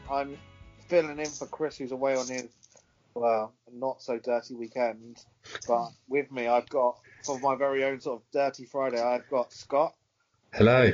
Time. 0.00 0.30
I'm 0.30 0.38
filling 0.88 1.18
in 1.18 1.26
for 1.26 1.46
Chris, 1.46 1.76
who's 1.78 1.92
away 1.92 2.16
on 2.16 2.26
his 2.28 2.46
well, 3.14 3.52
not 3.72 4.00
so 4.02 4.18
dirty 4.18 4.54
weekend. 4.54 5.18
But 5.66 5.88
with 6.08 6.30
me, 6.30 6.46
I've 6.46 6.68
got 6.68 6.98
for 7.24 7.38
my 7.40 7.56
very 7.56 7.84
own 7.84 8.00
sort 8.00 8.20
of 8.20 8.30
dirty 8.32 8.64
Friday. 8.64 9.00
I've 9.02 9.28
got 9.28 9.52
Scott. 9.52 9.94
Hello. 10.52 10.92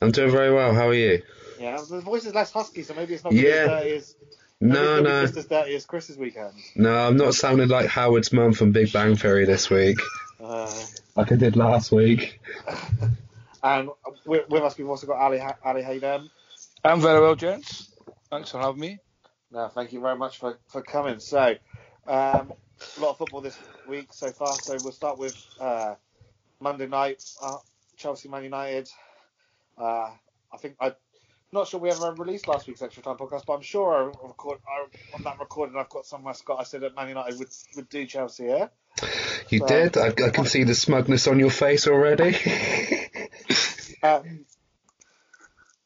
I'm 0.00 0.10
doing 0.12 0.30
very 0.30 0.52
well. 0.54 0.72
How 0.74 0.88
are 0.88 0.94
you? 0.94 1.22
Yeah, 1.58 1.78
the 1.88 2.00
voice 2.00 2.24
is 2.24 2.34
less 2.34 2.50
husky, 2.52 2.82
so 2.82 2.94
maybe 2.94 3.14
it's 3.14 3.22
not 3.24 3.34
Yeah. 3.34 3.50
as 3.50 3.66
dirty 3.68 3.96
as 3.96 4.16
No, 4.62 5.00
no, 5.00 5.22
just 5.22 5.36
as 5.36 5.46
dirty 5.46 5.74
as 5.74 5.84
Chris's 5.84 6.16
weekend. 6.16 6.54
no. 6.74 7.06
I'm 7.06 7.16
not 7.18 7.34
sounding 7.34 7.68
like 7.68 7.86
Howard's 7.86 8.32
mum 8.32 8.52
from 8.54 8.72
Big 8.72 8.92
Bang 8.92 9.16
Theory 9.16 9.44
this 9.44 9.68
week, 9.68 9.98
Uh, 10.42 10.72
like 11.16 11.32
I 11.32 11.36
did 11.36 11.56
last 11.56 11.92
week. 11.92 12.40
and 13.62 13.90
with, 14.24 14.48
with 14.48 14.62
us, 14.62 14.78
we've 14.78 14.88
also 14.88 15.06
got 15.06 15.18
Ali. 15.18 15.38
Ali, 15.64 15.82
doing? 15.82 16.30
I'm 16.84 17.00
very 17.00 17.20
well, 17.20 17.34
gents. 17.34 17.92
Thanks 18.30 18.50
for 18.50 18.58
having 18.58 18.80
me. 18.80 18.98
No, 19.52 19.68
thank 19.68 19.92
you 19.92 20.00
very 20.00 20.16
much 20.16 20.38
for, 20.38 20.58
for 20.68 20.82
coming. 20.82 21.18
So, 21.18 21.56
um, 22.06 22.52
a 22.96 23.00
lot 23.00 23.10
of 23.10 23.18
football 23.18 23.40
this 23.40 23.58
week 23.88 24.08
so 24.12 24.30
far. 24.30 24.52
So 24.54 24.76
we'll 24.82 24.92
start 24.92 25.18
with 25.18 25.36
uh, 25.60 25.94
Monday 26.60 26.86
night, 26.86 27.22
uh, 27.42 27.56
Chelsea 27.96 28.28
Man 28.28 28.44
United. 28.44 28.88
Uh, 29.76 30.10
I 30.52 30.56
think 30.58 30.76
I'm 30.80 30.94
not 31.52 31.68
sure 31.68 31.80
we 31.80 31.90
ever 31.90 32.12
released 32.14 32.48
last 32.48 32.66
week's 32.66 32.80
extra 32.82 33.02
time 33.02 33.16
podcast, 33.16 33.44
but 33.46 33.54
I'm 33.54 33.62
sure 33.62 33.94
I 33.94 34.26
record, 34.26 34.58
I, 34.66 35.16
on 35.16 35.22
that 35.24 35.38
recording 35.40 35.76
I've 35.76 35.88
got 35.88 36.06
somewhere 36.06 36.34
Scott. 36.34 36.58
I 36.60 36.64
said 36.64 36.82
that 36.82 36.94
Man 36.94 37.08
United 37.08 37.38
would, 37.38 37.48
would 37.76 37.88
do 37.88 38.06
Chelsea. 38.06 38.44
Yeah. 38.44 38.68
You 39.48 39.58
So- 39.60 39.66
did? 39.66 39.96
I, 39.98 40.08
I 40.08 40.30
can 40.30 40.46
see 40.46 40.64
the 40.64 40.74
smugness 40.74 41.26
on 41.26 41.38
your 41.38 41.50
face 41.50 41.86
already. 41.86 42.36
Um, 44.02 44.46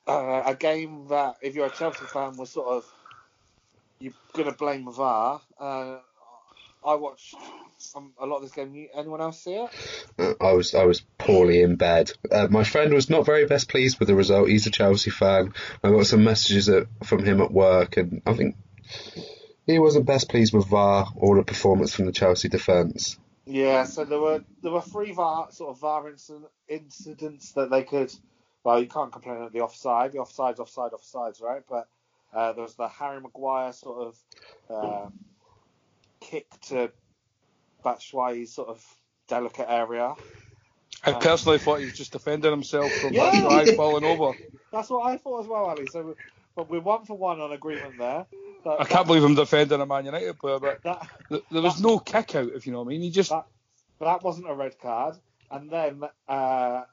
uh, 0.06 0.42
a 0.46 0.54
game 0.54 1.08
that, 1.08 1.36
if 1.42 1.54
you're 1.54 1.66
a 1.66 1.70
Chelsea 1.70 2.04
fan, 2.06 2.36
was 2.36 2.50
sort 2.50 2.68
of 2.68 2.84
you're 3.98 4.12
gonna 4.34 4.52
blame 4.52 4.90
VAR. 4.92 5.40
Uh, 5.58 5.98
I 6.84 6.94
watched 6.96 7.34
um, 7.96 8.12
a 8.18 8.26
lot 8.26 8.36
of 8.36 8.42
this 8.42 8.52
game. 8.52 8.88
Anyone 8.94 9.20
else 9.20 9.42
see 9.42 9.54
it? 9.54 10.36
I 10.40 10.52
was 10.52 10.74
I 10.74 10.84
was 10.84 11.00
poorly 11.18 11.62
in 11.62 11.76
bed. 11.76 12.12
Uh, 12.30 12.48
my 12.50 12.64
friend 12.64 12.92
was 12.92 13.08
not 13.08 13.24
very 13.24 13.46
best 13.46 13.70
pleased 13.70 13.98
with 13.98 14.08
the 14.08 14.14
result. 14.14 14.48
He's 14.48 14.66
a 14.66 14.70
Chelsea 14.70 15.10
fan. 15.10 15.54
I 15.82 15.90
got 15.90 16.06
some 16.06 16.24
messages 16.24 16.68
at, 16.68 16.86
from 17.02 17.24
him 17.24 17.40
at 17.40 17.50
work, 17.50 17.96
and 17.96 18.20
I 18.26 18.34
think 18.34 18.56
he 19.66 19.78
wasn't 19.78 20.06
best 20.06 20.28
pleased 20.28 20.52
with 20.52 20.66
VAR 20.66 21.06
or 21.16 21.36
the 21.36 21.44
performance 21.44 21.94
from 21.94 22.04
the 22.06 22.12
Chelsea 22.12 22.48
defence. 22.48 23.18
Yeah. 23.46 23.84
So 23.84 24.04
there 24.04 24.20
were 24.20 24.44
there 24.62 24.72
were 24.72 24.82
three 24.82 25.12
VAR 25.12 25.50
sort 25.50 25.70
of 25.70 25.80
VAR 25.80 26.12
incidents 26.68 27.52
that 27.52 27.70
they 27.70 27.84
could. 27.84 28.12
Well, 28.64 28.80
you 28.82 28.88
can't 28.88 29.12
complain 29.12 29.42
at 29.42 29.52
the 29.52 29.62
offside. 29.62 30.12
The 30.12 30.18
offside's 30.20 30.60
offside, 30.60 30.92
offsides, 30.92 31.42
right? 31.42 31.62
But 31.68 31.88
uh, 32.32 32.54
there 32.54 32.62
was 32.64 32.76
the 32.76 32.88
Harry 32.88 33.20
Maguire 33.20 33.72
sort 33.72 34.08
of 34.08 34.24
uh, 34.70 35.10
kick 36.20 36.48
to 36.68 36.92
Batshuayi's 37.84 38.54
sort 38.54 38.68
of 38.68 38.98
delicate 39.28 39.70
area. 39.70 40.16
I 41.04 41.12
Um, 41.12 41.22
personally 41.22 41.58
thought 41.58 41.80
he 41.80 41.86
was 41.86 41.94
just 41.94 42.12
defending 42.12 42.50
himself 42.50 42.96
from 42.96 43.14
Yeah. 43.14 43.20
that 43.20 43.40
guy 43.40 43.66
falling 43.66 44.04
over. 44.04 44.34
That's 44.72 44.90
what 44.90 45.06
I 45.10 45.16
thought 45.18 45.40
as 45.42 45.48
well, 45.48 45.66
Ali. 45.66 45.86
So, 45.86 46.16
but 46.56 46.70
we're 46.70 46.80
one 46.80 47.04
for 47.04 47.16
one 47.18 47.40
on 47.40 47.52
agreement 47.52 47.98
there. 47.98 48.26
But 48.64 48.80
I 48.80 48.84
can't 48.84 49.06
believe 49.06 49.24
him 49.24 49.34
defending 49.36 49.80
a 49.80 49.86
Man 49.86 50.06
United 50.06 50.38
player, 50.38 50.58
but 50.60 50.82
that, 50.84 51.08
there 51.50 51.62
was 51.62 51.80
no 51.82 51.98
kick 51.98 52.34
out, 52.34 52.50
if 52.52 52.66
you 52.66 52.72
know 52.72 52.80
what 52.80 52.86
I 52.86 52.90
mean. 52.90 53.02
He 53.02 53.10
just 53.10 53.30
that 53.30 53.46
that 54.00 54.22
wasn't 54.22 54.50
a 54.50 54.54
red 54.54 54.78
card. 54.78 55.16
And 55.50 55.70
then 55.70 56.02
uh, 56.28 56.84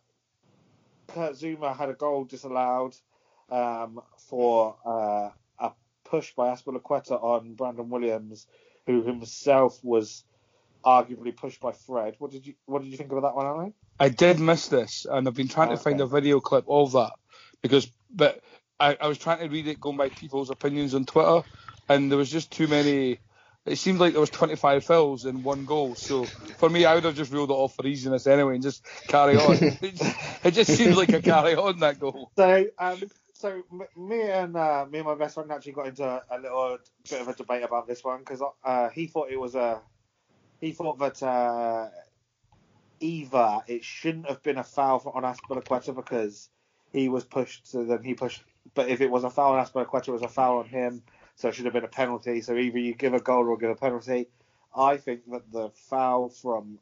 Zouma 1.14 1.76
had 1.76 1.90
a 1.90 1.94
goal 1.94 2.26
disallowed 2.26 2.96
um, 3.50 4.02
for 4.30 4.78
uh, 4.86 5.30
a 5.60 5.72
push 6.06 6.34
by 6.36 6.50
Azpilicueta 6.54 7.22
on 7.22 7.54
Brandon 7.54 7.90
Williams, 7.90 8.48
who 8.86 9.04
himself 9.04 9.80
was 9.84 10.24
arguably 10.86 11.36
pushed 11.36 11.62
by 11.62 11.72
Fred. 11.72 12.16
What 12.20 12.32
did 12.32 12.48
you 12.48 12.56
What 12.66 12.82
did 12.82 12.92
you 12.92 12.98
think 12.98 13.12
of 13.12 13.22
that 13.22 13.36
one, 13.36 13.46
Ali? 13.46 13.74
I 14.00 14.10
did 14.10 14.40
miss 14.40 14.68
this, 14.68 15.06
and 15.10 15.28
I've 15.28 15.36
been 15.36 15.48
trying 15.48 15.70
to 15.70 15.78
find 15.78 16.02
a 16.02 16.08
video 16.08 16.40
clip 16.40 16.66
of 16.68 16.94
that 16.94 17.12
because, 17.62 17.92
but 18.10 18.42
I, 18.80 18.98
I 19.00 19.08
was 19.08 19.20
trying 19.20 19.40
to 19.40 19.48
read 19.48 19.68
it 19.68 19.80
going 19.80 19.98
by 19.98 20.10
people's 20.10 20.50
opinions 20.50 20.96
on 20.96 21.06
Twitter, 21.06 21.44
and 21.88 22.10
there 22.10 22.18
was 22.18 22.32
just 22.32 22.52
too 22.52 22.68
many. 22.68 23.20
It 23.66 23.78
seemed 23.78 24.00
like 24.00 24.14
there 24.14 24.22
was 24.22 24.32
25 24.32 24.84
fouls 24.84 25.26
and 25.26 25.44
one 25.44 25.66
goal. 25.66 25.96
So 25.96 26.26
for 26.58 26.70
me, 26.70 26.86
I 26.86 26.96
would 26.96 27.04
have 27.04 27.16
just 27.16 27.32
ruled 27.32 27.52
it 27.52 27.54
off 27.54 27.76
for 27.76 27.86
easiness 27.86 28.26
anyway 28.28 28.56
and 28.56 28.64
just 28.64 28.86
carry 29.08 29.36
on. 29.38 29.56
it, 29.82 29.96
just, 29.96 30.46
it 30.46 30.52
just 30.52 30.72
seems 30.74 30.98
like 30.98 31.14
a 31.14 31.22
carry 31.22 31.56
on 31.56 31.80
that 31.80 32.00
goal. 32.00 32.32
So, 32.38 32.66
um, 32.80 33.10
so 33.34 33.64
m- 33.72 34.08
me 34.08 34.22
and 34.24 34.56
uh, 34.58 34.86
me 34.90 35.00
and 35.00 35.08
my 35.08 35.16
best 35.16 35.36
friend 35.36 35.52
actually 35.52 35.74
got 35.74 35.88
into 35.88 36.04
a, 36.04 36.24
a 36.32 36.40
little 36.40 36.80
bit 37.10 37.22
of 37.22 37.28
a 37.28 37.34
debate 37.34 37.64
about 37.64 37.88
this 37.88 38.04
one 38.04 38.20
because 38.20 38.42
uh, 38.64 38.90
he 38.90 39.08
thought 39.08 39.30
it 39.32 39.40
was 39.40 39.56
a 39.56 39.82
he 40.60 40.72
thought 40.72 41.00
that 41.00 41.22
uh, 41.24 41.90
either 43.00 43.62
it 43.68 43.84
shouldn't 43.84 44.30
have 44.30 44.42
been 44.44 44.58
a 44.58 44.64
foul 44.64 45.00
for, 45.00 45.16
on 45.16 45.24
Azpilicueta 45.24 45.96
because 45.96 46.50
he 46.94 47.10
was 47.10 47.26
pushed, 47.26 47.68
so 47.68 47.84
then 47.84 48.04
he 48.04 48.14
pushed. 48.14 48.44
But 48.76 48.90
if 48.90 49.02
it 49.02 49.10
was 49.12 49.24
a 49.24 49.30
foul 49.30 49.54
on 49.54 49.66
Azpilicueta, 49.66 50.10
it 50.10 50.14
was 50.14 50.22
a 50.22 50.28
foul 50.30 50.60
on 50.60 50.68
him, 50.68 51.04
so 51.36 51.48
it 51.50 51.56
should 51.56 51.66
have 51.66 51.74
been 51.74 51.84
a 51.84 51.90
penalty. 51.90 52.42
So 52.42 52.56
either 52.56 52.80
you 52.80 52.94
give 52.94 53.14
a 53.14 53.20
goal 53.20 53.48
or 53.48 53.58
give 53.58 53.70
a 53.70 53.76
penalty. 53.76 54.28
I 54.76 54.98
think 54.98 55.30
that 55.32 55.52
the 55.52 55.70
foul 55.90 56.30
from 56.30 56.80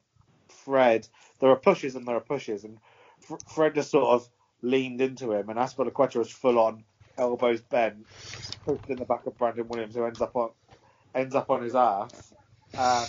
Fred, 0.48 1.08
there 1.40 1.50
are 1.50 1.56
pushes 1.56 1.96
and 1.96 2.08
there 2.08 2.16
are 2.16 2.22
pushes, 2.22 2.64
and 2.64 2.78
Fred 3.48 3.76
just 3.76 3.92
sort 3.92 4.10
of 4.10 4.30
leaned 4.62 5.02
into 5.02 5.32
him, 5.32 5.50
and 5.50 5.58
Azpilicueta 5.58 6.18
was 6.18 6.30
full 6.32 6.60
on, 6.60 6.84
elbows 7.18 7.62
bent, 7.62 8.06
pushed 8.66 8.90
in 8.90 9.00
the 9.00 9.06
back 9.06 9.26
of 9.26 9.38
Brandon 9.38 9.68
Williams, 9.68 9.96
who 9.96 10.06
ends 10.06 10.22
up 10.22 10.36
on 10.36 10.52
ends 11.16 11.34
up 11.36 11.50
on 11.50 11.64
his 11.64 11.76
ass. 11.76 12.34
Um, 12.78 13.06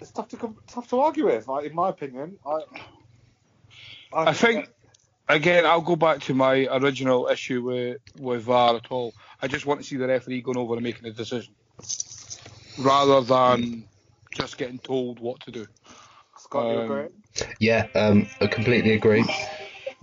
it's 0.00 0.12
tough 0.12 0.28
to 0.28 0.56
tough 0.68 0.88
to 0.90 1.00
argue 1.00 1.26
with, 1.26 1.48
I- 1.48 1.62
in 1.62 1.74
my 1.74 1.88
opinion. 1.88 2.38
I 2.46 2.60
I 4.12 4.32
think 4.32 4.68
again, 5.34 5.66
I'll 5.66 5.80
go 5.80 5.96
back 5.96 6.20
to 6.22 6.34
my 6.34 6.66
original 6.70 7.28
issue 7.28 7.62
with 7.62 7.98
with 8.18 8.42
VAR 8.42 8.76
at 8.76 8.90
all. 8.90 9.14
I 9.40 9.48
just 9.48 9.66
want 9.66 9.80
to 9.80 9.86
see 9.86 9.96
the 9.96 10.06
referee 10.06 10.42
going 10.42 10.58
over 10.58 10.74
and 10.74 10.82
making 10.82 11.06
a 11.06 11.12
decision, 11.12 11.54
rather 12.78 13.20
than 13.22 13.84
just 14.34 14.58
getting 14.58 14.78
told 14.78 15.20
what 15.20 15.40
to 15.40 15.50
do. 15.50 15.66
Scott, 16.38 16.72
you 16.72 16.80
um, 16.80 16.90
agree? 16.90 17.08
Yeah, 17.58 17.86
um, 17.94 18.28
I 18.40 18.46
completely 18.46 18.92
agree. 18.94 19.24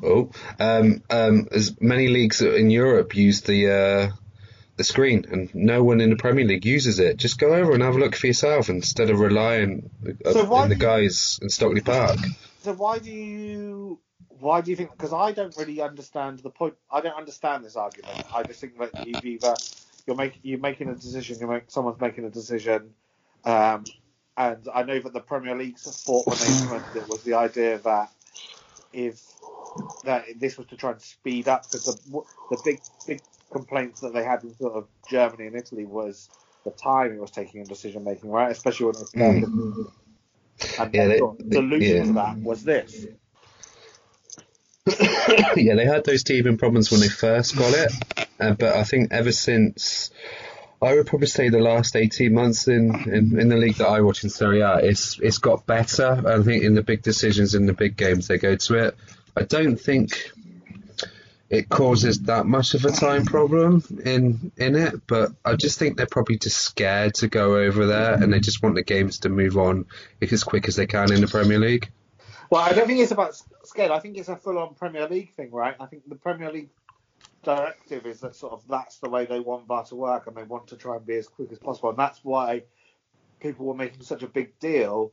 Oh, 0.03 0.29
um, 0.59 1.01
um, 1.09 1.47
as 1.51 1.80
many 1.81 2.07
leagues 2.07 2.41
in 2.41 2.69
Europe 2.69 3.15
use 3.15 3.41
the 3.41 3.71
uh, 3.71 4.12
the 4.75 4.83
screen, 4.83 5.25
and 5.31 5.53
no 5.56 5.83
one 5.83 6.01
in 6.01 6.12
the 6.12 6.15
Premier 6.15 6.45
League 6.45 6.65
uses 6.65 7.00
it. 7.00 7.18
Just 7.18 7.39
go 7.39 7.53
over 7.53 7.73
and 7.73 7.81
have 7.81 7.95
a 7.95 8.00
look 8.00 8.15
for 8.15 8.27
yourself 8.27 8.69
instead 8.69 9.09
of 9.09 9.19
relying 9.19 9.89
So 10.31 10.53
on 10.53 10.69
the 10.69 10.75
do 10.75 10.80
you- 10.80 10.88
guys 10.88 11.39
in 11.41 11.50
Stockley 11.50 11.81
Park. 11.81 12.18
So 12.62 12.73
why 12.73 13.00
do 13.00 13.09
you 13.12 14.00
why 14.39 14.61
do 14.61 14.71
you 14.71 14.77
think? 14.77 14.91
Because 14.91 15.13
I 15.13 15.31
don't 15.31 15.55
really 15.57 15.81
understand 15.81 16.39
the 16.39 16.49
point. 16.49 16.75
I 16.91 17.01
don't 17.01 17.15
understand 17.15 17.63
this 17.63 17.75
argument. 17.75 18.23
I 18.33 18.43
just 18.43 18.59
think 18.61 18.77
that 18.79 19.07
you've 19.07 19.25
either 19.25 19.55
you're 20.05 20.15
making 20.15 20.41
you're 20.43 20.59
making 20.59 20.89
a 20.89 20.95
decision. 20.95 21.37
You 21.39 21.47
make 21.47 21.69
someone's 21.69 21.99
making 21.99 22.25
a 22.25 22.29
decision. 22.29 22.93
Um, 23.45 23.85
and 24.35 24.67
I 24.73 24.83
know 24.83 24.99
that 24.99 25.13
the 25.13 25.19
Premier 25.19 25.55
League's 25.55 25.83
thought 26.03 26.27
when 26.27 26.37
they 26.37 26.45
implemented 26.45 27.03
it 27.03 27.09
was 27.09 27.23
the 27.23 27.33
idea 27.33 27.79
that 27.79 28.11
if 28.93 29.21
that 30.03 30.25
this 30.37 30.57
was 30.57 30.67
to 30.67 30.77
try 30.77 30.91
and 30.91 31.01
speed 31.01 31.47
up 31.47 31.63
because 31.63 31.85
the 31.85 32.21
the 32.49 32.61
big 32.63 32.79
big 33.05 33.21
complaints 33.51 34.01
that 34.01 34.13
they 34.13 34.23
had 34.23 34.43
in 34.43 34.53
sort 34.55 34.73
of 34.73 34.87
Germany 35.09 35.47
and 35.47 35.55
Italy 35.55 35.85
was 35.85 36.29
the 36.63 36.71
time 36.71 37.13
it 37.13 37.19
was 37.19 37.31
taking 37.31 37.61
in 37.61 37.67
decision 37.67 38.03
making, 38.03 38.29
right? 38.29 38.51
Especially 38.51 38.87
when 38.87 38.95
it 38.95 38.99
was 38.99 39.11
mm. 39.11 39.91
And 40.79 40.93
yeah, 40.93 41.07
they, 41.07 41.19
the 41.19 41.47
solution 41.51 41.97
yeah. 41.97 42.03
to 42.03 42.13
that 42.13 42.37
was 42.37 42.63
this. 42.63 43.05
yeah, 45.55 45.75
they 45.75 45.85
had 45.85 46.03
those 46.05 46.23
teething 46.23 46.57
problems 46.57 46.91
when 46.91 47.01
they 47.01 47.09
first 47.09 47.57
got 47.57 47.73
it, 47.73 47.91
uh, 48.39 48.53
but 48.53 48.75
I 48.75 48.83
think 48.83 49.11
ever 49.11 49.31
since, 49.31 50.11
I 50.81 50.95
would 50.95 51.07
probably 51.07 51.27
say 51.27 51.49
the 51.49 51.59
last 51.59 51.95
18 51.95 52.33
months 52.33 52.67
in, 52.67 52.95
in, 53.09 53.39
in 53.39 53.49
the 53.49 53.57
league 53.57 53.75
that 53.75 53.87
I 53.87 54.01
watch 54.01 54.23
in 54.23 54.29
Serie 54.29 54.61
A, 54.61 54.77
it's, 54.77 55.19
it's 55.19 55.39
got 55.39 55.65
better. 55.65 56.23
I 56.25 56.41
think 56.43 56.63
in 56.63 56.75
the 56.75 56.83
big 56.83 57.01
decisions, 57.01 57.55
in 57.55 57.65
the 57.65 57.73
big 57.73 57.97
games, 57.97 58.27
they 58.27 58.37
go 58.37 58.55
to 58.55 58.87
it. 58.87 58.95
I 59.35 59.43
don't 59.43 59.77
think 59.77 60.31
it 61.49 61.69
causes 61.69 62.21
that 62.23 62.45
much 62.45 62.73
of 62.73 62.83
a 62.85 62.91
time 62.91 63.25
problem 63.25 63.83
in 64.03 64.51
in 64.57 64.75
it, 64.75 64.95
but 65.07 65.31
I 65.45 65.55
just 65.55 65.79
think 65.79 65.95
they're 65.95 66.05
probably 66.05 66.37
just 66.37 66.57
scared 66.57 67.13
to 67.15 67.27
go 67.27 67.55
over 67.55 67.85
there 67.87 68.15
and 68.15 68.33
they 68.33 68.39
just 68.39 68.61
want 68.61 68.75
the 68.75 68.83
games 68.83 69.19
to 69.19 69.29
move 69.29 69.57
on 69.57 69.85
as 70.19 70.43
quick 70.43 70.67
as 70.67 70.75
they 70.75 70.87
can 70.87 71.11
in 71.13 71.21
the 71.21 71.27
Premier 71.27 71.59
League. 71.59 71.89
Well, 72.49 72.61
I 72.61 72.73
don't 72.73 72.87
think 72.87 72.99
it's 72.99 73.11
about 73.11 73.41
scale. 73.77 73.94
I 73.94 74.00
think 74.00 74.18
it's 74.18 74.29
a 74.29 74.35
full-on 74.35 74.74
Premier 74.74 75.07
League 75.07 75.33
thing, 75.33 75.51
right? 75.51 75.75
I 75.79 75.85
think 75.85 76.07
the 76.07 76.15
Premier 76.15 76.51
League 76.51 76.69
directive 77.44 78.06
is 78.06 78.19
that 78.21 78.35
sort 78.35 78.53
of 78.53 78.63
that's 78.68 78.97
the 78.97 79.09
way 79.09 79.25
they 79.25 79.39
want 79.39 79.68
VAR 79.68 79.85
to 79.85 79.95
work, 79.95 80.27
and 80.27 80.35
they 80.35 80.44
want 80.44 80.68
to 80.68 80.75
try 80.75 80.95
and 80.95 81.06
be 81.06 81.15
as 81.15 81.27
quick 81.27 81.51
as 81.51 81.59
possible, 81.59 81.89
and 81.89 82.00
that's 82.00 82.24
why 82.24 82.63
people 83.39 83.65
were 83.65 83.75
making 83.75 84.01
such 84.01 84.24
a 84.24 84.27
big 84.27 84.57
deal 84.59 85.12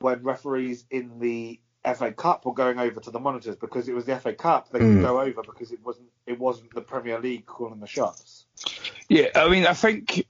when 0.00 0.22
referees 0.22 0.84
in 0.90 1.18
the 1.20 1.58
FA 1.96 2.12
Cup 2.12 2.44
were 2.44 2.52
going 2.52 2.78
over 2.78 3.00
to 3.00 3.10
the 3.10 3.18
monitors 3.18 3.56
because 3.56 3.88
it 3.88 3.94
was 3.94 4.04
the 4.04 4.16
FA 4.18 4.34
Cup. 4.34 4.70
They 4.70 4.78
could 4.78 4.88
mm. 4.88 5.00
go 5.00 5.20
over 5.20 5.42
because 5.42 5.72
it 5.72 5.80
wasn't 5.84 6.08
it 6.26 6.38
wasn't 6.38 6.74
the 6.74 6.82
Premier 6.82 7.18
League 7.18 7.46
calling 7.46 7.80
the 7.80 7.86
shots. 7.86 8.44
Yeah, 9.08 9.28
I 9.34 9.48
mean, 9.48 9.66
I 9.66 9.72
think 9.72 10.26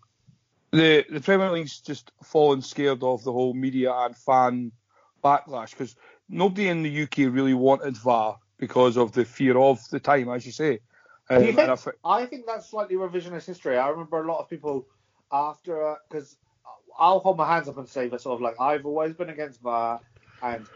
the 0.70 1.04
the 1.10 1.20
Premier 1.20 1.50
League's 1.50 1.80
just 1.80 2.12
fallen 2.22 2.62
scared 2.62 3.02
of 3.02 3.24
the 3.24 3.32
whole 3.32 3.54
media 3.54 3.92
and 3.92 4.16
fan 4.16 4.72
backlash 5.22 5.70
because 5.70 5.96
nobody 6.32 6.68
in 6.68 6.82
the 6.82 7.02
UK 7.02 7.18
really 7.32 7.54
wanted 7.54 7.96
VAR 7.96 8.38
because 8.58 8.96
of 8.96 9.12
the 9.12 9.24
fear 9.24 9.58
of 9.58 9.86
the 9.90 10.00
time, 10.00 10.28
as 10.30 10.46
you 10.46 10.52
say. 10.52 10.80
Um, 11.30 11.44
you 11.44 11.52
think, 11.52 11.68
I, 12.04 12.22
I, 12.22 12.26
think 12.26 12.46
that's 12.46 12.68
slightly 12.68 12.96
revisionist 12.96 13.46
history. 13.46 13.78
I 13.78 13.88
remember 13.88 14.22
a 14.22 14.26
lot 14.26 14.40
of 14.40 14.50
people 14.50 14.86
after 15.30 15.96
because 16.08 16.36
I'll 16.98 17.20
hold 17.20 17.36
my 17.36 17.46
hands 17.46 17.68
up 17.68 17.78
and 17.78 17.88
say 17.88 18.08
that 18.08 18.20
sort 18.20 18.34
of 18.34 18.40
like 18.40 18.60
I've 18.60 18.84
always 18.84 19.14
been 19.14 19.30
against 19.30 19.60
VAR 19.60 20.00
and 20.42 20.66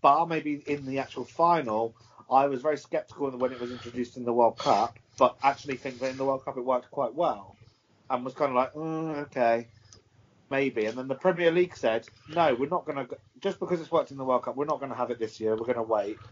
bar 0.00 0.26
maybe 0.26 0.62
in 0.66 0.84
the 0.84 0.98
actual 0.98 1.24
final, 1.24 1.94
I 2.30 2.46
was 2.46 2.60
very 2.60 2.76
sceptical 2.76 3.30
when 3.30 3.52
it 3.52 3.60
was 3.60 3.70
introduced 3.70 4.16
in 4.16 4.24
the 4.24 4.32
World 4.32 4.58
Cup, 4.58 4.98
but 5.18 5.36
actually 5.42 5.76
think 5.76 6.00
that 6.00 6.10
in 6.10 6.16
the 6.16 6.24
World 6.24 6.44
Cup 6.44 6.56
it 6.56 6.64
worked 6.64 6.90
quite 6.90 7.14
well, 7.14 7.56
and 8.10 8.24
was 8.24 8.34
kind 8.34 8.50
of 8.50 8.56
like, 8.56 8.72
mm, 8.74 9.16
okay, 9.26 9.68
maybe. 10.52 10.86
And 10.86 10.98
then 10.98 11.08
the 11.08 11.16
Premier 11.16 11.52
League 11.52 11.76
said, 11.76 12.08
no, 12.28 12.54
we're 12.54 12.70
not 12.70 12.86
going 12.86 13.08
to 13.08 13.18
just 13.40 13.60
because 13.60 13.82
it's 13.82 13.92
worked 13.92 14.12
in 14.12 14.18
the 14.18 14.26
World 14.26 14.44
Cup, 14.44 14.56
we're 14.56 14.66
not 14.66 14.80
going 14.80 14.92
to 14.92 14.98
have 14.98 15.12
it 15.12 15.20
this 15.20 15.40
year. 15.40 15.52
We're 15.56 15.66
going 15.66 15.76
to 15.78 15.84
wait. 15.84 16.22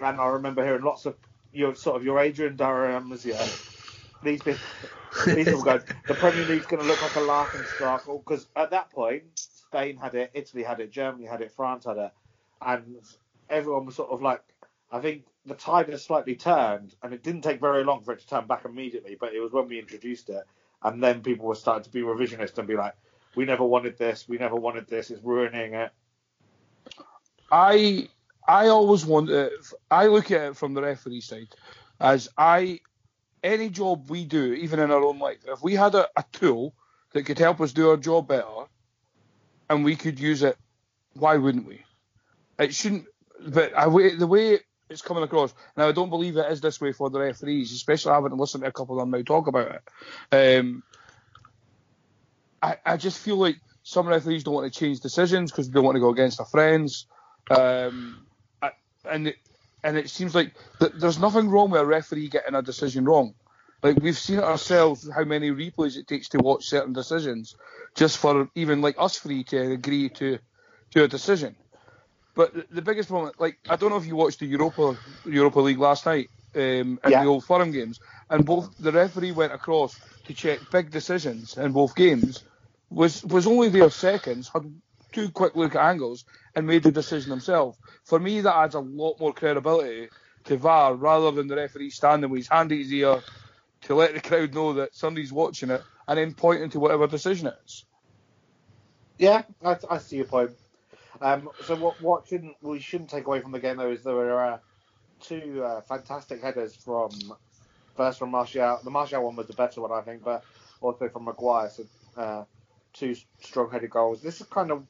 And 0.00 0.20
I 0.20 0.26
remember 0.26 0.64
hearing 0.64 0.84
lots 0.84 1.06
of 1.06 1.18
your 1.52 1.74
sort 1.76 1.96
of 1.96 2.04
your 2.04 2.20
Adrian 2.20 2.56
Durhams, 2.58 3.24
um, 3.26 3.30
yeah, 3.30 3.50
these 4.22 4.42
people, 4.42 4.62
these 5.34 5.48
people 5.48 5.62
go, 5.62 5.80
the 6.08 6.16
Premier 6.16 6.46
League's 6.46 6.66
going 6.66 6.82
to 6.82 6.86
look 6.88 7.02
like 7.02 7.16
a 7.16 7.20
laughing 7.22 7.66
stock 7.66 8.06
because 8.06 8.48
at 8.56 8.70
that 8.72 8.90
point 8.90 9.24
Spain 9.36 9.98
had 9.98 10.14
it, 10.16 10.32
Italy 10.34 10.64
had 10.64 10.80
it, 10.80 10.90
Germany 10.92 11.26
had 11.26 11.42
it, 11.42 11.52
France 11.52 11.86
had 11.86 11.98
it 11.98 12.12
and 12.62 13.04
everyone 13.50 13.86
was 13.86 13.96
sort 13.96 14.10
of 14.10 14.22
like, 14.22 14.42
I 14.92 15.00
think 15.00 15.26
the 15.46 15.56
tide 15.56 15.90
has 15.90 16.04
slightly 16.04 16.36
turned, 16.36 16.96
and 17.02 17.14
it 17.14 17.24
didn't 17.24 17.42
take 17.42 17.60
very 17.60 17.84
long 17.84 18.04
for 18.04 18.14
it 18.14 18.20
to 18.20 18.28
turn 18.28 18.48
back 18.48 18.66
immediately, 18.66 19.16
but 19.20 19.34
it 19.34 19.40
was 19.40 19.52
when 19.52 19.68
we 19.68 19.80
introduced 19.80 20.30
it, 20.30 20.44
and 20.82 21.02
then 21.04 21.22
people 21.22 21.46
were 21.46 21.56
starting 21.56 21.84
to 21.84 21.90
be 21.90 22.02
revisionist 22.02 22.58
and 22.58 22.68
be 22.68 22.76
like, 22.76 22.94
we 23.36 23.44
never 23.44 23.64
wanted 23.64 23.98
this, 23.98 24.28
we 24.28 24.38
never 24.38 24.56
wanted 24.56 24.88
this, 24.88 25.10
it's 25.10 25.22
ruining 25.22 25.74
it. 25.74 25.90
I 27.50 28.08
I 28.46 28.68
always 28.68 29.06
want 29.06 29.30
it. 29.30 29.52
I 29.90 30.06
look 30.06 30.30
at 30.30 30.50
it 30.50 30.56
from 30.56 30.74
the 30.74 30.82
referee 30.82 31.22
side 31.22 31.48
as 32.00 32.28
I 32.36 32.80
any 33.42 33.68
job 33.68 34.10
we 34.10 34.24
do, 34.24 34.54
even 34.54 34.80
in 34.80 34.90
our 34.90 35.02
own 35.02 35.18
life, 35.18 35.38
if 35.46 35.62
we 35.62 35.74
had 35.74 35.94
a, 35.94 36.08
a 36.16 36.24
tool 36.32 36.74
that 37.12 37.24
could 37.24 37.38
help 37.38 37.60
us 37.60 37.72
do 37.72 37.90
our 37.90 37.96
job 37.96 38.26
better, 38.26 38.66
and 39.68 39.84
we 39.84 39.96
could 39.96 40.18
use 40.18 40.42
it, 40.42 40.56
why 41.12 41.36
wouldn't 41.36 41.66
we? 41.66 41.84
It 42.58 42.74
shouldn't, 42.74 43.06
but 43.46 43.76
I, 43.76 43.84
the 44.16 44.26
way 44.26 44.58
it's 44.88 45.02
coming 45.02 45.22
across, 45.22 45.54
now 45.76 45.88
I 45.88 45.92
don't 45.92 46.10
believe 46.10 46.36
it 46.36 46.50
is 46.50 46.60
this 46.60 46.80
way 46.80 46.92
for 46.92 47.10
the 47.10 47.20
referees, 47.20 47.72
especially 47.72 48.12
having 48.12 48.36
listened 48.36 48.64
to 48.64 48.68
a 48.68 48.72
couple 48.72 48.98
of 48.98 49.02
them 49.02 49.10
now 49.10 49.22
talk 49.22 49.46
about 49.46 49.80
it. 50.32 50.58
Um, 50.60 50.82
I, 52.64 52.76
I 52.86 52.96
just 52.96 53.18
feel 53.18 53.36
like 53.36 53.56
some 53.82 54.06
referees 54.06 54.42
don't 54.42 54.54
want 54.54 54.72
to 54.72 54.78
change 54.78 55.00
decisions 55.00 55.50
because 55.50 55.68
they 55.68 55.74
don't 55.74 55.84
want 55.84 55.96
to 55.96 56.00
go 56.00 56.08
against 56.08 56.38
their 56.38 56.46
friends. 56.46 57.06
Um, 57.50 58.26
I, 58.62 58.70
and 59.04 59.28
it, 59.28 59.36
and 59.82 59.98
it 59.98 60.08
seems 60.08 60.34
like 60.34 60.54
th- 60.78 60.92
there's 60.96 61.18
nothing 61.18 61.50
wrong 61.50 61.70
with 61.70 61.82
a 61.82 61.84
referee 61.84 62.28
getting 62.28 62.54
a 62.54 62.62
decision 62.62 63.04
wrong. 63.04 63.34
Like 63.82 63.98
we've 64.00 64.16
seen 64.16 64.38
it 64.38 64.44
ourselves, 64.44 65.10
how 65.14 65.24
many 65.24 65.50
replays 65.50 65.98
it 65.98 66.08
takes 66.08 66.30
to 66.30 66.38
watch 66.38 66.64
certain 66.64 66.94
decisions, 66.94 67.54
just 67.94 68.16
for 68.16 68.48
even 68.54 68.80
like 68.80 68.96
us 68.98 69.18
three 69.18 69.44
to 69.44 69.72
agree 69.72 70.08
to 70.08 70.38
to 70.92 71.04
a 71.04 71.08
decision. 71.08 71.54
But 72.34 72.70
the, 72.70 72.80
biggest 72.80 73.10
moment, 73.10 73.38
like 73.38 73.58
I 73.68 73.76
don't 73.76 73.90
know 73.90 73.98
if 73.98 74.06
you 74.06 74.16
watched 74.16 74.40
the 74.40 74.46
Europa 74.46 74.96
Europa 75.26 75.60
League 75.60 75.78
last 75.78 76.06
night 76.06 76.30
um, 76.54 76.60
in 76.60 76.98
yeah. 77.10 77.22
the 77.22 77.28
Old 77.28 77.44
Firm 77.44 77.72
games, 77.72 78.00
and 78.30 78.46
both 78.46 78.74
the 78.78 78.90
referee 78.90 79.32
went 79.32 79.52
across 79.52 80.00
to 80.24 80.32
check 80.32 80.60
big 80.72 80.90
decisions 80.90 81.58
in 81.58 81.72
both 81.72 81.94
games. 81.94 82.42
Was 82.94 83.24
was 83.24 83.46
only 83.46 83.68
there 83.68 83.90
seconds, 83.90 84.48
had 84.48 84.72
two 85.12 85.28
quick 85.30 85.56
look 85.56 85.74
at 85.74 85.84
angles, 85.84 86.24
and 86.54 86.66
made 86.66 86.82
the 86.82 86.92
decision 86.92 87.30
himself. 87.30 87.76
For 88.04 88.18
me, 88.18 88.40
that 88.40 88.56
adds 88.56 88.74
a 88.74 88.80
lot 88.80 89.18
more 89.18 89.32
credibility 89.32 90.08
to 90.44 90.56
VAR 90.56 90.94
rather 90.94 91.30
than 91.30 91.48
the 91.48 91.56
referee 91.56 91.90
standing 91.90 92.30
with 92.30 92.38
his 92.38 92.48
hand 92.48 92.70
in 92.72 92.78
his 92.78 92.92
ear 92.92 93.22
to 93.82 93.94
let 93.94 94.14
the 94.14 94.20
crowd 94.20 94.54
know 94.54 94.74
that 94.74 94.94
somebody's 94.94 95.32
watching 95.32 95.70
it 95.70 95.82
and 96.06 96.18
then 96.18 96.34
pointing 96.34 96.70
to 96.70 96.80
whatever 96.80 97.06
decision 97.06 97.48
it 97.48 97.54
is. 97.66 97.84
Yeah, 99.18 99.42
I, 99.64 99.76
I 99.90 99.98
see 99.98 100.16
your 100.16 100.26
point. 100.26 100.50
Um, 101.20 101.48
so 101.64 101.76
what 101.76 102.00
what 102.00 102.26
shouldn't 102.26 102.56
we 102.60 102.80
shouldn't 102.80 103.10
take 103.10 103.26
away 103.26 103.40
from 103.40 103.52
the 103.52 103.60
game 103.60 103.76
though 103.76 103.90
is 103.90 104.02
there 104.02 104.14
were 104.14 104.44
uh, 104.44 104.58
two 105.20 105.62
uh, 105.64 105.80
fantastic 105.82 106.42
headers 106.42 106.74
from 106.74 107.10
first 107.96 108.18
from 108.18 108.30
Martial. 108.30 108.80
The 108.82 108.90
Martial 108.90 109.24
one 109.24 109.36
was 109.36 109.46
the 109.46 109.54
better 109.54 109.80
one 109.80 109.92
I 109.92 110.00
think, 110.00 110.24
but 110.24 110.44
also 110.80 111.08
from 111.08 111.24
Maguire. 111.24 111.70
So 111.70 111.84
uh, 112.16 112.44
two 112.94 113.14
strong 113.40 113.70
headed 113.70 113.90
goals. 113.90 114.22
This 114.22 114.40
is 114.40 114.46
kind 114.48 114.70
of 114.70 114.84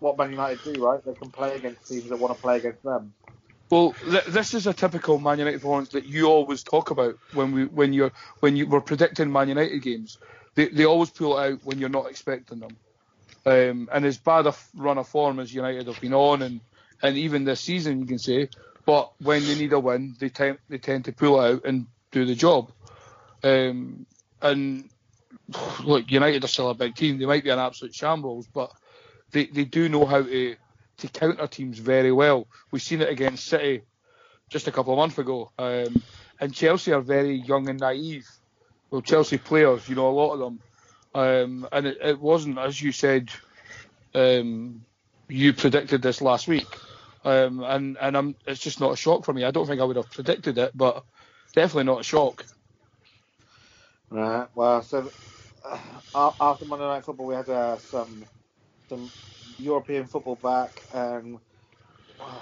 what 0.00 0.18
Man 0.18 0.30
United 0.32 0.60
do, 0.64 0.84
right? 0.84 1.04
They 1.04 1.14
can 1.14 1.30
play 1.30 1.54
against 1.56 1.88
teams 1.88 2.08
that 2.08 2.18
want 2.18 2.34
to 2.36 2.42
play 2.42 2.56
against 2.58 2.82
them. 2.82 3.14
Well, 3.70 3.94
th- 4.04 4.26
this 4.26 4.54
is 4.54 4.66
a 4.66 4.74
typical 4.74 5.18
Man 5.18 5.38
United 5.38 5.60
performance 5.60 5.90
that 5.90 6.06
you 6.06 6.26
always 6.26 6.62
talk 6.62 6.90
about 6.90 7.16
when 7.32 7.52
we 7.52 7.64
when 7.66 7.92
you're 7.92 8.12
when 8.40 8.56
you 8.56 8.66
were 8.66 8.80
predicting 8.82 9.32
Man 9.32 9.48
United 9.48 9.80
games. 9.82 10.18
They 10.56 10.68
they 10.68 10.84
always 10.84 11.10
pull 11.10 11.38
it 11.38 11.52
out 11.52 11.60
when 11.62 11.78
you're 11.78 11.88
not 11.88 12.10
expecting 12.10 12.60
them. 12.60 12.78
Um, 13.44 13.88
and 13.92 14.04
as 14.04 14.18
bad 14.18 14.46
a 14.46 14.54
run 14.76 14.98
of 14.98 15.08
form 15.08 15.40
as 15.40 15.52
United 15.52 15.88
have 15.88 16.00
been 16.00 16.14
on, 16.14 16.42
and, 16.42 16.60
and 17.02 17.16
even 17.16 17.44
this 17.44 17.60
season, 17.60 18.00
you 18.00 18.06
can 18.06 18.18
say, 18.18 18.48
but 18.86 19.12
when 19.20 19.44
they 19.46 19.56
need 19.56 19.72
a 19.72 19.80
win, 19.80 20.14
they 20.20 20.28
tend 20.28 20.58
they 20.68 20.78
tend 20.78 21.06
to 21.06 21.12
pull 21.12 21.40
out 21.40 21.64
and 21.64 21.86
do 22.12 22.24
the 22.24 22.34
job. 22.34 22.72
Um, 23.42 24.06
and 24.40 24.90
look, 25.84 26.10
United 26.10 26.44
are 26.44 26.48
still 26.48 26.70
a 26.70 26.74
big 26.74 26.94
team. 26.94 27.18
They 27.18 27.26
might 27.26 27.44
be 27.44 27.50
an 27.50 27.58
absolute 27.58 27.94
shambles, 27.94 28.46
but 28.46 28.72
they, 29.30 29.46
they 29.46 29.64
do 29.64 29.88
know 29.88 30.06
how 30.06 30.22
to 30.22 30.56
to 30.98 31.08
counter 31.08 31.46
teams 31.46 31.78
very 31.78 32.12
well. 32.12 32.46
We've 32.70 32.82
seen 32.82 33.00
it 33.00 33.08
against 33.08 33.46
City 33.46 33.82
just 34.50 34.68
a 34.68 34.72
couple 34.72 34.92
of 34.92 34.98
months 34.98 35.18
ago. 35.18 35.50
Um, 35.58 36.02
and 36.38 36.54
Chelsea 36.54 36.92
are 36.92 37.00
very 37.00 37.36
young 37.36 37.68
and 37.68 37.80
naive. 37.80 38.28
Well, 38.90 39.00
Chelsea 39.00 39.38
players, 39.38 39.88
you 39.88 39.96
know, 39.96 40.08
a 40.08 40.12
lot 40.12 40.34
of 40.34 40.38
them 40.38 40.60
um, 41.14 41.68
and 41.72 41.86
it, 41.86 41.98
it, 42.00 42.20
wasn't, 42.20 42.58
as 42.58 42.80
you 42.80 42.92
said, 42.92 43.30
um, 44.14 44.84
you 45.28 45.52
predicted 45.52 46.02
this 46.02 46.22
last 46.22 46.48
week. 46.48 46.66
Um, 47.24 47.62
and 47.62 47.96
and 48.00 48.16
I'm, 48.16 48.34
it's 48.46 48.60
just 48.60 48.80
not 48.80 48.92
a 48.92 48.96
shock 48.96 49.24
for 49.24 49.32
me. 49.32 49.44
I 49.44 49.52
don't 49.52 49.66
think 49.66 49.80
I 49.80 49.84
would 49.84 49.96
have 49.96 50.10
predicted 50.10 50.58
it, 50.58 50.72
but 50.74 51.04
definitely 51.54 51.84
not 51.84 52.00
a 52.00 52.04
shock. 52.04 52.44
Right. 54.12 54.46
Well, 54.54 54.82
so 54.82 55.10
uh, 56.14 56.32
after 56.38 56.66
Monday 56.66 56.84
Night 56.84 57.04
Football, 57.04 57.26
we 57.26 57.34
had 57.34 57.48
uh, 57.48 57.78
some 57.78 58.24
some 58.88 59.10
European 59.58 60.06
football 60.06 60.36
back. 60.36 60.82
Um, 60.92 61.40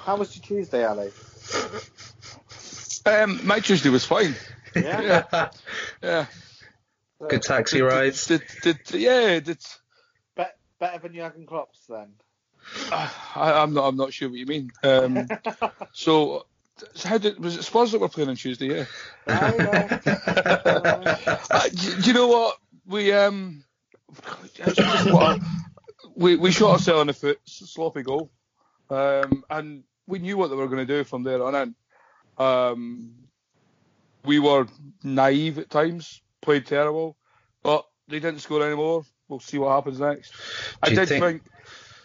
how 0.05 0.17
was 0.17 0.35
your 0.37 0.43
Tuesday, 0.43 0.85
Ali? 0.85 1.11
Um, 3.07 3.47
my 3.47 3.61
Tuesday 3.61 3.89
was 3.89 4.05
fine. 4.05 4.35
Yeah. 4.75 5.25
yeah. 5.33 5.49
yeah. 6.03 6.27
Good 7.29 7.43
taxi 7.43 7.83
rides. 7.83 8.27
Did, 8.27 8.43
did, 8.63 8.79
did, 8.85 9.01
yeah, 9.01 9.41
did. 9.41 9.59
Be- 10.37 10.45
better 10.79 10.99
than 10.99 11.15
Jurgen 11.15 11.47
Klopp's 11.47 11.87
then. 11.89 12.15
Uh, 12.91 13.09
I, 13.37 13.63
am 13.63 13.75
not. 13.75 13.87
I'm 13.87 13.97
not 13.97 14.13
sure 14.13 14.29
what 14.29 14.39
you 14.39 14.47
mean. 14.47 14.71
Um, 14.83 15.29
so, 15.93 16.47
so, 16.47 16.47
how 17.05 17.19
did 17.19 17.39
was 17.39 17.57
it 17.57 17.63
Spurs 17.65 17.93
that 17.93 18.01
were 18.01 18.09
playing 18.09 18.31
on 18.31 18.37
Tuesday? 18.37 18.87
Yeah. 19.27 19.27
uh, 19.27 19.99
do, 21.69 21.75
do, 22.01 22.09
you 22.09 22.13
know 22.13 22.29
what 22.29 22.57
we 22.87 23.13
um 23.13 23.65
it's 24.57 24.77
just 24.77 25.13
what 25.13 25.39
a- 25.39 25.45
we 26.17 26.37
we 26.37 26.51
shot 26.51 26.73
ourselves 26.73 27.01
in 27.03 27.07
the 27.07 27.13
foot, 27.13 27.39
sloppy 27.45 28.03
goal, 28.03 28.31
um, 28.91 29.45
and 29.49 29.85
we 30.07 30.19
knew 30.19 30.37
what 30.37 30.49
they 30.49 30.57
were 30.57 30.67
going 30.67 30.85
to 30.87 30.97
do 30.99 31.05
from 31.05 31.23
there 31.23 31.43
on 31.43 31.55
in. 31.55 31.75
Um, 32.45 33.13
we 34.25 34.39
were 34.39 34.67
naive 35.03 35.59
at 35.59 35.71
times, 35.71 36.21
played 36.43 36.67
terrible, 36.67 37.17
but 37.63 37.87
they 38.09 38.19
didn't 38.19 38.41
score 38.41 38.65
anymore. 38.67 39.05
We'll 39.29 39.41
see 39.41 39.59
what 39.59 39.71
happens 39.71 40.01
next. 40.01 40.33
I 40.83 40.89
Do 40.89 40.95
you 40.95 41.01
did 41.01 41.09
think- 41.09 41.25
think, 41.25 41.43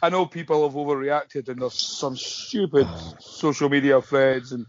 I 0.06 0.10
know 0.10 0.28
people 0.28 0.68
have 0.70 0.78
overreacted, 0.78 1.50
and 1.50 1.60
there's 1.60 1.74
some 1.74 2.16
stupid 2.16 2.88
social 3.20 3.70
media 3.70 4.00
threads 4.04 4.52
and 4.52 4.68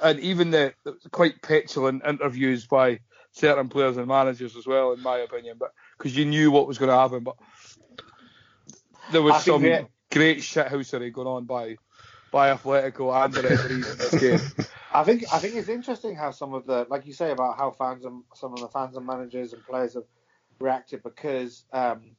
and 0.00 0.18
even 0.18 0.50
the, 0.50 0.74
the 0.84 0.96
quite 1.12 1.40
petulant 1.40 2.04
interviews 2.04 2.66
by 2.66 2.98
certain 3.30 3.68
players 3.68 3.96
and 3.96 4.08
managers 4.08 4.56
as 4.56 4.66
well, 4.66 4.92
in 4.92 5.00
my 5.00 5.18
opinion. 5.18 5.56
But 5.60 5.70
because 5.96 6.16
you 6.16 6.24
knew 6.24 6.50
what 6.50 6.66
was 6.66 6.78
going 6.78 6.88
to 6.88 6.96
happen, 6.96 7.22
but 7.22 7.36
there 9.12 9.22
was 9.22 9.34
think 9.36 9.44
some 9.44 9.62
the- 9.62 9.86
great 10.10 10.38
shithousery 10.38 11.12
going 11.12 11.28
on 11.28 11.44
by 11.44 11.76
by 12.32 12.52
Atletico 12.52 13.24
and 13.24 13.32
the 13.32 13.42
referees 13.42 13.88
in 13.88 13.98
this 13.98 14.14
game. 14.20 14.40
I 14.92 15.04
think 15.04 15.32
I 15.32 15.38
think 15.38 15.54
it's 15.54 15.68
interesting 15.68 16.16
how 16.16 16.32
some 16.32 16.54
of 16.54 16.66
the, 16.66 16.88
like 16.90 17.06
you 17.06 17.12
say, 17.12 17.30
about 17.30 17.56
how 17.56 17.70
fans 17.70 18.04
and 18.04 18.24
some 18.34 18.52
of 18.52 18.58
the 18.58 18.68
fans 18.68 18.96
and 18.96 19.06
managers 19.06 19.52
and 19.52 19.64
players 19.64 19.94
have 19.94 20.06
reacted 20.58 21.04
because 21.04 21.64
um, 21.72 22.16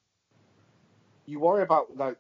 you 1.28 1.40
worry 1.40 1.62
about 1.62 1.96
like, 1.96 2.18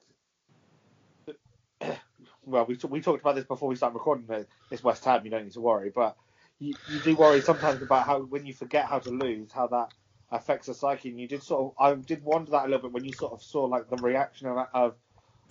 well, 2.47 2.65
we 2.65 2.77
we 2.89 3.01
talked 3.01 3.21
about 3.21 3.35
this 3.35 3.45
before 3.45 3.69
we 3.69 3.75
started 3.75 3.95
recording. 3.95 4.25
that 4.27 4.47
It's 4.71 4.83
West 4.83 5.03
Ham, 5.05 5.23
you 5.25 5.31
don't 5.31 5.43
need 5.43 5.53
to 5.53 5.61
worry, 5.61 5.91
but 5.93 6.15
you, 6.59 6.73
you 6.87 6.99
do 6.99 7.15
worry 7.15 7.41
sometimes 7.41 7.81
about 7.81 8.05
how 8.05 8.21
when 8.21 8.45
you 8.45 8.53
forget 8.53 8.85
how 8.85 8.99
to 8.99 9.09
lose, 9.11 9.51
how 9.51 9.67
that 9.67 9.89
affects 10.31 10.67
the 10.67 10.73
psyche. 10.73 11.09
And 11.09 11.19
you 11.19 11.27
did 11.27 11.43
sort 11.43 11.75
of, 11.77 11.83
I 11.83 11.93
did 11.95 12.23
wonder 12.23 12.51
that 12.51 12.65
a 12.65 12.67
little 12.67 12.83
bit 12.83 12.93
when 12.93 13.05
you 13.05 13.13
sort 13.13 13.33
of 13.33 13.43
saw 13.43 13.65
like 13.65 13.89
the 13.89 13.97
reaction 13.97 14.47
of 14.47 14.57
of, 14.73 14.95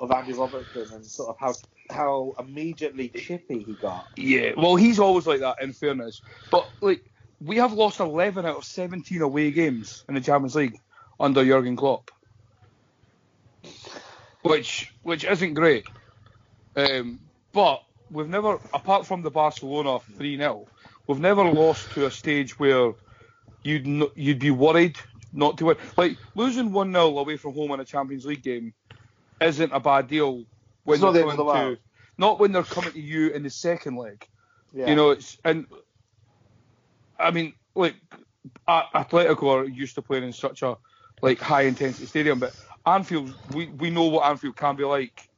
of 0.00 0.11
Andy 0.11 0.33
Robertson 0.33 0.88
and 0.93 1.05
sort 1.05 1.31
of 1.31 1.37
how 1.38 1.55
how 1.91 2.35
immediately 2.38 3.11
chippy 3.11 3.62
he 3.62 3.75
got. 3.75 4.09
Yeah, 4.17 4.53
well, 4.57 4.76
he's 4.76 4.99
always 4.99 5.26
like 5.26 5.41
that. 5.41 5.62
In 5.62 5.73
fairness, 5.73 6.23
but 6.50 6.67
like 6.81 7.03
we 7.41 7.57
have 7.59 7.75
lost 7.75 8.00
11 8.00 8.47
out 8.47 8.57
of 8.57 8.65
17 8.65 9.21
away 9.21 9.50
games 9.50 10.05
in 10.09 10.15
the 10.15 10.21
Champions 10.23 10.55
League 10.55 10.81
under 11.21 11.45
Jurgen 11.45 11.76
Klopp, 11.76 12.11
which 14.43 14.93
which 15.03 15.25
isn't 15.25 15.55
great. 15.55 15.85
Um, 16.76 17.18
but 17.52 17.83
we've 18.11 18.28
never, 18.28 18.61
apart 18.73 19.06
from 19.06 19.23
the 19.23 19.30
Barcelona 19.30 19.99
3 20.16 20.37
0, 20.37 20.66
we've 21.06 21.18
never 21.18 21.45
lost 21.45 21.90
to 21.92 22.06
a 22.06 22.11
stage 22.11 22.59
where 22.59 22.92
you'd 23.64 23.87
n- 23.87 24.11
you'd 24.14 24.38
be 24.38 24.50
worried 24.50 24.99
not 25.33 25.59
to 25.59 25.66
win. 25.66 25.76
Like 25.97 26.16
losing 26.35 26.73
1 26.73 26.92
0 26.92 27.18
away 27.18 27.37
from 27.37 27.54
home 27.54 27.73
in 27.73 27.80
a 27.80 27.85
Champions 27.85 28.26
League 28.26 28.42
game 28.42 28.75
isn't 29.40 29.73
a 29.73 29.80
bad 29.80 30.09
deal 30.09 30.45
when 30.85 31.00
they're 31.00 31.12
the 31.12 31.21
end 31.21 31.30
of 31.30 31.37
coming 31.37 31.71
the 31.71 31.76
to 31.76 31.80
not 32.18 32.38
when 32.38 32.52
they're 32.52 32.62
coming 32.62 32.92
to 32.92 33.00
you 33.00 33.28
in 33.30 33.42
the 33.42 33.50
second 33.50 33.97
leg. 33.97 34.26
Yeah. 34.73 34.88
You 34.88 34.97
know, 34.97 35.11
it's 35.11 35.38
and 35.45 35.66
I 37.18 37.30
mean, 37.30 37.54
like 37.75 37.97
Atletico 38.68 39.49
are 39.49 39.64
used 39.64 39.95
to 39.97 40.02
playing 40.02 40.25
in 40.25 40.33
such 40.33 40.62
a 40.62 40.76
like 41.23 41.38
high 41.40 41.62
intensity 41.62 42.06
stadium, 42.06 42.38
but 42.38 42.54
Anfield, 42.85 43.33
we 43.54 43.66
we 43.66 43.90
know 43.90 44.04
what 44.04 44.26
Anfield 44.26 44.56
can 44.56 44.76
be 44.76 44.85
like 44.85 45.28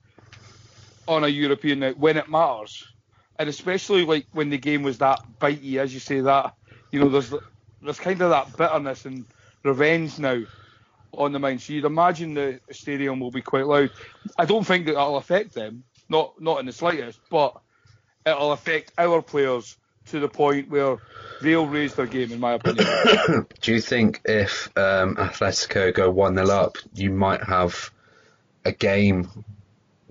on 1.08 1.24
a 1.24 1.28
European 1.28 1.80
night 1.80 1.98
when 1.98 2.16
it 2.16 2.28
matters, 2.28 2.86
and 3.38 3.48
especially 3.48 4.04
like 4.04 4.26
when 4.32 4.50
the 4.50 4.58
game 4.58 4.82
was 4.82 4.98
that 4.98 5.20
bitey, 5.40 5.78
as 5.78 5.92
you 5.92 6.00
say 6.00 6.20
that, 6.20 6.54
you 6.92 7.00
know, 7.00 7.08
there's 7.08 7.32
there's 7.82 7.98
kind 7.98 8.20
of 8.20 8.30
that 8.30 8.56
bitterness 8.56 9.04
and 9.04 9.24
revenge 9.64 10.18
now 10.18 10.42
on 11.12 11.32
the 11.32 11.38
mind. 11.38 11.62
So 11.62 11.72
you'd 11.72 11.84
imagine 11.84 12.34
the 12.34 12.60
stadium 12.70 13.20
will 13.20 13.30
be 13.30 13.42
quite 13.42 13.66
loud. 13.66 13.90
I 14.36 14.44
don't 14.44 14.66
think 14.66 14.86
that 14.86 14.92
that'll 14.92 15.16
affect 15.16 15.54
them, 15.54 15.84
not 16.08 16.40
not 16.40 16.60
in 16.60 16.66
the 16.66 16.72
slightest, 16.72 17.18
but 17.30 17.56
it'll 18.26 18.52
affect 18.52 18.92
our 18.98 19.22
players 19.22 19.76
to 20.06 20.20
the 20.20 20.28
point 20.28 20.70
where 20.70 20.98
they'll 21.42 21.66
raise 21.66 21.94
their 21.94 22.06
game, 22.06 22.32
in 22.32 22.40
my 22.40 22.54
opinion. 22.54 22.86
Do 23.60 23.72
you 23.72 23.80
think 23.80 24.22
if 24.24 24.70
um, 24.76 25.16
Atletico 25.16 25.92
go 25.94 26.10
1 26.10 26.34
0 26.34 26.48
up, 26.48 26.78
you 26.94 27.10
might 27.10 27.42
have 27.42 27.90
a 28.64 28.72
game 28.72 29.44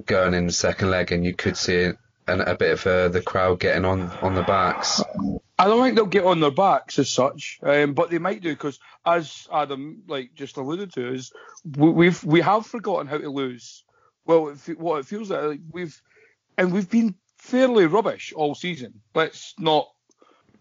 going 0.06 0.34
in 0.34 0.46
the 0.46 0.54
second 0.54 0.90
leg 0.90 1.12
and 1.12 1.26
you 1.26 1.34
could 1.34 1.58
see 1.58 1.92
an, 2.28 2.42
a 2.42 2.56
bit 2.56 2.72
of 2.72 2.88
uh, 2.88 3.10
the 3.10 3.22
crowd 3.22 3.60
getting 3.60 3.86
on, 3.86 4.04
on 4.22 4.36
the 4.36 4.44
backs? 4.44 5.02
I 5.60 5.66
don't 5.66 5.82
think 5.84 5.96
they'll 5.96 6.06
get 6.06 6.26
on 6.26 6.40
their 6.40 6.52
backs 6.52 7.00
as 7.00 7.10
such, 7.10 7.60
um, 7.64 7.94
but 7.94 8.12
they 8.12 8.20
might 8.20 8.42
do 8.42 8.50
because, 8.50 8.80
as 9.06 9.48
Adam 9.52 10.04
like 10.08 10.36
just 10.36 10.58
alluded 10.58 10.94
to, 10.94 11.14
is 11.14 11.32
we, 11.76 11.90
we've 11.90 12.24
we 12.24 12.42
have 12.42 12.68
forgotten 12.68 13.08
how 13.08 13.18
to 13.18 13.30
lose. 13.30 13.84
Well, 14.26 14.50
it, 14.50 14.80
what 14.80 15.00
it 15.00 15.08
feels 15.08 15.32
like, 15.32 15.42
like 15.42 15.60
we've 15.72 16.00
and 16.58 16.72
we've 16.72 16.90
been 16.90 17.16
fairly 17.38 17.88
rubbish 17.88 18.34
all 18.36 18.54
season. 18.54 19.02
Let's 19.16 19.56
not, 19.58 19.90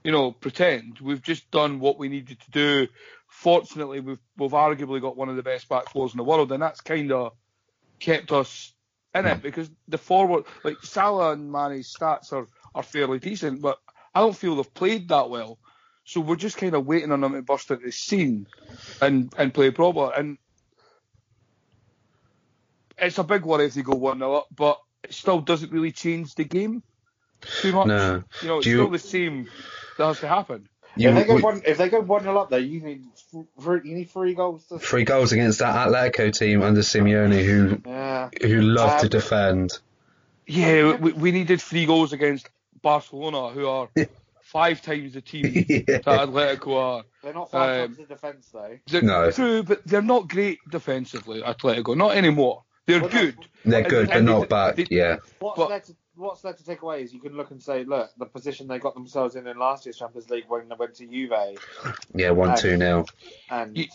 you 0.03 0.13
know, 0.13 0.33
pretend 0.33 0.99
we've 1.01 1.23
just 1.23 1.51
done 1.51 1.79
what 1.79 1.99
we 1.99 2.09
needed 2.09 2.41
to 2.41 2.51
do. 2.51 2.89
Fortunately, 3.29 4.01
we've 4.01 4.21
we've 4.39 4.53
arguably 4.53 5.03
got 5.03 5.17
one 5.17 5.29
of 5.29 5.37
the 5.37 5.43
best 5.43 5.69
back 5.69 5.91
fours 5.91 6.15
in 6.15 6.19
the 6.19 6.25
world, 6.25 6.53
and 6.53 6.63
that's 6.63 6.81
kind 6.81 7.13
of 7.13 7.35
kept 7.99 8.33
us 8.33 8.73
in 9.17 9.27
it 9.27 9.43
because 9.43 9.71
the 9.89 9.99
forward, 9.99 10.45
like 10.65 10.77
Salah 10.83 11.33
and 11.33 11.51
Mane's 11.51 11.93
stats 11.93 12.33
are, 12.33 12.47
are 12.75 12.83
fairly 12.83 13.19
decent, 13.19 13.61
but 13.63 13.79
I 14.15 14.21
don't 14.21 14.37
feel 14.37 14.57
they've 14.57 14.75
played 14.75 15.09
that 15.09 15.31
well. 15.31 15.59
So 16.05 16.21
we're 16.21 16.37
just 16.37 16.57
kind 16.57 16.75
of 16.75 16.87
waiting 16.87 17.11
on 17.13 17.21
them 17.21 17.33
to 17.33 17.43
burst 17.43 17.71
into 17.71 17.87
the 17.87 17.93
scene 17.93 18.47
and, 19.01 19.33
and 19.37 19.53
play 19.53 19.71
proper. 19.73 20.13
And 20.17 20.39
it's 22.99 23.19
a 23.19 23.25
big 23.25 23.45
worry 23.45 23.67
if 23.67 23.75
they 23.75 23.83
go 23.83 23.97
1 23.97 24.19
0 24.19 24.35
up, 24.35 24.47
but 24.55 24.79
it 25.03 25.13
still 25.13 25.41
doesn't 25.41 25.73
really 25.73 25.93
change 25.93 26.35
the 26.35 26.45
game 26.45 26.83
too 27.61 27.73
much. 27.73 27.89
No. 27.89 28.23
You 28.43 28.49
know, 28.49 28.59
it's 28.59 28.67
you- 28.67 28.77
still 28.77 28.91
the 28.91 28.99
same 28.99 29.49
that 29.99 30.07
has 30.07 30.21
to 30.21 30.29
happen. 30.29 30.69
You, 30.97 31.11
if 31.11 31.15
they 31.15 31.25
go 31.25 31.35
we- 31.37 31.43
one, 31.43 31.63
if 31.67 31.79
they 31.79 31.89
go 31.89 32.01
one 32.01 32.23
0 32.23 32.37
up, 32.39 32.51
though, 32.51 32.57
you 32.57 32.81
need 32.81 33.05
three, 33.61 33.81
you 33.85 33.95
need 33.95 34.11
three 34.11 34.35
goals. 34.35 34.65
To, 34.67 34.79
three 34.79 35.05
goals 35.05 35.33
against 35.33 35.59
that 35.59 35.89
Atletico 35.89 36.37
team 36.37 36.63
under 36.63 36.81
Simeone 36.81 37.45
who 37.45 37.81
yeah, 37.87 38.31
who 38.43 38.61
love 38.63 39.01
to 39.01 39.07
Um, 39.07 39.11
defend. 39.11 39.79
Yeah, 40.47 40.95
we, 40.97 41.13
we 41.13 41.33
needed 41.33 41.61
three 41.61 41.87
goals 41.87 42.13
against 42.13 42.49
Barcelona, 42.83 43.49
who 43.51 43.67
are 43.67 43.89
five 44.43 44.81
times 44.81 45.15
the 45.15 45.21
team 45.21 45.45
Yeah. 45.69 45.81
that 45.99 46.05
Atletico 46.05 46.77
are. 46.77 47.05
they're 47.23 47.35
not 47.35 47.51
five 47.51 47.81
Um, 47.81 47.87
times 47.89 47.97
the 47.99 48.15
defence 48.15 48.49
though. 48.53 49.01
No. 49.03 49.31
true, 49.33 49.63
but 49.65 49.85
they're 49.87 50.03
not 50.03 50.29
great 50.29 50.59
defensively, 50.71 51.43
Atletico. 51.43 51.97
Not 51.97 52.17
anymore. 52.17 52.63
They're 52.87 53.01
Well, 53.01 53.11
good. 53.11 53.37
They're 53.65 53.81
and- 53.81 53.89
good, 53.91 54.07
but 54.07 54.17
and 54.19 54.27
not 54.27 54.41
they- 54.43 54.47
back. 54.47 54.77
they- 54.77 54.87
Yeah. 54.91 55.17
What's 55.41 55.57
But- 55.59 55.69
there 55.69 55.81
to 55.81 55.97
what's 56.17 56.41
there 56.43 56.53
to 56.53 56.65
take 56.65 56.83
away 56.83 57.03
is 57.03 57.13
you 57.13 57.21
can 57.21 57.37
look 57.37 57.51
and 57.51 57.63
say, 57.63 57.85
look, 57.85 58.11
the 58.19 58.27
position 58.27 58.67
they 58.67 58.79
got 58.79 58.95
themselves 58.95 59.37
in 59.37 59.47
in 59.47 59.59
last 59.59 59.87
year's 59.87 59.99
Champions 59.99 60.31
League 60.31 60.45
when 60.49 60.69
they 60.69 60.75
went 60.75 60.95
to 60.97 61.07
Juve, 61.07 61.59
Yeah, 62.15 62.31
1 62.31 62.57
2 62.59 62.77
0. 62.79 63.05
and 63.51 63.77
You- 63.77 63.89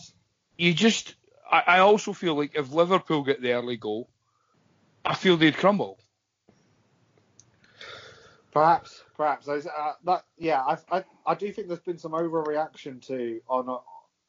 You 0.58 0.74
just, 0.74 1.14
I, 1.50 1.62
I 1.66 1.78
also 1.80 2.12
feel 2.12 2.34
like 2.36 2.54
if 2.54 2.72
Liverpool 2.72 3.22
get 3.24 3.40
the 3.42 3.52
early 3.52 3.76
goal, 3.76 4.08
I 5.04 5.14
feel 5.14 5.36
they'd 5.36 5.56
crumble. 5.56 5.98
perhaps, 8.52 9.02
perhaps 9.16 9.48
uh, 9.48 9.60
that, 10.04 10.24
yeah, 10.38 10.60
I, 10.62 10.98
I, 10.98 11.04
I 11.26 11.34
do 11.34 11.50
think 11.52 11.68
there's 11.68 11.80
been 11.80 11.98
some 11.98 12.12
overreaction 12.12 13.04
to 13.06 13.40
on 13.48 13.68
uh, 13.68 13.78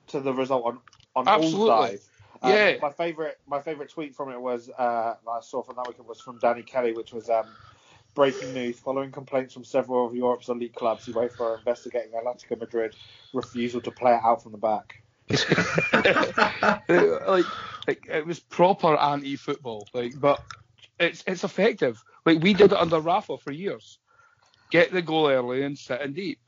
to 0.08 0.20
the 0.20 0.34
result 0.34 0.66
on 0.66 0.80
on 1.16 1.28
all 1.28 1.42
sides. 1.68 2.10
Um, 2.42 2.52
Yeah. 2.52 2.78
My 2.82 2.90
favorite, 2.92 3.40
my 3.48 3.62
favorite 3.62 3.90
tweet 3.90 4.16
from 4.16 4.32
it 4.32 4.40
was 4.40 4.70
uh, 4.70 5.16
I 5.30 5.40
saw 5.42 5.62
from 5.62 5.76
that 5.76 5.88
weekend 5.88 6.08
was 6.08 6.20
from 6.22 6.38
Danny 6.40 6.64
Kelly, 6.64 6.94
which 6.94 7.14
was 7.14 7.30
um, 7.30 7.46
breaking 8.16 8.54
news 8.54 8.80
following 8.80 9.12
complaints 9.12 9.54
from 9.54 9.64
several 9.64 10.08
of 10.08 10.16
Europe's 10.16 10.50
elite 10.50 10.76
clubs. 10.76 11.08
UEFA 11.08 11.40
are 11.42 11.58
investigating 11.58 12.12
Atletico 12.12 12.60
Madrid 12.60 12.96
refusal 13.34 13.82
to 13.82 13.92
play 13.92 14.14
it 14.14 14.22
out 14.24 14.44
from 14.44 14.52
the 14.52 14.58
back. 14.58 14.96
like, 16.90 17.46
like 17.88 18.08
it 18.10 18.26
was 18.26 18.40
proper 18.40 18.96
anti-football. 18.96 19.88
Like, 19.94 20.14
but 20.20 20.44
it's 21.00 21.24
it's 21.28 21.44
effective. 21.44 22.04
Like 22.26 22.42
we 22.42 22.54
did 22.54 22.72
it 22.72 22.78
under 22.78 23.00
Rafa 23.00 23.38
for 23.38 23.52
years. 23.52 24.00
Get 24.72 24.92
the 24.92 25.02
goal 25.02 25.30
early 25.30 25.64
and 25.64 25.78
sit 25.78 26.02
in 26.02 26.14
deep. 26.14 26.40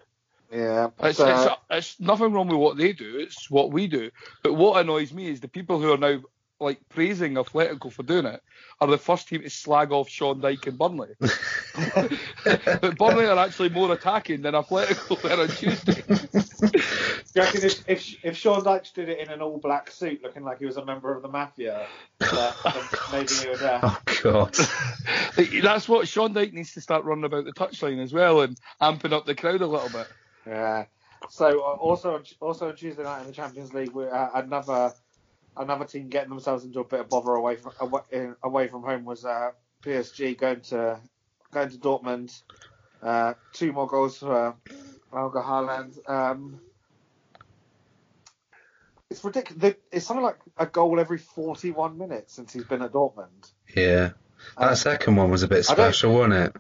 Yeah, 0.52 0.90
It's, 1.00 1.18
so- 1.18 1.28
it's, 1.28 1.46
uh, 1.46 1.56
it's 1.72 2.00
nothing 2.00 2.32
wrong 2.32 2.48
with 2.48 2.58
what 2.58 2.78
they 2.78 2.94
do. 2.94 3.18
It's 3.20 3.50
what 3.50 3.72
we 3.72 3.88
do. 3.88 4.12
But 4.44 4.54
what 4.54 4.80
annoys 4.80 5.14
me 5.14 5.28
is 5.28 5.42
the 5.42 5.48
people 5.48 5.80
who 5.80 5.92
are 5.94 5.98
now 5.98 6.22
like 6.60 6.80
praising 6.90 7.34
Atletico 7.34 7.92
for 7.92 8.04
doing 8.04 8.26
it 8.26 8.42
are 8.80 8.88
the 8.88 8.98
first 8.98 9.28
team 9.28 9.42
to 9.42 9.50
slag 9.50 9.92
off 9.92 10.08
Sean 10.10 10.42
Dyche 10.42 10.68
and 10.68 10.78
Burnley. 10.78 11.10
but 12.82 12.98
Burnley 12.98 13.26
are 13.26 13.38
actually 13.38 13.70
more 13.70 13.92
attacking 13.92 14.42
than 14.42 14.54
Atletico 14.54 15.22
were 15.24 15.42
on 15.42 15.48
Tuesday. 15.50 16.02
Do 16.02 17.42
you 17.42 17.42
reckon 17.42 17.64
if, 17.66 17.90
if 17.90 18.16
if 18.24 18.38
Sean 18.38 18.64
Dyche 18.64 18.94
did 18.94 19.10
it 19.10 19.20
in 19.20 19.30
an 19.30 19.42
all 19.42 19.58
black 19.60 19.92
suit, 19.92 20.24
looking 20.24 20.44
like 20.44 20.60
he 20.60 20.66
was 20.66 20.78
a 20.78 20.86
member 20.86 21.14
of 21.16 21.22
the 21.22 21.28
mafia, 21.28 21.86
that, 22.20 22.56
then 22.64 22.84
maybe 23.12 23.34
he 23.34 23.50
would. 23.50 23.62
Uh, 23.66 23.80
Oh, 23.84 24.00
God. 24.24 24.56
That's 25.62 25.90
what 25.90 26.08
Sean 26.08 26.34
Dyche 26.34 26.54
needs 26.54 26.74
to 26.74 26.82
start 26.82 27.04
running 27.04 27.26
about 27.26 27.46
the 27.46 27.52
touchline 27.54 28.02
as 28.02 28.14
well 28.14 28.42
and 28.42 28.58
amping 28.82 29.12
up 29.14 29.26
the 29.26 29.36
crowd 29.36 29.62
a 29.62 29.68
little 29.68 29.90
bit. 29.90 30.08
yeah. 30.48 30.86
So 31.30 31.48
uh, 31.60 31.74
also 31.78 32.16
on- 32.16 32.24
also 32.40 32.70
on 32.70 32.76
Tuesday 32.76 33.04
night 33.04 33.22
in 33.22 33.28
the 33.28 33.34
Champions 33.34 33.74
League, 33.74 33.92
we 33.92 34.06
uh, 34.08 34.30
another 34.36 34.94
another 35.58 35.86
team 35.86 36.10
getting 36.10 36.30
themselves 36.30 36.64
into 36.64 36.80
a 36.80 36.84
bit 36.84 37.00
of 37.02 37.10
bother 37.10 37.32
away 37.32 37.56
from 37.56 37.74
away, 37.80 38.02
away 38.44 38.68
from 38.68 38.84
home 38.84 39.06
was 39.06 39.26
uh, 39.26 39.52
PSG 39.84 40.38
going 40.38 40.62
to 40.62 41.00
going 41.52 41.70
to 41.70 41.78
Dortmund. 41.78 42.42
Uh, 43.02 43.34
two 43.54 43.72
more 43.72 43.88
goals 43.88 44.18
for 44.18 44.56
Erling 45.14 45.44
Haaland. 45.44 46.10
Um, 46.10 46.60
it's 49.10 49.24
ridiculous. 49.24 49.76
It's 49.92 50.06
something 50.06 50.24
like 50.24 50.40
a 50.58 50.66
goal 50.66 51.00
every 51.00 51.20
41 51.20 51.98
minutes 51.98 52.34
since 52.34 52.52
he's 52.54 52.64
been 52.66 52.82
at 52.82 52.92
Dortmund. 52.92 53.52
Yeah. 53.76 54.12
That 54.58 54.70
Um, 54.70 54.76
second 54.76 55.16
one 55.16 55.32
was 55.32 55.44
a 55.44 55.48
bit 55.48 55.64
special, 55.66 56.14
wasn't 56.14 56.34
it? 56.34 56.56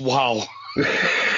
Wow. 0.00 0.42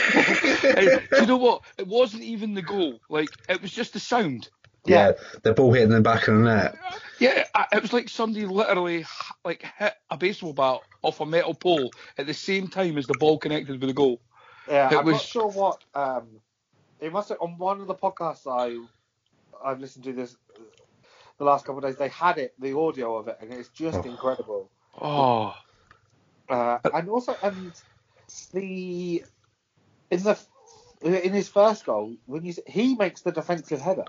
Hey, 0.09 1.00
do 1.11 1.21
you 1.21 1.26
know 1.26 1.37
what? 1.37 1.62
It 1.79 1.87
wasn't 1.87 2.23
even 2.23 2.55
the 2.55 2.62
goal. 2.62 3.00
Like 3.09 3.29
it 3.49 3.61
was 3.61 3.71
just 3.71 3.93
the 3.93 4.00
sound. 4.00 4.49
Yeah, 4.87 5.12
the 5.43 5.52
ball 5.52 5.73
hitting 5.73 5.90
the 5.90 6.00
back 6.00 6.28
of 6.28 6.35
the 6.37 6.40
net. 6.45 6.76
Yeah, 7.19 7.45
it 7.73 7.83
was 7.83 7.93
like 7.93 8.09
somebody 8.09 8.47
literally 8.47 9.05
like 9.45 9.64
hit 9.78 9.95
a 10.11 10.16
baseball 10.16 10.52
bat 10.52 10.81
off 11.02 11.21
a 11.21 11.26
metal 11.26 11.55
pole 11.55 11.93
at 12.19 12.26
the 12.26 12.35
same 12.35 12.69
time 12.69 12.99
as 12.99 13.07
the 13.07 13.14
ball 13.14 13.38
connected 13.38 13.81
with 13.81 13.88
the 13.88 13.95
goal. 13.95 14.21
Yeah, 14.69 14.93
It 14.93 14.99
I'm 14.99 15.05
was- 15.05 15.14
not 15.14 15.23
sure 15.23 15.49
what. 15.49 15.85
Um, 15.95 16.40
it 17.00 17.12
must 17.12 17.28
have, 17.31 17.38
on 17.40 17.59
one 17.59 17.81
of 17.81 17.87
the 17.87 17.95
podcasts 17.95 18.47
I 18.47 18.76
I've 19.64 19.81
listened 19.81 20.05
to 20.05 20.12
this 20.12 20.37
the 21.38 21.45
last 21.45 21.64
couple 21.64 21.78
of 21.78 21.85
days. 21.85 21.97
They 21.97 22.09
had 22.09 22.38
it, 22.38 22.55
the 22.59 22.76
audio 22.76 23.16
of 23.16 23.28
it, 23.28 23.38
and 23.40 23.52
it's 23.52 23.69
just 23.71 23.99
Oh. 23.99 24.09
incredible. 24.09 24.71
Oh, 25.00 25.55
Uh, 26.49 26.78
and 26.95 27.09
also, 27.09 27.35
and 27.43 27.73
the 28.52 29.25
in 30.11 30.23
the 30.23 30.38
in 31.02 31.33
his 31.33 31.49
first 31.49 31.85
goal 31.85 32.16
when 32.26 32.45
you 32.45 32.55
he 32.66 32.95
makes 32.95 33.23
the 33.23 33.33
defensive 33.33 33.81
header, 33.81 34.05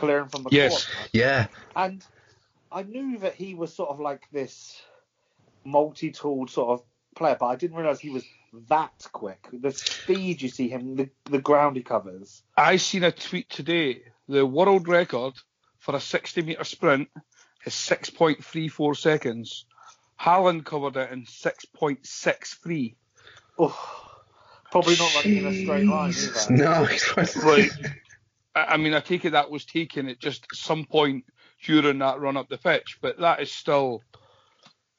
clearing 0.00 0.28
from 0.28 0.42
the 0.44 0.50
Yes. 0.50 0.86
corner, 0.86 1.08
Yeah, 1.12 1.46
and 1.76 2.04
I 2.72 2.82
knew 2.82 3.18
that 3.18 3.34
he 3.34 3.54
was 3.54 3.74
sort 3.74 3.90
of 3.90 4.00
like 4.00 4.22
this 4.32 4.80
multi-tooled 5.64 6.50
sort 6.50 6.80
of 6.80 6.86
player, 7.14 7.36
but 7.38 7.46
I 7.46 7.56
didn't 7.56 7.76
realise 7.76 8.00
he 8.00 8.10
was 8.10 8.24
that 8.68 8.92
quick. 9.12 9.46
The 9.52 9.70
speed 9.72 10.42
you 10.42 10.48
see 10.48 10.68
him, 10.68 10.96
the 10.96 11.10
the 11.24 11.40
ground 11.40 11.76
he 11.76 11.82
covers. 11.82 12.42
I 12.56 12.76
seen 12.76 13.04
a 13.04 13.12
tweet 13.12 13.48
today. 13.50 14.02
The 14.28 14.46
world 14.46 14.88
record 14.88 15.34
for 15.78 15.94
a 15.94 16.00
60 16.00 16.42
meter 16.42 16.64
sprint 16.64 17.08
is 17.64 17.74
6.34 17.74 18.96
seconds. 18.96 19.66
Haaland 20.20 20.64
covered 20.64 20.96
it 20.96 21.10
in 21.12 21.24
6.63. 21.24 22.96
Oh, 23.58 24.10
probably 24.70 24.96
not 24.96 25.14
running 25.14 25.38
in 25.38 25.46
a 25.46 25.52
straight 25.54 25.86
line 25.88 26.12
Jesus. 26.12 26.50
either. 26.50 26.56
No, 26.64 26.84
he's 26.84 27.36
Right. 27.36 27.70
I 28.54 28.60
I 28.74 28.76
mean, 28.76 28.94
I 28.94 29.00
take 29.00 29.24
it 29.24 29.30
that 29.30 29.50
was 29.50 29.64
taken 29.64 30.08
at 30.08 30.18
just 30.18 30.46
some 30.54 30.84
point 30.84 31.24
during 31.64 31.98
that 31.98 32.20
run 32.20 32.36
up 32.36 32.48
the 32.48 32.58
pitch, 32.58 32.98
but 33.00 33.18
that 33.18 33.40
is 33.40 33.52
still 33.52 34.02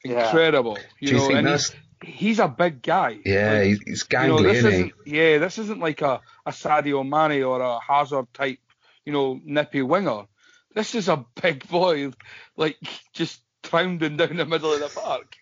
Yeah. 0.03 0.25
incredible. 0.25 0.77
You 0.99 1.07
Do 1.09 1.13
you 1.13 1.19
know, 1.19 1.27
think 1.27 1.37
and 1.39 1.47
that's? 1.47 1.75
he's, 2.03 2.13
he's 2.15 2.39
a 2.39 2.47
big 2.47 2.81
guy. 2.81 3.17
Yeah, 3.25 3.53
Like, 3.53 3.63
he's, 3.63 3.79
he's 3.85 4.05
you 4.11 4.17
know, 4.19 4.37
gangly, 4.37 4.43
this 4.43 4.57
isn't 4.57 4.71
he? 4.71 4.77
isn't 4.77 4.93
yeah, 5.05 5.37
this 5.39 5.57
isn't 5.57 5.79
like 5.79 6.01
a, 6.01 6.21
a 6.45 6.51
Sadio 6.51 7.03
Mane 7.07 7.43
or 7.43 7.61
a 7.61 7.79
Hazard 7.79 8.33
type, 8.33 8.59
you 9.05 9.13
know, 9.13 9.39
nippy 9.43 9.81
winger. 9.81 10.25
This 10.73 10.95
is 10.95 11.09
a 11.09 11.25
big 11.41 11.67
boy, 11.67 12.11
like 12.55 12.77
just 13.13 13.41
trounding 13.63 14.17
down 14.17 14.37
the 14.37 14.45
middle 14.45 14.73
of 14.73 14.79
the 14.79 14.87
park. 14.87 15.35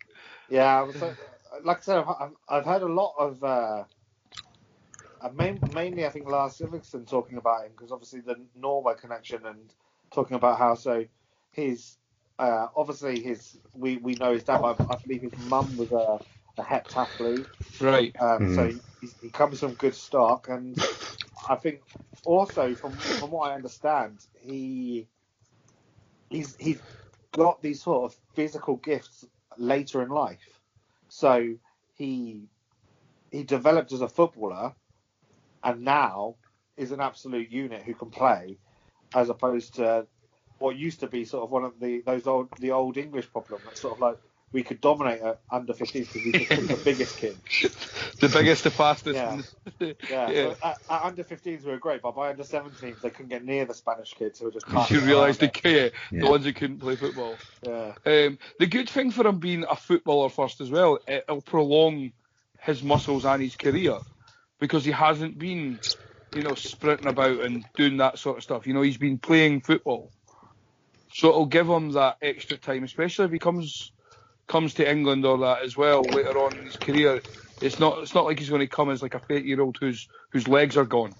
Yeah, 0.50 0.80
I 0.80 0.82
was 0.82 1.00
like, 1.02 1.16
like 1.64 1.78
I 1.78 1.82
said, 1.82 1.98
I've, 2.00 2.08
I've- 2.10 2.36
I've 2.50 2.66
heard 2.66 2.82
a 2.82 2.88
lot 2.88 3.14
of, 3.20 3.44
uh, 3.44 3.84
uh, 5.22 5.30
main, 5.30 5.62
mainly 5.74 6.06
I 6.06 6.10
think 6.10 6.28
Lars 6.28 6.58
Sivertsen 6.58 7.08
talking 7.10 7.38
about 7.38 7.66
him 7.66 7.72
because 7.72 7.92
obviously 7.92 8.22
the 8.22 8.38
Norway 8.56 8.96
connection 9.00 9.46
and 9.46 9.74
talking 10.14 10.36
about 10.38 10.60
how 10.60 10.76
so 10.76 11.06
his, 11.52 11.98
uh, 12.40 12.68
obviously 12.76 13.22
his, 13.22 13.60
we, 13.74 13.98
we 13.98 14.16
know 14.16 14.34
his 14.34 14.44
dad, 14.44 14.60
but 14.62 14.80
I, 14.90 14.94
I 14.96 14.98
believe 15.06 15.24
his 15.24 15.38
mum 15.38 15.78
was 15.78 15.92
a, 15.92 16.22
a 16.62 16.66
heptathlete, 16.66 17.50
Right. 17.82 18.16
um, 18.20 18.50
so 18.50 18.66
Mm. 18.66 18.82
he, 19.02 19.10
he 19.22 19.30
comes 19.32 19.60
from 19.60 19.76
good 19.76 19.96
stock, 19.96 20.50
and 20.50 20.80
I 21.50 21.56
think 21.56 21.82
also 22.26 22.76
from 22.76 23.06
from 23.18 23.32
what 23.32 23.52
I 23.52 23.56
understand, 23.56 24.26
he 24.42 25.10
he's 26.30 26.56
he's 26.60 26.84
got 27.34 27.62
these 27.62 27.84
sort 27.84 28.12
of 28.12 28.20
physical 28.36 28.78
gifts 28.78 29.26
later 29.58 30.02
in 30.04 30.10
life. 30.10 30.62
So 31.10 31.56
he 31.96 32.50
he 33.32 33.44
developed 33.44 33.92
as 33.94 34.02
a 34.02 34.10
footballer, 34.10 34.76
and 35.64 35.84
now 35.84 36.36
is 36.78 36.92
an 36.92 37.02
absolute 37.02 37.52
unit 37.52 37.82
who 37.84 37.94
can 37.94 38.10
play, 38.10 38.58
as 39.14 39.30
opposed 39.30 39.76
to 39.76 40.06
what 40.60 40.76
used 40.76 41.00
to 41.02 41.08
be 41.08 41.26
sort 41.26 41.44
of 41.44 41.52
one 41.52 41.64
of 41.64 41.80
the 41.80 42.02
those 42.06 42.28
old 42.28 42.50
the 42.60 42.72
old 42.72 42.98
English 42.98 43.32
problem. 43.32 43.62
That's 43.66 43.82
sort 43.82 43.94
of 43.96 44.00
like 44.00 44.18
we 44.52 44.64
could 44.64 44.82
dominate 44.82 45.22
at 45.22 45.40
under 45.52 45.74
15s 45.74 45.94
because 46.12 46.16
we 46.26 46.32
just 46.32 46.50
took 46.52 46.68
the 46.68 46.82
biggest 46.84 47.18
kid. 47.18 47.38
The 48.20 48.28
biggest, 48.28 48.66
the 48.66 48.72
fastest. 48.72 49.16
Yeah. 49.16 49.34
and- 49.80 49.96
Yeah, 50.10 50.30
Yeah. 50.30 50.54
at, 50.62 50.78
at 50.90 51.02
under 51.04 51.24
15s 51.24 51.64
we 51.64 51.72
were 51.72 51.78
great, 51.78 52.02
but 52.02 52.16
by 52.16 52.32
under 52.32 52.44
17s 52.44 53.00
they 53.00 53.10
couldn't 53.12 53.30
get 53.30 53.46
near 53.46 53.64
the 53.64 53.74
Spanish 53.74 54.14
kids 54.14 54.40
who 54.40 54.46
were 54.46 54.52
just. 54.52 54.68
passing 54.68 54.98
you 54.98 55.06
realise 55.06 55.38
the, 55.38 55.46
around 55.46 55.62
yeah, 55.76 55.90
Yeah. 56.12 56.26
the 56.26 56.30
ones 56.30 56.44
who 56.44 56.52
couldn't 56.52 56.80
play 56.80 56.98
football. 56.98 57.38
it. 57.62 57.70
Um, 58.06 58.38
the 58.60 58.66
good 58.68 58.90
thing 58.90 59.12
for 59.12 59.26
him 59.26 59.40
being 59.40 59.64
a 59.70 59.76
footballer 59.78 60.28
first 60.28 60.60
as 60.60 60.70
well, 60.70 61.00
it'll 61.08 61.40
prolong 61.42 62.12
his 62.60 62.84
muscles 62.84 63.24
and 63.24 63.42
his 63.42 63.56
career 63.56 64.00
because 64.60 64.86
he 64.86 64.92
hasn't 64.92 65.38
been, 65.40 65.82
you 66.34 66.44
know, 66.44 66.56
sprinting 66.56 67.08
about 67.08 67.42
and 67.42 67.66
doing 67.76 67.98
that 67.98 68.20
sort 68.20 68.38
of 68.38 68.44
stuff. 68.44 68.68
You 68.68 68.74
know, 68.74 68.82
he's 68.84 68.98
been 68.98 69.20
playing 69.20 69.62
football, 69.62 70.14
so 71.12 71.30
it'll 71.30 71.48
give 71.48 71.70
him 71.70 71.92
that 71.94 72.18
extra 72.22 72.58
time, 72.58 72.84
especially 72.84 73.26
if 73.26 73.32
he 73.32 73.40
comes 73.40 73.94
comes 74.48 74.76
to 74.76 74.90
England 74.90 75.26
or 75.26 75.40
that 75.40 75.64
as 75.64 75.78
well 75.78 76.12
later 76.12 76.38
on 76.40 76.58
in 76.58 76.66
his 76.66 76.78
career. 76.78 77.24
It's 77.62 77.80
not 77.80 78.00
it's 78.00 78.16
not 78.16 78.26
like 78.26 78.40
he's 78.40 78.50
going 78.50 78.62
to 78.62 78.68
come 78.68 78.90
as 78.92 79.02
like 79.02 79.16
a 79.16 79.20
30 79.20 79.48
year 79.48 79.62
old 79.62 79.78
whose 79.80 80.08
whose 80.34 80.48
legs 80.48 80.78
are 80.78 80.86
gone. 80.86 81.16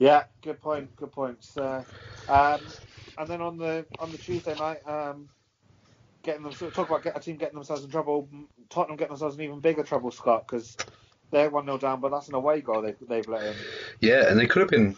Yeah, 0.00 0.24
good 0.44 0.60
point. 0.60 0.96
Good 0.96 1.12
point. 1.12 1.44
So, 1.44 1.86
um, 2.28 2.74
and 3.18 3.30
then 3.30 3.42
on 3.42 3.58
the 3.58 3.86
on 3.98 4.12
the 4.12 4.18
Tuesday 4.18 4.56
night, 4.56 4.80
um, 4.86 5.30
getting 6.24 6.44
them 6.44 6.54
talk 6.54 6.88
about 6.88 7.04
get 7.04 7.16
a 7.16 7.20
team 7.20 7.38
getting 7.38 7.56
themselves 7.56 7.84
in 7.84 7.90
trouble. 7.90 8.28
Tottenham 8.70 8.96
getting 8.98 9.12
themselves 9.12 9.36
in 9.36 9.42
even 9.42 9.60
bigger 9.60 9.84
trouble, 9.84 10.10
Scott, 10.12 10.46
because 10.48 10.78
they're 11.30 11.50
one 11.50 11.66
0 11.66 11.78
down, 11.78 12.00
but 12.00 12.10
that's 12.10 12.28
an 12.28 12.34
away 12.34 12.60
goal 12.60 12.82
they, 12.82 12.94
they've 13.06 13.28
let 13.28 13.44
in. 13.44 13.54
Yeah, 14.00 14.28
and 14.28 14.38
they 14.38 14.46
could 14.46 14.60
have 14.60 14.70
been 14.70 14.96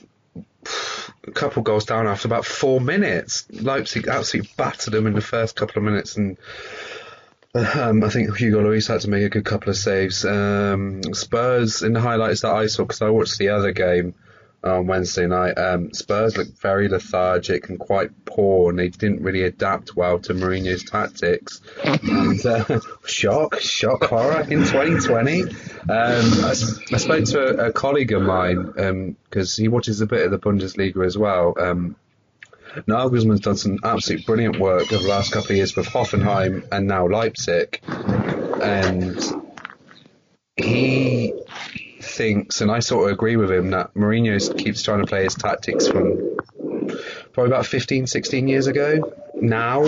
a 1.26 1.30
couple 1.32 1.62
goals 1.62 1.84
down 1.84 2.06
after 2.06 2.28
about 2.28 2.44
four 2.44 2.80
minutes. 2.80 3.46
Leipzig 3.50 4.08
absolutely 4.08 4.50
battered 4.56 4.94
them 4.94 5.06
in 5.06 5.14
the 5.14 5.20
first 5.20 5.56
couple 5.56 5.78
of 5.78 5.84
minutes, 5.84 6.16
and 6.16 6.36
um, 7.54 8.04
I 8.04 8.08
think 8.10 8.36
Hugo 8.36 8.62
Lloris 8.62 8.88
had 8.88 9.00
to 9.02 9.10
make 9.10 9.24
a 9.24 9.28
good 9.28 9.44
couple 9.44 9.70
of 9.70 9.76
saves. 9.76 10.24
Um, 10.24 11.02
Spurs 11.14 11.82
in 11.82 11.92
the 11.92 12.00
highlights 12.00 12.42
that 12.42 12.52
I 12.52 12.66
saw 12.66 12.84
because 12.84 13.02
I 13.02 13.10
watched 13.10 13.38
the 13.38 13.48
other 13.48 13.72
game 13.72 14.14
on 14.62 14.86
Wednesday 14.86 15.26
night. 15.26 15.52
Um, 15.52 15.92
Spurs 15.92 16.36
looked 16.36 16.58
very 16.60 16.88
lethargic 16.88 17.68
and 17.68 17.78
quite 17.78 18.24
poor, 18.24 18.70
and 18.70 18.78
they 18.78 18.88
didn't 18.88 19.22
really 19.22 19.42
adapt 19.42 19.96
well 19.96 20.18
to 20.20 20.34
Mourinho's 20.34 20.84
tactics. 20.84 21.60
And 21.84 22.44
uh, 22.44 22.80
shock, 23.06 23.60
shock 23.60 24.04
horror 24.04 24.42
in 24.42 24.64
2020. 24.64 25.42
Um, 25.42 25.48
I, 25.88 26.50
I 26.50 26.52
spoke 26.52 27.24
to 27.26 27.64
a, 27.64 27.68
a 27.68 27.72
colleague 27.72 28.12
of 28.12 28.22
mine 28.22 29.16
because 29.24 29.56
he 29.56 29.68
watches 29.68 30.00
a 30.00 30.06
bit 30.06 30.24
of 30.24 30.30
the 30.30 30.38
Bundesliga 30.38 31.04
as 31.04 31.16
well. 31.16 31.54
Um, 31.58 31.96
Nagelsmann's 32.86 33.40
done 33.40 33.56
some 33.56 33.78
absolute 33.82 34.24
brilliant 34.26 34.60
work 34.60 34.92
over 34.92 35.02
the 35.02 35.08
last 35.08 35.32
couple 35.32 35.50
of 35.50 35.56
years 35.56 35.74
with 35.74 35.86
Hoffenheim 35.86 36.68
and 36.70 36.86
now 36.86 37.08
Leipzig, 37.08 37.80
and 38.62 39.20
he 40.56 41.34
thinks, 42.20 42.60
and 42.60 42.70
I 42.70 42.80
sort 42.80 43.06
of 43.06 43.14
agree 43.14 43.36
with 43.36 43.50
him, 43.50 43.70
that 43.70 43.94
Mourinho 43.94 44.58
keeps 44.58 44.82
trying 44.82 45.00
to 45.00 45.06
play 45.06 45.24
his 45.24 45.34
tactics 45.34 45.88
from 45.88 46.36
probably 47.32 47.50
about 47.50 47.64
15, 47.64 48.06
16 48.06 48.46
years 48.46 48.66
ago 48.66 49.14
now, 49.34 49.86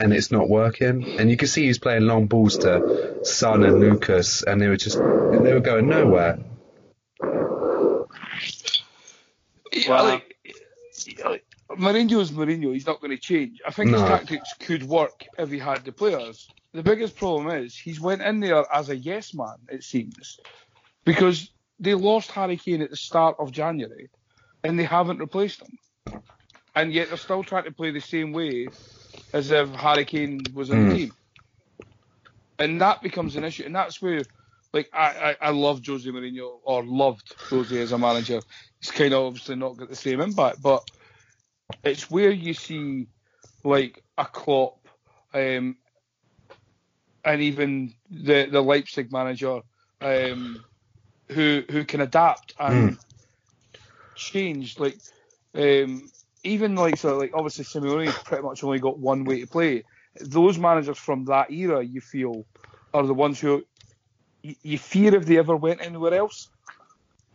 and 0.00 0.14
it's 0.14 0.30
not 0.30 0.48
working. 0.48 1.18
And 1.18 1.30
you 1.30 1.36
can 1.36 1.48
see 1.48 1.66
he's 1.66 1.78
playing 1.78 2.06
long 2.06 2.28
balls 2.28 2.56
to 2.58 3.22
Son 3.24 3.62
and 3.62 3.78
Lucas, 3.78 4.42
and 4.42 4.58
they 4.58 4.68
were 4.68 4.78
just 4.78 4.96
they 4.96 5.52
were 5.52 5.60
going 5.60 5.86
nowhere. 5.90 6.38
Yeah, 9.72 9.90
Well- 9.90 10.04
like, 10.04 10.36
like, 11.22 11.44
Mourinho's 11.72 12.30
Mourinho. 12.30 12.72
He's 12.72 12.86
not 12.86 13.02
going 13.02 13.10
to 13.10 13.18
change. 13.18 13.60
I 13.66 13.70
think 13.70 13.90
his 13.90 14.00
tactics 14.00 14.54
could 14.60 14.84
work 14.84 15.26
if 15.38 15.50
he 15.50 15.58
had 15.58 15.84
the 15.84 15.92
players. 15.92 16.48
The 16.72 16.82
biggest 16.82 17.16
problem 17.16 17.50
is 17.50 17.76
he's 17.76 18.00
went 18.00 18.22
in 18.22 18.40
there 18.40 18.64
as 18.72 18.88
a 18.88 18.96
yes 18.96 19.34
man. 19.34 19.56
It 19.68 19.84
seems 19.84 20.40
because 21.04 21.50
they 21.78 21.94
lost 21.94 22.30
Harry 22.32 22.56
Kane 22.56 22.82
at 22.82 22.90
the 22.90 22.96
start 22.96 23.36
of 23.38 23.52
January, 23.52 24.10
and 24.64 24.78
they 24.78 24.84
haven't 24.84 25.18
replaced 25.18 25.62
him, 25.62 25.78
and 26.74 26.92
yet 26.92 27.08
they're 27.08 27.16
still 27.18 27.44
trying 27.44 27.64
to 27.64 27.72
play 27.72 27.90
the 27.90 28.00
same 28.00 28.32
way 28.32 28.72
as 29.32 29.50
if 29.50 29.68
Harry 29.70 30.04
Kane 30.04 30.52
was 30.54 30.70
in 30.70 30.80
the 30.80 30.86
Mm. 30.86 30.90
team, 30.90 31.16
and 32.58 32.80
that 32.80 33.02
becomes 33.02 33.36
an 33.36 33.44
issue. 33.44 33.64
And 33.64 33.74
that's 33.74 34.00
where, 34.02 34.26
like, 34.72 34.88
I, 34.92 35.36
I, 35.40 35.48
I 35.48 35.50
love 35.50 35.82
Jose 35.86 36.08
Mourinho 36.10 36.58
or 36.64 36.84
loved 36.84 37.36
Jose 37.50 37.78
as 37.78 37.92
a 37.92 37.98
manager. 37.98 38.42
He's 38.80 38.90
kind 38.92 39.14
of 39.14 39.24
obviously 39.24 39.56
not 39.56 39.76
got 39.76 39.88
the 39.90 39.96
same 39.96 40.20
impact, 40.20 40.62
but 40.62 40.82
it's 41.84 42.10
where 42.10 42.30
you 42.30 42.54
see 42.54 43.08
like 43.64 44.02
a 44.18 44.26
Klopp, 44.26 44.88
um, 45.34 45.76
and 47.24 47.42
even 47.42 47.94
the 48.10 48.46
the 48.50 48.62
Leipzig 48.62 49.12
manager, 49.12 49.60
um, 50.02 50.64
who 51.28 51.62
who 51.70 51.84
can 51.84 52.00
adapt 52.00 52.54
and 52.58 52.98
change. 54.14 54.78
Like 54.78 54.98
um, 55.54 56.10
even 56.44 56.74
like 56.74 56.96
so, 56.96 57.18
like 57.18 57.32
obviously 57.34 57.64
Simeone 57.64 58.12
pretty 58.24 58.42
much 58.42 58.62
only 58.64 58.78
got 58.78 58.98
one 58.98 59.24
way 59.24 59.40
to 59.40 59.46
play. 59.46 59.84
Those 60.20 60.58
managers 60.58 60.98
from 60.98 61.26
that 61.26 61.50
era, 61.50 61.84
you 61.84 62.00
feel, 62.00 62.46
are 62.94 63.06
the 63.06 63.14
ones 63.14 63.38
who 63.38 63.64
you, 64.42 64.54
you 64.62 64.78
fear 64.78 65.14
if 65.14 65.26
they 65.26 65.38
ever 65.38 65.56
went 65.56 65.82
anywhere 65.82 66.14
else 66.14 66.48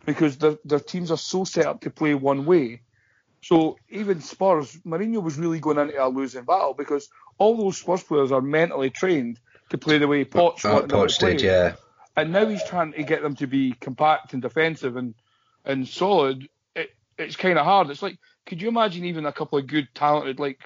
because 0.06 0.38
their 0.38 0.56
their 0.64 0.80
teams 0.80 1.10
are 1.10 1.18
so 1.18 1.44
set 1.44 1.66
up 1.66 1.80
to 1.82 1.90
play 1.90 2.14
one 2.14 2.44
way. 2.44 2.82
So 3.42 3.76
even 3.88 4.20
Spurs, 4.20 4.76
Mourinho 4.86 5.22
was 5.22 5.36
really 5.36 5.58
going 5.58 5.78
into 5.78 6.02
a 6.02 6.08
losing 6.08 6.44
battle 6.44 6.74
because 6.74 7.08
all 7.38 7.56
those 7.56 7.78
Spurs 7.78 8.02
players 8.02 8.30
are 8.30 8.40
mentally 8.40 8.90
trained 8.90 9.38
to 9.70 9.78
play 9.78 9.98
the 9.98 10.06
way 10.06 10.24
Poch 10.24 10.56
to 10.60 10.68
Poch 10.68 11.18
play. 11.18 11.32
did, 11.34 11.42
yeah. 11.42 11.74
And 12.16 12.32
now 12.32 12.46
he's 12.46 12.62
trying 12.64 12.92
to 12.92 13.02
get 13.04 13.22
them 13.22 13.36
to 13.36 13.46
be 13.46 13.72
compact 13.72 14.32
and 14.32 14.42
defensive 14.42 14.96
and 14.96 15.14
and 15.64 15.86
solid. 15.88 16.48
It, 16.74 16.90
it's 17.18 17.36
kind 17.36 17.58
of 17.58 17.64
hard. 17.64 17.90
It's 17.90 18.02
like, 18.02 18.18
could 18.46 18.60
you 18.60 18.68
imagine 18.68 19.04
even 19.04 19.26
a 19.26 19.32
couple 19.32 19.58
of 19.58 19.66
good, 19.66 19.88
talented, 19.94 20.40
like, 20.40 20.60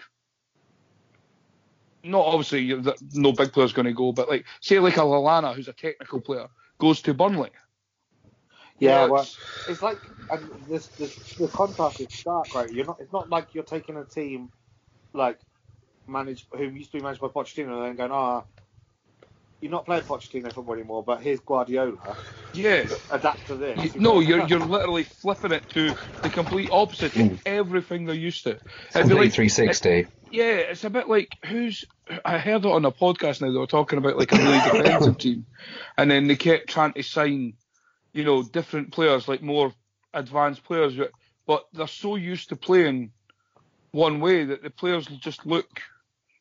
not 2.03 2.25
obviously 2.27 2.73
no 3.13 3.33
big 3.33 3.53
player's 3.53 3.73
going 3.73 3.87
to 3.87 3.93
go, 3.93 4.13
but 4.13 4.29
like, 4.29 4.47
say 4.61 4.79
like 4.79 4.97
a 4.97 5.01
Lallana 5.01 5.55
who's 5.55 5.69
a 5.69 5.73
technical 5.73 6.21
player 6.21 6.49
goes 6.81 7.03
to 7.03 7.15
Burnley. 7.15 7.51
Yeah, 8.81 9.07
know, 9.07 9.13
well, 9.13 9.23
it's- 9.23 9.41
it's 9.67 9.83
like 9.83 10.13
and 10.31 10.51
this, 10.69 10.91
this 10.99 11.19
the 11.39 11.49
contrast 11.49 12.01
is 12.01 12.09
stark, 12.13 12.55
right? 12.55 12.71
You're 12.73 12.87
not. 12.87 13.01
It's 13.01 13.13
not 13.13 13.31
like 13.31 13.55
you're 13.55 13.65
taking 13.65 13.97
a 13.97 14.05
team 14.05 14.51
like 15.15 15.41
managed 16.09 16.47
who 16.53 16.65
used 16.65 16.93
to 16.93 16.99
be 16.99 17.03
managed 17.03 17.21
by 17.21 17.29
Pochettino 17.29 17.75
and 17.75 17.85
then 17.85 17.97
going, 17.97 18.13
ah, 18.13 18.45
you're 19.61 19.71
not 19.71 19.85
playing 19.87 20.03
Pochettino 20.03 20.53
football 20.53 20.75
anymore, 20.75 21.03
but 21.03 21.23
here's 21.23 21.41
Guardiola. 21.41 22.17
yeah. 22.53 22.87
Adapt 23.11 23.47
to 23.49 23.57
this. 23.57 23.95
You- 23.95 24.01
no, 24.01 24.21
you're 24.21 24.47
you're 24.47 24.61
literally 24.61 25.05
flipping 25.05 25.53
it 25.53 25.69
to 25.71 25.95
the 26.23 26.31
complete 26.31 26.69
opposite 26.73 27.13
to 27.15 27.19
Mm. 27.21 27.41
everything 27.47 28.05
they're 28.07 28.15
used 28.15 28.45
to. 28.45 28.51
It'd 28.51 28.63
Complete 28.93 29.17
like- 29.19 29.33
360. 29.35 30.07
Yeah, 30.31 30.45
it's 30.57 30.85
a 30.85 30.91
bit 30.91 31.09
like 31.09 31.29
who's. 31.47 31.85
I 32.25 32.39
heard 32.39 32.65
it 32.65 32.71
on 32.71 32.85
a 32.85 32.91
podcast 32.93 33.41
now. 33.41 33.51
They 33.53 33.59
were 33.59 33.67
talking 33.67 33.99
about 33.99 34.17
like 34.19 34.33
a 34.33 34.37
really 34.37 34.83
defensive 34.83 35.19
team, 35.19 35.47
and 35.97 36.11
then 36.11 36.27
they 36.27 36.37
kept 36.37 36.69
trying 36.69 36.93
to 36.95 37.03
sign, 37.03 37.55
you 38.13 38.25
know, 38.25 38.43
different 38.43 38.93
players, 38.93 39.29
like 39.29 39.43
more 39.43 39.73
advanced 40.15 40.65
players, 40.65 40.95
but- 40.97 41.13
but 41.47 41.67
they're 41.73 41.87
so 41.87 42.17
used 42.17 42.49
to 42.49 42.57
playing 42.57 43.13
one 43.93 44.19
way 44.21 44.45
that 44.45 44.63
the 44.63 44.71
players 44.71 45.07
just 45.07 45.47
look 45.47 45.81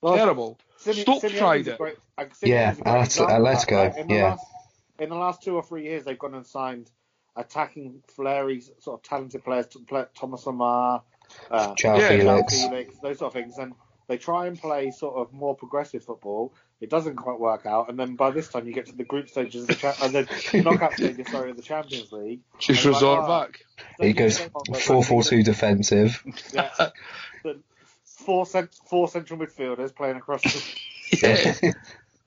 Well, 0.05 0.15
terrible. 0.17 0.57
Simi- 0.77 1.01
Stoke 1.01 1.21
Simeone's 1.23 1.37
tried 1.37 1.67
it. 1.67 1.77
great- 1.77 1.97
uh, 2.17 2.25
Yeah, 2.43 2.71
a 2.71 2.75
great 2.75 2.83
Atleti- 2.85 3.05
example 3.05 3.23
of 3.23 3.29
that, 3.29 3.41
Atletico, 3.41 3.89
right? 3.89 3.97
In 3.97 4.07
the 4.07 4.13
yeah. 4.13 4.23
Last, 4.29 4.45
in 4.99 5.09
the 5.09 5.15
last 5.15 5.41
two 5.43 5.55
or 5.55 5.63
three 5.63 5.83
years, 5.83 6.03
they've 6.05 6.19
gone 6.19 6.35
and 6.35 6.45
signed 6.45 6.91
attacking 7.35 8.01
flary 8.15 8.61
sort 8.79 8.99
of 8.99 9.03
talented 9.03 9.43
players, 9.43 9.67
Thomas 10.15 10.45
Lemar, 10.45 11.01
uh, 11.51 11.73
João 11.73 11.99
Yeah. 11.99 12.09
Felix. 12.09 12.61
Felix, 12.63 12.97
those 12.99 13.17
sort 13.19 13.35
of 13.35 13.41
things, 13.41 13.57
and 13.57 13.73
they 14.07 14.17
try 14.17 14.45
and 14.47 14.59
play 14.59 14.91
sort 14.91 15.15
of 15.15 15.33
more 15.33 15.55
progressive 15.55 16.03
football. 16.03 16.53
It 16.79 16.89
doesn't 16.89 17.15
quite 17.15 17.39
work 17.39 17.65
out, 17.65 17.89
and 17.89 17.97
then 17.97 18.15
by 18.15 18.31
this 18.31 18.47
time 18.49 18.67
you 18.67 18.73
get 18.73 18.85
to 18.87 18.95
the 18.95 19.03
group 19.05 19.27
stages 19.29 19.61
of 19.63 19.67
the 19.69 19.75
cha- 19.75 19.95
and 20.03 20.13
the 20.13 20.61
knockout 20.63 20.93
stages, 20.93 21.27
sorry, 21.31 21.49
of 21.49 21.57
the 21.57 21.63
Champions 21.63 22.11
League. 22.11 22.41
Just 22.59 22.85
And 22.85 22.93
like, 22.93 23.01
resort 23.01 23.19
oh, 23.21 23.23
He 23.23 23.27
back. 23.27 23.59
don't 23.97 24.07
you 24.07 24.13
goes 24.13 24.37
think 24.37 24.51
about 24.51 24.65
that? 24.71 24.81
4 24.81 25.03
4 25.03 25.23
2 25.23 25.43
defensive. 25.43 26.23
Yeah. 26.53 26.69
The 27.43 27.59
four, 28.25 28.45
cent- 28.45 28.75
four 28.89 29.07
central 29.07 29.39
midfielders 29.39 29.95
playing 29.95 30.17
across 30.17 30.41
the 30.41 30.63
Yeah. 31.21 31.71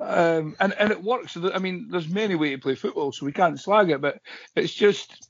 Um, 0.00 0.54
and 0.60 0.72
and 0.74 0.92
it 0.92 1.02
works. 1.02 1.36
I 1.36 1.58
mean, 1.58 1.88
there's 1.90 2.08
many 2.08 2.36
ways 2.36 2.56
to 2.56 2.62
play 2.62 2.76
football, 2.76 3.10
so 3.10 3.26
we 3.26 3.32
can't 3.32 3.58
slag 3.58 3.90
it. 3.90 4.00
But 4.00 4.20
it's 4.54 4.72
just, 4.72 5.28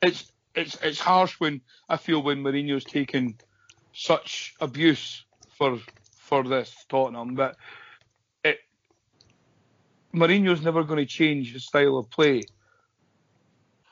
it's 0.00 0.32
it's 0.54 0.78
it's 0.82 0.98
harsh 0.98 1.38
when 1.38 1.60
I 1.88 1.98
feel 1.98 2.22
when 2.22 2.42
Mourinho's 2.42 2.84
taken 2.84 3.36
such 3.92 4.54
abuse 4.60 5.24
for 5.50 5.78
for 6.16 6.44
this 6.44 6.74
Tottenham. 6.88 7.34
But 7.34 7.56
it 8.42 8.60
Mourinho's 10.14 10.62
never 10.62 10.82
going 10.82 11.00
to 11.00 11.06
change 11.06 11.52
his 11.52 11.66
style 11.66 11.98
of 11.98 12.08
play, 12.08 12.44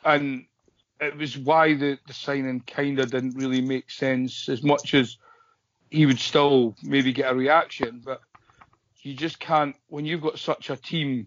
and 0.06 0.46
it 1.02 1.18
was 1.18 1.36
why 1.36 1.74
the 1.74 1.98
the 2.06 2.14
signing 2.14 2.60
kind 2.60 2.98
of 2.98 3.10
didn't 3.10 3.36
really 3.36 3.60
make 3.60 3.90
sense 3.90 4.48
as 4.48 4.62
much 4.62 4.94
as 4.94 5.18
he 5.92 6.06
would 6.06 6.18
still 6.18 6.74
maybe 6.82 7.12
get 7.12 7.30
a 7.30 7.34
reaction, 7.34 8.00
but 8.02 8.22
you 9.02 9.14
just 9.14 9.38
can't 9.38 9.76
when 9.88 10.06
you've 10.06 10.22
got 10.22 10.38
such 10.38 10.70
a 10.70 10.76
team 10.76 11.26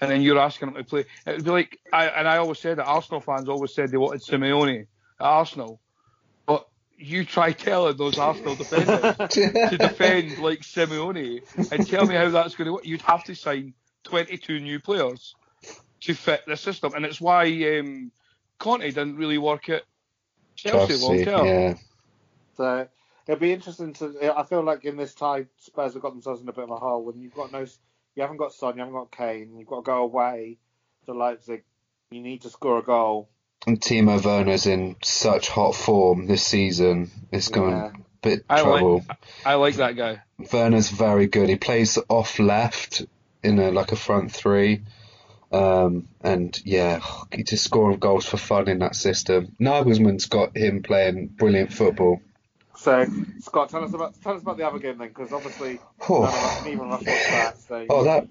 and 0.00 0.10
then 0.10 0.20
you're 0.20 0.38
asking 0.38 0.72
them 0.72 0.82
to 0.82 0.88
play. 0.88 1.04
It 1.26 1.36
would 1.36 1.44
be 1.44 1.50
like 1.50 1.80
I 1.92 2.06
and 2.08 2.28
I 2.28 2.36
always 2.36 2.58
said 2.58 2.76
that 2.76 2.84
Arsenal 2.84 3.20
fans 3.20 3.48
always 3.48 3.74
said 3.74 3.90
they 3.90 3.96
wanted 3.96 4.20
Simeone 4.20 4.80
at 5.18 5.24
Arsenal, 5.24 5.80
but 6.44 6.68
you 6.98 7.24
try 7.24 7.52
telling 7.52 7.96
those 7.96 8.18
Arsenal 8.18 8.54
defenders 8.54 9.16
to 9.30 9.78
defend 9.78 10.38
like 10.38 10.60
Simeone 10.60 11.40
and 11.72 11.88
tell 11.88 12.04
me 12.04 12.14
how 12.14 12.28
that's 12.28 12.54
going 12.54 12.66
to 12.66 12.74
work. 12.74 12.86
You'd 12.86 13.00
have 13.02 13.24
to 13.24 13.34
sign 13.34 13.72
22 14.04 14.60
new 14.60 14.78
players 14.78 15.34
to 16.02 16.12
fit 16.12 16.42
the 16.46 16.58
system, 16.58 16.92
and 16.94 17.06
it's 17.06 17.20
why 17.20 17.46
um, 17.78 18.12
Conte 18.58 18.84
didn't 18.84 19.16
really 19.16 19.38
work 19.38 19.70
at 19.70 19.84
Chelsea, 20.54 20.96
long 20.96 21.24
Chelsea, 21.24 21.24
term. 21.24 21.46
yeah. 21.46 21.74
So 22.58 22.88
it'll 23.32 23.40
be 23.40 23.52
interesting 23.52 23.92
to. 23.94 24.34
I 24.36 24.42
feel 24.44 24.62
like 24.62 24.84
in 24.84 24.96
this 24.96 25.14
tie, 25.14 25.46
Spurs 25.58 25.94
have 25.94 26.02
got 26.02 26.12
themselves 26.12 26.42
in 26.42 26.48
a 26.48 26.52
bit 26.52 26.64
of 26.64 26.70
a 26.70 26.76
hole 26.76 27.04
when 27.04 27.18
you've 27.20 27.34
got 27.34 27.50
no, 27.52 27.60
you 27.60 28.22
haven't 28.22 28.36
got 28.36 28.52
Son, 28.52 28.74
you 28.74 28.80
haven't 28.80 28.94
got 28.94 29.10
Kane, 29.10 29.56
you've 29.58 29.68
got 29.68 29.76
to 29.76 29.82
go 29.82 30.02
away 30.02 30.58
to 31.06 31.12
Leipzig. 31.12 31.64
You 32.10 32.20
need 32.20 32.42
to 32.42 32.50
score 32.50 32.78
a 32.78 32.82
goal. 32.82 33.30
And 33.66 33.80
Timo 33.80 34.22
Werner's 34.22 34.66
in 34.66 34.96
such 35.02 35.48
hot 35.48 35.74
form 35.74 36.26
this 36.26 36.42
season. 36.44 37.10
It's 37.30 37.48
going 37.48 37.70
Yeah. 37.76 37.86
a 37.86 37.92
bit 38.20 38.44
I 38.50 38.60
trouble. 38.60 39.04
like 39.08 39.18
I 39.46 39.54
like 39.54 39.76
that 39.76 39.96
guy. 39.96 40.20
Werner's 40.52 40.90
very 40.90 41.26
good. 41.26 41.48
He 41.48 41.56
plays 41.56 41.98
off 42.08 42.38
left 42.38 43.02
in 43.42 43.58
a 43.58 43.70
like 43.70 43.92
a 43.92 43.96
front 43.96 44.32
three. 44.32 44.82
Um, 45.52 46.08
and 46.22 46.58
yeah, 46.64 47.00
he's 47.32 47.50
just 47.50 47.64
scoring 47.64 47.98
goals 47.98 48.24
for 48.26 48.36
fun 48.36 48.68
in 48.68 48.78
that 48.80 48.96
system. 48.96 49.54
Nagelsmann's 49.60 50.26
got 50.26 50.56
him 50.56 50.82
playing 50.82 51.28
brilliant 51.28 51.72
football. 51.72 52.20
So 52.82 53.06
Scott, 53.38 53.68
tell 53.70 53.84
us 53.84 53.94
about 53.94 54.20
tell 54.22 54.34
us 54.34 54.42
about 54.42 54.56
the 54.56 54.66
other 54.66 54.80
game 54.80 54.98
then, 54.98 55.08
because 55.08 55.32
obviously 55.32 55.78
Oh. 56.08 56.22
none 56.22 56.28
of 56.28 56.34
us, 56.34 56.64
neither 56.64 56.82
of 56.82 56.90
us 56.90 57.06
watched 57.06 57.06
that. 57.06 57.58
So 57.60 57.86
Oh, 57.88 58.04
that 58.04 58.26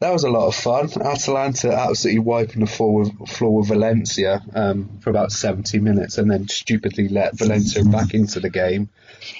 that 0.00 0.12
was 0.12 0.24
a 0.24 0.28
lot 0.30 0.48
of 0.48 0.56
fun. 0.56 0.90
Atalanta 1.00 1.72
absolutely 1.72 2.18
wiping 2.18 2.60
the 2.60 2.66
floor 2.66 2.94
with, 3.00 3.28
floor 3.28 3.58
with 3.60 3.68
Valencia 3.68 4.42
um, 4.54 4.98
for 5.00 5.10
about 5.10 5.30
70 5.30 5.78
minutes, 5.78 6.18
and 6.18 6.28
then 6.28 6.48
stupidly 6.48 7.08
let 7.08 7.38
Valencia 7.38 7.84
back 7.84 8.12
into 8.12 8.40
the 8.40 8.50
game. 8.50 8.90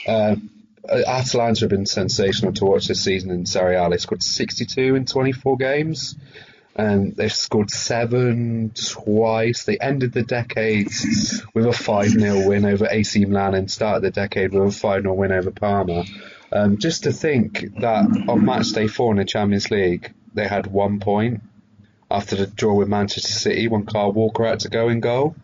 Um, 0.06 0.48
Atalanta 0.88 1.62
have 1.62 1.70
been 1.70 1.84
sensational 1.86 2.52
to 2.54 2.64
watch 2.66 2.86
this 2.86 3.02
season 3.02 3.30
in 3.30 3.46
Serie 3.46 3.74
A. 3.76 3.90
They 3.90 3.96
scored 3.96 4.22
62 4.22 4.94
in 4.94 5.06
24 5.06 5.56
games, 5.56 6.14
and 6.76 7.14
they've 7.16 7.32
scored 7.32 7.70
seven 7.70 8.72
twice. 8.74 9.64
They 9.64 9.78
ended 9.78 10.12
the 10.12 10.22
decade 10.22 10.88
with 11.54 11.66
a 11.66 11.72
5 11.72 12.08
0 12.10 12.48
win 12.48 12.64
over 12.64 12.88
AC 12.90 13.24
Milan 13.24 13.54
and 13.54 13.70
started 13.70 14.02
the 14.02 14.10
decade 14.10 14.52
with 14.52 14.68
a 14.68 14.72
5 14.72 15.02
0 15.02 15.14
win 15.14 15.32
over 15.32 15.50
Parma. 15.50 16.04
Um, 16.52 16.78
just 16.78 17.04
to 17.04 17.12
think 17.12 17.80
that 17.80 18.26
on 18.28 18.44
match 18.44 18.70
day 18.70 18.86
four 18.86 19.12
in 19.12 19.18
the 19.18 19.24
Champions 19.24 19.70
League, 19.70 20.12
they 20.34 20.46
had 20.46 20.66
one 20.66 21.00
point 21.00 21.42
after 22.10 22.36
the 22.36 22.46
draw 22.46 22.74
with 22.74 22.88
Manchester 22.88 23.32
City 23.32 23.68
when 23.68 23.86
Kyle 23.86 24.12
Walker 24.12 24.44
had 24.44 24.60
to 24.60 24.68
go 24.68 24.88
in 24.88 25.00
goal. 25.00 25.34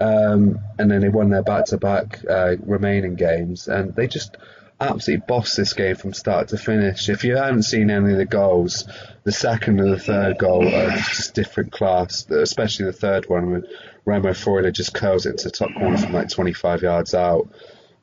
Um, 0.00 0.60
and 0.78 0.90
then 0.90 1.00
they 1.00 1.08
won 1.08 1.30
their 1.30 1.42
back-to-back 1.42 2.24
uh, 2.28 2.56
remaining 2.64 3.16
games, 3.16 3.66
and 3.66 3.94
they 3.96 4.06
just 4.06 4.36
absolutely 4.80 5.24
bossed 5.26 5.56
this 5.56 5.72
game 5.72 5.96
from 5.96 6.12
start 6.12 6.48
to 6.48 6.58
finish. 6.58 7.08
If 7.08 7.24
you 7.24 7.36
haven't 7.36 7.64
seen 7.64 7.90
any 7.90 8.12
of 8.12 8.18
the 8.18 8.24
goals, 8.24 8.88
the 9.24 9.32
second 9.32 9.80
and 9.80 9.92
the 9.92 9.98
third 9.98 10.38
goal 10.38 10.66
are 10.66 10.90
just 10.90 11.34
different 11.34 11.72
class, 11.72 12.28
especially 12.30 12.86
the 12.86 12.92
third 12.92 13.28
one 13.28 13.50
when 13.50 13.66
Remo 14.04 14.30
Freuler 14.30 14.72
just 14.72 14.94
curls 14.94 15.26
it 15.26 15.38
to 15.38 15.44
the 15.44 15.50
top 15.50 15.74
corner 15.74 15.98
from 15.98 16.12
like 16.12 16.28
25 16.28 16.82
yards 16.82 17.14
out. 17.14 17.48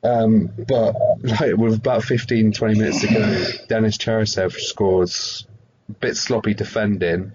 Um, 0.02 0.50
but 0.68 0.94
like 1.22 1.56
with 1.56 1.74
about 1.74 2.04
15, 2.04 2.52
20 2.52 2.78
minutes 2.78 3.00
to 3.00 3.08
go, 3.08 3.44
Denis 3.68 3.96
Cheryshev 3.96 4.52
scores 4.52 5.46
a 5.88 5.92
bit 5.92 6.16
sloppy 6.16 6.54
defending, 6.54 7.32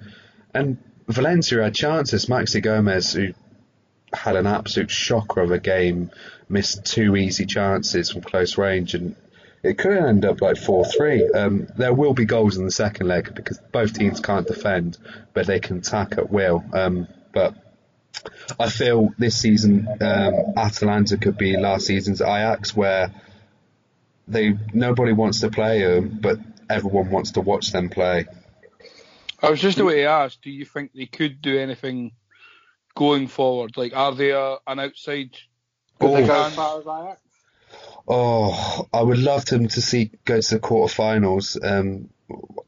and 0.53 0.77
Valencia 1.07 1.63
had 1.63 1.75
chances. 1.75 2.27
Maxi 2.27 2.61
Gomez, 2.61 3.13
who 3.13 3.33
had 4.13 4.35
an 4.35 4.45
absolute 4.47 4.91
shocker 4.91 5.41
of 5.41 5.51
a 5.51 5.59
game, 5.59 6.11
missed 6.47 6.85
two 6.85 7.15
easy 7.15 7.45
chances 7.45 8.11
from 8.11 8.21
close 8.21 8.57
range, 8.57 8.93
and 8.93 9.15
it 9.63 9.77
could 9.77 9.97
end 9.97 10.25
up 10.25 10.41
like 10.41 10.57
4 10.57 10.85
3. 10.85 11.31
Um, 11.31 11.67
there 11.77 11.93
will 11.93 12.13
be 12.13 12.25
goals 12.25 12.57
in 12.57 12.65
the 12.65 12.71
second 12.71 13.07
leg 13.07 13.33
because 13.35 13.59
both 13.71 13.93
teams 13.93 14.19
can't 14.19 14.47
defend, 14.47 14.97
but 15.33 15.45
they 15.45 15.59
can 15.59 15.77
attack 15.77 16.17
at 16.17 16.31
will. 16.31 16.63
Um, 16.73 17.07
but 17.33 17.55
I 18.59 18.69
feel 18.69 19.13
this 19.17 19.37
season 19.37 19.87
um, 20.01 20.53
Atalanta 20.57 21.17
could 21.17 21.37
be 21.37 21.57
last 21.57 21.85
season's 21.85 22.21
Ajax, 22.21 22.75
where 22.75 23.13
they 24.27 24.57
nobody 24.73 25.13
wants 25.13 25.41
to 25.41 25.49
play 25.49 25.83
them, 25.83 26.19
but 26.21 26.39
everyone 26.69 27.11
wants 27.11 27.31
to 27.31 27.41
watch 27.41 27.71
them 27.71 27.89
play. 27.89 28.25
I 29.43 29.49
was 29.49 29.59
just 29.59 29.79
about 29.79 29.91
to 29.91 30.03
ask, 30.03 30.41
do 30.41 30.51
you 30.51 30.65
think 30.65 30.91
they 30.93 31.07
could 31.07 31.41
do 31.41 31.57
anything 31.57 32.11
going 32.95 33.27
forward? 33.27 33.75
Like, 33.75 33.95
are 33.95 34.13
they 34.13 34.31
a, 34.31 34.57
an 34.67 34.79
outside? 34.79 35.37
Could 35.99 36.15
they 36.15 36.27
go 36.27 36.45
as 36.45 36.55
far 36.55 36.79
as 36.79 36.85
Ajax? 36.85 37.30
Oh, 38.07 38.87
I 38.93 39.01
would 39.01 39.19
love 39.19 39.45
them 39.45 39.67
to 39.67 39.81
see 39.81 40.11
go 40.25 40.41
to 40.41 40.55
the 40.55 40.59
quarterfinals. 40.59 41.57
Um, 41.63 42.09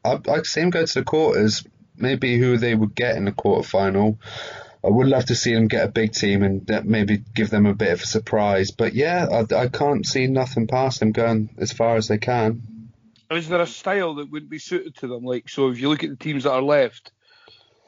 I, 0.04 0.18
I'd 0.30 0.46
see 0.46 0.60
them 0.60 0.70
go 0.70 0.84
to 0.84 0.94
the 0.94 1.04
quarters. 1.04 1.64
Maybe 1.96 2.38
who 2.38 2.56
they 2.56 2.74
would 2.74 2.94
get 2.94 3.16
in 3.16 3.24
the 3.24 3.32
quarterfinal. 3.32 4.18
I 4.84 4.88
would 4.88 5.06
love 5.06 5.26
to 5.26 5.34
see 5.34 5.54
them 5.54 5.68
get 5.68 5.84
a 5.84 5.90
big 5.90 6.12
team 6.12 6.42
and 6.42 6.68
maybe 6.84 7.22
give 7.34 7.48
them 7.48 7.64
a 7.64 7.74
bit 7.74 7.92
of 7.92 8.02
a 8.02 8.06
surprise. 8.06 8.70
But 8.70 8.94
yeah, 8.94 9.26
I, 9.30 9.54
I 9.54 9.68
can't 9.68 10.04
see 10.04 10.26
nothing 10.26 10.66
past 10.66 11.00
them 11.00 11.12
going 11.12 11.50
as 11.56 11.72
far 11.72 11.96
as 11.96 12.08
they 12.08 12.18
can. 12.18 12.90
Is 13.30 13.48
there 13.48 13.62
a 13.62 13.66
style 13.66 14.16
that 14.16 14.30
wouldn't 14.30 14.50
be 14.50 14.58
suited 14.58 14.96
to 14.96 15.06
them? 15.06 15.24
Like, 15.24 15.48
so 15.48 15.70
if 15.70 15.80
you 15.80 15.88
look 15.88 16.04
at 16.04 16.10
the 16.10 16.16
teams 16.16 16.44
that 16.44 16.52
are 16.52 16.62
left, 16.62 17.12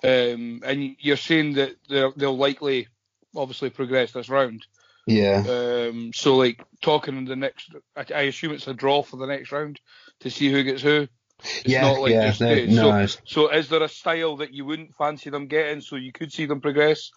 um, 0.02 0.62
and 0.64 0.96
you're 0.98 1.16
saying 1.16 1.54
that 1.54 1.76
they'll 1.88 2.36
likely, 2.36 2.88
obviously, 3.34 3.68
progress 3.70 4.12
this 4.12 4.30
round. 4.30 4.66
Yeah. 5.06 5.44
Um, 5.48 6.10
so 6.12 6.36
like 6.36 6.62
talking 6.82 7.16
in 7.16 7.24
the 7.24 7.36
next, 7.36 7.70
I, 7.96 8.04
I 8.14 8.20
assume 8.22 8.52
it's 8.52 8.66
a 8.66 8.74
draw 8.74 9.02
for 9.02 9.16
the 9.16 9.26
next 9.26 9.52
round 9.52 9.80
to 10.20 10.30
see 10.30 10.50
who 10.50 10.62
gets 10.62 10.82
who. 10.82 11.08
It's 11.38 11.66
yeah, 11.66 11.82
not 11.82 12.00
like 12.00 12.12
yeah, 12.12 12.28
just 12.28 12.40
no, 12.40 12.64
no. 12.64 13.06
So, 13.06 13.18
so 13.26 13.48
is 13.52 13.68
there 13.68 13.82
a 13.82 13.88
style 13.88 14.38
that 14.38 14.54
you 14.54 14.64
wouldn't 14.64 14.96
fancy 14.96 15.28
them 15.28 15.48
getting 15.48 15.82
so 15.82 15.96
you 15.96 16.10
could 16.10 16.32
see 16.32 16.46
them 16.46 16.62
progress? 16.62 17.10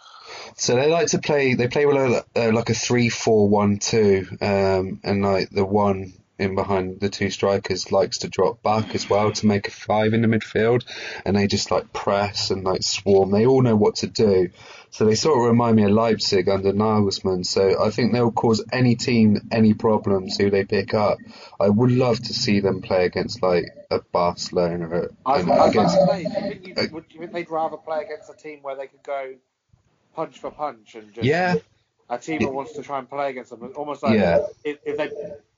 So 0.57 0.75
they 0.75 0.89
like 0.89 1.07
to 1.07 1.19
play. 1.19 1.53
They 1.53 1.69
play 1.69 1.85
with 1.85 1.95
a, 1.95 2.25
uh, 2.35 2.51
like 2.51 2.69
a 2.69 2.73
three-four-one-two, 2.73 4.27
um, 4.41 4.99
and 5.03 5.23
like 5.23 5.49
the 5.51 5.65
one 5.65 6.13
in 6.39 6.55
behind 6.55 6.99
the 6.99 7.09
two 7.09 7.29
strikers 7.29 7.91
likes 7.91 8.19
to 8.19 8.29
drop 8.29 8.63
back 8.63 8.95
as 8.95 9.09
well 9.09 9.31
to 9.31 9.45
make 9.45 9.67
a 9.67 9.71
five 9.71 10.13
in 10.13 10.21
the 10.21 10.27
midfield, 10.27 10.83
and 11.25 11.35
they 11.35 11.47
just 11.47 11.71
like 11.71 11.91
press 11.93 12.49
and 12.49 12.63
like 12.63 12.83
swarm. 12.83 13.31
They 13.31 13.45
all 13.45 13.61
know 13.61 13.75
what 13.75 13.97
to 13.97 14.07
do. 14.07 14.49
So 14.91 15.05
they 15.05 15.15
sort 15.15 15.37
of 15.37 15.45
remind 15.45 15.75
me 15.75 15.83
of 15.83 15.91
Leipzig 15.91 16.49
under 16.49 16.73
Nagelsmann. 16.73 17.45
So 17.45 17.83
I 17.83 17.91
think 17.91 18.11
they'll 18.11 18.31
cause 18.31 18.63
any 18.71 18.95
team 18.95 19.37
any 19.51 19.73
problems 19.73 20.37
who 20.37 20.49
they 20.49 20.65
pick 20.65 20.93
up. 20.93 21.19
I 21.59 21.69
would 21.69 21.91
love 21.91 22.17
to 22.17 22.33
see 22.33 22.59
them 22.59 22.81
play 22.81 23.05
against 23.05 23.43
like 23.43 23.65
a 23.91 23.99
Barcelona 23.99 24.87
or 24.87 25.11
I 25.25 25.33
was, 25.33 25.41
and 25.41 25.51
I 25.51 25.65
was 25.65 25.75
against 25.75 25.95
to 25.95 26.05
say, 26.07 26.23
do 26.23 26.69
you, 26.69 26.75
think 26.75 26.79
uh, 26.79 26.93
would, 26.93 27.05
you 27.09 27.19
think 27.19 27.33
they'd 27.33 27.49
rather 27.49 27.77
play 27.77 28.03
against 28.03 28.29
a 28.29 28.33
team 28.33 28.59
where 28.61 28.75
they 28.75 28.87
could 28.87 29.03
go 29.03 29.35
punch 30.15 30.39
for 30.39 30.51
punch 30.51 30.95
and 30.95 31.13
just 31.13 31.25
yeah, 31.25 31.55
a 32.09 32.17
team 32.17 32.39
that 32.41 32.51
wants 32.51 32.73
to 32.73 32.81
try 32.81 32.97
and 32.97 33.09
play 33.09 33.29
against 33.29 33.51
them? 33.51 33.71
Almost 33.75 34.01
like 34.01 34.17
yeah. 34.17 34.39
if, 34.63 34.79
if 34.85 34.97
they 34.97 35.11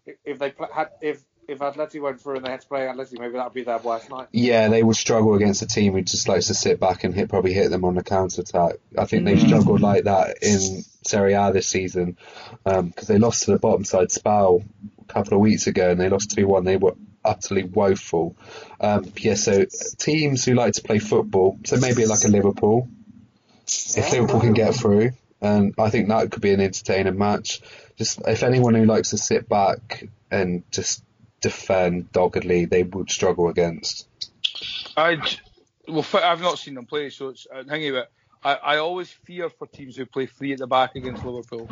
if 0.06 0.40
they 0.40 0.52
pl- 0.52 0.70
had 0.74 0.90
if 1.02 1.24
if 1.48 1.60
Atleti 1.60 2.02
went 2.02 2.22
through 2.22 2.38
and 2.38 2.46
they 2.46 2.52
had 2.52 2.62
to 2.62 2.68
play 2.68 2.82
Atleti, 2.82 3.20
maybe 3.20 3.34
that 3.34 3.46
would 3.46 3.54
be 3.54 3.64
their 3.64 3.80
worst 3.80 4.10
night. 4.10 4.28
Yeah, 4.32 4.70
they 4.70 4.84
would 4.84 4.96
struggle 4.96 5.34
against 5.34 5.62
a 5.62 5.68
team 5.68 5.94
who 5.94 6.02
just 6.02 6.28
likes 6.28 6.48
to 6.48 6.54
sit 6.54 6.80
back 6.80 7.04
and 7.04 7.14
hit 7.14 7.30
probably 7.30 7.54
hit 7.54 7.70
them 7.70 7.84
on 7.84 7.96
the 7.96 8.04
counter 8.04 8.42
attack. 8.42 8.76
I 8.98 9.06
think 9.06 9.26
they 9.26 9.38
struggled 9.38 9.82
like 9.82 10.06
that 10.06 10.38
in 10.42 10.84
Serie 11.06 11.34
A 11.34 11.52
this 11.52 11.68
season 11.68 12.18
because 12.64 13.08
they 13.08 13.18
lost 13.18 13.44
to 13.44 13.52
the 13.52 13.60
bottom 13.60 13.84
side 13.84 14.12
Spal 14.12 14.64
a 15.02 15.14
couple 15.14 15.34
of 15.34 15.42
weeks 15.42 15.68
ago 15.68 15.92
and 15.92 16.00
they 16.00 16.10
lost 16.10 16.32
two 16.32 16.48
one. 16.48 16.64
They 16.64 16.78
were 16.78 16.96
utterly 17.24 17.64
woeful. 17.64 18.36
Um, 18.80 19.12
yeah, 19.18 19.36
so 19.36 19.66
teams 19.98 20.46
who 20.46 20.54
like 20.54 20.74
to 20.74 20.84
play 20.84 21.00
football, 21.00 21.60
so 21.66 21.78
maybe 21.78 22.06
like 22.06 22.24
a 22.24 22.28
Liverpool, 22.28 22.88
if 23.66 24.12
Liverpool 24.12 24.42
can 24.42 24.54
get 24.54 24.76
through, 24.76 25.12
and 25.42 25.74
I 25.78 25.90
think 25.90 26.10
that 26.10 26.32
could 26.32 26.42
be 26.42 26.54
an 26.54 26.62
entertaining 26.62 27.18
match. 27.18 27.62
Just 28.02 28.20
if 28.28 28.42
anyone 28.42 28.74
who 28.74 28.86
likes 28.86 29.12
to 29.12 29.18
sit 29.20 29.48
back 29.48 30.08
and 30.32 30.64
just 30.72 31.04
defend 31.40 32.12
doggedly, 32.12 32.66
they 32.66 32.82
would 32.82 33.12
struggle 33.12 33.48
against. 33.48 34.08
I 34.98 35.22
well, 35.88 36.04
I've 36.16 36.42
not 36.42 36.58
seen 36.58 36.74
them 36.74 36.88
play, 36.88 37.12
so 37.12 37.30
it's 37.30 37.46
uh, 37.54 37.64
hang 37.70 37.88
about. 37.88 38.08
I, 38.44 38.54
I 38.56 38.78
always 38.78 39.08
fear 39.28 39.52
for 39.52 39.68
teams 39.68 39.98
who 39.98 40.08
play 40.08 40.26
three 40.26 40.52
at 40.54 40.58
the 40.58 40.66
back 40.66 40.96
against 40.96 41.24
Liverpool 41.24 41.70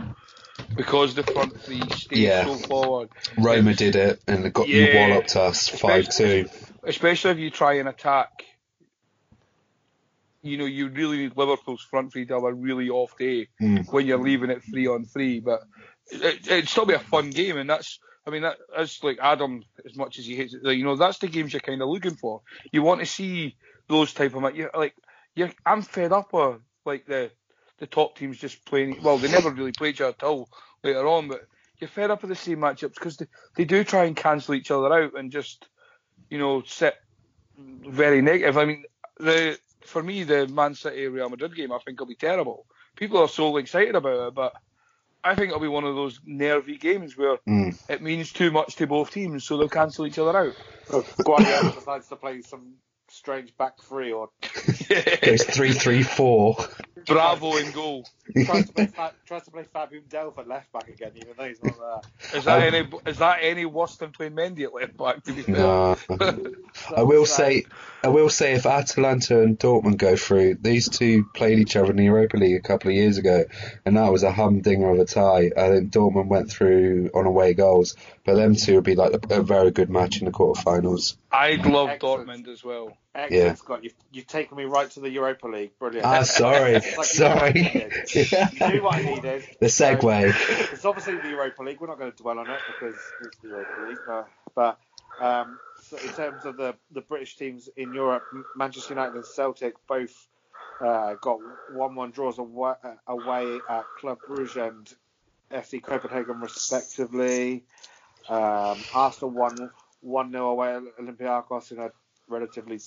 because 0.76 1.16
the 1.16 1.24
front 1.24 1.60
three 1.62 1.82
stay 1.90 2.18
Yeah. 2.18 2.46
so 2.46 2.54
forward. 2.58 3.10
Roma 3.40 3.74
did 3.74 3.96
it 3.96 4.22
and 4.28 4.54
got 4.54 4.68
Yeah. 4.70 4.86
you 4.86 5.00
walloped 5.10 5.36
us 5.36 5.68
five 5.68 6.10
two. 6.10 6.48
especially 6.84 7.32
if 7.32 7.40
you 7.40 7.50
try 7.50 7.80
and 7.80 7.90
attack. 7.90 8.30
You 10.44 10.58
know, 10.58 10.66
you 10.66 10.90
really 10.90 11.18
need 11.18 11.36
Liverpool's 11.36 11.82
front 11.82 12.14
three 12.14 12.28
to 12.28 12.36
have 12.36 12.44
a 12.44 12.54
really 12.54 12.90
off 12.92 13.18
day 13.18 13.48
Mm. 13.60 13.92
when 13.92 14.06
you're 14.06 14.20
leaving 14.20 14.52
it 14.52 14.62
three 14.64 14.86
on 14.86 15.06
three. 15.06 15.40
But 15.40 15.62
it, 16.12 16.48
it'd 16.48 16.70
still 16.70 16.86
be 16.86 16.94
a 16.94 17.00
fun 17.00 17.30
game, 17.30 17.58
and 17.58 17.70
that's. 17.70 18.00
I 18.28 18.32
mean, 18.32 18.44
that, 18.44 18.58
that's 18.76 19.04
like 19.04 19.18
Adam, 19.22 19.64
as 19.86 19.96
much 19.96 20.20
as 20.20 20.26
he 20.26 20.36
hates 20.36 20.54
it. 20.54 20.62
You 20.64 20.84
know, 20.84 20.96
that's 20.96 21.18
the 21.18 21.28
games 21.28 21.54
you're 21.54 21.62
kind 21.62 21.82
of 21.82 21.90
looking 21.90 22.16
for. 22.16 22.42
You 22.72 22.84
want 22.84 23.00
to 23.00 23.06
see 23.06 23.56
those 23.88 24.14
type 24.14 24.36
of 24.36 24.56
you 24.56 24.70
like. 24.76 24.94
You're, 25.36 25.52
I'm 25.66 25.82
fed 25.82 26.12
up 26.12 26.34
of 26.34 26.62
like 26.86 27.06
the 27.08 27.32
the 27.80 27.88
top 27.88 28.18
teams 28.18 28.38
just 28.38 28.66
playing. 28.66 29.02
Well, 29.02 29.18
they 29.18 29.32
never 29.32 29.50
really 29.50 29.72
play 29.72 29.90
each 29.90 30.02
other 30.02 30.16
till 30.20 30.50
later 30.84 31.08
on, 31.08 31.30
but 31.30 31.48
you're 31.80 31.88
fed 31.88 32.12
up 32.12 32.22
of 32.24 32.30
the 32.30 32.36
same 32.36 32.60
matchups 32.60 32.96
because 32.96 33.18
they, 33.18 33.28
they 33.56 33.66
do 33.66 33.84
try 33.84 34.04
and 34.04 34.16
cancel 34.16 34.54
each 34.54 34.70
other 34.70 34.94
out 34.94 35.18
and 35.18 35.32
just 35.32 35.68
you 36.30 36.38
know, 36.38 36.64
sit 36.66 36.96
very 37.58 38.22
negative. 38.22 38.58
I 38.58 38.66
mean, 38.66 38.84
the 39.18 39.58
for 39.82 40.04
me, 40.04 40.24
the 40.24 40.48
Man 40.48 40.76
City 40.76 41.08
Real 41.08 41.30
Madrid 41.30 41.56
game, 41.56 41.72
I 41.72 41.80
think 41.80 42.00
will 42.00 42.08
be 42.08 42.16
terrible. 42.16 42.66
People 42.96 43.20
are 43.20 43.28
so 43.28 43.58
excited 43.58 43.96
about 43.96 44.28
it, 44.28 44.34
but 44.34 44.54
I 45.24 45.36
think 45.36 45.50
it'll 45.50 45.60
be 45.60 45.68
one 45.68 45.84
of 45.84 45.96
those 45.96 46.20
nervy 46.26 46.78
games 46.78 47.18
where 47.18 47.38
Mm. 47.48 47.78
it 47.90 48.02
means 48.02 48.32
too 48.32 48.52
much 48.52 48.76
to 48.78 48.88
both 48.88 49.12
teams, 49.12 49.46
so 49.46 49.58
they'll 49.58 49.70
cancel 49.70 50.06
each 50.06 50.20
other 50.20 50.38
out. 50.38 50.54
Guardiola 51.26 51.74
decides 51.74 52.08
to 52.08 52.16
play 52.16 52.42
some 52.42 52.76
strange 53.10 53.56
back 53.58 53.74
three 53.88 54.12
or 54.12 54.30
Goes 55.22 55.44
three 55.44 55.74
three 55.74 56.04
four. 56.04 56.56
Bravo 57.06 57.58
in 57.58 57.72
goal. 57.72 58.06
tries 58.46 58.68
to 58.68 58.74
play 58.74 58.86
Fa- 58.88 59.14
tries 59.26 59.44
to 59.46 59.52
play 59.52 59.64
Fabian 59.74 60.04
Delph 60.10 60.38
at 60.38 60.48
left 60.48 60.72
back 60.72 60.88
again, 60.88 61.12
even 61.16 61.30
though 61.38 61.46
he's 61.46 61.64
not 61.64 61.76
there. 61.80 62.38
Is 62.40 62.46
that 62.46 62.68
Um, 62.68 62.74
any 62.76 62.90
is 63.08 63.18
that 63.18 63.40
any 63.42 63.66
worse 63.66 63.96
than 63.98 64.12
playing 64.12 64.34
Mendy 64.34 64.64
at 64.64 64.74
left 64.74 64.98
back? 64.98 65.24
To 65.24 65.34
be 65.34 65.42
fair, 65.42 65.56
No. 65.56 65.98
I 66.96 67.04
will 67.04 67.26
say, 67.26 67.64
I 68.04 68.10
will 68.10 68.30
say, 68.30 68.54
if 68.54 68.66
Atalanta 68.66 69.42
and 69.42 69.58
Dortmund 69.58 69.98
go 69.98 70.16
through, 70.16 70.56
these 70.56 70.88
two 70.90 71.26
played 71.34 71.60
each 71.60 71.76
other 71.76 71.92
in 71.92 71.98
the 71.98 72.04
Europa 72.04 72.38
League 72.38 72.56
a 72.56 72.62
couple 72.62 72.90
of 72.90 72.96
years 72.96 73.18
ago, 73.18 73.46
and 73.86 73.98
that 73.98 74.12
was 74.12 74.24
a 74.24 74.32
humdinger 74.32 74.90
of 74.90 75.00
a 75.00 75.06
tie. 75.06 75.52
I 75.58 75.70
think 75.70 75.92
Dortmund 75.92 76.28
went 76.28 76.52
through 76.52 77.10
on 77.14 77.26
away 77.26 77.54
goals, 77.54 77.96
but 78.30 78.36
them 78.36 78.56
two 78.56 78.76
would 78.76 78.84
be 78.84 78.96
like 78.96 79.14
a, 79.32 79.40
a 79.40 79.42
very 79.42 79.72
good 79.72 79.90
match 79.90 80.20
in 80.20 80.26
the 80.26 80.32
quarterfinals. 80.32 81.18
I'd 81.32 81.66
love 81.66 81.90
Excellent. 81.90 82.28
Dortmund 82.28 82.48
as 82.48 82.64
well. 82.64 82.96
Excellent, 83.16 83.44
Yeah. 83.46 83.54
Scott. 83.56 83.84
You've, 83.84 83.94
you've 84.12 84.28
taken 84.28 84.56
me 84.58 84.66
right 84.66 84.90
to 84.92 85.00
the 85.00 85.10
Europa 85.10 85.48
League. 85.48 85.72
Brilliant. 85.80 86.06
Ah, 86.06 86.22
sorry, 86.24 86.74
It's 86.76 86.98
like 86.98 87.14
you 87.18 87.24
knew 87.24 87.30
what 87.34 87.44
I 87.44 87.52
sorry. 87.52 87.54
needed. 87.54 87.94
You 88.62 88.68
knew 88.74 88.84
what 88.84 88.96
I 88.96 89.02
needed. 89.02 89.44
the 89.60 89.66
segue. 89.68 90.72
It's 90.74 90.86
obviously 90.86 91.16
the 91.18 91.30
Europa 91.30 91.64
League. 91.64 91.80
We're 91.82 91.88
not 91.88 91.98
going 92.00 92.12
to 92.12 92.18
dwell 92.22 92.38
on 92.40 92.50
it 92.50 92.60
because 92.80 93.00
it's 93.26 93.38
the 93.40 93.48
Europa 93.50 93.86
League. 93.88 93.98
Uh, 94.10 94.24
but 94.56 94.80
um, 95.20 95.58
so 95.82 95.98
in 95.98 96.10
terms 96.14 96.46
of 96.46 96.58
the, 96.58 96.76
the 96.92 97.02
British 97.02 97.36
teams 97.36 97.68
in 97.76 97.94
Europe, 97.94 98.24
M- 98.32 98.46
Manchester 98.56 98.94
United 98.94 99.16
and 99.16 99.26
Celtic 99.26 99.74
both 99.88 100.28
uh, 100.86 101.16
got 101.22 101.40
1 101.74 101.96
1 101.96 102.12
draws 102.12 102.38
away, 102.38 102.74
uh, 102.84 102.92
away 103.08 103.60
at 103.70 103.86
Club 104.00 104.20
Brugge 104.30 104.56
and 104.56 104.94
FC 105.52 105.82
Copenhagen, 105.82 106.40
respectively. 106.42 107.64
Um, 108.30 108.86
Arsenal 108.94 109.32
won 109.32 109.72
1 110.02 110.32
0 110.32 110.50
away 110.50 110.76
at 110.76 110.84
Olympiacos 111.02 111.72
in 111.72 111.80
a 111.80 111.92
relatively 112.28 112.80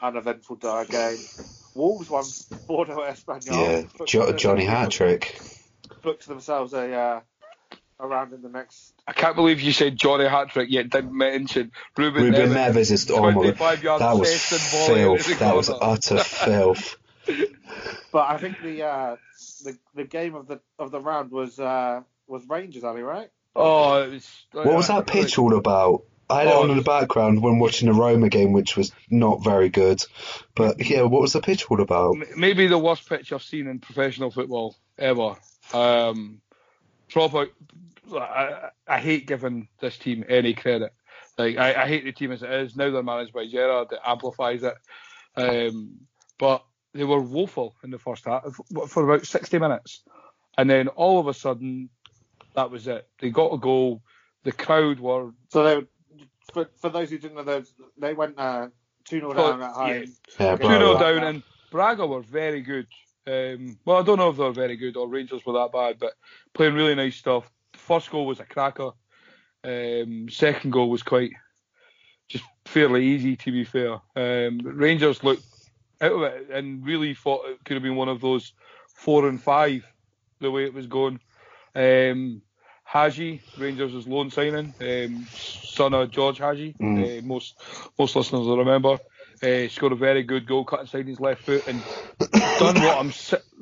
uneventful 0.00 0.58
uh, 0.62 0.84
game. 0.84 1.28
Wolves 1.74 2.08
won 2.08 2.24
4 2.66 2.86
0 2.86 3.02
at 3.02 3.16
Espanyol. 3.16 3.88
Yeah, 3.98 4.04
jo- 4.06 4.32
Johnny 4.32 4.64
hat 4.64 4.90
trick. 4.90 5.40
Booked 6.02 6.26
themselves 6.26 6.72
a 6.72 6.92
uh, 6.92 7.20
a 7.98 8.06
round 8.06 8.32
in 8.32 8.42
the 8.42 8.48
next 8.48 8.94
I 9.06 9.12
can't 9.12 9.36
believe 9.36 9.60
you 9.60 9.72
said 9.72 9.96
Johnny 9.96 10.24
Hattrick 10.24 10.70
yet 10.70 10.88
didn't 10.88 11.16
mention 11.16 11.72
Ruben, 11.96 12.24
Ruben 12.24 12.50
Neves. 12.50 12.54
Neves 12.54 12.90
is 12.92 13.10
my, 13.10 13.32
25 13.32 13.84
yard 13.84 14.00
that 14.00 14.16
was 14.16 14.30
chest 14.30 14.52
and 14.52 14.60
volley 14.88 15.02
into 15.02 15.16
filth. 15.16 15.38
the 15.38 15.44
That 15.44 15.56
was 15.56 15.70
utter 15.70 16.18
filth. 16.24 16.96
But 18.12 18.30
I 18.30 18.38
think 18.38 18.62
the 18.62 18.82
uh, 18.84 19.16
the 19.64 19.76
the 19.94 20.04
game 20.04 20.34
of 20.34 20.46
the 20.46 20.60
of 20.78 20.90
the 20.90 21.00
round 21.00 21.30
was 21.30 21.58
uh, 21.60 22.02
was 22.26 22.46
Rangers, 22.48 22.84
Ali, 22.84 23.02
right? 23.02 23.30
Oh, 23.56 24.02
it 24.02 24.10
was. 24.10 24.46
What 24.52 24.76
was 24.76 24.88
that 24.88 25.06
pitch 25.06 25.38
all 25.38 25.54
about? 25.56 26.04
I 26.28 26.40
had 26.40 26.46
it 26.46 26.54
Oh, 26.54 26.62
on 26.62 26.70
in 26.70 26.76
the 26.76 26.82
background 26.82 27.42
when 27.42 27.58
watching 27.58 27.88
the 27.88 27.98
Roma 27.98 28.28
game, 28.28 28.52
which 28.52 28.76
was 28.76 28.92
not 29.10 29.42
very 29.42 29.68
good. 29.68 30.00
But 30.54 30.88
yeah, 30.88 31.02
what 31.02 31.20
was 31.22 31.32
the 31.32 31.40
pitch 31.40 31.68
all 31.68 31.80
about? 31.80 32.16
Maybe 32.36 32.68
the 32.68 32.78
worst 32.78 33.08
pitch 33.08 33.32
I've 33.32 33.42
seen 33.42 33.66
in 33.66 33.80
professional 33.80 34.30
football 34.30 34.76
ever. 34.96 35.34
Um, 35.74 36.40
proper. 37.08 37.48
I, 38.12 38.70
I 38.86 38.98
hate 39.00 39.26
giving 39.26 39.68
this 39.80 39.98
team 39.98 40.24
any 40.28 40.54
credit. 40.54 40.92
Like 41.36 41.56
I, 41.56 41.82
I 41.82 41.86
hate 41.88 42.04
the 42.04 42.12
team 42.12 42.30
as 42.32 42.42
it 42.42 42.50
is. 42.50 42.76
Now 42.76 42.90
they're 42.90 43.02
managed 43.02 43.32
by 43.32 43.46
Gerrard. 43.46 43.88
It 43.90 43.98
amplifies 44.04 44.62
it. 44.62 44.74
Um, 45.36 46.00
but 46.38 46.64
they 46.92 47.04
were 47.04 47.20
woeful 47.20 47.74
in 47.82 47.90
the 47.90 47.98
first 47.98 48.24
half 48.24 48.44
for 48.88 49.04
about 49.04 49.26
60 49.26 49.58
minutes, 49.58 50.02
and 50.58 50.68
then 50.68 50.88
all 50.88 51.18
of 51.20 51.28
a 51.28 51.34
sudden, 51.34 51.88
that 52.54 52.70
was 52.70 52.86
it. 52.86 53.06
They 53.20 53.30
got 53.30 53.52
a 53.52 53.58
goal. 53.58 54.02
the 54.44 54.52
crowd 54.52 55.00
were 55.00 55.32
So 55.48 55.64
they, 55.64 55.86
for 56.52 56.68
for 56.76 56.90
those 56.90 57.10
who 57.10 57.18
didn't 57.18 57.36
know, 57.36 57.44
those 57.44 57.72
they 57.98 58.14
went 58.14 58.38
uh, 58.38 58.68
two 59.04 59.20
0 59.20 59.34
down 59.34 59.62
at 59.62 59.72
home. 59.72 59.88
Yeah, 59.88 59.94
against 59.96 60.62
2 60.62 60.68
0 60.68 60.98
down, 60.98 61.24
and 61.24 61.42
Braga 61.70 62.06
were 62.06 62.22
very 62.22 62.60
good. 62.60 62.86
Um, 63.26 63.78
well, 63.84 63.98
I 63.98 64.02
don't 64.02 64.18
know 64.18 64.30
if 64.30 64.36
they 64.36 64.44
were 64.44 64.52
very 64.52 64.76
good 64.76 64.96
or 64.96 65.08
Rangers 65.08 65.44
were 65.44 65.52
that 65.52 65.72
bad, 65.72 65.98
but 65.98 66.14
playing 66.54 66.74
really 66.74 66.94
nice 66.94 67.16
stuff. 67.16 67.50
First 67.74 68.10
goal 68.10 68.26
was 68.26 68.40
a 68.40 68.44
cracker. 68.44 68.90
Um, 69.62 70.28
second 70.30 70.70
goal 70.70 70.88
was 70.90 71.02
quite 71.02 71.32
just 72.28 72.44
fairly 72.64 73.04
easy, 73.06 73.36
to 73.36 73.52
be 73.52 73.64
fair. 73.64 74.00
Um, 74.16 74.60
Rangers 74.64 75.22
looked 75.22 75.44
out 76.00 76.12
of 76.12 76.22
it 76.22 76.48
and 76.50 76.84
really 76.84 77.14
thought 77.14 77.46
it 77.46 77.58
could 77.64 77.74
have 77.74 77.82
been 77.82 77.96
one 77.96 78.08
of 78.08 78.20
those 78.20 78.52
four 78.94 79.28
and 79.28 79.40
five 79.40 79.84
the 80.40 80.50
way 80.50 80.64
it 80.64 80.74
was 80.74 80.86
going. 80.86 81.20
Um, 81.74 82.42
Hagi, 82.84 83.40
Rangers' 83.56 84.08
loan 84.08 84.30
signing, 84.30 84.74
um, 84.80 85.26
son 85.32 85.94
of 85.94 86.10
George 86.10 86.38
Hagi. 86.38 86.74
Mm. 86.80 87.20
Uh, 87.20 87.22
most 87.26 87.54
most 87.98 88.16
listeners 88.16 88.46
will 88.46 88.58
remember. 88.58 88.98
Uh, 89.42 89.68
scored 89.68 89.92
a 89.92 89.96
very 89.96 90.22
good 90.22 90.46
goal, 90.46 90.64
cut 90.64 90.80
inside 90.80 91.06
his 91.06 91.20
left 91.20 91.42
foot, 91.44 91.64
and 91.66 91.84
done 92.56 92.80
what 92.80 92.98
I'm 92.98 93.10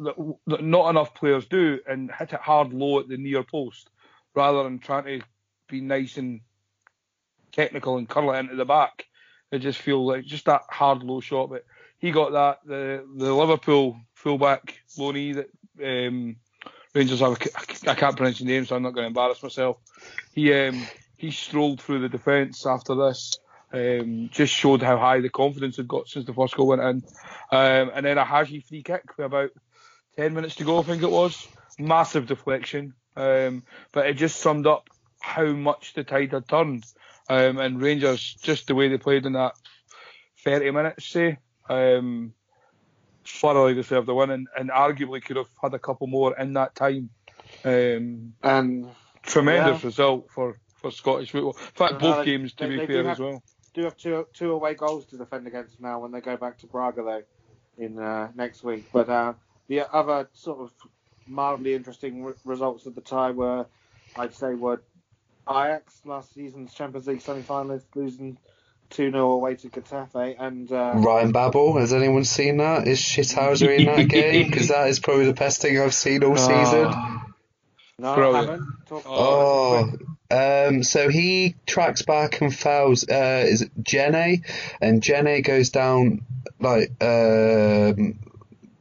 that, 0.05 0.37
not 0.47 0.91
enough 0.91 1.15
players 1.15 1.47
do, 1.47 1.79
and 1.87 2.11
hit 2.11 2.33
it 2.33 2.41
hard 2.41 2.73
low 2.73 3.01
at 3.01 3.09
the 3.09 3.17
near 3.17 3.43
post, 3.43 3.91
rather 4.35 4.63
than 4.63 4.79
trying 4.79 5.05
to 5.05 5.27
be 5.69 5.81
nice 5.81 6.17
and 6.17 6.41
technical 7.53 7.99
and 7.99 8.09
curl 8.09 8.33
it 8.33 8.39
into 8.39 8.57
the 8.57 8.65
back. 8.65 9.05
I 9.53 9.59
just 9.59 9.79
feel 9.79 10.07
like 10.07 10.25
just 10.25 10.47
that 10.47 10.63
hard 10.71 11.03
low 11.03 11.21
shot, 11.21 11.51
but 11.51 11.65
he 11.99 12.11
got 12.13 12.33
that. 12.33 12.61
The 12.65 13.07
the 13.17 13.33
Liverpool 13.33 14.01
fullback 14.15 14.81
Loney 14.97 15.35
that 15.35 15.49
um, 15.85 16.37
Rangers 16.99 17.21
have. 17.21 17.39
I 17.87 17.95
can't 17.95 18.17
pronounce 18.17 18.39
his 18.39 18.47
name, 18.47 18.67
so 18.67 18.75
I'm 18.75 18.83
not 18.83 18.93
going 18.93 19.05
to 19.05 19.09
embarrass 19.09 19.41
myself. 19.41 19.77
He 20.33 20.53
um, 20.53 20.85
he 21.17 21.31
strolled 21.31 21.81
through 21.81 22.01
the 22.01 22.09
defence 22.09 22.67
after 22.67 22.97
this. 22.97 23.39
Um, 23.73 24.31
just 24.33 24.53
showed 24.53 24.83
how 24.83 24.97
high 24.97 25.21
the 25.21 25.29
confidence 25.29 25.77
had 25.77 25.87
got 25.87 26.09
since 26.09 26.25
the 26.25 26.33
first 26.33 26.57
goal 26.57 26.69
went 26.69 26.83
in. 26.83 27.03
Um, 27.53 27.91
and 27.95 28.05
then 28.05 28.19
a 28.19 28.25
Hagi 28.25 28.61
free 28.61 28.83
kick 28.83 29.17
with 29.17 29.27
about 29.27 29.51
10 30.17 30.35
minutes 30.35 30.57
to 30.57 30.65
go, 30.65 30.81
I 30.81 30.83
think 30.83 31.03
it 31.03 31.11
was. 31.11 31.47
Massive 31.79 32.27
deflection. 32.27 32.95
Um, 33.15 33.63
but 33.93 34.07
it 34.07 34.15
just 34.15 34.41
summed 34.41 34.67
up 34.67 34.89
how 35.21 35.47
much 35.47 35.93
the 35.93 36.03
tide 36.03 36.33
had 36.33 36.49
turned. 36.49 36.87
Um, 37.29 37.59
and 37.59 37.81
Rangers, 37.81 38.37
just 38.41 38.67
the 38.67 38.75
way 38.75 38.89
they 38.89 38.97
played 38.97 39.27
in 39.27 39.35
that 39.35 39.53
30 40.45 40.71
minutes, 40.71 41.07
say, 41.07 41.37
um, 41.69 42.33
thoroughly 43.29 43.75
deserved 43.75 44.09
the 44.09 44.15
win 44.15 44.31
and, 44.31 44.49
and 44.59 44.71
arguably 44.71 45.23
could 45.23 45.37
have 45.37 45.49
had 45.63 45.75
a 45.75 45.79
couple 45.79 46.07
more 46.07 46.37
in 46.39 46.55
that 46.55 46.75
time. 46.75 47.11
Um, 47.65 48.35
And 48.43 48.89
tremendous 49.23 49.83
Yeah. 49.83 49.87
result 49.87 50.31
for, 50.31 50.57
for 50.77 50.91
Scottish 50.91 51.31
football. 51.31 51.53
In 51.57 51.73
fact, 51.75 51.95
Uh, 51.95 51.99
both 51.99 52.17
they- 52.19 52.25
games, 52.25 52.53
to 52.55 52.65
they- 52.65 52.71
be 52.71 52.77
they 52.79 52.87
fair, 52.87 53.03
have- 53.05 53.13
as 53.13 53.19
well. 53.21 53.43
do 53.75 53.83
have 53.85 53.97
two 53.97 54.27
two 54.33 54.53
away 54.53 54.75
goals 54.75 55.07
to 55.07 55.17
defend 55.17 55.47
against 55.47 55.81
now 55.81 56.01
when 56.01 56.11
they 56.11 56.21
go 56.21 56.37
back 56.37 56.59
to 56.59 56.67
Braga 56.67 57.03
though 57.03 57.23
in 57.85 57.99
uh, 57.99 58.31
next 58.35 58.65
week. 58.65 58.89
But 58.93 59.09
uh, 59.09 59.35
the 59.69 59.93
other 59.95 60.29
sort 60.33 60.59
of 60.61 60.73
mildly 61.27 61.75
interesting 61.75 62.25
re- 62.25 62.33
results 62.45 62.87
at 62.87 62.95
the 62.95 63.01
tie 63.03 63.31
were, 63.31 63.67
I'd 64.17 64.35
say, 64.35 64.55
were 64.55 64.83
Ajax 65.49 66.03
last 66.05 66.35
season's 66.35 66.75
Champions 66.75 67.07
League 67.07 67.21
semi-finalists 67.21 67.95
losing 67.95 68.37
two 68.91 69.11
0 69.11 69.31
away 69.33 69.57
to 69.57 69.69
Getafe 69.69 70.37
and 70.39 70.71
uh, 70.73 70.93
Ryan 70.97 71.33
Babel, 71.33 71.77
has 71.79 71.93
anyone 71.93 72.25
seen 72.25 72.59
that? 72.59 72.87
Is 72.87 73.01
Shithouser 73.01 73.77
in 73.79 73.87
that 73.87 74.09
game? 74.09 74.51
Because 74.51 74.69
that 74.69 74.89
is 74.89 74.99
probably 75.01 75.27
the 75.27 75.35
best 75.35 75.61
thing 75.61 75.81
I've 75.81 75.95
seen 75.95 76.25
all 76.25 76.37
season. 76.37 76.95
no, 77.99 78.15
Brilliant. 78.15 78.37
I 78.37 78.53
haven't. 78.53 78.87
Talk 78.87 79.03
Oh, 79.07 79.93
um, 80.31 80.83
so 80.83 81.09
he 81.09 81.57
tracks 81.67 82.03
back 82.03 82.41
and 82.41 82.55
fouls. 82.55 83.09
Uh, 83.09 83.45
is 83.47 83.63
it 83.63 83.83
Djené? 83.83 84.45
And 84.81 85.01
Djené 85.01 85.45
goes 85.45 85.71
down 85.71 86.23
like 86.61 86.91
um, 87.03 88.19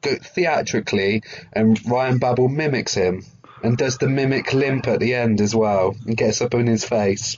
go, 0.02 0.16
theatrically, 0.22 1.24
and 1.54 1.80
Ryan 1.90 2.18
Babel 2.18 2.50
mimics 2.50 2.94
him 2.94 3.24
and 3.64 3.78
does 3.78 3.98
the 3.98 4.10
mimic 4.10 4.54
limp 4.54 4.88
at 4.88 5.00
the 5.00 5.16
end 5.16 5.42
as 5.42 5.56
well, 5.56 5.96
and 6.06 6.16
gets 6.16 6.42
up 6.42 6.54
in 6.54 6.68
his 6.68 6.86
face. 6.86 7.38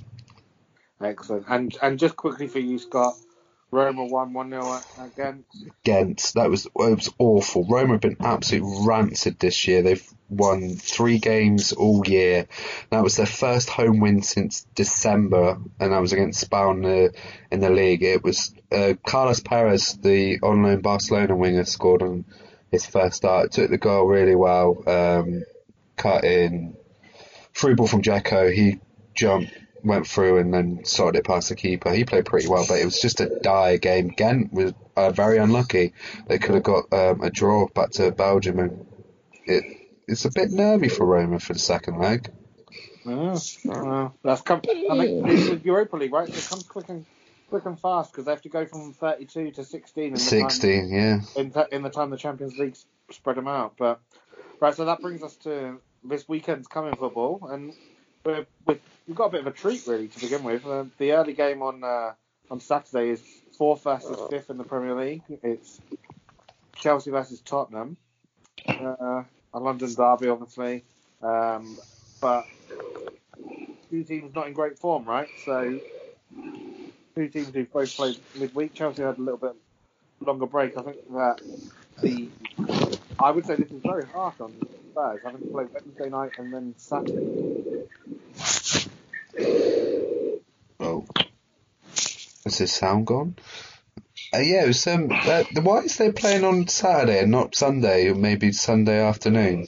Excellent. 1.02 1.46
And 1.48 1.78
and 1.82 2.00
just 2.00 2.16
quickly 2.16 2.48
for 2.48 2.60
you, 2.60 2.78
Scott, 2.78 3.16
Roma 3.72 4.06
won 4.06 4.34
one 4.34 4.50
0 4.50 4.80
against. 5.00 5.66
Ghent. 5.84 6.32
That 6.36 6.50
was 6.50 6.66
it 6.66 6.72
was 6.76 7.10
awful. 7.20 7.66
Roma 7.68 7.94
have 7.94 8.02
been 8.02 8.18
absolutely 8.20 8.86
rancid 8.86 9.40
this 9.40 9.68
year. 9.68 9.82
They've 9.82 10.08
won 10.30 10.76
three 10.76 11.20
games 11.20 11.72
all 11.74 12.04
year. 12.08 12.48
That 12.90 13.04
was 13.04 13.16
their 13.16 13.26
first 13.26 13.70
home 13.70 14.00
win 14.00 14.22
since 14.22 14.66
December, 14.76 15.58
and 15.80 15.94
that 15.94 16.02
was 16.02 16.14
against 16.14 16.42
Spal 16.42 16.72
in 16.72 16.82
the, 16.82 17.14
in 17.52 17.60
the 17.60 17.70
league. 17.70 18.04
It 18.04 18.24
was 18.24 18.54
uh, 18.72 18.94
Carlos 19.06 19.40
Perez, 19.40 19.94
the 19.94 20.40
on 20.42 20.64
loan 20.64 20.82
Barcelona 20.82 21.36
winger, 21.36 21.66
scored 21.66 22.02
on 22.02 22.26
his 22.72 22.86
first 22.86 23.18
start. 23.18 23.52
Took 23.52 23.70
the 23.70 23.78
goal 23.78 24.06
really 24.06 24.36
well. 24.36 24.84
Um, 24.88 25.44
cut 25.96 26.24
in 26.24 26.76
through 27.54 27.76
ball 27.76 27.88
from 27.88 28.02
Dzeko. 28.02 28.52
He 28.54 28.80
jumped. 29.14 29.52
Went 29.84 30.08
through 30.08 30.38
and 30.40 30.54
then 30.54 30.84
sorted 30.84 31.20
it 31.20 31.26
past 31.26 31.50
the 31.50 31.56
keeper. 31.56 31.92
He 31.92 32.04
played 32.04 32.26
pretty 32.26 32.48
well, 32.48 32.66
but 32.68 32.80
it 32.80 32.86
was 32.86 33.00
just 33.00 33.22
a 33.22 33.40
dire 33.40 33.78
game. 33.78 34.10
Ghent 34.10 34.52
was 34.52 34.74
uh, 34.96 35.12
very 35.12 35.38
unlucky. 35.38 35.94
They 36.28 36.38
could 36.38 36.56
have 36.56 36.64
got 36.64 36.92
um, 36.92 37.22
a 37.22 37.30
draw 37.30 37.68
back 37.68 37.92
to 37.92 38.12
Belgium, 38.12 38.60
and 38.60 38.86
it, 39.46 39.64
it's 40.08 40.26
a 40.26 40.32
bit 40.32 40.52
nervy 40.52 40.90
for 40.90 41.06
Roma 41.06 41.40
for 41.40 41.54
the 41.54 41.60
second 41.60 42.00
leg. 42.00 42.30
Uh, 43.06 44.10
that's 44.24 44.42
come. 44.42 44.62
I 44.92 44.94
mean, 44.94 45.28
it's 45.28 45.64
Europa 45.66 45.96
League, 45.96 46.14
right? 46.14 46.28
So 46.28 46.34
it 46.34 46.50
comes 46.50 46.64
quick 46.64 46.90
and 46.90 47.06
quick 47.50 47.66
and 47.66 47.80
fast 47.80 48.12
because 48.12 48.26
they 48.26 48.32
have 48.32 48.42
to 48.44 48.50
go 48.50 48.66
from 48.66 48.94
32 48.94 49.52
to 49.52 49.64
16 49.64 50.04
in 50.04 50.14
the 50.14 50.20
time 50.20 50.50
16, 50.50 50.90
yeah. 50.90 51.20
in, 51.36 51.52
th- 51.52 51.68
in 51.72 51.82
the 51.82 51.90
time 51.90 52.10
the 52.10 52.18
Champions 52.18 52.58
League 52.58 52.76
spread 53.12 53.38
them 53.38 53.48
out. 53.48 53.74
But 53.78 54.00
right, 54.60 54.74
so 54.74 54.86
that 54.86 55.02
brings 55.02 55.24
us 55.24 55.36
to 55.38 55.80
this 56.04 56.28
weekend's 56.28 56.68
coming 56.68 56.96
football, 56.96 57.48
and 57.50 57.74
we're, 58.30 58.46
we're, 58.66 58.80
we've 59.08 59.18
got 59.18 59.26
a 59.26 59.30
bit 59.30 59.42
of 59.42 59.48
a 59.48 59.52
treat 59.52 59.86
really 59.88 60.08
to 60.08 60.20
begin 60.20 60.44
with. 60.44 60.66
Uh, 60.66 60.86
the 60.98 61.14
early 61.14 61.34
game 61.34 61.62
on 61.62 61.84
uh, 61.84 62.14
on 62.50 62.60
Saturday 62.60 63.10
is 63.10 63.22
fourth 63.58 63.84
versus 63.84 64.18
fifth 64.30 64.50
in 64.50 64.58
the 64.58 64.64
Premier 64.64 64.96
League. 64.96 65.24
It's 65.44 65.80
Chelsea 66.76 67.12
versus 67.12 67.42
Tottenham, 67.42 67.98
uh, 68.68 69.24
a 69.54 69.60
London 69.60 69.94
derby, 69.94 70.30
obviously, 70.30 70.84
um, 71.22 71.78
but 72.22 72.46
two 73.90 74.04
teams 74.04 74.34
not 74.34 74.48
in 74.48 74.54
great 74.54 74.80
form, 74.80 75.06
right? 75.06 75.28
So 75.46 75.80
two 77.16 77.28
teams 77.28 77.54
who've 77.54 77.72
both 77.72 77.96
played 77.96 78.18
midweek. 78.36 78.74
Chelsea 78.74 79.04
had 79.04 79.18
a 79.18 79.22
little 79.22 79.38
bit 79.38 79.56
longer 80.22 80.46
break. 80.46 80.78
I 80.78 80.82
think 80.84 80.98
that 81.12 81.42
the 82.02 82.30
I 83.22 83.32
would 83.32 83.46
say 83.46 83.56
this 83.56 83.72
is 83.72 83.82
very 83.82 84.06
harsh 84.06 84.36
on 84.40 84.54
Spurs 84.92 85.20
having 85.24 85.42
to 85.42 85.48
play 85.48 85.66
Wednesday 85.74 86.10
night 86.10 86.32
and 86.38 86.54
then 86.54 86.74
Saturday. 86.78 87.86
Oh. 90.80 91.06
Is 92.46 92.58
his 92.58 92.74
sound 92.74 93.06
gone? 93.08 93.36
Uh, 94.34 94.40
yeah, 94.40 94.64
it 94.64 94.68
was, 94.68 94.88
um, 94.88 95.10
uh, 95.12 95.44
why 95.62 95.80
is 95.80 95.98
they 95.98 96.12
playing 96.12 96.44
on 96.44 96.68
Saturday 96.68 97.20
and 97.20 97.32
not 97.32 97.56
Sunday, 97.56 98.10
or 98.10 98.16
maybe 98.16 98.52
Sunday 98.52 99.02
afternoon? 99.02 99.68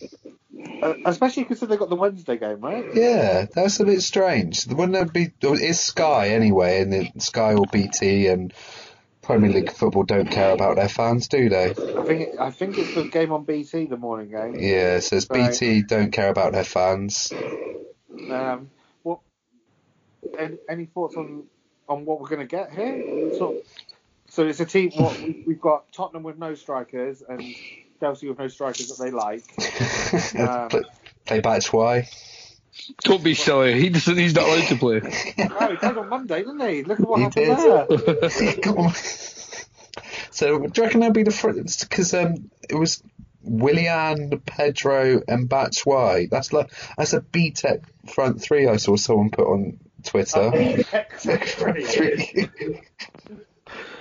Uh, 0.82 0.94
especially 1.06 1.44
because 1.44 1.60
they 1.62 1.78
got 1.78 1.90
the 1.90 1.96
Wednesday 1.96 2.38
game, 2.38 2.62
right? 2.62 2.86
Yeah, 2.94 3.48
that's 3.54 3.80
a 3.80 3.86
bit 3.86 4.02
strange. 4.02 4.68
Wouldn't 4.68 4.96
it 4.96 5.14
be? 5.14 5.32
It's 5.42 5.80
Sky 5.80 6.30
anyway, 6.30 6.82
and 6.82 6.94
then 6.94 7.20
Sky 7.20 7.56
or 7.56 7.66
BT 7.72 8.28
and 8.28 8.54
Premier 9.22 9.52
League 9.52 9.72
football 9.72 10.04
don't 10.04 10.30
care 10.30 10.52
about 10.52 10.76
their 10.76 10.90
fans, 10.90 11.28
do 11.28 11.50
they? 11.50 11.72
I 11.72 12.04
think 12.04 12.40
I 12.40 12.50
think 12.52 12.78
it's 12.78 12.94
the 12.96 13.04
game 13.04 13.32
on 13.32 13.44
BT, 13.44 13.86
the 13.86 13.98
morning 13.98 14.30
game. 14.30 14.56
Yeah, 14.56 14.96
it 14.96 15.02
says 15.02 15.28
Right. 15.30 15.52
BT 15.52 15.84
don't 15.84 16.12
care 16.12 16.30
about 16.30 16.54
their 16.54 16.64
fans. 16.64 17.32
Um, 18.30 18.70
what? 19.04 19.20
Any, 20.38 20.58
any 20.68 20.86
thoughts 20.86 21.16
on 21.16 21.44
on 21.88 22.06
what 22.06 22.20
we're 22.20 22.30
going 22.30 22.42
to 22.42 22.48
get 22.48 22.72
here? 22.72 23.34
So, 23.38 23.62
so 24.30 24.48
it's 24.48 24.60
a 24.60 24.66
team. 24.66 24.92
What 24.96 25.20
we- 25.20 25.44
we've 25.46 25.62
got 25.62 25.92
Tottenham 25.92 26.24
with 26.24 26.38
no 26.38 26.56
strikers 26.56 27.22
and 27.28 27.44
Chelsea 28.00 28.28
with 28.28 28.40
no 28.40 28.48
strikers 28.48 28.88
that 28.90 29.04
they 29.04 29.12
like. 29.12 29.44
Um, 30.38 30.70
play, 30.70 30.82
play 31.26 31.40
back 31.42 31.64
why? 31.68 32.08
Don't 33.04 33.24
be 33.24 33.34
silly. 33.34 33.80
He 33.80 33.90
doesn't. 33.90 34.18
He's 34.18 34.36
not 34.36 34.48
allowed 34.48 34.68
to 34.68 34.76
play. 34.76 35.02
Oh, 35.60 35.70
he 35.70 35.76
played 35.78 35.98
on 35.98 36.10
Monday, 36.10 36.40
didn't 36.40 36.68
he? 36.68 36.84
Look 36.84 37.00
at 37.00 37.08
what 37.08 37.18
He 37.18 37.24
happened 37.24 37.90
did. 37.90 38.32
there. 38.32 38.54
Come 38.64 38.78
on. 38.78 38.94
So, 40.32 40.60
do 40.60 40.72
you 40.76 40.84
reckon 40.84 41.02
that'll 41.02 41.14
be 41.14 41.24
the 41.24 41.32
front? 41.32 41.78
Because 41.90 42.14
um, 42.14 42.50
it 42.70 42.76
was 42.76 43.04
Willian, 43.44 44.40
Pedro, 44.46 45.22
and 45.28 45.50
Batshuayi. 45.50 46.30
That's 46.30 46.54
like 46.54 46.72
that's 46.98 47.14
a 47.14 47.22
BTEC 47.22 47.84
front 48.10 48.42
three. 48.42 48.68
I 48.68 48.78
saw 48.78 48.96
someone 48.96 49.30
put 49.32 49.48
on 49.48 49.80
Twitter. 50.04 50.52
Three. 51.18 52.50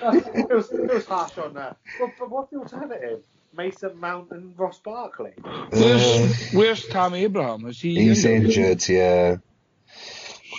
it, 0.03 0.49
was, 0.51 0.71
it 0.73 0.93
was 0.93 1.07
harsh 1.07 1.37
on 1.39 1.55
that. 1.55 1.77
But, 1.99 2.11
but 2.19 2.31
what's 2.31 2.51
the 2.51 2.59
alternative? 2.59 3.23
Mason 3.57 3.99
Mount 3.99 4.31
and 4.31 4.59
Ross 4.59 4.81
Barkley. 4.81 5.33
Uh, 5.45 5.67
Where's, 5.71 6.51
where's 6.53 6.87
Tam 6.87 7.15
Abraham? 7.15 7.67
Is 7.67 7.81
he? 7.81 7.95
he's 7.95 8.25
injured? 8.25 8.57
injured, 8.57 8.89
yeah. 8.89 9.37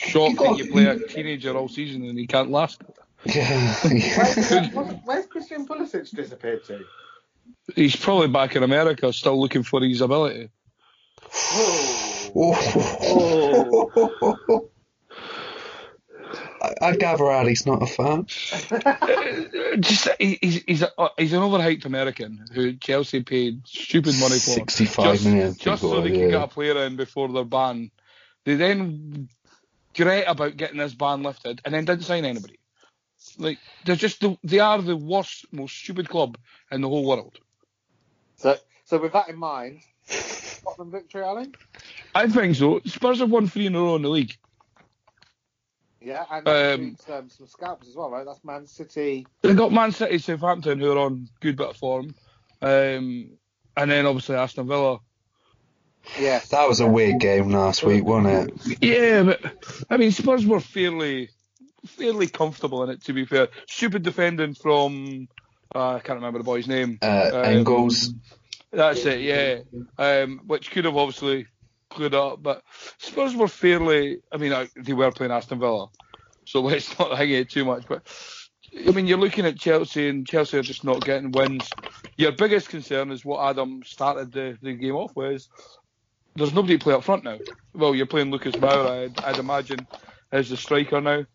shocked 0.04 0.39
that 0.39 0.58
you 0.58 0.72
play 0.72 0.86
a 0.86 1.00
teenager 1.00 1.56
all 1.56 1.68
season 1.68 2.06
and 2.06 2.18
he 2.18 2.28
can't 2.28 2.52
last. 2.52 2.82
Yeah. 3.26 3.76
Where's, 3.84 4.72
where's 5.06 5.26
Christian 5.28 5.68
Pulisic 5.68 6.10
disappeared 6.10 6.64
to? 6.66 6.84
He's 7.76 7.96
probably 7.96 8.30
back 8.30 8.56
in 8.56 8.64
America, 8.64 9.14
still 9.14 9.39
looking 9.39 9.64
for 9.64 9.82
his 9.82 10.02
ability. 10.02 10.50
Oh. 12.34 14.70
I, 16.62 16.74
I 16.82 16.95
gather 16.95 17.26
Ali's 17.26 17.66
not 17.66 17.82
a 17.82 17.88
fan. 17.88 18.26
Just 19.80 20.09
he- 20.20 20.38
he's 20.41 20.64
he's, 20.64 20.82
a, 20.84 21.09
he's 21.18 21.34
an 21.34 21.39
overhyped 21.39 21.86
American 21.86 22.45
who 22.53 22.74
Chelsea 22.74 23.24
paid 23.24 23.68
stupid 23.68 24.16
money 24.20 24.36
for. 24.36 24.53
65 24.53 25.12
just, 25.12 25.26
million, 25.26 25.55
just 25.55 25.82
people, 25.82 25.95
so 25.95 26.01
they 26.01 26.09
yeah. 26.09 26.16
can 26.16 26.30
get 26.30 26.43
a 26.43 26.47
player 26.47 26.78
in 26.86 26.95
before 26.95 27.30
they're 27.30 27.43
banned. 27.43 27.91
They 28.45 28.55
then 28.55 29.30
great 29.95 30.26
about 30.26 30.57
getting 30.57 30.78
this 30.78 30.93
ban 30.93 31.24
lifted 31.24 31.62
and 31.66 31.74
then 31.74 31.86
didn't 31.86 32.03
sign 32.03 32.26
anybody. 32.26 32.59
Like 33.38 33.57
they're 33.86 33.95
just 33.95 34.22
the, 34.22 34.38
they 34.43 34.59
are 34.59 34.82
the 34.82 34.95
worst, 34.95 35.45
most 35.51 35.76
stupid 35.76 36.09
club 36.09 36.38
in 36.72 36.82
the 36.82 36.89
whole 36.89 37.05
world. 37.05 37.39
So, 38.38 38.57
so 38.86 38.99
with 38.99 39.14
that 39.14 39.30
in 39.30 39.38
mind, 39.38 39.82
Tottenham 40.64 40.91
victory, 40.91 41.24
Alan? 41.24 41.53
I 42.14 42.28
think 42.28 42.55
so. 42.55 42.82
Spurs 42.86 43.20
have 43.20 43.30
won 43.32 43.47
three 43.47 43.68
in 43.68 43.76
a 43.76 43.80
row 43.80 43.95
in 43.95 44.01
the 44.01 44.09
league. 44.09 44.38
Yeah, 46.04 46.26
and 46.32 46.47
Um, 46.47 46.97
um, 47.14 47.30
some 47.30 47.47
scalps 47.47 47.88
as 47.88 47.95
well, 47.95 48.10
right? 48.10 48.26
That's 48.26 48.43
Man 48.43 48.66
City. 48.66 49.28
They 49.41 49.54
got 49.54 49.72
Man 49.72 49.91
City, 49.91 50.18
Southampton, 50.18 50.80
who 50.80 50.91
are 50.91 50.97
on 50.99 51.30
good 51.39 51.56
bit 51.58 51.70
of 51.70 51.78
form, 51.78 52.16
um, 52.62 53.30
and 53.78 53.91
then 53.91 54.06
obviously 54.06 54.36
Aston 54.36 54.68
Villa. 54.68 54.99
Yeah, 56.20 56.39
That 56.49 56.68
was 56.68 56.80
a 56.80 56.88
weird 56.88 57.20
game 57.20 57.49
last 57.52 57.84
week, 57.84 58.04
wasn't 58.04 58.49
it? 58.68 58.78
Yeah, 58.82 59.22
but 59.22 59.86
I 59.89 59.97
mean 59.97 60.12
Spurs 60.12 60.45
were 60.47 60.60
fairly, 60.60 61.30
fairly 61.86 62.28
comfortable 62.28 62.84
in 62.84 62.89
it. 62.89 63.04
To 63.04 63.14
be 63.14 63.26
fair, 63.26 63.49
stupid 63.68 64.02
defending 64.02 64.56
from 64.56 65.28
uh, 65.76 65.95
I 65.95 65.99
can't 65.99 66.18
remember 66.18 66.39
the 66.39 66.43
boy's 66.43 66.68
name. 66.68 66.97
Uh, 67.04 67.30
Um, 67.34 67.45
Engels. 67.45 68.14
That's 68.72 69.06
it, 69.06 69.22
yeah. 69.22 69.60
Um, 69.97 70.41
which 70.47 70.72
could 70.72 70.86
have 70.86 70.97
obviously 70.97 71.45
cleared 71.92 72.16
up, 72.16 72.42
but 72.42 72.64
Spurs 72.98 73.36
were 73.36 73.48
fairly. 73.48 74.20
I 74.32 74.38
mean, 74.38 74.68
they 74.76 74.94
were 74.94 75.12
playing 75.12 75.32
Aston 75.32 75.60
Villa, 75.60 75.88
so 76.46 76.62
let's 76.62 76.98
not 76.98 77.18
hang 77.18 77.32
it 77.32 77.50
too 77.50 77.66
much. 77.66 77.86
But 77.88 78.04
I 78.88 78.92
mean, 78.92 79.08
you're 79.08 79.18
looking 79.18 79.46
at 79.46 79.58
Chelsea, 79.58 80.08
and 80.10 80.28
Chelsea 80.28 80.58
are 80.58 80.64
just 80.64 80.84
not 80.84 81.04
getting 81.04 81.32
wins. 81.32 81.70
Your 82.18 82.32
biggest 82.32 82.70
concern 82.70 83.12
is 83.12 83.26
what 83.26 83.50
Adam 83.50 83.84
started 83.84 84.32
the, 84.32 84.58
the 84.62 84.74
game 84.74 84.96
off 84.96 85.16
with. 85.16 85.48
There's 86.36 86.54
nobody 86.54 86.78
to 86.78 86.84
play 86.84 86.94
up 86.94 87.04
front 87.04 87.26
now. 87.26 87.38
Well, 87.74 87.94
you're 87.94 88.06
playing 88.06 88.32
Lucas 88.32 88.56
Moura, 88.56 89.06
I'd, 89.06 89.20
I'd 89.24 89.39
imagine, 89.39 89.86
as 90.32 90.50
the 90.50 90.56
striker 90.56 91.02
now. 91.02 91.26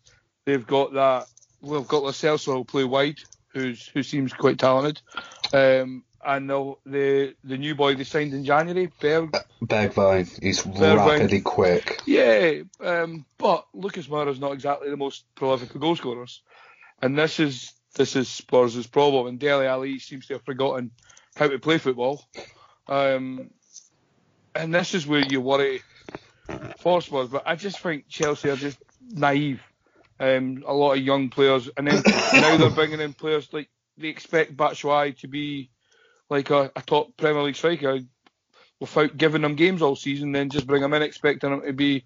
They've 0.45 0.65
got 0.65 0.93
that. 0.93 1.27
We've 1.61 1.87
got 1.87 2.03
Celso 2.03 2.53
who'll 2.53 2.65
play 2.65 2.83
wide, 2.83 3.19
who's 3.49 3.87
who 3.87 4.01
seems 4.01 4.33
quite 4.33 4.57
talented. 4.57 5.01
Um, 5.53 6.03
and 6.25 6.49
the, 6.49 6.73
the 6.85 7.35
the 7.43 7.57
new 7.57 7.75
boy 7.75 7.95
they 7.95 8.03
signed 8.03 8.33
in 8.33 8.43
January, 8.45 8.91
Berg. 8.99 9.37
Bergvine. 9.61 10.27
He's 10.41 10.61
Bergwijn. 10.63 11.07
rapidly 11.07 11.41
quick. 11.41 12.01
Yeah, 12.05 12.61
um, 12.79 13.25
but 13.37 13.65
Lucas 13.73 14.09
Moura's 14.09 14.39
not 14.39 14.53
exactly 14.53 14.89
the 14.89 14.97
most 14.97 15.23
prolific 15.35 15.73
of 15.73 15.81
goal 15.81 15.95
scorers, 15.95 16.41
and 17.01 17.17
this 17.17 17.39
is 17.39 17.73
this 17.95 18.15
is 18.15 18.27
Spurs' 18.27 18.87
problem. 18.87 19.27
And 19.27 19.39
Dele 19.39 19.67
Alli 19.67 19.99
seems 19.99 20.27
to 20.27 20.33
have 20.33 20.43
forgotten 20.43 20.91
how 21.35 21.47
to 21.47 21.59
play 21.59 21.77
football, 21.77 22.23
um, 22.87 23.49
and 24.55 24.73
this 24.73 24.93
is 24.93 25.07
where 25.07 25.23
you 25.27 25.41
worry 25.41 25.81
for 26.79 27.01
Spurs. 27.01 27.29
But 27.29 27.43
I 27.45 27.55
just 27.55 27.79
think 27.79 28.07
Chelsea 28.07 28.49
are 28.49 28.55
just 28.55 28.77
naive. 29.09 29.61
Um, 30.19 30.63
a 30.65 30.73
lot 30.73 30.93
of 30.93 31.03
young 31.03 31.29
players, 31.29 31.69
and 31.77 31.87
then 31.87 32.01
now 32.33 32.57
they're 32.57 32.69
bringing 32.71 33.01
in 33.01 33.13
players 33.13 33.47
like 33.53 33.69
they 33.97 34.07
expect 34.07 34.55
Batshuayi 34.55 35.17
to 35.19 35.27
be 35.27 35.69
like 36.29 36.49
a, 36.49 36.71
a 36.75 36.81
top 36.81 37.15
Premier 37.17 37.43
League 37.43 37.55
striker 37.55 37.99
without 38.79 39.17
giving 39.17 39.41
them 39.41 39.55
games 39.55 39.81
all 39.81 39.95
season, 39.95 40.31
then 40.31 40.49
just 40.49 40.67
bring 40.67 40.81
them 40.81 40.93
in 40.93 41.01
expecting 41.01 41.49
them 41.51 41.61
to 41.61 41.73
be 41.73 42.05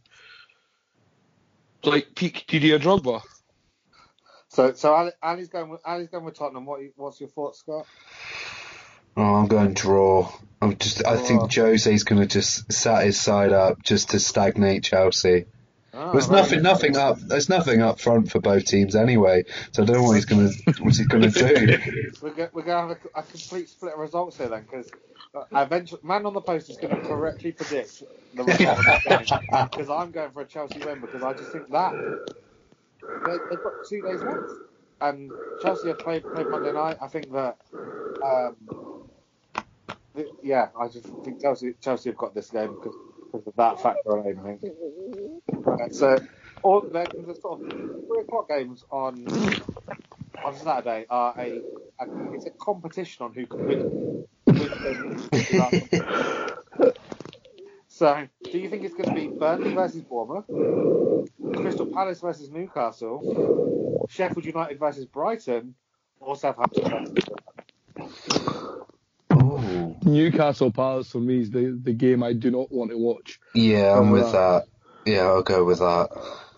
like 1.83 2.15
peak 2.15 2.45
Didier 2.47 2.79
Drogba. 2.79 3.21
So, 4.49 4.73
so 4.73 4.93
Ali, 4.93 5.11
Ali's 5.23 5.49
going 5.49 5.69
with 5.69 5.81
Ali's 5.85 6.09
going 6.09 6.25
with 6.25 6.37
Tottenham. 6.37 6.65
What, 6.65 6.81
what's 6.95 7.19
your 7.19 7.29
thoughts, 7.29 7.59
Scott? 7.59 7.85
Oh, 9.15 9.35
I'm 9.35 9.47
going 9.47 9.73
draw. 9.73 10.31
I'm 10.61 10.77
just. 10.77 11.05
I 11.05 11.15
Draw. 11.15 11.23
think 11.23 11.53
Jose's 11.53 12.03
going 12.03 12.21
to 12.21 12.27
just 12.27 12.71
sat 12.71 13.03
his 13.05 13.19
side 13.19 13.51
up 13.51 13.81
just 13.81 14.11
to 14.11 14.19
stagnate 14.19 14.83
Chelsea. 14.83 15.45
Oh, 15.93 16.07
There's 16.11 16.27
right. 16.27 16.31
nothing, 16.31 16.63
nothing 16.63 16.97
up. 16.97 17.19
There's 17.19 17.49
nothing 17.49 17.81
up 17.81 17.99
front 17.99 18.31
for 18.31 18.39
both 18.41 18.65
teams 18.65 18.95
anyway. 18.95 19.45
So 19.73 19.83
I 19.83 19.85
don't 19.85 19.97
know 19.97 20.03
what 20.03 20.15
he's 20.15 20.25
going 20.25 20.49
to. 20.49 20.83
What's 20.83 20.97
he 20.97 21.05
going 21.05 21.31
to 21.31 21.31
do? 21.31 21.77
We're, 22.21 22.33
go, 22.33 22.49
we're 22.53 22.63
going 22.63 22.89
to 22.89 22.95
have 22.95 23.09
a, 23.15 23.19
a 23.19 23.23
complete 23.23 23.69
split 23.69 23.93
of 23.93 23.99
results 23.99 24.37
here 24.37 24.49
then, 24.49 24.61
because 24.63 24.93
uh, 25.35 25.43
eventually, 25.55 26.01
man 26.03 26.25
on 26.25 26.33
the 26.33 26.41
post 26.41 26.69
is 26.69 26.77
going 26.77 26.91
to 26.91 26.97
correctly 26.99 27.51
predict 27.51 28.03
the 28.33 28.45
result 28.45 28.79
of 28.79 28.85
that 28.87 29.03
game. 29.03 29.29
Because 29.71 29.89
I'm 29.89 30.11
going 30.11 30.31
for 30.31 30.41
a 30.41 30.47
Chelsea 30.47 30.81
win 30.81 31.01
because 31.01 31.23
I 31.23 31.33
just 31.33 31.51
think 31.51 31.71
that 31.71 31.97
they, 33.25 33.39
they've 33.49 33.61
got 33.61 33.75
two 33.83 34.01
days 34.03 34.23
left, 34.23 34.53
and 35.01 35.35
Chelsea 35.59 35.89
have 35.89 36.01
played 36.03 36.29
played 36.31 36.49
Monday 36.49 36.71
night. 36.73 36.97
I 37.01 37.07
think 37.09 37.31
that, 37.33 37.57
um, 38.23 38.57
th- 40.15 40.29
yeah, 40.41 40.69
I 40.79 40.89
just 40.89 41.13
think 41.23 41.41
Chelsea 41.41 41.73
Chelsea 41.81 42.09
have 42.09 42.17
got 42.17 42.35
this 42.35 42.49
game 42.51 42.73
because, 42.75 42.97
because 43.31 43.47
of 43.47 43.55
that 43.57 43.81
factor 43.81 44.09
alone. 44.11 44.39
I 44.39 44.43
think. 44.43 44.63
Right, 45.65 45.93
so 45.95 46.21
all 46.63 46.81
the, 46.91 47.09
the 47.25 47.35
sort 47.35 47.59
of 47.59 47.61
three 48.07 48.21
o'clock 48.21 48.49
games 48.49 48.83
on 48.91 49.37
on 50.43 50.55
Saturday 50.55 51.05
are 51.09 51.35
a, 51.39 51.63
a 51.99 52.07
it's 52.31 52.45
a 52.45 52.51
competition 52.51 53.25
on 53.25 53.33
who 53.33 53.47
can 53.47 53.65
win. 53.65 53.85
win 54.57 54.75
so, 57.87 58.27
do 58.51 58.59
you 58.59 58.69
think 58.69 58.83
it's 58.83 58.95
going 58.95 59.07
to 59.07 59.13
be 59.13 59.33
Burnley 59.39 59.73
versus 59.73 60.03
Bournemouth, 60.03 60.45
Crystal 61.55 61.87
Palace 61.87 62.21
versus 62.21 62.51
Newcastle, 62.51 63.27
Sheffield 64.07 64.45
United 64.45 64.79
versus 64.79 65.05
Brighton, 65.05 65.75
or 66.19 66.35
Southampton? 66.35 66.85
versus 67.97 68.75
Oh, 69.31 69.97
Newcastle 70.05 70.71
Palace 70.71 71.11
for 71.11 71.19
me 71.19 71.41
is 71.41 71.51
the, 71.51 71.79
the 71.83 71.93
game 71.93 72.23
I 72.23 72.33
do 72.33 72.51
not 72.51 72.71
want 72.71 72.91
to 72.91 72.97
watch. 72.97 73.39
yeah, 73.53 73.97
I'm 73.97 74.09
um, 74.09 74.11
with 74.11 74.31
that. 74.31 74.65
Yeah, 75.05 75.21
I'll 75.21 75.43
go 75.43 75.63
with 75.65 75.79
that. 75.79 76.09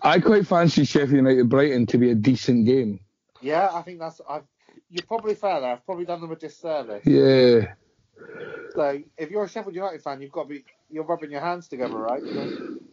I 0.02 0.20
quite 0.20 0.46
fancy 0.46 0.84
Sheffield 0.84 1.12
United 1.12 1.48
Brighton 1.48 1.86
to 1.86 1.98
be 1.98 2.10
a 2.10 2.14
decent 2.14 2.66
game. 2.66 3.00
Yeah, 3.40 3.70
I 3.72 3.82
think 3.82 3.98
that's. 4.00 4.20
I've, 4.28 4.42
you're 4.90 5.06
probably 5.06 5.34
fair 5.34 5.60
there. 5.60 5.72
I've 5.72 5.86
probably 5.86 6.04
done 6.04 6.20
them 6.20 6.30
a 6.30 6.36
disservice. 6.36 7.06
Yeah. 7.06 7.72
So 8.74 9.00
if 9.16 9.30
you're 9.30 9.44
a 9.44 9.48
Sheffield 9.48 9.74
United 9.74 10.02
fan, 10.02 10.20
you've 10.20 10.32
got 10.32 10.44
to 10.44 10.48
be 10.48 10.64
you're 10.90 11.04
rubbing 11.04 11.30
your 11.30 11.40
hands 11.40 11.68
together, 11.68 11.96
right? 11.96 12.22
You're, 12.22 12.44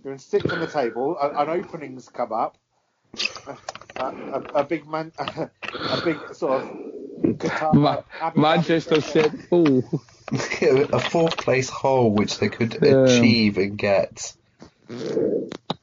you're 0.03 0.13
in 0.13 0.19
sixth 0.19 0.51
on 0.51 0.59
the 0.59 0.67
table. 0.67 1.17
A- 1.19 1.29
An 1.41 1.49
openings 1.49 2.07
come 2.09 2.31
up. 2.31 2.57
A, 3.97 4.03
a, 4.03 4.41
a 4.55 4.63
big 4.63 4.87
man, 4.87 5.11
a 5.19 6.01
big 6.03 6.17
sort 6.33 6.63
of 6.63 7.37
guitar. 7.37 7.73
Ma- 7.73 8.01
Manchester 8.35 9.01
said, 9.01 9.37
full. 9.49 9.83
a 10.61 10.99
fourth 10.99 11.37
place 11.37 11.69
hole 11.69 12.11
which 12.11 12.39
they 12.39 12.47
could 12.49 12.77
Yeah. 12.81 13.03
achieve 13.03 13.57
and 13.57 13.77
get. 13.77 14.33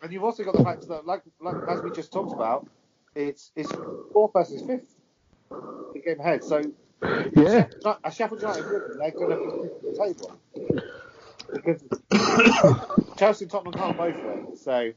And 0.03 0.13
you've 0.13 0.25
also 0.25 0.45
got 0.45 0.55
the 0.57 0.63
fact 0.63 0.87
that, 0.89 1.07
like, 1.07 1.23
like 1.41 1.57
as 1.69 1.83
we 1.83 1.91
just 1.91 2.13
talked 2.13 2.33
about, 2.33 2.67
it's 3.15 3.51
it's 3.57 3.71
fourth 4.13 4.33
versus 4.33 4.63
fifth. 4.63 4.95
The 5.51 6.01
game 6.01 6.21
ahead. 6.21 6.45
So 6.45 6.63
Yeah. 7.37 7.67
a 8.05 8.11
Sheffield 8.11 8.41
United 8.43 8.65
they're 8.99 9.11
going 9.11 9.31
to 9.31 9.37
be 9.37 9.91
the 9.91 9.99
table 9.99 10.33
because 11.53 11.85
Chelsea 13.19 13.45
and 13.45 13.51
Tottenham 13.51 13.75
can't 13.75 13.97
both 13.97 14.15
win. 14.17 14.57
So 14.57 14.93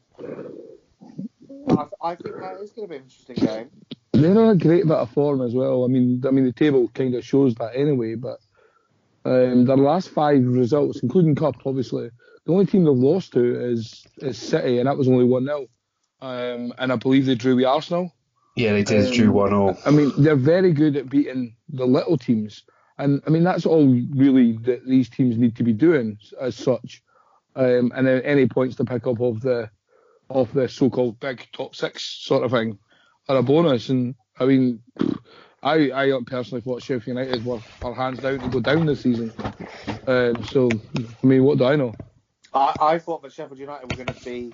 I, 1.77 1.85
I 2.01 2.15
think 2.15 2.35
that 2.39 2.59
is 2.61 2.71
going 2.71 2.87
to 2.87 2.91
be 2.91 2.95
an 2.97 3.03
interesting 3.03 3.35
game. 3.35 3.69
They're 4.13 4.37
on 4.37 4.49
a 4.49 4.55
great 4.55 4.83
bit 4.85 4.97
of 4.97 5.09
form 5.11 5.41
as 5.41 5.53
well. 5.53 5.85
I 5.85 5.87
mean, 5.87 6.21
I 6.27 6.31
mean 6.31 6.45
the 6.45 6.53
table 6.53 6.89
kind 6.93 7.15
of 7.15 7.25
shows 7.25 7.55
that 7.55 7.75
anyway. 7.75 8.15
But 8.15 8.37
um, 9.25 9.65
their 9.65 9.77
last 9.77 10.09
five 10.09 10.43
results, 10.45 11.01
including 11.01 11.35
cup, 11.35 11.55
obviously, 11.65 12.09
the 12.45 12.53
only 12.53 12.65
team 12.65 12.83
they've 12.83 12.93
lost 12.93 13.33
to 13.33 13.71
is 13.71 14.05
is 14.17 14.37
City, 14.37 14.79
and 14.79 14.87
that 14.87 14.97
was 14.97 15.07
only 15.07 15.25
one 15.25 15.45
0 15.45 15.67
um, 16.21 16.73
And 16.77 16.91
I 16.91 16.95
believe 16.95 17.25
they 17.25 17.35
drew 17.35 17.55
with 17.55 17.65
Arsenal. 17.65 18.13
Yeah, 18.55 18.73
they 18.73 18.83
did. 18.83 19.07
Um, 19.07 19.13
drew 19.13 19.31
one 19.31 19.53
all. 19.53 19.77
I 19.85 19.91
mean, 19.91 20.11
they're 20.17 20.35
very 20.35 20.73
good 20.73 20.95
at 20.95 21.09
beating 21.09 21.55
the 21.69 21.85
little 21.85 22.17
teams, 22.17 22.63
and 22.97 23.21
I 23.25 23.29
mean 23.29 23.43
that's 23.43 23.65
all 23.65 23.87
really 23.87 24.57
that 24.63 24.85
these 24.85 25.09
teams 25.09 25.37
need 25.37 25.55
to 25.57 25.63
be 25.63 25.73
doing 25.73 26.17
as 26.39 26.55
such. 26.55 27.03
Um, 27.55 27.91
and 27.95 28.07
then 28.07 28.21
any 28.21 28.47
points 28.47 28.77
to 28.77 28.85
pick 28.85 29.07
up 29.07 29.19
of 29.19 29.41
the 29.41 29.69
of 30.29 30.51
the 30.53 30.67
so-called 30.69 31.19
big 31.19 31.45
top 31.51 31.75
six 31.75 32.03
sort 32.03 32.43
of 32.43 32.51
thing 32.51 32.79
are 33.27 33.37
a 33.37 33.43
bonus. 33.43 33.89
And 33.89 34.15
I 34.39 34.45
mean, 34.45 34.81
I 35.61 35.91
I 35.91 36.19
personally 36.25 36.61
thought 36.61 36.81
Sheffield 36.81 37.17
United 37.17 37.45
were, 37.45 37.59
were 37.81 37.93
hands 37.93 38.19
down 38.19 38.39
to 38.39 38.47
go 38.49 38.59
down 38.59 38.85
this 38.85 39.01
season. 39.01 39.33
Um, 40.07 40.43
so 40.45 40.69
I 40.95 41.27
mean, 41.27 41.43
what 41.43 41.57
do 41.57 41.65
I 41.65 41.75
know? 41.75 41.93
I, 42.53 42.75
I 42.79 42.99
thought 42.99 43.21
that 43.23 43.31
Sheffield 43.31 43.59
United 43.59 43.89
were 43.89 44.03
going 44.03 44.17
to 44.17 44.25
be 44.25 44.53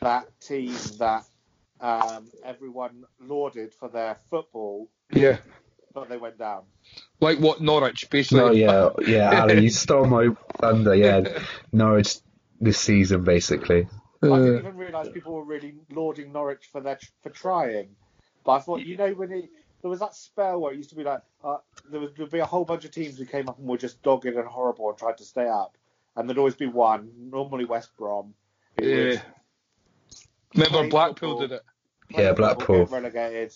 that 0.00 0.28
team 0.40 0.74
that 0.98 1.24
um, 1.80 2.28
everyone 2.44 3.04
lauded 3.20 3.72
for 3.74 3.88
their 3.88 4.16
football, 4.30 4.88
Yeah. 5.12 5.38
but 5.94 6.08
they 6.08 6.16
went 6.16 6.38
down. 6.38 6.64
Like 7.20 7.38
what 7.38 7.60
Norwich, 7.60 8.08
basically. 8.10 8.38
No, 8.38 8.50
yeah, 8.52 8.90
yeah, 9.06 9.40
Ali, 9.42 9.62
you 9.62 9.70
stole 9.70 10.04
my 10.06 10.28
thunder. 10.58 10.94
Yeah, 10.94 11.40
Norwich 11.72 12.16
this 12.60 12.78
season 12.80 13.24
basically. 13.24 13.88
I 14.22 14.26
Uh, 14.26 14.38
didn't 14.38 14.58
even 14.58 14.76
realise 14.76 15.08
people 15.10 15.32
were 15.34 15.44
really 15.44 15.76
lauding 15.92 16.32
Norwich 16.32 16.68
for 16.72 16.80
their 16.80 16.98
for 17.22 17.30
trying. 17.30 17.94
But 18.44 18.52
I 18.52 18.58
thought, 18.60 18.80
you 18.80 18.96
know, 18.96 19.12
when 19.12 19.30
it, 19.30 19.50
there 19.80 19.90
was 19.90 20.00
that 20.00 20.14
spell 20.14 20.60
where 20.60 20.72
it 20.72 20.76
used 20.76 20.90
to 20.90 20.96
be 20.96 21.04
like 21.04 21.22
uh, 21.44 21.58
there'd 21.90 22.30
be 22.30 22.40
a 22.40 22.46
whole 22.46 22.64
bunch 22.64 22.84
of 22.84 22.90
teams 22.90 23.16
who 23.16 23.24
came 23.24 23.48
up 23.48 23.58
and 23.58 23.68
were 23.68 23.78
just 23.78 24.02
dogged 24.02 24.24
and 24.26 24.48
horrible 24.48 24.88
and 24.90 24.98
tried 24.98 25.18
to 25.18 25.24
stay 25.24 25.46
up, 25.46 25.77
and 26.18 26.28
there'd 26.28 26.38
always 26.38 26.56
be 26.56 26.66
one, 26.66 27.10
normally 27.16 27.64
West 27.64 27.96
Brom. 27.96 28.34
who 28.78 28.86
yeah. 28.86 29.20
Remember 30.54 30.88
Blackpool 30.88 31.38
football, 31.38 31.48
did 31.48 31.52
it. 31.52 31.62
Yeah, 32.10 32.32
Blackpool. 32.32 32.84
get 32.84 32.90
relegated. 32.90 33.54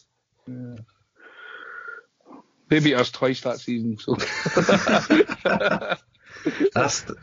They 2.68 2.80
beat 2.80 2.94
us 2.94 3.10
twice 3.10 3.40
that 3.42 3.58
season. 3.58 3.98
So. 3.98 4.14
That's 6.74 7.02
the, 7.02 7.16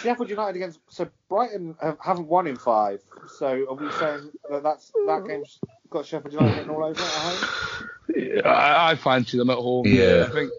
Sheffield 0.00 0.30
United 0.30 0.56
against 0.56 0.80
so 0.88 1.08
Brighton 1.28 1.74
have, 1.80 1.98
haven't 2.00 2.28
won 2.28 2.46
in 2.46 2.56
five. 2.56 3.00
So 3.38 3.66
are 3.68 3.74
we 3.74 3.90
saying 3.92 4.30
that 4.50 4.62
that's 4.62 4.92
that 5.06 5.24
game's 5.26 5.58
got 5.90 6.06
Sheffield 6.06 6.34
United 6.34 6.54
getting 6.54 6.70
all 6.70 6.84
over 6.84 6.92
it 6.92 7.00
at 7.00 7.06
home? 7.06 7.88
Yeah, 8.14 8.48
I, 8.48 8.92
I 8.92 8.94
fancy 8.94 9.36
them 9.38 9.50
at 9.50 9.58
home. 9.58 9.86
Yeah. 9.86 10.26
I 10.28 10.32
think. 10.32 10.52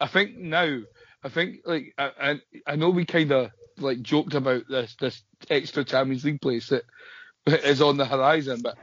I 0.00 0.06
think 0.06 0.36
now. 0.36 0.80
I 1.22 1.28
think 1.28 1.60
like 1.64 1.94
I, 1.98 2.10
I, 2.20 2.40
I 2.66 2.76
know 2.76 2.90
we 2.90 3.04
kind 3.04 3.32
of 3.32 3.50
like 3.78 4.02
joked 4.02 4.34
about 4.34 4.68
this 4.68 4.96
this 5.00 5.22
extra 5.50 5.84
Champions 5.84 6.24
League 6.24 6.40
place 6.40 6.68
that 6.68 6.84
is 7.46 7.82
on 7.82 7.96
the 7.96 8.06
horizon, 8.06 8.60
but 8.62 8.76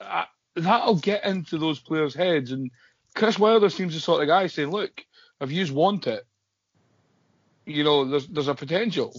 I, 0.00 0.26
that'll 0.54 0.96
get 0.96 1.24
into 1.24 1.58
those 1.58 1.80
players' 1.80 2.14
heads. 2.14 2.52
And 2.52 2.70
Chris 3.14 3.38
Wilder 3.38 3.70
seems 3.70 3.94
the 3.94 4.00
sort 4.00 4.22
of 4.22 4.28
guy 4.28 4.46
saying, 4.46 4.70
"Look, 4.70 5.04
if 5.40 5.52
you 5.52 5.72
want 5.74 6.06
it, 6.06 6.26
you 7.66 7.84
know, 7.84 8.04
there's 8.04 8.26
there's 8.26 8.48
a 8.48 8.54
potential." 8.54 9.12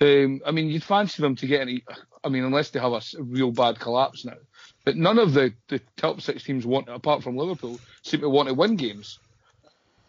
Um, 0.00 0.40
I 0.44 0.50
mean, 0.50 0.68
you'd 0.68 0.82
fancy 0.82 1.22
them 1.22 1.36
to 1.36 1.46
get 1.46 1.60
any. 1.60 1.84
I 2.24 2.28
mean, 2.28 2.44
unless 2.44 2.70
they 2.70 2.80
have 2.80 2.92
a 2.92 3.02
real 3.18 3.52
bad 3.52 3.78
collapse 3.78 4.24
now. 4.24 4.36
But 4.84 4.96
none 4.96 5.18
of 5.18 5.32
the, 5.32 5.54
the 5.68 5.80
top 5.96 6.20
six 6.20 6.42
teams 6.42 6.66
want, 6.66 6.88
apart 6.88 7.22
from 7.22 7.36
Liverpool, 7.36 7.80
seem 8.02 8.20
to 8.20 8.28
want 8.28 8.48
to 8.48 8.54
win 8.54 8.76
games. 8.76 9.18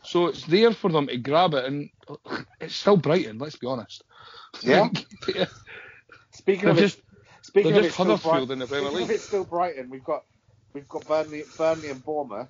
So 0.05 0.27
it's 0.27 0.43
there 0.45 0.71
for 0.73 0.91
them 0.91 1.07
to 1.07 1.17
grab 1.17 1.53
it, 1.53 1.65
and 1.65 1.89
it's 2.59 2.75
still 2.75 2.97
Brighton. 2.97 3.37
Let's 3.37 3.55
be 3.57 3.67
honest. 3.67 4.03
Yeah. 4.61 4.89
yeah. 5.35 5.45
Speaking 6.31 6.69
of 6.69 6.77
just 6.77 6.99
it, 6.99 7.03
speaking 7.41 7.71
of 7.71 7.83
just 7.83 7.99
it, 7.99 8.01
still 8.01 8.17
Bright- 8.17 8.49
in 8.49 8.59
the 8.59 8.67
Premier 8.67 8.89
speaking 8.89 9.03
of 9.03 9.09
League. 9.09 9.19
still 9.19 9.45
Brighton. 9.45 9.89
We've 9.89 10.03
got 10.03 10.23
we've 10.73 10.87
got 10.87 11.07
Burnley, 11.07 11.43
Burnley 11.57 11.89
and 11.89 12.03
Bournemouth. 12.03 12.49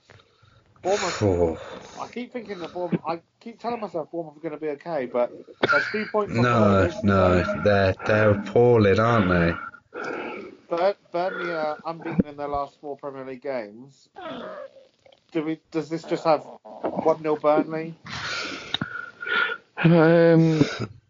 Bournemouth. 0.82 1.24
oh, 1.24 1.60
I 2.02 2.08
keep 2.08 2.34
thinking 2.34 2.60
that 2.60 2.74
Bournemouth. 2.74 3.02
I 3.08 3.22
keep 3.40 3.60
telling 3.60 3.80
myself 3.80 4.12
Bournemouth 4.12 4.38
are 4.38 4.42
going 4.42 4.54
to 4.54 4.60
be 4.60 4.70
okay, 4.70 5.06
but 5.06 5.32
there's 5.72 5.84
two 5.92 6.06
points. 6.12 6.34
no, 6.34 6.92
no, 7.04 7.62
they're 7.64 7.96
they're 8.06 8.32
appalling, 8.32 9.00
aren't 9.00 9.30
they? 9.30 9.54
Bur- 10.70 10.96
Burnley 11.12 11.52
are 11.54 11.78
unbeaten 11.86 12.26
in 12.28 12.38
their 12.38 12.48
last 12.48 12.80
four 12.82 12.98
Premier 12.98 13.26
League 13.26 13.42
games. 13.42 14.10
Do 15.36 15.44
we? 15.44 15.60
Does 15.70 15.90
this 15.90 16.04
just 16.04 16.24
have 16.24 16.48
one 16.82 17.22
0 17.22 17.36
Burnley? 17.36 17.94
Um, 19.84 20.62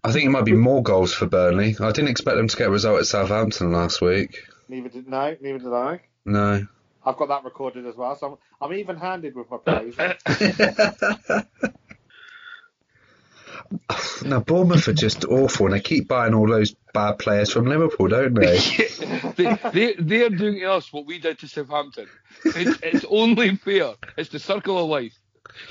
I 0.04 0.12
think 0.12 0.26
it 0.26 0.30
might 0.30 0.46
be 0.46 0.54
more 0.54 0.82
goals 0.82 1.14
for 1.14 1.28
Burnley. 1.28 1.76
I 1.80 1.92
didn't 1.92 2.10
expect 2.10 2.38
them 2.38 2.48
to 2.48 2.58
get 2.58 2.70
a 2.70 2.72
result 2.72 2.98
at 2.98 3.06
Southampton 3.06 3.72
last 3.72 4.02
week. 4.02 4.40
Neither 4.68 4.90
did 4.90 5.08
no. 5.08 5.38
Neither 5.40 5.60
did 5.60 5.72
I. 5.72 6.02
No. 6.26 6.66
I've 7.06 7.18
got 7.18 7.28
that 7.28 7.44
recorded 7.44 7.86
as 7.86 7.96
well, 7.96 8.16
so 8.16 8.40
I'm, 8.62 8.68
I'm 8.72 8.76
even-handed 8.76 9.36
with 9.36 9.52
my 9.52 9.58
praise. 9.58 9.96
no, 14.26 14.40
Bournemouth 14.42 14.88
are 14.88 14.94
just 14.94 15.26
awful, 15.26 15.68
and 15.68 15.76
they 15.76 15.82
keep 15.82 16.08
buying 16.08 16.34
all 16.34 16.48
those 16.48 16.76
bad 16.94 17.20
players 17.20 17.52
from 17.52 17.66
Liverpool, 17.66 18.08
don't 18.08 18.34
they? 18.34 18.58
they, 19.38 19.58
they, 19.74 19.94
they're 19.98 20.30
doing 20.30 20.60
to 20.60 20.72
us 20.72 20.92
what 20.92 21.06
we 21.06 21.20
did 21.20 21.40
to 21.40 21.48
Southampton. 21.48 22.08
It's, 22.44 22.80
it's 22.82 23.06
only 23.10 23.56
fair. 23.56 23.94
It's 24.18 24.30
the 24.30 24.40
circle 24.40 24.78
of 24.78 24.90
life. 24.90 25.18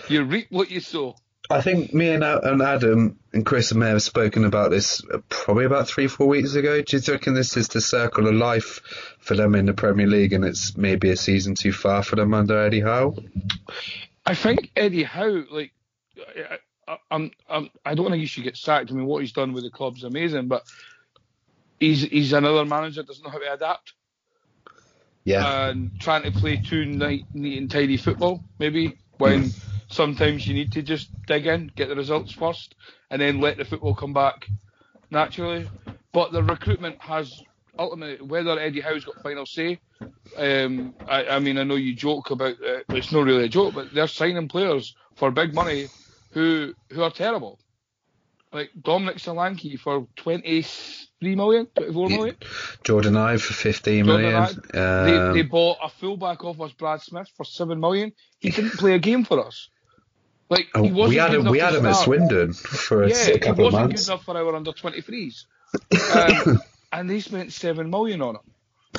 You 0.09 0.25
reap 0.25 0.47
what 0.51 0.71
you 0.71 0.81
sow. 0.81 1.17
I 1.51 1.61
think 1.61 1.93
me 1.93 2.09
and, 2.09 2.25
and 2.25 2.63
Adam 2.63 3.19
and 3.35 3.45
Chris 3.45 3.75
may 3.75 3.89
have 3.89 4.03
spoken 4.03 4.47
about 4.47 4.71
this 4.71 5.03
uh, 5.13 5.19
probably 5.29 5.67
about 5.67 5.87
three, 5.87 6.07
four 6.07 6.27
weeks 6.27 6.55
ago. 6.55 6.81
Do 6.81 6.97
you 6.97 7.13
reckon 7.13 7.35
this 7.35 7.59
is 7.59 7.69
the 7.69 7.83
circle 7.83 8.27
of 8.27 8.35
life 8.35 8.81
for 9.19 9.35
them 9.37 9.55
in 9.55 9.67
the 9.67 9.75
Premier 9.75 10.07
League, 10.07 10.33
and 10.33 10.45
it's 10.45 10.75
maybe 10.77 11.11
a 11.11 11.17
season 11.17 11.55
too 11.55 11.73
far 11.73 12.03
for 12.03 12.17
them 12.17 12.33
under 12.33 12.65
Eddie 12.65 12.81
Howe? 12.81 13.15
I 14.25 14.35
think 14.35 14.71
Eddie 14.75 15.03
Howe, 15.03 15.45
like, 15.51 15.73
I'm, 17.11 17.31
I'm, 17.49 17.71
I 17.85 17.95
don't 17.95 18.11
think 18.11 18.21
he 18.21 18.27
should 18.27 18.45
get 18.45 18.57
sacked. 18.57 18.91
I 18.91 18.95
mean, 18.95 19.07
what 19.07 19.21
he's 19.23 19.33
done 19.33 19.53
with 19.53 19.65
the 19.65 19.71
club's 19.71 20.05
amazing, 20.05 20.49
but 20.49 20.63
he's 21.81 22.03
he's 22.03 22.33
another 22.33 22.65
manager 22.65 23.03
that 23.03 23.09
doesn't 23.09 23.25
know 23.25 23.31
how 23.31 23.39
to 23.39 23.53
adapt 23.55 23.95
Yeah, 25.25 25.47
and 25.47 25.93
trying 26.01 26.23
to 26.25 26.33
play 26.33 26.59
too 26.59 26.87
neat, 26.87 27.27
neat 27.35 27.59
and 27.59 27.71
tidy 27.71 27.97
football, 27.97 28.45
maybe 28.59 28.99
when 29.19 29.55
sometimes 29.91 30.47
you 30.47 30.55
need 30.55 30.73
to 30.73 30.83
just 30.83 31.13
dig 31.27 31.47
in, 31.47 31.71
get 31.77 31.89
the 31.89 31.97
results 31.97 32.33
first, 32.33 32.75
and 33.11 33.21
then 33.21 33.41
let 33.41 33.59
the 33.59 33.65
football 33.65 33.95
come 33.95 34.15
back 34.15 34.51
naturally. 35.11 35.71
But 36.13 36.33
the 36.33 36.43
recruitment 36.43 36.97
has 37.03 37.43
ultimately 37.79 38.25
whether 38.27 38.59
Eddie 38.59 38.81
Howe's 38.81 39.05
got 39.05 39.21
final 39.23 39.47
say. 39.47 39.81
Um, 40.37 40.95
I, 41.07 41.27
I 41.27 41.39
mean, 41.41 41.59
I 41.59 41.65
know 41.65 41.77
you 41.77 41.95
joke 41.97 42.31
about 42.31 42.55
uh, 42.65 42.81
it's 42.91 43.13
not 43.13 43.25
really 43.25 43.45
a 43.45 43.49
joke, 43.49 43.75
but 43.75 43.95
they're 43.95 44.09
signing 44.09 44.49
players 44.49 44.97
for 45.17 45.31
big 45.31 45.55
money 45.55 45.91
who 46.35 46.75
who 46.91 47.03
are 47.03 47.11
terrible. 47.11 47.59
Like 48.53 48.71
Dominic 48.81 49.17
Solanke 49.17 49.79
for 49.81 50.07
23 50.17 51.35
million, 51.35 51.67
24 51.77 52.11
Yeah. 52.11 52.17
million. 52.17 52.37
Jordan 52.85 53.15
Ibe 53.15 53.41
for 53.41 53.53
15 53.53 54.05
Jordan 54.05 54.23
million. 54.23 54.43
Ibe. 54.43 54.73
They, 54.73 55.17
Um, 55.19 55.35
they 55.35 55.43
bought 55.43 55.79
a 55.83 55.89
fullback 55.89 56.45
off 56.45 56.61
us, 56.61 56.73
Brad 56.73 57.01
Smith, 57.01 57.29
for 57.37 57.45
seven 57.45 57.81
million. 57.81 58.13
He 58.39 58.51
didn't 58.51 58.73
play 58.79 58.93
a 58.95 58.99
game 59.01 59.25
for 59.25 59.45
us. 59.45 59.71
Like 60.51 60.69
oh, 60.75 60.83
he 60.85 60.93
wasn't 60.93 61.09
we 61.09 61.17
had 61.17 61.35
him. 61.35 61.45
We 61.51 61.59
had 61.59 61.75
him 61.75 61.87
at. 61.87 61.95
Swindon 61.95 62.53
for 62.53 63.03
a, 63.05 63.09
Yeah, 63.09 63.15
a 63.17 63.33
he 63.33 63.39
couple 63.39 63.67
of 63.67 63.73
wasn't 63.73 63.89
months. 63.91 64.07
good 64.07 64.13
enough 64.13 64.25
for 64.25 64.37
our 64.37 64.55
under 64.55 64.73
23s. 64.73 65.47
Um, 66.15 66.61
and 66.93 67.11
they 67.11 67.19
spent 67.19 67.53
seven 67.53 67.91
million 67.91 68.23
on 68.23 68.37
him. 68.37 68.43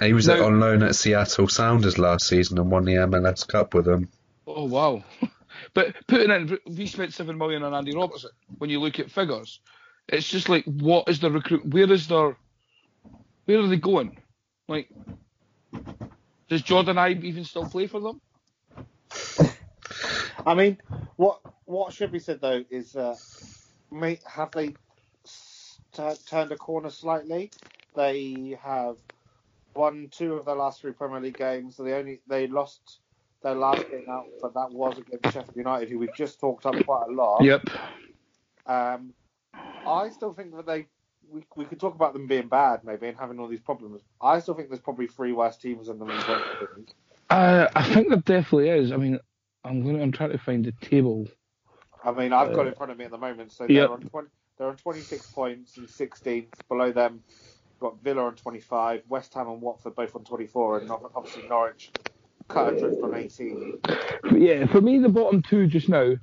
He 0.02 0.12
was 0.12 0.28
No. 0.28 0.46
on 0.46 0.60
loan 0.60 0.84
at 0.84 0.96
Seattle 0.96 1.48
Sounders 1.48 1.98
last 1.98 2.28
season 2.28 2.58
and 2.60 2.70
won 2.70 2.84
the 2.84 2.96
MLS 2.96 3.48
Cup 3.48 3.74
with 3.74 3.86
them. 3.86 4.10
Oh 4.46 4.66
wow! 4.66 5.04
but 5.74 5.96
putting 6.08 6.32
in, 6.32 6.58
we 6.76 6.88
spent 6.88 7.14
seven 7.14 7.38
million 7.38 7.64
on 7.64 7.74
Andy 7.74 7.96
Robertson. 7.96 8.32
When 8.58 8.70
you 8.70 8.80
look 8.80 9.00
at 9.00 9.12
figures, 9.12 9.60
it's 10.08 10.28
just 10.28 10.50
like, 10.50 10.66
what 10.66 11.10
is 11.10 11.20
the 11.20 11.32
recruit? 11.32 11.66
Where 11.66 11.92
is 11.92 12.08
their? 12.08 12.38
Where 13.46 13.60
are 13.60 13.68
they 13.68 13.78
going? 13.78 14.18
Like, 14.68 14.90
does 16.50 16.62
Jordan 16.62 16.98
Ibe 16.98 17.24
even 17.24 17.44
still 17.44 17.66
play 17.66 17.88
for 17.88 18.00
them? 18.00 18.22
I 20.46 20.54
mean, 20.54 20.78
what 21.16 21.40
what 21.66 21.94
should 21.94 22.12
be 22.12 22.20
said 22.20 22.42
though 22.42 22.64
is, 22.70 22.96
uh, 22.96 23.16
may, 23.92 24.20
have 24.28 24.52
they 24.52 24.76
tu- 25.94 26.16
turned 26.28 26.52
a 26.52 26.58
corner 26.58 26.90
slightly? 26.90 27.52
They 27.96 28.58
have 28.62 28.98
won 29.76 30.10
two 30.12 30.34
of 30.34 30.46
their 30.46 30.56
last 30.56 30.82
three 30.82 30.92
Premier 30.92 31.20
League 31.20 31.38
games. 31.38 31.78
They 31.78 31.94
only 31.94 32.22
they 32.28 32.48
lost 32.48 33.00
their 33.46 33.56
last 33.56 33.90
game 33.92 34.10
out, 34.10 34.26
but 34.42 34.56
that 34.56 34.72
was 34.72 34.98
against 34.98 35.24
Sheffield 35.26 35.56
United, 35.56 35.88
who 35.88 36.00
we've 36.00 36.16
just 36.16 36.40
talked 36.40 36.66
up 36.66 36.74
quite 36.84 37.06
a 37.08 37.12
lot. 37.12 37.44
Yep. 37.44 37.70
Um, 38.66 39.14
I 39.88 40.10
still 40.10 40.34
think 40.34 40.56
that 40.56 40.66
they. 40.66 40.88
We, 41.30 41.44
we 41.56 41.66
could 41.66 41.80
talk 41.80 41.96
about 41.96 42.14
them 42.14 42.28
being 42.28 42.48
bad, 42.48 42.84
maybe, 42.84 43.08
and 43.08 43.18
having 43.18 43.40
all 43.40 43.48
these 43.48 43.62
problems. 43.62 44.02
I 44.22 44.40
still 44.40 44.54
think 44.54 44.70
there's 44.70 44.82
probably 44.82 45.08
three 45.08 45.32
worse 45.32 45.58
teams 45.58 45.88
than 45.88 45.98
them 45.98 46.10
in 46.10 46.18
the 46.18 46.68
League. 46.78 46.92
Uh, 47.30 47.68
I 47.76 47.84
think 47.94 48.10
there 48.10 48.18
definitely 48.18 48.70
is. 48.70 48.92
I 48.92 48.98
mean, 48.98 49.20
I'm 49.64 49.84
going. 49.84 50.02
I'm 50.02 50.12
trying 50.12 50.32
to 50.32 50.38
find 50.40 50.66
the 50.66 50.72
table. 50.88 51.28
I 52.04 52.12
mean, 52.12 52.34
I've 52.34 52.54
got 52.54 52.66
it 52.66 52.70
in 52.70 52.76
front 52.76 52.92
of 52.92 52.98
me 52.98 53.06
at 53.06 53.12
the 53.12 53.18
moment. 53.18 53.52
So 53.52 53.66
they're 53.68 53.92
on 53.92 54.02
20, 54.02 54.28
they're 54.58 54.68
on 54.68 54.78
26 54.78 55.32
points 55.32 55.78
and 55.78 55.88
16th. 55.88 56.48
Below 56.68 56.92
them, 56.92 57.24
got 57.80 58.02
Villa 58.04 58.24
on 58.24 58.36
25, 58.36 59.04
West 59.08 59.34
Ham 59.36 59.50
and 59.50 59.62
Watford 59.62 59.96
both 59.96 60.16
on 60.16 60.24
24, 60.24 60.80
and 60.80 60.92
obviously 60.92 61.48
Norwich 61.48 61.92
cut 62.48 62.74
adrift 62.74 63.02
on 63.04 63.16
18. 63.16 63.80
Yeah, 64.38 64.66
for 64.68 64.82
me, 64.82 65.00
the 65.00 65.10
bottom 65.10 65.42
two 65.42 65.68
just 65.68 65.90
now 65.90 66.14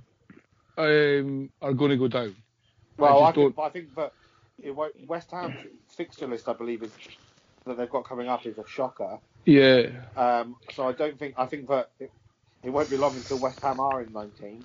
um, 0.78 1.50
are 1.60 1.72
going 1.72 1.90
to 1.90 1.96
go 1.96 2.08
down. 2.08 2.36
Well, 2.96 3.22
I 3.24 3.30
I, 3.30 3.32
think, 3.32 3.58
I 3.58 3.68
think 3.68 3.94
that 3.96 4.12
West 5.06 5.30
Ham's 5.30 5.56
fixture 5.88 6.26
list, 6.26 6.48
I 6.48 6.52
believe, 6.52 6.82
is 6.82 6.92
that 7.64 7.76
they've 7.76 7.90
got 7.90 8.04
coming 8.04 8.28
up 8.28 8.46
is 8.46 8.58
a 8.58 8.66
shocker. 8.66 9.18
Yeah. 9.44 9.90
Um, 10.16 10.56
so 10.72 10.88
I 10.88 10.92
don't 10.92 11.18
think 11.18 11.34
I 11.36 11.46
think 11.46 11.68
that 11.68 11.90
it, 11.98 12.10
it 12.62 12.70
won't 12.70 12.90
be 12.90 12.96
long 12.96 13.14
until 13.14 13.38
West 13.38 13.60
Ham 13.60 13.80
are 13.80 14.02
in 14.02 14.10
19th. 14.10 14.64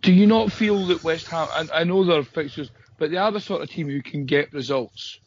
Do 0.00 0.12
you 0.12 0.26
not 0.26 0.50
feel 0.50 0.86
that 0.86 1.04
West 1.04 1.28
Ham? 1.28 1.48
And 1.54 1.70
I 1.72 1.84
know 1.84 2.04
they're 2.04 2.22
fixtures, 2.22 2.70
but 2.98 3.10
they 3.10 3.16
are 3.16 3.30
the 3.30 3.40
sort 3.40 3.62
of 3.62 3.70
team 3.70 3.88
who 3.88 4.02
can 4.02 4.24
get 4.24 4.52
results. 4.52 5.20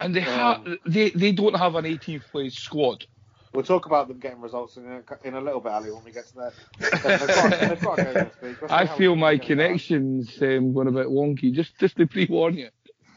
And 0.00 0.14
they 0.14 0.20
Yeah. 0.20 0.58
have 0.64 0.78
they 0.86 1.10
they 1.10 1.32
don't 1.32 1.56
have 1.56 1.74
an 1.74 1.84
18th 1.84 2.30
place 2.30 2.54
squad. 2.54 3.04
We'll 3.52 3.64
talk 3.64 3.86
about 3.86 4.08
them 4.08 4.18
getting 4.18 4.42
results 4.42 4.76
in 4.76 4.84
a, 4.86 5.02
in 5.26 5.34
a 5.34 5.40
little 5.40 5.60
bit, 5.60 5.72
Ali, 5.72 5.90
when 5.90 6.04
we 6.04 6.12
get 6.12 6.26
to 6.26 6.34
that. 6.34 6.52
They've 6.78 7.02
got, 7.02 7.70
they've 7.70 7.80
got 7.80 7.96
to 7.96 8.04
go 8.04 8.12
this 8.12 8.42
week. 8.42 8.56
Let's 8.60 8.60
see 8.60 8.68
I 8.68 8.86
feel 8.86 9.16
my 9.16 9.38
connections 9.38 10.36
um, 10.42 10.74
going 10.74 10.88
a 10.88 10.92
bit 10.92 11.06
wonky. 11.06 11.52
Just 11.52 11.78
just 11.78 11.96
to 11.96 12.06
pre-warn 12.14 12.58
you. 12.58 12.68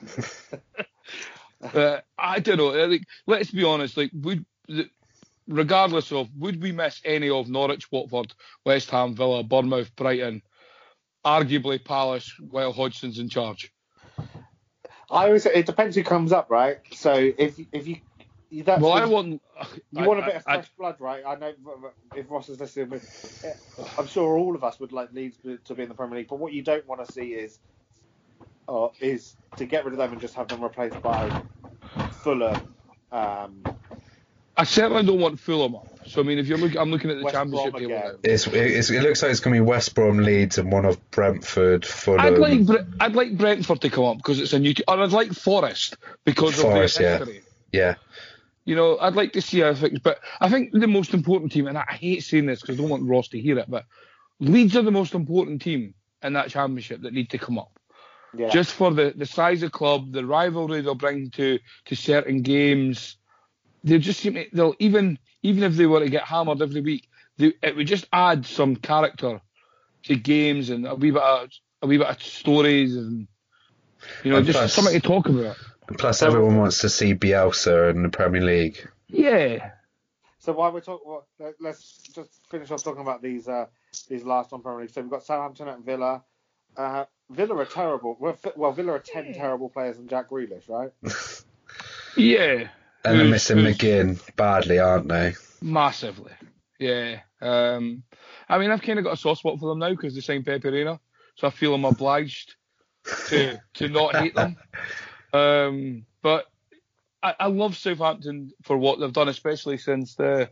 but 1.74 2.06
I 2.18 2.40
don't 2.40 2.58
know. 2.58 2.70
Like, 2.70 3.04
let's 3.28 3.52
be 3.52 3.66
honest. 3.66 3.98
Like, 3.98 4.12
would 4.14 4.46
regardless 5.48 6.12
of 6.14 6.30
would 6.38 6.62
we 6.62 6.72
miss 6.72 7.02
any 7.04 7.30
of 7.30 7.50
Norwich, 7.50 7.92
Watford, 7.92 8.34
West 8.66 8.90
Ham, 8.92 9.16
Villa, 9.16 9.44
Bournemouth, 9.44 9.94
Brighton, 9.98 10.42
arguably 11.26 11.84
Palace, 11.84 12.34
while 12.40 12.72
Hodgson's 12.72 13.20
in 13.20 13.28
charge? 13.28 13.74
I 15.12 15.26
always 15.28 15.44
say 15.44 15.54
it 15.56 15.66
depends 15.66 15.96
who 15.96 16.04
comes 16.04 16.32
up, 16.34 16.50
right? 16.52 16.80
So 16.94 17.14
if 17.14 17.60
if 17.74 17.88
you, 17.88 17.98
that's 18.64 18.82
Well, 18.82 18.94
I 18.94 19.06
want 19.06 19.42
you 19.92 20.06
want. 20.06 20.08
want 20.08 20.20
a 20.20 20.24
bit 20.24 20.36
of 20.38 20.44
I- 20.48 20.54
I- 20.56 20.56
fresh 20.56 20.72
blood, 20.78 20.98
right? 21.00 21.24
I 21.26 21.36
know 21.36 21.54
if 22.16 22.30
Ross 22.32 22.50
is 22.50 22.60
listening, 22.60 22.90
with, 22.92 23.08
I'm 23.98 24.08
sure 24.08 24.38
all 24.38 24.56
of 24.56 24.64
us 24.64 24.80
would 24.80 24.92
like 24.94 25.12
Leeds 25.14 25.38
to 25.66 25.76
be 25.76 25.84
in 25.84 25.90
the 25.90 25.96
Premier 25.96 26.20
League. 26.20 26.28
But 26.30 26.40
what 26.40 26.54
you 26.54 26.64
don't 26.64 26.88
want 26.88 27.06
to 27.06 27.12
see 27.12 27.34
is, 27.34 27.60
uh, 28.68 28.90
is 29.02 29.38
to 29.58 29.66
get 29.66 29.86
rid 29.86 29.94
of 29.94 30.00
them 30.00 30.14
and 30.14 30.22
just 30.22 30.36
have 30.36 30.50
them 30.50 30.64
replaced 30.64 31.02
by 31.02 31.38
Fulham, 32.12 32.76
um, 33.12 33.70
I 34.60 34.66
certainly 34.66 35.04
don't 35.04 35.22
want 35.22 35.40
Fulham 35.40 35.76
up. 35.76 35.88
So 36.06 36.20
I 36.20 36.24
mean, 36.26 36.38
if 36.38 36.48
you're 36.48 36.58
looking, 36.58 36.78
I'm 36.78 36.92
looking 36.92 37.10
at 37.12 37.18
the 37.18 37.24
West 37.24 37.34
Championship 37.34 37.72
Brom 37.72 37.82
table 37.82 37.96
now. 37.96 38.12
It's, 38.24 38.46
it's, 38.46 38.90
it 38.90 39.02
looks 39.02 39.24
like 39.24 39.32
it's 39.32 39.40
going 39.40 39.56
to 39.56 39.62
be 39.62 39.66
West 39.66 39.96
Brom, 39.96 40.18
Leeds, 40.18 40.58
and 40.58 40.70
one 40.70 40.84
of 40.84 41.12
Brentford, 41.12 41.86
Fulham. 41.86 42.20
I'd 42.20 42.38
like 42.38 42.66
Bre- 42.66 42.92
I'd 43.00 43.16
like 43.16 43.38
Brentford 43.38 43.80
to 43.82 43.90
come 43.90 44.04
up 44.04 44.18
because 44.18 44.38
it's 44.42 44.52
a 44.52 44.60
new, 44.60 44.74
te- 44.74 44.84
or 44.86 45.00
I'd 45.00 45.14
like 45.14 45.32
Forest 45.32 45.96
because 46.26 46.60
Forest, 46.60 46.98
of 46.98 47.04
their 47.04 47.12
yeah. 47.12 47.18
history. 47.20 47.42
yeah, 47.72 47.96
You 48.66 48.76
know, 48.76 48.98
I'd 49.00 49.16
like 49.16 49.32
to 49.34 49.42
see 49.42 49.62
how 49.62 49.74
things, 49.74 50.00
but 50.00 50.20
I 50.42 50.50
think 50.50 50.74
the 50.74 50.88
most 50.88 51.14
important 51.14 51.54
team, 51.54 51.68
and 51.68 51.78
I 51.78 51.86
hate 51.90 52.24
saying 52.24 52.48
this 52.48 52.60
because 52.60 52.78
I 52.78 52.82
don't 52.82 52.90
want 52.90 53.08
Ross 53.08 53.30
to 53.30 53.40
hear 53.40 53.58
it, 53.60 53.70
but 53.70 53.86
Leeds 54.42 54.76
are 54.76 54.82
the 54.82 54.92
most 54.92 55.14
important 55.14 55.62
team 55.62 55.94
in 56.22 56.34
that 56.34 56.50
championship 56.50 57.04
that 57.04 57.14
need 57.14 57.30
to 57.30 57.38
come 57.38 57.58
up. 57.58 57.80
yeah, 58.36 58.50
Just 58.50 58.74
for 58.74 58.92
the, 58.92 59.14
the 59.16 59.26
size 59.26 59.64
of 59.64 59.72
club, 59.72 60.12
the 60.12 60.26
rivalry 60.26 60.82
they'll 60.82 60.96
bring 60.96 61.30
to, 61.32 61.60
to 61.86 61.96
certain 61.96 62.42
games. 62.42 63.16
They 63.84 63.98
just 64.00 64.20
seem 64.20 64.34
to, 64.34 64.46
they'll 64.54 64.76
even 64.80 65.18
even 65.44 65.64
if 65.64 65.76
they 65.76 65.86
were 65.86 66.00
to 66.02 66.10
get 66.10 66.24
hammered 66.24 66.62
every 66.62 66.82
week, 66.82 67.08
they, 67.38 67.54
it 67.64 67.76
would 67.76 67.88
just 67.88 68.08
add 68.12 68.46
some 68.46 68.76
character 68.76 69.42
to 70.04 70.16
games 70.16 70.70
and 70.70 70.86
a 70.88 70.96
wee 70.96 71.12
bit 71.12 71.22
of 71.22 71.50
a 71.82 71.88
wee 71.88 71.98
bit 71.98 72.08
of 72.08 72.22
stories 72.22 72.96
and 72.96 73.28
you 74.24 74.32
know 74.32 74.38
And 74.38 74.46
just 74.46 74.58
plus- 74.60 74.74
something 74.74 74.94
to 74.94 75.00
talk 75.08 75.28
about. 75.30 75.56
Plus, 75.98 76.22
everyone 76.22 76.58
wants 76.58 76.82
to 76.82 76.90
see 76.90 77.16
Bielsa 77.16 77.90
in 77.90 78.04
the 78.04 78.10
Premier 78.10 78.42
League. 78.44 78.88
Yeah, 79.08 79.72
So 80.38 80.54
while 80.54 80.72
we're 80.72 80.82
talking, 80.82 81.04
well, 81.10 81.28
let- 81.40 81.60
let's 81.60 81.98
just 82.14 82.30
finish 82.52 82.70
off 82.70 82.84
talking 82.84 83.02
about 83.02 83.24
these 83.24 83.48
uh, 83.48 83.66
these 84.08 84.24
last 84.24 84.54
on 84.54 84.62
Premier 84.62 84.82
League. 84.82 84.92
So 84.92 85.02
we've 85.02 85.10
got 85.10 85.24
Southampton 85.24 85.68
at 85.68 85.80
Villa. 85.80 86.24
Uh, 86.78 87.06
Villa 87.32 87.56
are 87.56 87.66
terrible. 87.66 88.16
Well, 88.20 88.38
well, 88.56 88.72
Villa 88.72 88.92
are 88.94 89.00
ten 89.00 89.34
terrible 89.34 89.68
players 89.70 89.98
and 89.98 90.08
Jack 90.10 90.30
Grealish, 90.30 90.70
right? 90.70 90.92
yeah. 92.16 92.68
And 93.06 93.20
they're 93.20 93.28
missing 93.28 93.58
McGinn 93.58 94.20
badly, 94.36 94.80
aren't 94.80 95.08
they? 95.08 95.34
Massively. 95.62 96.32
Yeah. 96.80 97.20
Um, 97.42 98.04
I 98.48 98.58
mean, 98.58 98.72
I've 98.72 98.82
kind 98.82 99.00
of 99.00 99.06
got 99.06 99.14
a 99.14 99.18
soft 99.18 99.40
spot 99.40 99.60
for 99.60 99.70
them 99.70 99.80
now 99.80 99.92
because 99.92 100.16
they 100.16 100.22
signed 100.22 100.46
Pepe 100.46 100.70
Reina, 100.70 101.00
so 101.36 101.48
I 101.48 101.50
feel 101.52 101.74
I'm 101.74 101.86
obliged 101.86 102.56
to 103.28 103.60
to 103.76 103.88
not 103.88 104.16
hate 104.16 104.36
them. 104.36 104.58
Um, 105.32 106.08
but 106.24 106.46
I, 107.22 107.36
I 107.40 107.48
love 107.50 107.78
Southampton 107.78 108.52
for 108.64 108.76
what 108.76 109.00
they've 109.00 109.14
done, 109.14 109.30
especially 109.30 109.78
since 109.78 110.16
the 110.16 110.50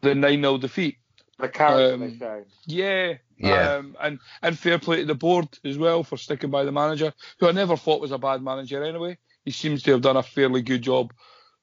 the 0.00 0.16
nine 0.16 0.42
0 0.42 0.58
defeat. 0.58 0.96
The 1.38 1.48
character 1.48 1.94
Um, 1.94 2.00
they've 2.00 2.18
shown. 2.18 2.44
Yeah. 2.66 3.14
Yeah. 3.38 3.74
Um, 3.74 3.96
and 4.00 4.18
and 4.42 4.58
fair 4.58 4.80
play 4.80 4.96
to 4.96 5.04
the 5.04 5.14
board 5.14 5.46
as 5.64 5.78
well 5.78 6.02
for 6.02 6.16
sticking 6.16 6.50
by 6.50 6.64
the 6.64 6.72
manager, 6.72 7.12
who 7.38 7.48
I 7.48 7.52
never 7.52 7.76
thought 7.76 8.00
was 8.00 8.10
a 8.10 8.18
bad 8.18 8.42
manager 8.42 8.82
anyway. 8.82 9.16
He 9.44 9.52
seems 9.52 9.84
to 9.84 9.92
have 9.92 10.02
done 10.02 10.16
a 10.16 10.24
fairly 10.24 10.62
good 10.62 10.82
job 10.82 11.12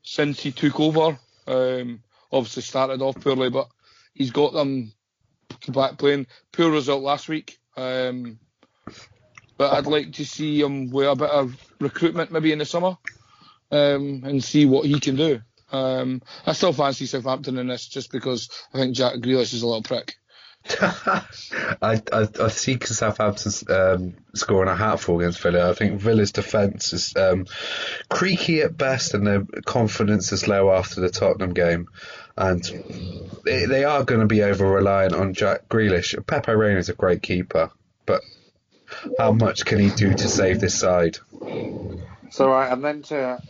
since 0.08 0.40
he 0.40 0.52
took 0.52 0.80
over. 0.80 1.20
Um, 1.48 2.02
obviously 2.32 2.62
started 2.62 3.02
off 3.02 3.20
poorly, 3.20 3.50
but 3.50 3.68
he's 4.14 4.32
got 4.32 4.54
them 4.54 4.94
back 5.68 5.98
playing. 5.98 6.28
Poor 6.52 6.72
result 6.72 7.04
last 7.04 7.28
week. 7.28 7.58
Um, 7.76 8.40
but 9.58 9.74
I'd 9.74 9.86
like 9.86 10.14
to 10.14 10.26
see 10.26 10.62
him 10.62 10.92
with 10.92 11.08
a 11.08 11.16
bit 11.16 11.30
of 11.30 11.56
recruitment 11.80 12.32
maybe 12.32 12.52
in 12.52 12.60
the 12.60 12.66
summer 12.66 12.98
um, 13.72 14.24
and 14.24 14.44
see 14.44 14.66
what 14.66 14.86
he 14.86 15.00
can 15.00 15.16
do. 15.16 15.42
Um, 15.72 16.22
I 16.46 16.54
still 16.54 16.74
fancy 16.74 17.06
Southampton 17.06 17.58
in 17.58 17.68
this 17.68 17.88
just 17.88 18.12
because 18.12 18.50
I 18.74 18.78
think 18.78 18.96
Jack 18.96 19.16
Grealish 19.16 19.54
is 19.54 19.62
a 19.62 19.68
little 19.68 19.84
prick. 19.84 20.16
I, 20.82 22.02
I 22.12 22.28
I 22.40 22.48
see 22.50 22.78
Southampton's 22.82 23.68
um, 23.70 24.16
scoring 24.34 24.70
a 24.70 24.76
hatful 24.76 25.20
against 25.20 25.42
Villa. 25.42 25.70
I 25.70 25.74
think 25.74 26.00
Villa's 26.00 26.32
defence 26.32 26.94
is 26.94 27.16
um, 27.16 27.46
creaky 28.10 28.62
at 28.62 28.78
best, 28.78 29.14
and 29.14 29.26
their 29.26 29.46
confidence 29.66 30.32
is 30.32 30.48
low 30.48 30.72
after 30.72 31.02
the 31.02 31.10
Tottenham 31.10 31.54
game, 31.54 31.88
and 32.36 32.64
they, 33.46 33.66
they 33.66 33.84
are 33.84 34.04
going 34.04 34.22
to 34.22 34.28
be 34.28 34.44
over 34.44 34.68
reliant 34.68 35.14
on 35.14 35.34
Jack 35.34 35.70
Grealish. 35.70 36.16
Pepe 36.26 36.54
Reina 36.54 36.80
is 36.80 36.90
a 36.90 36.94
great 36.94 37.22
keeper, 37.22 37.72
but 38.06 38.22
how 39.18 39.32
much 39.32 39.66
can 39.66 39.80
he 39.80 39.90
do 39.90 40.14
to 40.14 40.28
save 40.28 40.60
this 40.60 40.80
side? 40.80 41.18
So 42.30 42.50
right, 42.50 42.72
and 42.72 42.84
then 42.84 43.02
to 43.04 43.42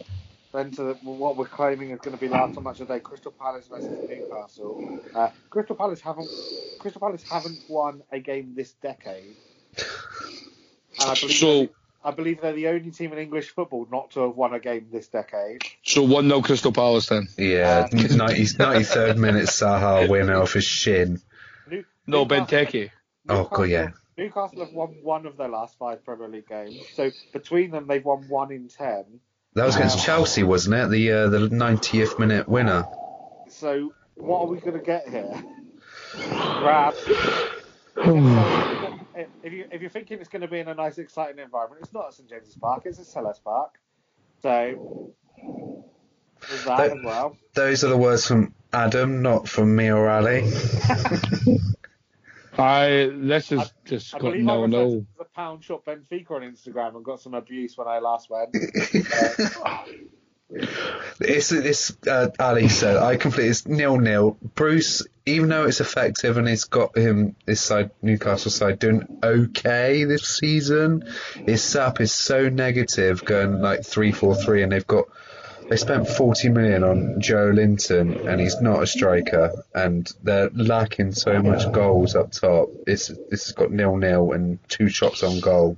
then 0.57 0.71
to 0.71 0.83
the, 0.83 0.93
what 1.03 1.37
we're 1.37 1.45
claiming 1.45 1.91
is 1.91 1.99
going 1.99 2.17
to 2.17 2.21
be 2.21 2.27
last 2.29 2.57
on 2.57 2.63
match 2.63 2.79
of 2.79 2.87
the 2.87 2.95
day: 2.95 2.99
Crystal 2.99 3.31
Palace 3.31 3.67
versus 3.67 4.09
Newcastle. 4.09 4.99
Uh, 5.13 5.29
Crystal 5.49 5.75
Palace 5.75 6.01
haven't 6.01 6.29
Crystal 6.79 6.99
Palace 6.99 7.23
haven't 7.29 7.59
won 7.69 8.01
a 8.11 8.19
game 8.19 8.53
this 8.55 8.71
decade, 8.73 9.35
and 9.77 11.09
I 11.09 11.13
believe 11.19 11.35
So- 11.37 11.57
they're, 11.59 11.69
I 12.03 12.11
believe 12.11 12.39
they're 12.41 12.53
the 12.53 12.67
only 12.69 12.91
team 12.91 13.11
in 13.11 13.17
English 13.19 13.49
football 13.49 13.85
not 13.91 14.11
to 14.11 14.21
have 14.21 14.35
won 14.37 14.53
a 14.53 14.59
game 14.59 14.87
this 14.91 15.07
decade. 15.07 15.61
So 15.83 16.03
1 16.03 16.27
0 16.29 16.41
Crystal 16.41 16.71
Palace 16.71 17.07
then. 17.07 17.27
Yeah, 17.37 17.87
90, 17.91 18.07
93rd 18.15 19.17
minute 19.17 19.45
Zaha 19.47 20.07
winner 20.09 20.35
off 20.41 20.53
his 20.53 20.63
shin. 20.63 21.19
New, 21.69 21.83
No, 22.05 22.23
Newcastle- 22.23 22.45
Benteke. 22.45 22.91
Oh, 23.27 23.43
God, 23.51 23.63
yeah. 23.63 23.89
Newcastle 24.17 24.59
have 24.63 24.73
won 24.73 24.89
one 25.03 25.25
of 25.25 25.35
their 25.35 25.49
last 25.49 25.77
five 25.77 26.05
Premier 26.05 26.29
League 26.29 26.47
games. 26.47 26.79
So 26.93 27.11
between 27.33 27.71
them, 27.71 27.87
they've 27.87 28.05
won 28.05 28.29
one 28.29 28.51
in 28.53 28.69
ten. 28.69 29.19
That 29.57 29.65
was 29.65 29.75
against. 29.75 30.05
Chelsea, 30.05 30.43
wasn't 30.43 30.75
it? 30.75 30.91
The 30.91 31.11
uh, 31.11 31.29
the 31.29 31.39
90th 31.49 32.19
minute 32.19 32.47
winner. 32.47 32.85
So 33.49 33.91
what 34.13 34.41
are 34.41 34.45
we 34.45 34.59
going 34.59 34.77
to 34.77 34.85
get 34.85 35.09
here? 35.09 35.33
Grab. 36.29 36.93
if 39.43 39.53
you 39.53 39.65
if 39.71 39.81
you're 39.81 39.89
thinking 39.89 40.19
it's 40.19 40.29
going 40.29 40.43
to 40.43 40.47
be 40.47 40.59
in 40.59 40.67
a 40.67 40.75
nice, 40.75 40.99
exciting 40.99 41.39
environment, 41.39 41.81
it's 41.81 41.91
not 41.91 42.05
at 42.05 42.13
St 42.13 42.29
James's 42.29 42.53
Park. 42.53 42.83
It's 42.85 42.99
at 42.99 43.05
Selhurst 43.05 43.43
Park. 43.43 43.79
So 44.43 45.11
there's 46.47 46.63
that 46.65 46.77
That- 46.77 46.97
as 46.99 47.03
well. 47.03 47.35
Those 47.55 47.83
are 47.83 47.89
the 47.89 47.97
words 47.97 48.27
from 48.27 48.53
Adam, 48.71 49.23
not 49.23 49.49
from 49.49 49.75
me 49.75 49.89
or 49.89 50.07
Ali. 50.07 50.51
I 52.59 53.11
this 53.13 53.51
is 53.51 53.73
just 53.85 54.15
I 54.15 54.19
got 54.19 54.31
believe 54.31 54.41
I 54.41 54.45
no 54.45 54.61
referred 54.61 54.71
no. 54.71 54.89
to 54.89 55.05
the 55.17 55.25
pound 55.25 55.63
shop 55.63 55.85
Benfica 55.85 56.31
on 56.31 56.41
Instagram 56.41 56.95
and 56.95 57.05
got 57.05 57.21
some 57.21 57.33
abuse 57.33 57.77
when 57.77 57.87
I 57.87 57.99
last 57.99 58.29
went. 58.29 58.55
It's 61.19 61.51
it's 61.51 61.97
uh, 62.07 62.29
Ali 62.39 62.69
said 62.69 62.95
I 62.95 63.17
completely 63.17 63.49
it's 63.49 63.67
nil 63.67 63.97
nil. 63.97 64.37
Bruce, 64.55 65.05
even 65.25 65.49
though 65.49 65.65
it's 65.65 65.81
effective 65.81 66.37
and 66.37 66.47
it's 66.47 66.63
got 66.63 66.97
him 66.97 67.35
this 67.45 67.59
side 67.59 67.91
Newcastle 68.01 68.51
side 68.51 68.79
doing 68.79 69.19
okay 69.21 70.05
this 70.05 70.23
season, 70.23 71.03
his 71.45 71.63
sap 71.63 71.99
is 71.99 72.13
so 72.13 72.47
negative, 72.47 73.25
going 73.25 73.61
like 73.61 73.83
three 73.85 74.13
four 74.13 74.35
three, 74.35 74.63
and 74.63 74.71
they've 74.71 74.87
got 74.87 75.05
they 75.69 75.75
spent 75.77 76.07
forty 76.07 76.49
million 76.49 76.83
on 76.83 77.21
Joelinton, 77.21 78.27
and 78.27 78.39
he's 78.39 78.61
not 78.61 78.83
a 78.83 78.87
striker, 78.87 79.51
and 79.75 80.09
they're 80.23 80.49
lacking 80.51 81.11
so 81.11 81.41
much 81.41 81.71
goals 81.71 82.15
up 82.15 82.31
top. 82.31 82.69
It's 82.85 83.07
this 83.07 83.45
has 83.47 83.51
got 83.51 83.71
nil 83.71 83.97
nil 83.97 84.31
and 84.31 84.59
two 84.69 84.89
shots 84.89 85.23
on 85.23 85.39
goal. 85.39 85.77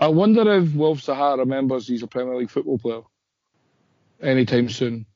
I 0.00 0.08
wonder 0.08 0.52
if 0.54 0.74
Wilf 0.74 1.00
Zaha 1.00 1.38
remembers 1.38 1.86
he's 1.86 2.02
a 2.02 2.06
Premier 2.08 2.36
League 2.36 2.50
football 2.50 2.78
player 2.78 3.02
anytime 4.20 4.68
soon. 4.68 5.06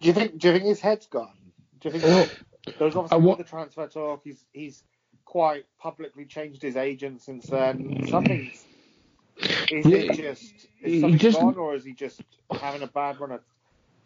Do 0.00 0.08
you 0.08 0.14
think? 0.14 0.38
Do 0.38 0.48
you 0.48 0.54
think 0.54 0.64
his 0.66 0.80
head's 0.80 1.06
gone? 1.06 1.32
Do 1.80 1.88
you 1.88 1.98
think? 1.98 2.04
Oh, 2.04 2.72
There's 2.78 2.94
I 2.94 2.98
obviously 2.98 3.18
wa- 3.18 3.30
all 3.32 3.36
the 3.36 3.44
transfer 3.44 3.86
talk. 3.88 4.20
He's 4.24 4.44
he's 4.52 4.82
quite 5.24 5.64
publicly 5.80 6.26
changed 6.26 6.60
his 6.60 6.76
agent 6.76 7.22
since 7.22 7.46
then. 7.46 8.06
Something's 8.08 8.64
is 9.70 9.86
Yeah, 9.86 9.96
it 9.98 10.16
just 10.16 10.68
is 10.82 11.00
something 11.00 11.18
just- 11.18 11.38
gone 11.38 11.56
or 11.56 11.74
is 11.74 11.84
he 11.84 11.92
just 11.92 12.20
having 12.60 12.82
a 12.82 12.86
bad 12.86 13.20
run 13.20 13.32
of 13.32 13.40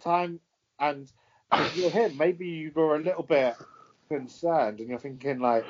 time? 0.01 0.41
And 0.79 1.11
if 1.53 1.77
you're 1.77 1.91
him, 1.91 2.17
maybe 2.17 2.47
you 2.47 2.73
were 2.75 2.97
a 2.97 3.01
little 3.01 3.23
bit 3.23 3.55
concerned 4.09 4.81
and 4.81 4.89
you're 4.89 4.99
thinking 4.99 5.39
like, 5.41 5.65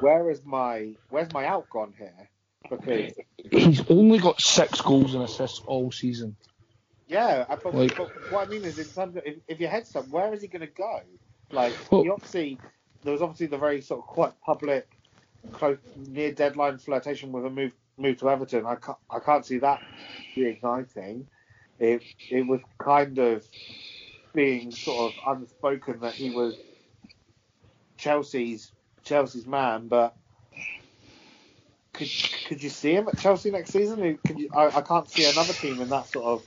where 0.00 0.30
is 0.30 0.44
my 0.44 0.94
where's 1.10 1.32
my 1.32 1.46
out 1.46 1.68
gone 1.70 1.94
here? 1.96 2.28
Because 2.68 3.14
he's 3.50 3.82
only 3.88 4.18
got 4.18 4.40
six 4.40 4.80
goals 4.80 5.14
and 5.14 5.22
assists 5.22 5.60
all 5.66 5.90
season. 5.90 6.36
Yeah, 7.06 7.46
but, 7.62 7.74
Like- 7.74 7.96
but 7.96 8.10
what 8.30 8.46
I 8.46 8.50
mean 8.50 8.64
is, 8.64 8.78
in 8.78 8.84
terms 8.84 9.16
of 9.16 9.22
if, 9.24 9.36
if 9.48 9.60
your 9.60 9.70
head's 9.70 9.94
up, 9.96 10.08
where 10.08 10.34
is 10.34 10.42
he 10.42 10.48
going 10.48 10.60
to 10.60 10.66
go? 10.66 11.00
Like, 11.50 11.72
Well- 11.90 12.02
he 12.02 12.10
obviously 12.10 12.58
there 13.02 13.12
was 13.12 13.22
obviously 13.22 13.46
the 13.46 13.56
very 13.56 13.80
sort 13.80 14.00
of 14.00 14.06
quite 14.06 14.38
public, 14.42 14.86
close 15.52 15.78
near 15.96 16.32
deadline 16.32 16.76
flirtation 16.78 17.32
with 17.32 17.46
a 17.46 17.50
move 17.50 17.72
move 17.98 18.18
to 18.18 18.30
Everton. 18.30 18.66
I 18.66 18.76
can't 18.76 18.98
I 19.10 19.18
can't 19.20 19.44
see 19.44 19.58
that 19.58 19.82
reigniting. 20.36 21.24
It 21.78 22.02
it 22.30 22.46
was 22.46 22.60
kind 22.78 23.18
of 23.18 23.46
being 24.34 24.70
sort 24.70 25.12
of 25.12 25.36
unspoken 25.36 26.00
that 26.00 26.14
he 26.14 26.30
was 26.30 26.56
Chelsea's 27.96 28.72
Chelsea's 29.04 29.46
man, 29.46 29.88
but. 29.88 30.14
Could, 31.94 32.10
could 32.46 32.62
you 32.62 32.68
see 32.68 32.92
him 32.92 33.08
at 33.08 33.18
Chelsea 33.18 33.50
next 33.50 33.72
season? 33.72 34.18
Could 34.24 34.38
you, 34.38 34.48
I, 34.56 34.66
I 34.66 34.82
can't 34.82 35.10
see 35.10 35.28
another 35.28 35.52
team 35.52 35.80
in 35.80 35.88
that 35.88 36.06
sort 36.06 36.26
of. 36.26 36.42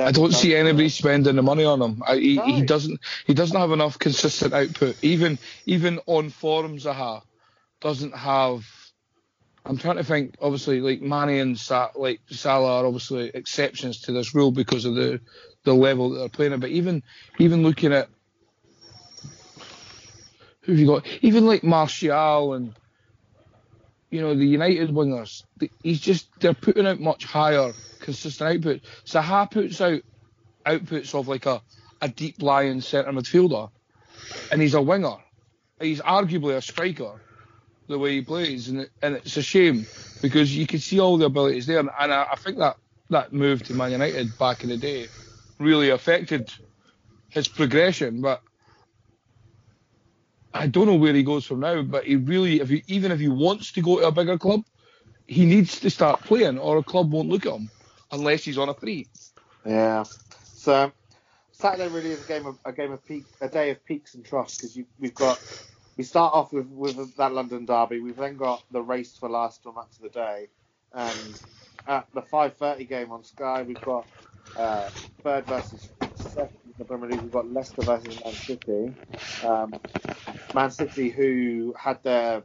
I 0.00 0.10
don't 0.10 0.32
see 0.32 0.56
anybody 0.56 0.88
spending 0.88 1.36
the 1.36 1.42
money 1.42 1.64
on 1.64 1.82
him. 1.82 2.02
I, 2.06 2.16
he, 2.16 2.40
he 2.40 2.62
doesn't. 2.62 2.98
He 3.26 3.34
doesn't 3.34 3.58
have 3.58 3.72
enough 3.72 3.98
consistent 3.98 4.54
output. 4.54 4.96
Even 5.02 5.38
even 5.66 6.00
on 6.06 6.30
forums, 6.30 6.84
Zaha 6.84 7.22
doesn't 7.80 8.14
have. 8.16 8.64
I'm 9.64 9.78
trying 9.78 9.96
to 9.96 10.04
think. 10.04 10.36
Obviously, 10.40 10.80
like 10.80 11.00
Mane 11.00 11.40
and 11.40 11.58
Sa- 11.58 11.90
like 11.94 12.20
Salah 12.30 12.80
are 12.80 12.86
obviously 12.86 13.30
exceptions 13.32 14.02
to 14.02 14.12
this 14.12 14.34
rule 14.34 14.52
because 14.52 14.84
of 14.84 14.94
the 14.94 15.20
the 15.64 15.74
level 15.74 16.10
that 16.10 16.18
they're 16.18 16.28
playing 16.28 16.52
at. 16.52 16.60
But 16.60 16.70
even 16.70 17.02
even 17.38 17.62
looking 17.62 17.92
at 17.92 18.08
who 20.62 20.72
have 20.72 20.78
you 20.78 20.86
got? 20.86 21.06
Even 21.22 21.46
like 21.46 21.64
Martial 21.64 22.52
and 22.52 22.74
you 24.10 24.20
know 24.20 24.34
the 24.34 24.46
United 24.46 24.90
wingers. 24.90 25.44
He's 25.82 26.00
just 26.00 26.28
they're 26.40 26.54
putting 26.54 26.86
out 26.86 27.00
much 27.00 27.24
higher 27.24 27.72
consistent 28.00 28.56
output. 28.56 28.82
Zaha 29.06 29.50
puts 29.50 29.80
out 29.80 30.02
outputs 30.66 31.14
of 31.14 31.26
like 31.26 31.46
a 31.46 31.62
a 32.02 32.08
deep 32.08 32.42
lying 32.42 32.82
centre 32.82 33.12
midfielder, 33.12 33.70
and 34.52 34.60
he's 34.60 34.74
a 34.74 34.82
winger. 34.82 35.16
He's 35.80 36.02
arguably 36.02 36.54
a 36.54 36.60
striker 36.60 37.23
the 37.88 37.98
way 37.98 38.12
he 38.14 38.22
plays, 38.22 38.68
and 38.68 38.82
it, 38.82 38.90
and 39.02 39.16
it's 39.16 39.36
a 39.36 39.42
shame 39.42 39.88
because 40.22 40.56
you 40.56 40.66
can 40.66 40.80
see 40.80 41.00
all 41.00 41.18
the 41.18 41.26
abilities 41.26 41.66
there, 41.66 41.80
and 41.80 41.90
I, 41.98 42.28
I 42.32 42.36
think 42.36 42.58
that 42.58 42.78
that 43.10 43.32
move 43.32 43.62
to 43.64 43.74
Man 43.74 43.92
United 43.92 44.38
back 44.38 44.64
in 44.64 44.70
the 44.70 44.78
day 44.78 45.10
really 45.60 45.90
affected 45.90 46.52
his 47.30 47.48
progression, 47.48 48.22
but. 48.22 48.42
I 50.52 50.66
don't 50.66 50.86
know 50.86 50.96
where 50.96 51.14
he 51.14 51.22
goes 51.22 51.46
from 51.46 51.60
now, 51.60 51.82
but 51.82 52.04
he 52.06 52.16
really, 52.16 52.60
if 52.60 52.68
he, 52.68 52.82
even 52.88 53.12
if 53.12 53.20
he 53.20 53.28
wants 53.28 53.72
to 53.72 53.82
go 53.82 54.00
to 54.00 54.06
a 54.08 54.12
bigger 54.12 54.38
club, 54.38 54.62
he 55.26 55.46
needs 55.46 55.80
to 55.80 55.90
start 55.90 56.24
playing, 56.24 56.58
or 56.58 56.78
a 56.78 56.84
club 56.84 57.12
won't 57.12 57.28
look 57.30 57.46
at 57.46 57.54
him 57.54 57.70
unless 58.12 58.44
he's 58.44 58.58
on 58.58 58.68
a 58.70 58.74
free. 58.74 59.10
Yeah. 59.66 60.04
So 60.54 60.92
Saturday 61.52 61.88
really 61.88 62.12
is 62.12 62.22
a 62.22 62.26
game 62.26 62.46
of 62.46 62.58
a 62.64 62.72
game 62.72 62.92
of 62.92 63.04
peak, 63.04 63.28
a 63.40 63.48
day 63.48 63.70
of 63.70 63.84
peaks 63.84 64.14
and 64.14 64.24
troughs 64.24 64.56
because 64.56 64.78
we've 64.98 65.14
got 65.14 65.40
we 65.96 66.04
start 66.04 66.34
off 66.34 66.52
with 66.52 66.68
with 66.68 67.16
that 67.16 67.32
London 67.32 67.66
derby. 67.66 68.00
We've 68.00 68.16
then 68.16 68.36
got 68.36 68.64
the 68.70 68.82
race 68.82 69.16
for 69.16 69.28
last 69.28 69.62
or 69.66 69.74
match 69.74 69.96
of 69.98 70.02
the 70.04 70.08
day, 70.10 70.48
and 70.92 71.40
at 71.86 72.08
the 72.14 72.22
5:30 72.22 72.88
game 72.88 73.12
on 73.12 73.24
Sky, 73.24 73.62
we've 73.62 73.82
got 73.82 74.08
uh, 74.56 74.90
third 75.22 75.46
versus 75.46 75.92
second 76.14 76.60
in 76.66 76.74
the 76.78 76.84
Premier 76.84 77.10
League. 77.10 77.22
We've 77.22 77.32
got 77.32 77.50
Leicester 77.50 77.82
versus 77.82 78.20
Man 78.24 78.38
City. 78.38 78.94
Um, 79.42 79.80
Man 80.54 80.70
City, 80.70 81.10
who 81.10 81.74
had 81.78 82.02
their 82.02 82.44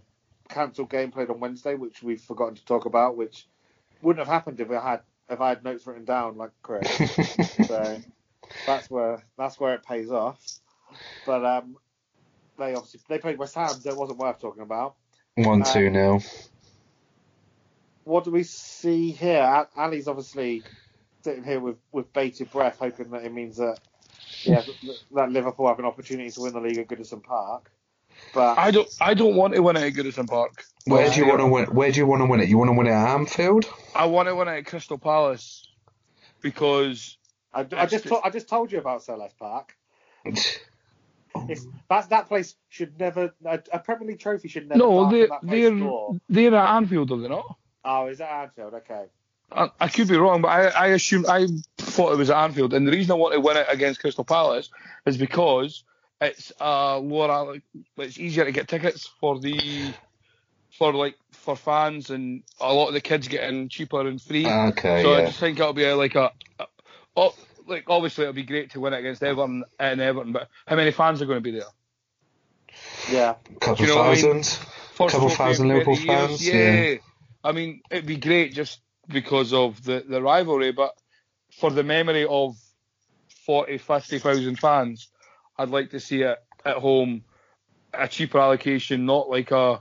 cancelled 0.50 0.90
game 0.90 1.12
played 1.12 1.30
on 1.30 1.40
Wednesday, 1.40 1.76
which 1.76 2.04
we've 2.04 2.22
forgotten 2.22 2.56
to 2.56 2.66
talk 2.66 2.86
about, 2.86 3.18
which 3.18 3.48
wouldn't 4.02 4.26
have 4.26 4.34
happened 4.34 4.60
if 4.60 4.72
I 4.72 4.82
had 4.92 5.02
if 5.30 5.42
I 5.42 5.50
had 5.50 5.64
notes 5.64 5.88
written 5.88 6.06
down 6.06 6.38
like 6.38 6.52
Chris. 6.64 7.04
so 7.60 8.02
that's 8.66 8.90
where 8.90 9.24
that's 9.38 9.60
where 9.60 9.76
it 9.76 9.84
pays 9.84 10.12
off. 10.12 10.42
But 11.26 11.46
um, 11.46 11.78
they 12.60 12.74
obviously 12.76 13.00
they 13.08 13.18
played 13.18 13.38
West 13.38 13.56
Ham, 13.56 13.70
so 13.70 13.90
it 13.90 13.98
wasn't 13.98 14.20
worth 14.20 14.40
talking 14.40 14.62
about. 14.64 14.96
One 15.36 15.62
um, 15.62 15.74
two 15.74 15.90
nil. 15.90 16.22
What 18.04 18.24
do 18.24 18.32
we 18.32 18.44
see 18.44 19.12
here? 19.12 19.66
Ali's 19.76 20.08
obviously 20.08 20.64
sitting 21.24 21.44
here 21.44 21.60
with, 21.60 21.78
with 21.92 22.12
bated 22.14 22.52
breath, 22.52 22.78
hoping 22.80 23.12
that 23.12 23.24
it 23.24 23.34
means 23.34 23.58
that 23.58 23.80
yeah 24.44 24.62
that- 24.62 24.98
that 25.12 25.32
Liverpool 25.32 25.68
have 25.68 25.80
an 25.80 25.86
opportunity 25.86 26.30
to 26.32 26.42
win 26.42 26.54
the 26.54 26.60
league 26.60 26.78
at 26.78 26.88
Goodison 26.88 27.24
Park. 27.24 27.72
But 28.34 28.58
I 28.58 28.72
don't, 28.72 28.88
I 29.00 29.14
don't 29.14 29.36
want 29.36 29.54
to 29.54 29.62
win 29.62 29.76
it 29.78 29.84
at 29.84 29.94
Goodison 29.94 30.28
Park. 30.28 30.64
Where 30.86 31.10
do 31.10 31.20
you 31.20 31.28
want 31.28 31.40
to 31.40 31.48
win? 31.48 31.66
Where 31.68 31.92
do 31.92 32.00
you 32.00 32.06
want 32.08 32.22
to 32.22 32.26
win 32.26 32.40
it? 32.42 32.50
You 32.50 32.58
want 32.58 32.70
to 32.70 32.74
win 32.74 32.88
it 32.88 32.92
at 32.92 33.10
Anfield? 33.14 33.66
I 33.96 34.06
want 34.06 34.28
to 34.28 34.36
win 34.36 34.48
it 34.48 34.58
at 34.58 34.66
Crystal 34.66 34.98
Palace 34.98 35.68
because 36.42 37.18
I, 37.54 37.66
I 37.76 37.86
just 37.86 38.08
to, 38.08 38.20
I 38.24 38.30
just 38.30 38.48
told 38.50 38.72
you 38.72 38.80
about 38.80 39.02
Selhurst 39.02 39.38
Park. 39.38 39.76
It's, 41.48 41.66
that 41.90 42.10
that 42.10 42.28
place 42.28 42.56
should 42.70 43.00
never 43.00 43.34
a, 43.46 43.60
a 43.72 43.80
Premier 43.80 44.08
League 44.08 44.20
trophy 44.20 44.48
should 44.48 44.68
never. 44.68 44.80
no, 44.80 45.02
darken 45.02 45.18
they're 45.18 45.28
that 45.28 45.42
place 45.42 46.20
they're 46.30 46.52
they're 46.52 46.60
at 46.60 46.76
Anfield, 46.76 47.12
are 47.12 47.18
they 47.18 47.28
not? 47.28 47.58
Oh, 47.86 48.08
is 48.08 48.18
that 48.18 48.32
Anfield? 48.32 48.74
Okay. 48.74 49.06
I, 49.52 49.70
I 49.80 49.88
could 49.88 50.08
be 50.08 50.18
wrong, 50.18 50.42
but 50.42 50.50
I, 50.50 50.68
I 50.68 50.88
assumed 50.88 51.26
I 51.28 51.48
thought 51.78 52.14
it 52.14 52.18
was 52.18 52.30
at 52.30 52.38
Anfield, 52.38 52.74
and 52.74 52.88
the 52.88 52.92
reason 52.92 53.12
I 53.12 53.16
want 53.16 53.34
to 53.34 53.40
win 53.40 53.58
it 53.58 53.68
against 53.70 54.00
Crystal 54.00 54.24
Palace 54.24 54.70
is 55.06 55.18
because 55.18 55.84
it's 56.22 56.52
uh 56.60 57.00
lower, 57.00 57.58
it's 57.98 58.20
easier 58.20 58.46
to 58.46 58.52
get 58.52 58.68
tickets 58.68 59.10
for 59.20 59.40
the 59.40 59.94
for 60.78 60.94
like 60.94 61.16
for 61.32 61.56
fans, 61.56 62.10
and 62.10 62.44
a 62.60 62.74
lot 62.74 62.88
of 62.88 62.94
the 62.94 63.02
kids 63.02 63.28
get 63.28 63.50
in 63.50 63.70
cheaper 63.70 64.08
and 64.08 64.22
free. 64.22 64.48
Okay, 64.48 65.04
so 65.04 65.14
I 65.14 65.26
just 65.26 65.40
think 65.40 65.60
it'll 65.60 65.74
be 65.74 65.86
a, 65.86 65.96
like 65.96 66.16
a, 66.16 66.32
a 66.60 66.68
oh, 67.16 67.36
like 67.70 67.86
obviously 67.88 68.24
it'll 68.24 68.34
be 68.34 68.44
great 68.44 68.72
to 68.72 68.80
win 68.80 68.94
it 68.94 69.00
against 69.00 69.24
Everton 69.24 69.64
and 69.80 70.02
Everton, 70.02 70.32
but 70.34 70.50
how 70.68 70.76
many 70.76 70.92
fans 70.92 71.22
are 71.22 71.26
going 71.26 71.38
to 71.38 71.42
be 71.42 71.52
there? 71.52 71.64
Yeah. 73.12 73.36
A 73.56 73.60
couple 73.60 73.86
you 73.86 73.92
know 73.92 73.98
what 73.98 74.08
I 74.08 74.16
thousand. 74.16 74.32
mean? 74.32 74.44
First 74.44 75.14
Couple 75.14 75.20
trophy 75.30 75.36
thousand 75.36 75.68
Liverpool 75.70 75.96
fans, 75.96 76.46
Yeah. 76.48 76.82
yeah. 76.82 76.96
I 77.44 77.52
mean, 77.54 77.82
it'd 77.90 78.06
be 78.06 78.18
great 78.18 78.54
just 78.54 78.82
because 79.08 79.54
of 79.54 79.82
the, 79.84 80.04
the 80.08 80.22
rivalry, 80.22 80.72
but 80.72 80.94
for 81.60 81.72
the 81.72 81.84
memory 81.84 82.26
of 82.26 82.56
40, 83.46 83.78
50,000 83.78 84.58
fans, 84.60 85.08
I'd 85.58 85.70
like 85.70 85.92
to 85.92 86.00
see 86.00 86.22
it 86.24 86.38
at 86.66 86.78
home, 86.78 87.24
a 87.94 88.08
cheaper 88.08 88.40
allocation, 88.40 89.06
not 89.06 89.30
like 89.30 89.52
a, 89.52 89.80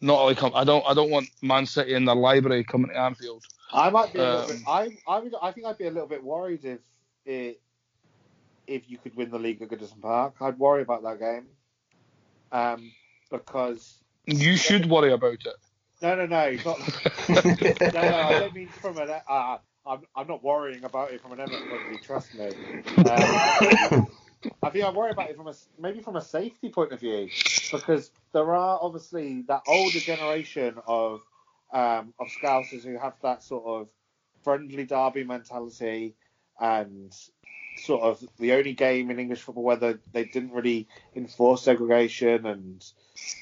not 0.00 0.24
like 0.24 0.42
a, 0.42 0.46
I 0.54 0.64
don't, 0.64 0.84
I 0.86 0.94
don't 0.94 1.10
want 1.10 1.28
Man 1.42 1.66
City 1.66 1.94
in 1.94 2.04
their 2.06 2.16
library 2.16 2.64
coming 2.64 2.90
to 2.90 2.98
Anfield. 2.98 3.44
I 3.72 3.90
might 3.90 4.12
be 4.12 4.18
a 4.20 4.22
little 4.22 4.46
bit. 4.48 4.56
Um, 4.56 4.62
I 4.68 4.88
I 5.08 5.18
would. 5.18 5.34
I 5.42 5.50
think 5.52 5.66
I'd 5.66 5.78
be 5.78 5.86
a 5.86 5.90
little 5.90 6.06
bit 6.08 6.22
worried 6.22 6.64
if 6.64 6.78
it 7.24 7.60
if 8.66 8.88
you 8.90 8.98
could 8.98 9.14
win 9.16 9.30
the 9.30 9.38
league 9.38 9.60
at 9.62 9.68
Goodison 9.68 10.00
Park. 10.00 10.36
I'd 10.40 10.58
worry 10.58 10.82
about 10.82 11.02
that 11.02 11.18
game. 11.18 11.46
Um, 12.52 12.92
because 13.30 13.98
You 14.26 14.56
should 14.56 14.86
worry 14.86 15.12
about 15.12 15.34
it. 15.44 15.56
no, 16.02 16.14
no, 16.14 16.26
no, 16.26 16.56
not. 16.64 16.78
no, 17.28 18.00
no, 18.00 18.00
I 18.00 18.38
don't 18.38 18.54
mean 18.54 18.68
from 18.68 18.98
an. 18.98 19.10
Uh, 19.28 19.58
I'm 19.86 20.00
I'm 20.16 20.26
not 20.26 20.42
worrying 20.42 20.84
about 20.84 21.12
it 21.12 21.20
from 21.20 21.32
an 21.32 21.40
Everton 21.40 21.68
point 21.68 21.82
of 21.82 21.88
view. 21.88 21.98
Trust 21.98 22.34
me. 22.34 22.46
Um, 22.46 24.06
I 24.62 24.70
think 24.70 24.84
I 24.84 24.90
worry 24.90 25.10
about 25.10 25.30
it 25.30 25.36
from 25.36 25.48
a 25.48 25.54
maybe 25.78 26.00
from 26.00 26.16
a 26.16 26.22
safety 26.22 26.68
point 26.68 26.92
of 26.92 27.00
view 27.00 27.28
because 27.72 28.10
there 28.32 28.54
are 28.54 28.78
obviously 28.80 29.42
that 29.48 29.62
older 29.66 29.98
generation 29.98 30.76
of 30.86 31.20
um, 31.72 32.14
of 32.18 32.28
Scousers 32.28 32.84
who 32.84 32.98
have 32.98 33.14
that 33.22 33.42
sort 33.42 33.64
of 33.66 33.88
friendly 34.42 34.84
derby 34.84 35.24
mentality 35.24 36.14
and 36.60 37.12
sort 37.76 38.02
of 38.02 38.24
the 38.38 38.52
only 38.52 38.72
game 38.72 39.10
in 39.10 39.18
English 39.18 39.42
football 39.42 39.64
where 39.64 39.76
they, 39.76 39.94
they 40.12 40.24
didn't 40.24 40.52
really 40.52 40.86
enforce 41.16 41.62
segregation 41.62 42.46
and 42.46 42.84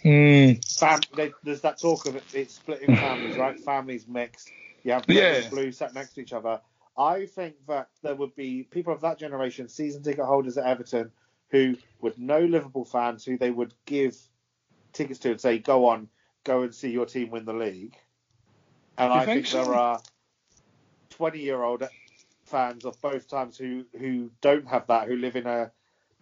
hmm. 0.02 0.60
fam- 0.78 1.00
they, 1.14 1.32
there's 1.44 1.60
that 1.60 1.78
talk 1.80 2.06
of 2.06 2.16
it, 2.16 2.24
it's 2.32 2.54
splitting 2.54 2.96
families, 2.96 3.36
right? 3.36 3.60
Families 3.60 4.08
mixed. 4.08 4.50
You 4.82 4.92
have 4.92 5.04
red 5.08 5.16
Yeah. 5.16 5.34
and 5.34 5.50
blue 5.50 5.72
sat 5.72 5.94
next 5.94 6.14
to 6.14 6.22
each 6.22 6.32
other. 6.32 6.60
I 6.96 7.26
think 7.26 7.54
that 7.68 7.88
there 8.02 8.14
would 8.14 8.34
be 8.34 8.64
people 8.64 8.92
of 8.92 9.00
that 9.02 9.18
generation, 9.18 9.68
season 9.68 10.02
ticket 10.02 10.24
holders 10.24 10.58
at 10.58 10.66
Everton, 10.66 11.10
who 11.50 11.76
would 12.00 12.18
know 12.18 12.40
Liverpool 12.40 12.84
fans, 12.84 13.24
who 13.24 13.38
they 13.38 13.50
would 13.50 13.74
give 13.86 14.16
tickets 14.92 15.18
to 15.20 15.30
and 15.30 15.40
say, 15.40 15.58
"Go 15.58 15.86
on, 15.86 16.08
go 16.44 16.62
and 16.62 16.74
see 16.74 16.90
your 16.90 17.06
team 17.06 17.30
win 17.30 17.44
the 17.44 17.54
league." 17.54 17.96
And 18.98 19.12
You 19.12 19.20
I 19.20 19.24
think 19.24 19.46
think, 19.46 19.46
so? 19.46 19.64
there 19.64 19.74
are 19.74 20.02
twenty-year-old 21.10 21.84
fans 22.52 22.84
of 22.84 23.00
both 23.00 23.26
times 23.28 23.56
who 23.58 23.84
who 23.98 24.30
don't 24.40 24.68
have 24.68 24.86
that, 24.86 25.08
who 25.08 25.16
live 25.16 25.34
in 25.36 25.46
a 25.46 25.72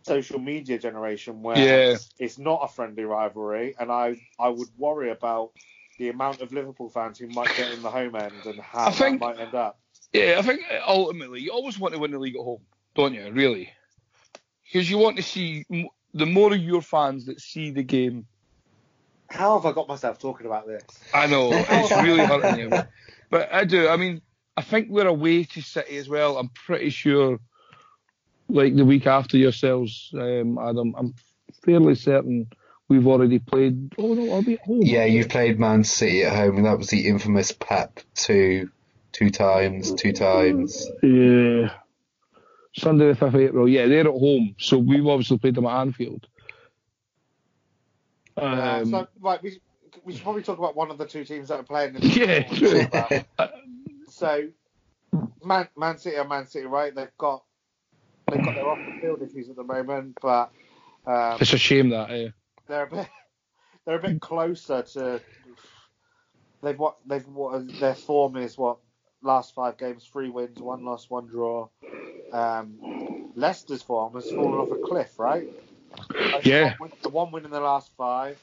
social 0.06 0.38
media 0.38 0.78
generation 0.78 1.42
where 1.42 1.58
Yeah. 1.58 1.96
it's 2.18 2.38
not 2.38 2.60
a 2.62 2.68
friendly 2.68 3.04
rivalry, 3.04 3.74
and 3.78 3.90
I 3.92 4.16
I 4.38 4.48
would 4.48 4.68
worry 4.78 5.10
about 5.10 5.50
the 5.98 6.08
amount 6.08 6.40
of 6.40 6.52
Liverpool 6.52 6.88
fans 6.88 7.18
who 7.18 7.26
might 7.26 7.54
get 7.56 7.72
in 7.72 7.82
the 7.82 7.90
home 7.90 8.14
end 8.16 8.32
and 8.46 8.58
how 8.58 8.86
I 8.86 8.90
think- 8.92 9.20
that 9.20 9.26
might 9.26 9.40
end 9.40 9.54
up. 9.54 9.78
Yeah, 10.12 10.36
I 10.38 10.42
think 10.42 10.62
ultimately 10.86 11.40
you 11.40 11.50
always 11.52 11.78
want 11.78 11.92
to 11.94 12.00
win 12.00 12.10
the 12.12 12.18
league 12.18 12.36
at 12.36 12.42
home, 12.42 12.62
don't 12.94 13.14
you? 13.14 13.30
Really, 13.30 13.70
because 14.64 14.88
you 14.90 14.98
want 14.98 15.16
to 15.18 15.22
see 15.22 15.64
the 16.14 16.26
more 16.26 16.52
of 16.54 16.58
your 16.60 16.82
fans 16.82 17.26
that 17.26 17.40
see 17.40 17.70
the 17.70 17.82
game. 17.82 18.26
How 19.28 19.56
have 19.56 19.66
I 19.66 19.72
got 19.72 19.86
myself 19.86 20.18
talking 20.18 20.46
about 20.46 20.66
this? 20.66 20.82
I 21.14 21.26
know 21.26 21.50
it's 21.52 21.92
really 22.02 22.24
hurting 22.24 22.58
you, 22.58 22.68
but 23.30 23.52
I 23.52 23.64
do. 23.64 23.88
I 23.88 23.96
mean, 23.96 24.22
I 24.56 24.62
think 24.62 24.88
we're 24.90 25.06
away 25.06 25.44
to 25.44 25.62
City 25.62 25.96
as 25.96 26.08
well. 26.08 26.36
I'm 26.36 26.48
pretty 26.48 26.90
sure, 26.90 27.38
like 28.48 28.74
the 28.74 28.84
week 28.84 29.06
after 29.06 29.36
yourselves, 29.36 30.10
um, 30.14 30.58
Adam. 30.58 30.94
I'm 30.96 31.14
fairly 31.64 31.94
certain 31.94 32.48
we've 32.88 33.06
already 33.06 33.38
played. 33.38 33.94
Oh 33.96 34.12
no, 34.12 34.32
I'll 34.34 34.42
be 34.42 34.54
at 34.54 34.60
home. 34.60 34.82
Yeah, 34.82 35.04
you've 35.04 35.30
played 35.30 35.58
Man 35.58 35.84
City 35.84 36.24
at 36.24 36.36
home, 36.36 36.56
and 36.58 36.66
that 36.66 36.76
was 36.76 36.88
the 36.88 37.08
infamous 37.08 37.52
Pep 37.52 38.00
two, 38.14 38.70
two 39.12 39.30
times, 39.30 39.94
two 39.94 40.12
times. 40.12 40.86
Yeah. 41.02 41.72
Sunday 42.76 43.12
the 43.12 43.18
5th 43.18 43.34
of 43.34 43.36
April. 43.36 43.68
Yeah, 43.68 43.86
they're 43.86 44.00
at 44.00 44.06
home, 44.06 44.54
so 44.58 44.78
we've 44.78 45.06
obviously 45.06 45.38
played 45.38 45.54
them 45.54 45.66
at 45.66 45.80
Anfield. 45.80 46.26
Uh, 48.36 48.80
Um, 48.82 48.90
so, 48.90 49.08
right, 49.20 49.42
we, 49.42 49.60
we 50.04 50.12
should 50.12 50.22
probably 50.22 50.42
talk 50.42 50.58
about 50.58 50.76
one 50.76 50.90
of 50.90 50.98
the 50.98 51.06
two 51.06 51.24
teams 51.24 51.48
that 51.48 51.60
are 51.60 51.64
playing. 51.64 51.96
In 51.96 52.02
Yeah, 52.04 52.42
true. 52.42 52.86
so, 54.20 54.48
Man, 55.42 55.68
Man 55.76 55.98
City 55.98 56.16
are 56.18 56.28
Man 56.28 56.46
City, 56.46 56.66
right? 56.66 56.94
They've 56.94 57.16
got 57.18 57.44
they've 58.30 58.42
got 58.42 58.54
their 58.54 58.68
off 58.68 58.84
the 58.86 58.92
field 59.00 59.22
issues 59.22 59.50
at 59.50 59.56
the 59.56 59.64
moment, 59.64 60.16
but 60.20 60.52
um, 61.06 61.40
it's 61.40 61.52
a 61.54 61.58
shame 61.58 61.90
that. 61.90 62.10
eh? 62.10 62.30
they're 62.68 62.84
a 62.84 62.90
bit 62.90 63.08
they're 63.86 63.98
a 63.98 64.02
bit 64.02 64.20
closer 64.20 64.82
to 64.82 65.22
they've 66.62 66.78
what 66.78 66.98
they've 67.06 67.26
what 67.28 67.78
their 67.78 67.94
form 67.96 68.36
is 68.36 68.58
what 68.58 68.78
last 69.22 69.54
five 69.54 69.78
games 69.78 70.08
three 70.12 70.30
wins 70.30 70.60
one 70.62 70.84
loss 70.84 71.10
one 71.10 71.26
draw 71.28 71.68
um 72.32 72.80
Leicester's 73.36 73.82
form 73.82 74.14
has 74.14 74.30
fallen 74.30 74.60
off 74.60 74.72
a 74.72 74.76
cliff 74.76 75.18
right 75.18 75.48
Like, 76.32 76.46
Yeah. 76.46 76.60
one 76.60 76.76
win, 76.80 76.92
the 77.02 77.10
one 77.10 77.32
win 77.32 77.46
in 77.46 77.52
the 77.52 77.60
last 77.60 77.92
five 77.96 78.40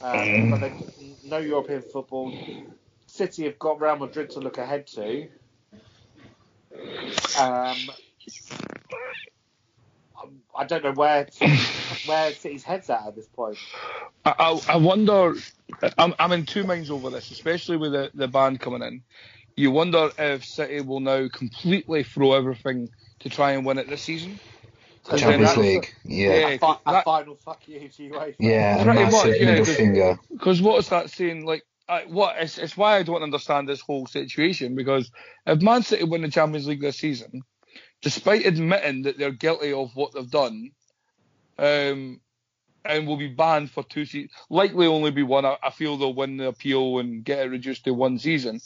um, 0.00 0.42
but 0.48 0.60
they 0.60 0.74
no 1.22 1.38
European 1.38 1.82
football 1.82 2.36
City 3.16 3.44
have 3.44 3.58
got 3.58 3.80
Real 3.80 3.96
Madrid 3.96 4.30
to 4.30 4.40
look 4.40 4.58
ahead 4.58 4.86
to 4.88 5.28
um 7.40 7.76
I 10.58 10.64
don't 10.66 10.84
know 10.84 10.92
where 10.92 11.26
where 12.06 12.32
City's 12.32 12.64
head's 12.64 12.88
at 12.90 13.06
at 13.06 13.16
this 13.16 13.26
point. 13.26 13.58
I, 14.24 14.34
I, 14.38 14.60
I 14.74 14.76
wonder. 14.76 15.34
I'm, 15.98 16.14
I'm 16.18 16.32
in 16.32 16.46
two 16.46 16.64
minds 16.64 16.90
over 16.90 17.10
this, 17.10 17.30
especially 17.30 17.76
with 17.76 17.92
the, 17.92 18.10
the 18.14 18.26
band 18.28 18.60
coming 18.60 18.82
in. 18.82 19.02
You 19.56 19.70
wonder 19.70 20.10
if 20.18 20.44
City 20.44 20.80
will 20.80 21.00
now 21.00 21.28
completely 21.28 22.02
throw 22.04 22.32
everything 22.32 22.88
to 23.20 23.28
try 23.28 23.52
and 23.52 23.64
win 23.66 23.78
it 23.78 23.88
this 23.88 24.02
season. 24.02 24.38
Champions 25.08 25.40
that's- 25.42 25.56
League, 25.58 25.94
yeah, 26.04 26.48
a, 26.48 26.58
fi- 26.58 26.78
a 26.86 26.92
that- 26.92 27.04
final 27.04 27.34
fuck 27.36 27.68
you 27.68 27.88
to 27.88 28.10
UEFA. 28.10 28.34
yeah, 28.40 28.80
a 28.80 28.84
Pretty 28.84 29.02
much, 29.04 29.12
massive 29.12 29.40
yeah, 29.40 29.64
finger. 29.64 30.18
Because 30.32 30.60
what 30.60 30.78
is 30.78 30.88
that 30.88 31.10
saying? 31.10 31.44
Like, 31.46 31.64
What? 32.08 32.36
It's, 32.38 32.58
it's 32.58 32.76
why 32.76 32.96
I 32.96 33.02
don't 33.02 33.22
understand 33.22 33.68
this 33.68 33.80
whole 33.80 34.06
situation. 34.06 34.74
Because 34.74 35.10
if 35.46 35.62
Man 35.62 35.82
City 35.82 36.04
win 36.04 36.22
the 36.22 36.28
Champions 36.28 36.66
League 36.66 36.80
this 36.80 36.98
season, 36.98 37.42
despite 38.02 38.46
admitting 38.46 39.02
that 39.02 39.18
they're 39.18 39.30
guilty 39.30 39.72
of 39.72 39.94
what 39.94 40.12
they've 40.12 40.30
done, 40.30 40.70
um, 41.58 42.20
and 42.84 43.06
will 43.06 43.16
be 43.16 43.28
banned 43.28 43.70
for 43.70 43.82
two 43.82 44.04
seasons, 44.04 44.32
likely 44.50 44.86
only 44.86 45.10
be 45.10 45.22
one. 45.22 45.44
I, 45.44 45.56
I 45.62 45.70
feel 45.70 45.96
they'll 45.96 46.14
win 46.14 46.36
the 46.36 46.48
appeal 46.48 46.98
and 46.98 47.24
get 47.24 47.40
it 47.40 47.50
reduced 47.50 47.84
to 47.84 47.94
one 47.94 48.18
season. 48.18 48.60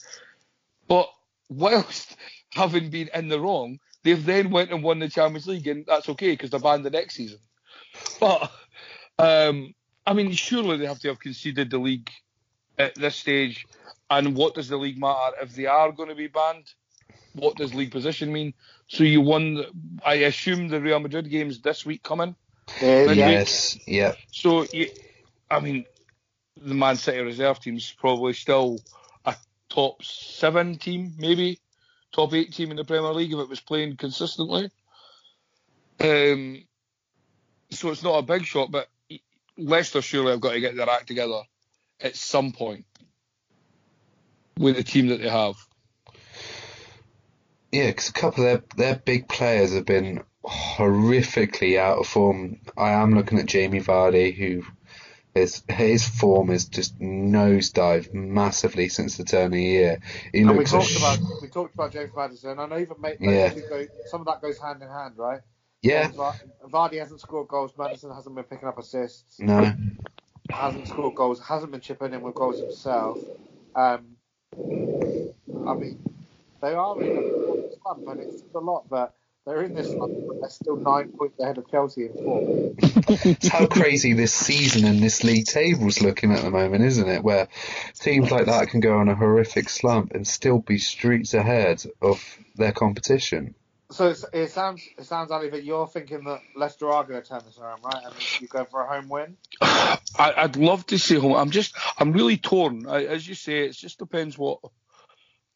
But 0.89 1.09
whilst 1.49 2.17
having 2.53 2.91
been 2.91 3.11
in 3.15 3.29
the 3.29 3.41
wrong, 3.41 3.79
they've 4.03 4.25
then 4.25 4.51
went 4.51 4.73
and 4.73 4.83
won 4.83 4.99
the 4.99 5.09
Champions 5.09 5.47
League, 5.47 5.67
and 5.67 5.85
that's 5.87 6.09
okay 6.09 6.33
because 6.33 6.51
they're 6.51 6.61
banned 6.61 6.85
the 6.85 6.91
next 6.91 7.15
season. 7.15 7.39
But 8.19 8.51
um, 9.19 9.75
I 10.07 10.15
mean, 10.15 10.33
surely 10.33 10.79
they 10.79 10.87
have 10.87 11.01
to 11.01 11.09
have 11.09 11.21
conceded 11.21 11.71
the 11.71 11.79
league 11.79 12.11
at 12.81 12.95
this 12.95 13.17
stage. 13.17 13.67
And 14.09 14.35
what 14.35 14.55
does 14.55 14.69
the 14.69 14.77
league 14.77 14.99
matter 14.99 15.37
if 15.41 15.55
they 15.55 15.67
are 15.67 15.93
going 15.93 16.09
to 16.09 16.15
be 16.15 16.27
banned? 16.27 16.73
What 17.35 17.57
does 17.57 17.75
league 17.75 17.93
position 17.93 18.33
mean? 18.33 18.55
So 18.89 19.05
you 19.05 19.21
won. 19.21 19.65
I 20.05 20.15
assume 20.15 20.69
the 20.69 20.81
Real 20.81 20.99
Madrid 20.99 21.31
games 21.31 21.61
this 21.61 21.87
week 21.87 22.03
coming. 22.03 22.35
Yeah. 22.81 23.13
Yes, 23.13 23.79
yeah. 23.87 24.15
So 24.33 24.67
you, 24.73 24.89
I 25.49 25.61
mean, 25.61 25.85
the 26.57 26.75
Man 26.75 26.97
City 26.97 27.21
reserve 27.21 27.61
team's 27.61 27.93
probably 27.93 28.33
still 28.33 28.81
a 29.25 29.37
top 29.69 30.03
seven 30.03 30.77
team, 30.79 31.15
maybe 31.19 31.61
top 32.13 32.35
eight 32.35 32.53
team 32.53 32.73
in 32.73 32.77
the 32.77 32.85
Premier 32.85 33.13
League 33.13 33.33
if 33.33 33.39
it 33.39 33.49
was 33.49 33.61
playing 33.61 33.97
consistently. 33.97 34.71
Um, 36.01 36.65
so 37.71 37.91
it's 37.91 38.03
not 38.03 38.19
a 38.19 38.23
big 38.23 38.45
shot, 38.45 38.73
but 38.73 38.89
Leicester 39.57 40.03
surely 40.03 40.33
have 40.33 40.41
got 40.41 40.53
to 40.53 40.61
get 40.61 40.75
their 40.75 40.91
act 40.91 41.07
together 41.07 41.43
at 42.03 42.17
some 42.17 42.53
point 42.53 42.85
with 44.59 44.77
the 44.77 44.83
team 44.83 45.09
that 45.09 45.21
they 45.21 45.29
have. 45.29 45.57
Yeah, 47.73 47.87
because 47.89 48.09
a 48.09 48.13
couple 48.13 48.45
of 48.47 48.65
their, 48.77 48.87
their 48.95 48.97
big 48.97 49.29
players 49.29 49.73
have 49.75 49.87
been 49.87 50.25
horrifically 50.45 51.79
out 51.79 51.99
of 51.99 52.07
form. 52.07 52.59
I 52.77 52.91
am 52.91 53.15
looking 53.15 53.39
at 53.39 53.47
Jamie 53.47 53.81
Vardy, 53.81 54.35
who 54.35 54.65
his 55.35 55.63
his 55.69 56.09
form 56.09 56.51
is 56.51 56.65
just 56.67 56.99
nosedived 56.99 58.13
massively 58.13 58.89
since 58.89 59.17
the 59.17 59.25
turn 59.25 59.47
of 59.47 59.53
the 59.53 59.63
year. 59.63 60.01
He 60.33 60.41
And 60.41 60.51
we 60.51 60.57
looks 60.57 60.73
a 60.73 60.79
talked 60.79 60.89
sh- 60.89 60.97
about 60.97 61.19
we 61.41 61.49
talked 61.49 61.75
about 61.75 61.93
James 61.93 62.11
Maddison. 62.17 62.59
I 62.59 62.67
know 62.67 62.79
even 62.79 63.01
mate, 63.01 63.19
Yeah. 63.21 63.55
go, 63.69 63.87
some 64.07 64.21
of 64.23 64.27
that 64.27 64.43
goes 64.43 64.59
hand 64.59 64.83
in 64.83 64.89
hand, 64.89 65.15
right? 65.17 65.41
yeah, 65.83 66.11
Vardy 66.69 66.99
hasn't 66.99 67.21
scored 67.21 67.47
goals. 67.49 67.73
Madison 67.79 68.13
hasn't 68.13 68.35
been 68.35 68.45
picking 68.45 68.69
up 68.69 68.79
assists. 68.79 69.39
no, 69.39 69.73
Hasn't 70.53 70.89
scored 70.89 71.15
goals. 71.15 71.41
Hasn't 71.41 71.73
been 71.73 71.81
chipping 71.81 72.13
in 72.13 72.23
with 72.23 72.35
goals 72.35 72.61
himself. 72.61 73.19
Um, 73.75 74.17
I 74.55 75.75
mean, 75.75 76.03
they 76.61 76.75
are 76.75 77.01
in 77.01 77.17
a 77.17 77.77
slump, 77.83 78.09
and 78.09 78.21
it's 78.21 78.43
a 78.55 78.59
lot, 78.59 78.89
but 78.89 79.15
they're 79.47 79.63
in 79.63 79.75
this 79.75 79.91
slump, 79.91 80.13
but 80.29 80.41
they're 80.41 80.51
still 80.51 80.77
nine 80.77 81.13
points 81.17 81.41
ahead 81.41 81.59
of 81.59 81.71
Chelsea 81.71 82.07
in 82.07 82.13
fourth. 82.13 83.27
it's 83.27 83.49
how 83.49 83.67
crazy 83.67 84.13
this 84.13 84.35
season 84.35 84.85
and 84.85 85.03
this 85.03 85.25
league 85.25 85.47
table's 85.47 86.03
looking 86.03 86.33
at 86.33 86.43
the 86.43 86.51
moment, 86.51 86.85
isn't 86.85 87.09
it? 87.09 87.25
Where 87.25 87.49
teams 87.95 88.31
like 88.31 88.47
that 88.47 88.69
can 88.69 88.81
go 88.81 88.99
on 88.99 89.09
a 89.09 89.15
horrific 89.15 89.69
slump 89.69 90.13
and 90.13 90.27
still 90.27 90.59
be 90.59 90.79
streets 90.79 91.35
ahead 91.35 91.83
of 92.03 92.23
their 92.57 92.73
competition. 92.73 93.55
So 93.91 94.11
it's, 94.11 94.25
it 94.33 94.51
sounds 94.51 94.83
it 94.99 95.05
sounds 95.05 95.33
Ali 95.33 95.51
that 95.51 95.65
you're 95.65 95.89
thinking 95.89 96.23
that 96.25 96.43
Leicester 96.55 96.89
are 96.91 97.03
going 97.03 97.21
to 97.21 97.29
turn 97.29 97.41
this 97.45 97.59
around, 97.59 97.83
right? 97.83 98.05
And 98.05 98.15
you 98.41 98.47
go 98.47 98.65
for 98.65 98.83
a 98.83 98.87
home 98.87 99.09
win. 99.09 99.37
I, 100.19 100.35
I'd 100.37 100.57
love 100.57 100.87
to 100.87 100.99
see 100.99 101.17
home. 101.17 101.35
I'm 101.35 101.51
just, 101.51 101.75
I'm 101.99 102.13
really 102.13 102.37
torn. 102.37 102.87
I, 102.89 103.05
as 103.05 103.27
you 103.27 103.35
say, 103.35 103.61
it 103.61 103.73
just 103.73 103.99
depends 103.99 104.37
what 104.37 104.59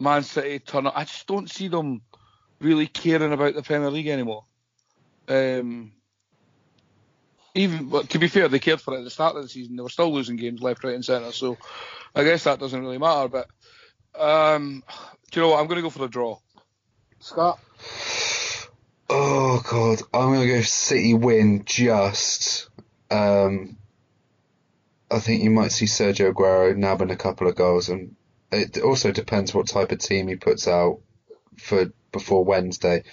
Man 0.01 0.22
City 0.22 0.59
turn 0.59 0.87
up. 0.87 0.95
I 0.97 1.05
just 1.05 1.27
don't 1.27 1.51
see 1.51 1.68
them 1.68 2.03
really 2.61 2.87
caring 2.87 3.33
about 3.33 3.55
the 3.55 3.62
Premier 3.62 3.91
League 3.91 4.09
anymore. 4.09 4.45
Um, 5.29 5.93
even, 7.55 7.89
but 7.89 8.11
to 8.11 8.18
be 8.18 8.29
fair, 8.29 8.49
they 8.49 8.59
cared 8.59 8.81
for 8.81 8.95
it 8.95 8.99
at 8.99 9.05
the 9.05 9.11
start 9.11 9.37
of 9.37 9.43
the 9.43 9.49
season. 9.49 9.77
They 9.77 9.83
were 9.83 9.89
still 9.89 10.12
losing 10.12 10.37
games 10.37 10.62
left, 10.62 10.85
right, 10.85 10.95
and 10.95 11.05
centre. 11.05 11.33
So 11.33 11.57
I 12.14 12.25
guess 12.25 12.45
that 12.45 12.59
doesn't 12.59 12.81
really 12.81 12.99
matter. 12.99 13.29
But 13.29 13.49
um, 14.20 14.83
do 15.31 15.41
you 15.41 15.47
know 15.47 15.51
what? 15.53 15.61
I'm 15.61 15.66
going 15.66 15.77
to 15.77 15.83
go 15.83 15.91
for 15.91 16.01
the 16.01 16.09
draw. 16.09 16.39
Scott, 17.20 17.59
Oh 19.16 19.62
god, 19.70 20.01
I'm 20.14 20.33
gonna 20.33 20.47
go 20.47 20.62
City 20.62 21.14
win 21.14 21.64
just. 21.64 22.68
Um, 23.11 23.77
I 25.14 25.20
think 25.20 25.42
you 25.42 25.50
might 25.50 25.70
see 25.72 25.86
Sergio 25.86 26.32
Aguero 26.32 26.76
nabbing 26.76 27.10
a 27.10 27.16
couple 27.16 27.46
of 27.46 27.54
goals, 27.54 27.88
and 27.88 28.16
it 28.50 28.78
also 28.78 29.12
depends 29.12 29.54
what 29.54 29.68
type 29.68 29.92
of 29.92 29.98
team 29.98 30.26
he 30.26 30.36
puts 30.36 30.66
out 30.66 31.00
for 31.56 31.92
before 32.10 32.44
Wednesday. 32.44 33.04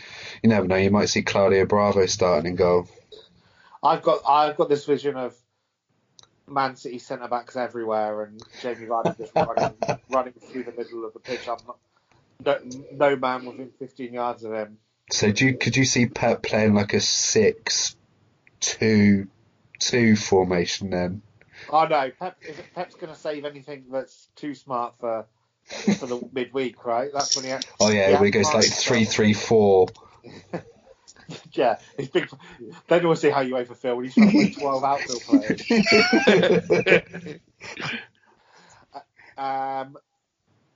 You 0.41 0.49
never 0.49 0.67
know. 0.67 0.77
You 0.77 0.89
might 0.89 1.09
see 1.09 1.21
Claudio 1.21 1.65
Bravo 1.65 2.05
starting 2.07 2.51
in 2.51 2.55
goal. 2.55 2.87
I've 3.83 4.01
got 4.01 4.21
I've 4.27 4.57
got 4.57 4.69
this 4.69 4.85
vision 4.85 5.15
of 5.15 5.35
Man 6.47 6.75
City 6.75 6.99
centre 6.99 7.27
backs 7.27 7.55
everywhere 7.55 8.23
and 8.23 8.41
Jamie 8.61 8.87
Vardy 8.87 9.17
just 9.17 9.31
running 9.35 9.75
running 10.09 10.33
through 10.33 10.63
the 10.63 10.71
middle 10.71 11.05
of 11.05 11.13
the 11.13 11.19
pitch. 11.19 11.47
I'm 11.47 11.57
not, 11.67 11.77
no, 12.43 12.59
no 12.93 13.15
man 13.15 13.45
within 13.45 13.71
15 13.79 14.13
yards 14.13 14.43
of 14.43 14.53
him. 14.53 14.77
So 15.11 15.31
do 15.31 15.45
you, 15.45 15.57
could 15.57 15.75
you 15.75 15.85
see 15.85 16.07
Pep 16.07 16.41
playing 16.41 16.73
like 16.73 16.93
a 16.93 16.99
six 16.99 17.95
two 18.59 19.27
two 19.79 20.15
formation 20.15 20.89
then? 20.89 21.21
Oh 21.70 21.86
no, 21.86 22.12
Pep, 22.20 22.38
if 22.47 22.74
Pep's 22.74 22.95
going 22.95 23.14
to 23.14 23.20
save 23.20 23.45
anything 23.45 23.86
that's 23.91 24.28
too 24.36 24.55
smart 24.55 24.95
for 24.99 25.26
for 25.99 26.05
the 26.05 26.28
midweek, 26.34 26.86
right? 26.86 27.09
That's 27.14 27.36
when 27.36 27.45
he. 27.45 27.66
Oh 27.80 27.89
yeah, 27.89 28.12
where 28.12 28.26
he 28.26 28.32
goes 28.32 28.53
like 28.53 28.66
three 28.66 29.05
three 29.05 29.34
four. 29.34 29.88
Yeah, 31.53 31.78
he's 31.97 32.09
big. 32.09 32.30
Then 32.88 33.05
we'll 33.07 33.16
see 33.16 33.30
how 33.30 33.41
you 33.41 33.57
over 33.57 33.74
Phil 33.74 33.95
when 33.95 34.05
he's 34.05 34.16
trying 34.16 34.32
to 34.32 34.38
win 34.38 34.53
12 34.53 34.84
outfield 34.84 35.22
players. 35.24 35.62
Um, 39.38 39.97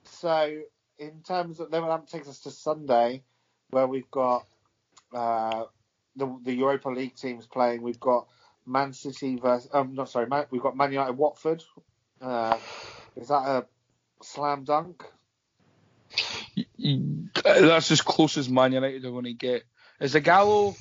so 0.04 0.60
in 0.98 1.22
terms 1.22 1.60
of 1.60 1.70
then 1.70 1.86
that 1.86 2.08
takes 2.08 2.28
us 2.28 2.40
to 2.40 2.50
Sunday, 2.50 3.22
where 3.70 3.86
we've 3.86 4.10
got 4.10 4.46
uh, 5.14 5.64
the 6.16 6.38
the 6.42 6.52
Europa 6.52 6.88
League 6.88 7.14
teams 7.14 7.46
playing. 7.46 7.82
We've 7.82 8.00
got 8.00 8.26
Man 8.66 8.92
City 8.94 9.36
versus 9.38 9.70
um 9.74 9.94
not 9.94 10.10
sorry, 10.10 10.26
Man, 10.28 10.46
we've 10.50 10.62
got 10.62 10.76
Man 10.76 10.92
United 10.92 11.14
Watford. 11.14 11.64
Uh, 12.20 12.60
is 13.16 13.28
that 13.28 13.34
a 13.46 13.66
slam 14.22 14.64
dunk? 14.64 15.04
That's 17.44 17.90
as 17.90 18.02
close 18.02 18.38
as 18.38 18.48
Man 18.48 18.72
United 18.72 19.04
are 19.04 19.10
going 19.12 19.24
to 19.24 19.34
get. 19.34 19.64
Is 20.00 20.14
the 20.14 20.20
Gallo 20.20 20.78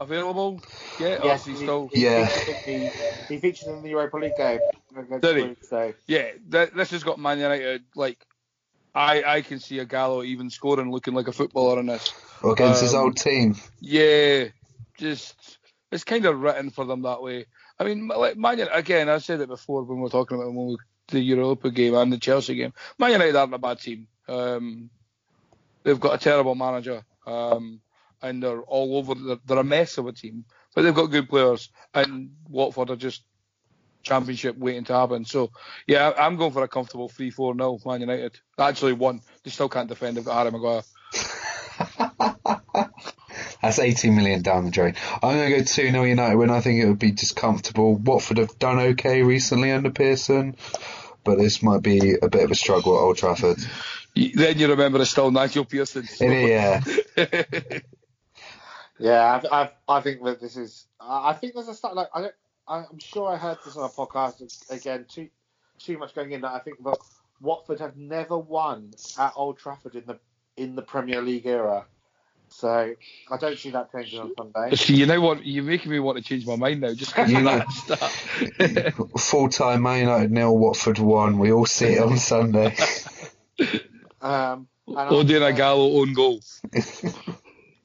available? 0.00 0.64
Yeah, 0.98 1.18
Yes, 1.20 1.40
or 1.40 1.42
is 1.42 1.46
he 1.46 1.54
he- 1.54 1.56
still? 1.56 1.92
Yeah. 1.94 2.30
He, 2.64 2.92
he 3.28 3.38
featured 3.38 3.68
in 3.68 3.82
the 3.82 3.90
Europa 3.90 4.18
League 4.18 4.36
game 4.36 4.62
against 4.96 5.32
Did 5.32 5.36
he? 5.38 5.52
Bruges, 5.52 5.68
so 5.68 5.94
Yeah, 6.08 6.32
th- 6.50 6.72
this 6.72 6.92
has 6.92 7.04
got 7.04 7.18
Man 7.20 7.38
United. 7.38 7.84
Like, 7.96 8.18
I 8.94 9.22
I 9.24 9.42
can 9.42 9.60
see 9.60 9.78
Ighalo 9.78 10.26
even 10.26 10.50
scoring, 10.50 10.92
looking 10.92 11.14
like 11.14 11.28
a 11.28 11.32
footballer 11.32 11.80
in 11.80 11.86
this. 11.86 12.14
Against 12.44 12.80
his 12.80 12.94
Um, 12.94 12.94
old 12.94 13.16
team. 13.18 13.56
Yeah, 13.80 14.48
just 14.98 15.58
it's 15.94 16.04
kind 16.04 16.26
of 16.26 16.40
written 16.40 16.70
for 16.70 16.84
them 16.84 17.02
that 17.02 17.22
way. 17.22 17.46
I 17.78 17.84
mean, 17.84 18.08
like 18.08 18.36
Man 18.36 18.58
United, 18.58 18.76
again, 18.76 19.08
I 19.08 19.18
said 19.18 19.40
it 19.40 19.48
before 19.48 19.84
when 19.84 19.98
we 19.98 20.02
were 20.02 20.08
talking 20.08 20.36
about 20.36 20.52
we, 20.52 20.76
the 21.08 21.20
Europa 21.20 21.70
game 21.70 21.94
and 21.94 22.12
the 22.12 22.18
Chelsea 22.18 22.56
game. 22.56 22.72
Man 22.98 23.12
United 23.12 23.36
aren't 23.36 23.54
a 23.54 23.58
bad 23.58 23.78
team. 23.78 24.08
Um, 24.28 24.90
they've 25.84 26.00
got 26.00 26.14
a 26.14 26.18
terrible 26.18 26.56
manager, 26.56 27.04
um, 27.28 27.80
and 28.20 28.42
they're 28.42 28.62
all 28.62 28.98
over. 28.98 29.14
They're, 29.14 29.36
they're 29.46 29.58
a 29.58 29.64
mess 29.64 29.96
of 29.96 30.08
a 30.08 30.12
team, 30.12 30.44
but 30.74 30.82
they've 30.82 30.94
got 30.94 31.12
good 31.12 31.28
players. 31.28 31.70
And 31.94 32.32
Watford 32.48 32.90
are 32.90 32.96
just 32.96 33.22
championship 34.02 34.58
waiting 34.58 34.84
to 34.84 34.94
happen. 34.94 35.24
So 35.24 35.52
yeah, 35.86 36.12
I'm 36.18 36.34
going 36.36 36.52
for 36.52 36.64
a 36.64 36.68
comfortable 36.68 37.08
three 37.08 37.30
four 37.30 37.54
0 37.54 37.78
Man 37.86 38.00
United. 38.00 38.40
Actually, 38.58 38.94
one. 38.94 39.20
They 39.44 39.50
still 39.50 39.68
can't 39.68 39.88
defend. 39.88 40.16
They've 40.16 40.24
got 40.24 40.38
Harry 40.38 40.50
Maguire. 40.50 40.82
That's 43.64 43.78
18 43.78 44.14
million 44.14 44.42
down 44.42 44.64
the 44.66 44.70
drain. 44.70 44.94
I'm 45.22 45.36
going 45.36 45.50
to 45.50 45.56
go 45.58 45.62
2 45.64 45.90
0 45.90 46.02
United 46.04 46.36
when 46.36 46.50
I 46.50 46.60
think 46.60 46.82
it 46.82 46.86
would 46.86 46.98
be 46.98 47.12
just 47.12 47.34
comfortable. 47.36 47.96
Watford 47.96 48.38
have 48.38 48.58
done 48.58 48.78
okay 48.78 49.22
recently 49.22 49.72
under 49.72 49.90
Pearson, 49.90 50.56
but 51.24 51.38
this 51.38 51.62
might 51.62 51.82
be 51.82 52.14
a 52.20 52.28
bit 52.28 52.44
of 52.44 52.50
a 52.50 52.54
struggle 52.54 52.96
at 52.96 53.00
Old 53.00 53.16
Trafford. 53.16 53.58
Then 54.14 54.58
you 54.58 54.68
remember 54.68 55.00
it's 55.00 55.10
still 55.10 55.30
Nigel 55.30 55.64
Pearson. 55.64 56.06
It 56.20 56.30
is, 56.30 57.02
yeah. 57.16 57.78
yeah, 58.98 59.40
I, 59.50 59.62
I, 59.62 59.70
I 59.96 60.00
think 60.00 60.22
that 60.24 60.40
this 60.40 60.56
is. 60.56 60.86
I 61.00 61.30
I 61.30 61.32
think 61.34 61.54
there's 61.54 61.68
a 61.68 61.74
start. 61.74 61.94
Like 61.96 62.08
I 62.14 62.20
don't, 62.22 62.34
I- 62.68 62.84
I'm 62.90 62.98
sure 62.98 63.28
I 63.32 63.36
heard 63.36 63.58
this 63.64 63.76
on 63.76 63.84
a 63.84 63.88
podcast 63.88 64.70
again. 64.70 65.06
Too 65.08 65.28
too 65.78 65.98
much 65.98 66.14
going 66.14 66.32
in. 66.32 66.42
That 66.42 66.52
I 66.52 66.60
think 66.60 66.82
that 66.84 66.98
Watford 67.40 67.80
have 67.80 67.96
never 67.96 68.38
won 68.38 68.92
at 69.18 69.32
Old 69.36 69.58
Trafford 69.58 69.94
in 69.96 70.04
the 70.06 70.18
in 70.56 70.76
the 70.76 70.82
Premier 70.82 71.20
League 71.20 71.46
era. 71.46 71.86
So 72.56 72.94
I 73.30 73.36
don't 73.36 73.58
see 73.58 73.70
that 73.70 73.90
changing 73.90 74.20
on 74.20 74.32
Sunday. 74.36 74.76
See, 74.76 74.94
you 75.00 75.06
know 75.06 75.20
what? 75.20 75.44
You're 75.44 75.64
making 75.64 75.90
me 75.90 75.98
want 75.98 76.18
to 76.18 76.24
change 76.24 76.46
my 76.46 76.54
mind 76.56 76.80
now 76.82 76.94
just 76.94 77.10
because 77.16 77.30
You 77.30 77.38
of 77.38 77.42
know- 77.44 77.58
that 77.58 78.92
stat. 78.94 78.94
Full 79.20 79.48
time 79.48 79.82
Man 79.82 80.00
United 80.00 80.30
nil, 80.30 80.56
Watford 80.56 80.98
1. 80.98 81.38
We 81.38 81.52
all 81.52 81.66
see 81.66 81.94
it 81.94 82.00
on 82.02 82.16
Sunday. 82.16 82.76
Um, 84.22 84.68
and 84.86 84.96
Odin 85.10 85.42
after- 85.42 85.56
Gallo 85.56 85.98
own 86.00 86.12
goal. 86.14 86.40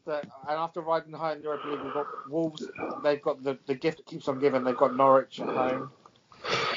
So, 0.05 0.15
and 0.21 0.27
after 0.47 0.81
riding 0.81 1.13
high 1.13 1.33
in 1.33 1.39
the 1.39 1.43
Europa 1.45 1.67
League, 1.67 1.81
we've 1.83 1.93
got 1.93 2.05
Wolves. 2.29 2.67
They've 3.03 3.21
got 3.21 3.43
the, 3.43 3.57
the 3.67 3.75
gift 3.75 3.97
that 3.97 4.05
keeps 4.05 4.27
on 4.27 4.39
giving. 4.39 4.63
They've 4.63 4.77
got 4.77 4.95
Norwich 4.95 5.39
at 5.39 5.47
home. 5.47 5.91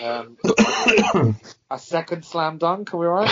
Um, 0.02 1.36
a 1.70 1.78
second 1.78 2.24
slam 2.24 2.58
dunk. 2.58 2.92
Are 2.92 2.96
we 2.98 3.06
right? 3.06 3.30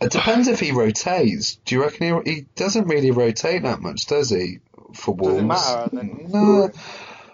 It 0.00 0.10
depends 0.10 0.48
if 0.48 0.60
he 0.60 0.72
rotates. 0.72 1.56
Do 1.64 1.74
you 1.74 1.82
reckon 1.82 2.22
he, 2.24 2.32
he 2.32 2.40
doesn't 2.56 2.86
really 2.88 3.10
rotate 3.10 3.62
that 3.62 3.80
much, 3.80 4.06
does 4.06 4.30
he? 4.30 4.58
For 4.94 5.14
Does 5.14 5.20
Wolves? 5.26 5.38
it 5.42 5.44
matter? 5.44 5.90
Then? 5.92 6.26
No, 6.28 6.70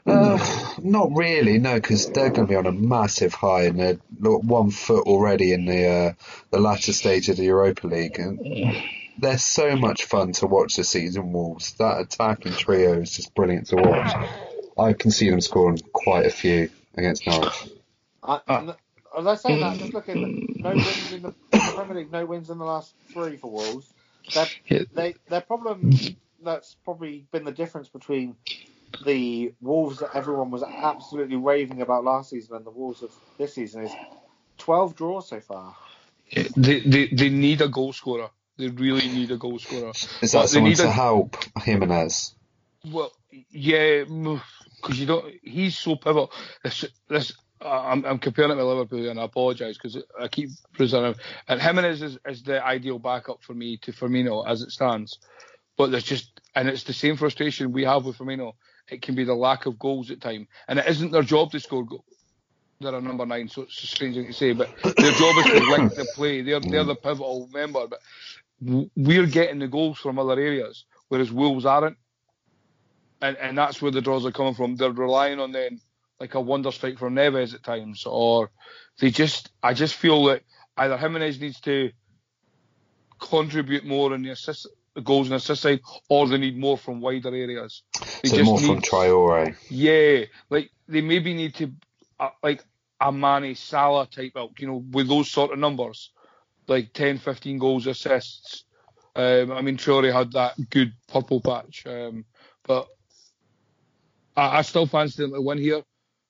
uh, 0.07 0.75
not 0.83 1.11
really. 1.15 1.59
No, 1.59 1.75
because 1.75 2.07
they're 2.11 2.31
going 2.31 2.47
to 2.47 2.51
be 2.51 2.57
on 2.57 2.67
a 2.67 2.73
massive 2.73 3.33
high, 3.35 3.63
and 3.65 3.79
they're 3.79 3.95
one 4.21 4.71
foot 4.71 5.07
already 5.07 5.53
in 5.53 5.65
the 5.67 5.87
uh, 5.87 6.13
the 6.51 6.59
latter 6.61 6.93
stage 6.93 7.29
of 7.29 7.37
the 7.37 7.45
Europa 7.45 7.87
League, 7.87 8.19
and 8.19 8.75
they're 9.19 9.39
so 9.39 9.77
much 9.77 10.05
fun 10.05 10.33
to 10.33 10.47
watch 10.47 10.77
this 10.77 10.89
season. 10.91 11.33
Wolves, 11.33 11.73
that 11.75 12.01
attacking 12.01 12.53
trio 12.53 13.01
is 13.01 13.13
just 13.17 13.35
brilliant 13.35 13.69
to 13.69 13.77
watch. 13.77 14.29
I 14.77 14.93
can 14.93 15.11
see 15.13 15.31
them 15.31 15.41
scoring 15.41 15.79
quite 15.93 16.27
a 16.27 16.31
few 16.31 16.69
against 16.97 17.27
Norwich. 17.27 17.69
I, 18.23 18.41
Ah. 18.49 18.77
As 19.17 19.27
I 19.27 19.35
say 19.37 19.61
that, 19.61 19.79
just 19.79 19.95
looking, 19.95 20.17
mm. 20.17 20.63
no 20.63 20.71
wins 20.71 21.13
in 21.13 21.23
the, 21.23 21.29
in 21.29 21.35
the 21.53 21.73
Premier 21.75 21.97
League, 21.97 22.13
no 22.13 22.25
wins 22.27 22.51
in 22.51 22.59
the 22.59 22.65
last 22.65 22.95
three 23.13 23.37
for 23.37 23.51
Wolves. 23.51 23.93
Their, 24.33 24.47
Yeah. 24.69 24.83
they, 24.93 25.15
their 25.29 25.41
problem 25.41 25.93
that's 26.43 26.77
probably 26.85 27.27
been 27.33 27.45
the 27.45 27.53
difference 27.53 27.89
between 27.89 28.37
the 29.05 29.53
Wolves 29.61 29.99
that 29.99 30.11
everyone 30.15 30.51
was 30.51 30.63
absolutely 30.63 31.37
raving 31.37 31.81
about 31.83 32.05
last 32.05 32.31
season 32.31 32.57
and 32.57 32.65
the 32.65 32.71
Wolves 32.71 33.03
of 33.03 33.13
this 33.39 33.55
season 33.55 33.85
is 33.85 33.93
12 34.59 34.95
draws 34.95 35.29
so 35.29 35.41
far. 35.41 35.77
They, 36.57 36.81
they, 36.81 37.07
they 37.09 37.29
need 37.29 37.61
a 37.61 37.69
goal 37.69 37.93
scorer. 37.93 38.31
They 38.57 38.69
really 38.69 39.09
need 39.09 39.31
a 39.31 39.37
goal 39.37 39.59
scorer. 39.59 39.91
Is 40.23 40.33
that 40.33 40.43
they 40.43 40.47
someone 40.47 40.71
need 40.71 40.77
to 40.77 40.89
a- 40.89 40.91
help 40.91 41.37
Jimenez? 41.63 42.35
Well, 42.87 43.13
yeah, 43.51 44.05
because 44.05 45.01
you 45.01 45.07
don't. 45.07 45.33
He's 45.43 45.77
so 45.77 45.97
pivotal. 45.97 46.31
This, 46.63 46.85
this. 47.09 47.33
I'm, 47.65 48.05
I'm 48.05 48.19
comparing 48.19 48.53
it 48.53 48.57
with 48.57 48.67
Liverpool, 48.67 49.09
and 49.09 49.19
I 49.19 49.25
apologise 49.25 49.77
because 49.77 50.03
I 50.21 50.29
keep 50.29 50.51
presenting. 50.73 51.15
And 51.49 51.61
Jimenez 51.61 52.03
is, 52.03 52.19
is 52.27 52.43
the 52.43 52.65
ideal 52.65 52.99
backup 52.99 53.43
for 53.43 53.55
me 53.55 53.77
to 53.79 53.93
Firmino 53.93 54.47
as 54.47 54.63
it 54.63 54.71
stands. 54.71 55.19
But 55.77 55.91
there's 55.91 56.05
just, 56.05 56.41
and 56.55 56.69
it's 56.69 56.85
the 56.85 56.93
same 56.93 57.17
frustration 57.17 57.73
we 57.73 57.85
have 57.85 58.05
with 58.05 58.19
Firmino. 58.19 58.53
It 58.91 59.03
can 59.03 59.15
be 59.15 59.25
the 59.25 59.35
lack 59.35 59.67
of 59.67 59.79
goals 59.79 60.11
at 60.11 60.21
time, 60.21 60.47
and 60.69 60.79
it 60.79 60.87
isn't 60.87 61.11
their 61.11 61.23
job 61.23 61.53
to 61.53 61.61
score 61.61 61.85
goals. 61.85 62.05
They're 62.81 62.95
a 62.95 63.01
number 63.01 63.25
nine, 63.25 63.49
so 63.49 63.63
it's 63.63 63.83
a 63.83 63.87
strange 63.87 64.17
thing 64.17 64.27
to 64.27 64.33
say, 64.33 64.53
but 64.53 64.69
their 64.83 65.13
job 65.13 65.37
is 65.39 65.45
to 65.45 65.71
link 65.71 65.95
the 65.95 66.07
play. 66.15 66.43
They're 66.43 66.61
they're 66.61 66.85
the 66.85 66.97
pivotal 66.97 67.49
member, 67.53 67.87
but 67.87 68.01
we're 68.61 69.27
getting 69.27 69.59
the 69.59 69.69
goals 69.69 69.99
from 69.99 70.19
other 70.19 70.39
areas, 70.39 70.85
whereas 71.09 71.33
Wolves 71.33 71.65
aren't 71.65 71.97
and 73.25 73.37
and 73.39 73.57
that's 73.57 73.81
where 73.81 73.91
the 73.91 74.01
draws 74.01 74.27
are 74.27 74.33
coming 74.33 74.55
from. 74.55 74.77
They're 74.77 74.93
relying 74.93 75.41
on 75.41 75.53
then 75.53 75.81
like 76.21 76.35
a 76.35 76.41
wonder 76.41 76.71
strike 76.73 76.99
from 76.99 77.15
Neves 77.15 77.55
at 77.55 77.63
times, 77.63 78.05
or 78.07 78.51
they 79.01 79.11
just 79.11 79.51
I 79.63 79.75
just 79.75 79.95
feel 79.95 80.25
that 80.27 80.43
either 80.77 80.97
Jimenez 80.97 81.41
needs 81.41 81.61
to 81.63 81.91
contribute 83.21 83.85
more 83.85 84.15
in 84.15 84.23
the 84.23 84.31
assist 84.31 84.67
the 84.95 85.01
goals 85.01 85.27
and 85.27 85.35
assist 85.35 85.63
side, 85.63 85.81
or 86.09 86.29
they 86.29 86.39
need 86.39 86.57
more 86.57 86.79
from 86.79 87.01
wider 87.01 87.35
areas. 87.35 87.83
They 88.23 88.29
So 88.29 88.37
just 88.37 88.45
more 88.49 88.59
from 88.61 88.75
need- 88.77 88.85
Traore. 88.85 89.57
yeah, 89.69 90.27
like 90.51 90.71
they 90.87 91.01
maybe 91.01 91.35
need 91.35 91.55
to 91.57 91.73
uh, 92.21 92.29
like 92.45 92.63
a 93.01 93.11
Mane 93.11 93.57
Salah 93.57 94.07
type 94.07 94.33
out, 94.37 94.53
you 94.61 94.69
know, 94.69 94.85
with 94.93 95.09
those 95.09 95.29
sort 95.29 95.53
of 95.53 95.59
numbers, 95.59 96.13
like 96.69 96.93
10, 96.93 97.19
15 97.19 97.59
goals, 97.59 97.87
assists. 97.89 98.65
Um, 99.17 99.51
I 99.51 99.63
mean, 99.63 99.77
Traore 99.77 100.13
had 100.13 100.33
that 100.33 100.55
good 100.71 100.93
purple 101.09 101.41
patch, 101.41 101.85
um, 101.89 102.25
but 102.63 102.87
I, 104.37 104.59
I 104.59 104.63
still 104.63 104.87
fancy 104.87 105.23
them 105.23 105.33
to 105.33 105.41
win 105.41 105.59
here. 105.59 105.83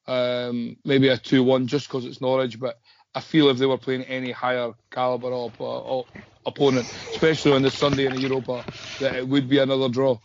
Um, 0.07 0.79
maybe 0.85 1.09
a 1.09 1.19
2-1 1.19 1.67
just 1.67 1.89
because 1.89 2.07
it's 2.07 2.21
Norwich, 2.21 2.61
but 2.61 2.81
I 3.15 3.21
feel 3.21 3.49
if 3.51 3.59
they 3.59 3.67
were 3.67 3.79
playing 3.79 4.03
any 4.05 4.33
higher 4.33 4.73
caliber 4.93 5.29
op- 5.33 5.61
op- 5.61 6.11
opponent, 6.47 6.91
especially 7.13 7.53
on 7.53 7.63
this 7.63 7.77
Sunday 7.77 8.07
in 8.07 8.15
the 8.15 8.21
Europa, 8.21 8.67
that 9.01 9.17
it 9.17 9.29
would 9.29 9.49
be 9.49 9.59
another 9.59 9.89
draw. 9.91 10.19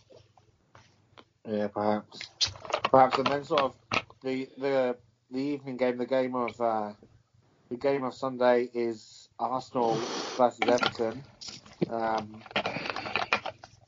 Yeah, 1.48 1.68
perhaps. 1.70 2.32
Perhaps, 2.92 3.18
and 3.20 3.32
then 3.32 3.44
sort 3.46 3.64
of 3.64 3.78
the 4.24 4.50
the 4.58 4.98
the 5.32 5.40
evening 5.40 5.78
game, 5.78 5.98
the 5.98 6.06
game 6.08 6.36
of 6.36 6.60
uh, 6.62 6.94
the 7.70 7.78
game 7.78 8.04
of 8.04 8.16
Sunday 8.16 8.70
is 8.74 9.30
Arsenal 9.40 10.06
versus 10.38 10.68
Everton. 10.68 11.26
Um, 11.90 12.44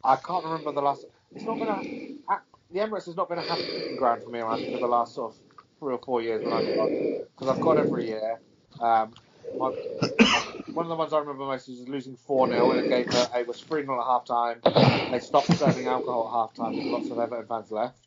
I 0.04 0.18
can't 0.18 0.46
remember 0.46 0.74
the 0.74 0.82
last. 0.82 1.06
It's 1.34 1.46
not 1.46 1.60
been 1.60 1.70
a 1.70 1.84
the 2.72 2.80
Emirates 2.82 3.08
has 3.08 3.18
not 3.18 3.30
been 3.30 3.40
a 3.40 3.44
happy 3.44 3.96
ground 3.98 4.24
for 4.24 4.30
me 4.32 4.40
around 4.40 4.66
for 4.72 4.80
the 4.80 4.88
last 4.88 5.16
sort 5.16 5.34
of 5.36 5.40
three 5.82 5.96
or 5.96 6.00
four 6.00 6.22
years 6.22 6.44
when 6.46 6.54
I've 6.54 6.66
because 7.36 7.48
I've 7.48 7.60
got 7.60 7.78
every 7.78 8.08
year. 8.08 8.40
Um, 8.80 9.14
my, 9.58 9.70
one 10.72 10.86
of 10.86 10.90
the 10.90 10.96
ones 10.96 11.12
I 11.12 11.18
remember 11.18 11.44
most 11.44 11.68
is 11.68 11.90
losing 11.90 12.16
4 12.16 12.48
0 12.50 12.72
in 12.74 12.86
a 12.86 12.88
game 12.88 13.08
that 13.08 13.32
it 13.36 13.48
was 13.48 13.60
3 13.62 13.82
0 13.82 14.00
at 14.00 14.06
half 14.06 14.26
time. 14.26 14.62
They 15.12 15.20
stopped 15.20 15.52
serving 15.58 15.88
alcohol 15.88 16.28
at 16.28 16.32
half 16.32 16.54
time 16.54 16.76
because 16.76 16.92
lots 16.92 17.10
of 17.10 17.18
Everton 17.18 17.48
fans 17.48 17.72
left. 17.72 17.98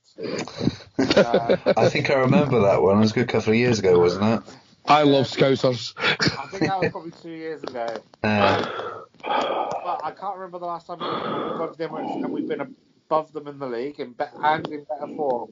Uh, 1.16 1.72
I 1.76 1.88
think 1.88 2.10
I 2.10 2.14
remember 2.14 2.60
that 2.60 2.80
one. 2.80 2.98
It 2.98 3.00
was 3.00 3.10
a 3.10 3.14
good 3.14 3.28
couple 3.28 3.50
of 3.52 3.58
years 3.58 3.80
ago, 3.80 3.98
wasn't 3.98 4.24
it? 4.46 4.54
I 4.86 5.02
love 5.02 5.26
Scousers. 5.26 5.94
I 5.98 6.46
think 6.46 6.62
that 6.62 6.80
was 6.80 6.92
probably 6.92 7.10
two 7.22 7.30
years 7.30 7.62
ago. 7.64 7.86
Uh, 8.22 8.64
But 9.24 10.00
I 10.04 10.12
can't 10.18 10.36
remember 10.36 10.60
the 10.60 10.66
last 10.66 10.86
time 10.86 10.98
we've 11.00 11.58
gone 11.58 11.72
to 11.72 11.76
the 11.76 11.88
Emirates 11.88 12.22
and 12.22 12.32
we've 12.32 12.46
been 12.48 12.60
above 12.60 13.32
them 13.32 13.48
in 13.48 13.58
the 13.58 13.66
league 13.66 13.98
in 13.98 14.12
be- 14.12 14.24
and 14.42 14.66
in 14.68 14.84
better 14.84 15.12
form. 15.16 15.50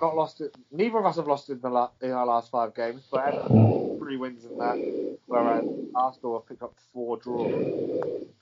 Not 0.00 0.16
lost 0.16 0.40
it. 0.40 0.54
Neither 0.70 0.98
of 0.98 1.06
us 1.06 1.16
have 1.16 1.26
lost 1.26 1.50
in 1.50 1.60
the 1.60 1.70
la- 1.70 1.90
in 2.02 2.10
our 2.12 2.26
last 2.26 2.50
five 2.50 2.74
games, 2.74 3.06
but 3.10 3.36
three 3.98 4.16
wins 4.16 4.44
in 4.44 4.56
that, 4.58 4.80
whereas 5.26 5.64
Arsenal 5.94 6.38
have 6.38 6.48
picked 6.48 6.62
up 6.62 6.74
four 6.92 7.16
draws. 7.18 7.64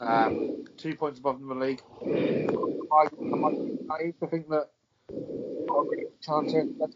Um, 0.00 0.50
two 0.76 0.94
points 0.96 1.18
above 1.18 1.40
in 1.40 1.48
the 1.48 1.54
league. 1.54 1.82
I, 2.92 3.06
I 3.32 3.50
naive 3.88 4.18
to 4.20 4.26
think 4.26 4.48
that 4.50 4.70
chance 6.22 6.52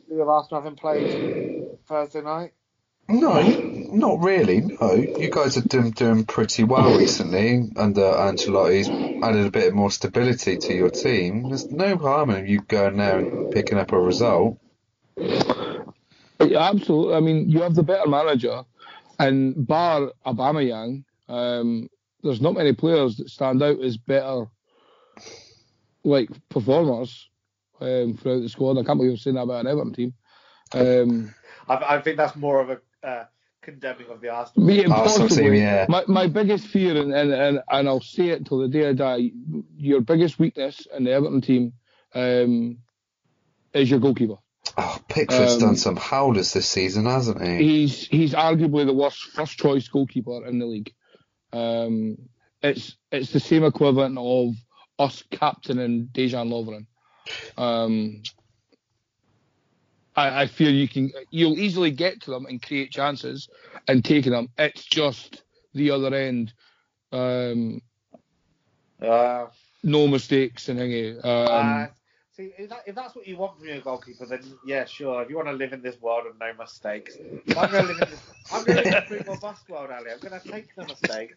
with 0.09 0.29
Arsenal 0.29 0.63
having 0.63 0.77
played 0.77 1.15
Thursday 1.87 2.23
night? 2.23 2.53
No, 3.09 3.70
not 3.93 4.23
really. 4.23 4.61
No, 4.61 4.95
you 4.95 5.31
guys 5.31 5.57
are 5.57 5.63
doing 5.63 5.91
doing 5.91 6.25
pretty 6.25 6.65
well 6.65 6.97
recently 6.99 7.71
under 7.77 8.03
Ancelotti's 8.03 8.89
added 9.23 9.47
a 9.47 9.51
bit 9.51 9.75
more 9.75 9.91
stability 9.91 10.57
to 10.57 10.75
your 10.75 10.91
team. 10.91 11.49
There's 11.49 11.71
no 11.71 11.97
harm 11.97 12.31
in 12.31 12.47
you 12.47 12.61
going 12.61 12.97
there 12.97 13.19
and 13.19 13.53
picking 13.53 13.79
up 13.79 13.93
a 13.93 13.99
result. 13.99 14.59
Yeah, 15.17 16.71
absolutely. 16.71 17.15
I 17.15 17.21
mean, 17.21 17.51
you 17.51 17.63
have 17.63 17.75
the 17.75 17.83
better 17.83 18.09
manager, 18.09 18.65
and 19.19 19.67
bar 19.67 20.13
Aubameyang, 20.25 21.05
um, 21.29 21.89
there's 22.23 22.41
not 22.41 22.55
many 22.55 22.73
players 22.73 23.17
that 23.17 23.29
stand 23.29 23.63
out 23.63 23.81
as 23.81 23.97
better, 23.97 24.47
like 26.03 26.31
performers 26.49 27.29
um, 27.81 28.17
throughout 28.17 28.41
the 28.41 28.49
squad. 28.49 28.79
I 28.79 28.85
can't 28.85 28.99
believe 28.99 29.13
I'm 29.13 29.17
saying 29.19 29.37
that 29.37 29.43
about 29.43 29.67
an 29.67 29.71
Everton 29.71 29.93
team. 29.93 30.15
Um, 30.73 31.35
I, 31.69 31.97
I 31.97 32.01
think 32.01 32.17
that's 32.17 32.37
more 32.37 32.61
of 32.61 32.71
a 32.71 33.07
uh, 33.07 33.25
condemning 33.63 34.09
of 34.11 34.21
the 34.21 34.29
Arsenal. 34.29 34.67
me 34.67 34.85
Arsenal 34.85 35.29
team, 35.29 35.29
possibly, 35.29 35.61
yeah. 35.61 35.87
my, 35.89 36.05
my 36.07 36.27
biggest 36.27 36.67
fear, 36.67 36.97
and, 36.97 37.13
and, 37.13 37.33
and, 37.33 37.61
and 37.69 37.89
I'll 37.89 38.01
say 38.01 38.29
it 38.29 38.47
till 38.47 38.59
the 38.59 38.69
day 38.69 38.89
I 38.89 38.93
die, 38.93 39.31
your 39.77 40.01
biggest 40.01 40.39
weakness 40.39 40.87
in 40.97 41.05
the 41.05 41.13
Everton 41.13 41.41
team 41.41 41.73
um, 42.15 42.79
is 43.73 43.91
your 43.91 44.01
goalkeeper. 44.01 44.37
Oh, 44.77 44.99
Pickford's 45.09 45.55
Um, 45.55 45.61
done 45.61 45.77
some 45.77 45.97
howlers 45.97 46.53
this 46.53 46.69
season, 46.69 47.07
hasn't 47.07 47.43
he? 47.43 47.57
He's 47.59 48.07
he's 48.07 48.35
arguably 48.35 48.87
the 48.87 48.95
worst 48.95 49.23
first 49.33 49.59
choice 49.59 49.89
goalkeeper 49.89 50.47
in 50.47 50.59
the 50.59 50.67
league. 50.67 50.93
Um, 51.53 52.17
it's 52.63 52.97
it's 53.11 53.33
the 53.33 53.41
same 53.41 53.65
equivalent 53.65 54.17
of 54.19 54.55
us 54.99 55.25
captaining 55.31 56.09
Dejan 56.13 56.51
Lovren. 56.51 56.87
Um, 57.57 58.23
I, 60.21 60.43
I 60.43 60.47
feel 60.47 60.71
you 60.71 60.89
can 60.89 61.11
you'll 61.31 61.59
easily 61.59 61.91
get 61.91 62.21
to 62.23 62.31
them 62.31 62.47
and 62.47 62.61
create 62.63 62.91
chances 62.91 63.49
and 63.89 64.05
taking 64.05 64.33
them. 64.33 64.49
It's 64.59 64.85
just 64.85 65.43
the 65.75 65.91
other 65.91 66.15
end. 66.15 66.53
Um, 67.13 67.81
Uh, 69.01 69.47
no 69.83 70.07
mistakes 70.07 70.69
and 70.69 70.79
thingy. 70.79 71.19
uh, 71.25 71.53
Um, 71.57 71.89
see, 72.37 72.53
if, 72.59 72.69
that, 72.69 72.83
if 72.87 72.95
that's 72.95 73.15
what 73.17 73.27
you 73.27 73.37
want 73.37 73.59
from 73.59 73.67
your 73.69 73.81
goalkeeper, 73.81 74.27
then 74.27 74.43
yeah, 74.67 74.85
sure. 74.85 75.23
If 75.23 75.31
you 75.31 75.37
want 75.37 75.49
to 75.49 75.55
live 75.55 75.73
in 75.73 75.81
this 75.81 75.99
world 76.01 76.27
of 76.27 76.39
no 76.39 76.53
mistakes, 76.59 77.17
I'm 77.57 77.71
going 77.71 77.87
to 77.87 77.93
live 77.93 78.03
in 78.03 78.11
this. 78.11 78.21
I'm 78.53 78.65
going 78.65 78.77
to 78.77 78.83
live 78.91 78.95
in 79.09 79.17
the 79.19 79.25
boom 79.25 79.39
bust 79.41 79.69
world, 79.71 79.91
Ali. 79.91 80.11
I'm 80.11 80.19
going 80.21 80.39
to 80.39 80.49
take 80.51 80.75
the 80.77 80.85
mistakes 80.85 81.37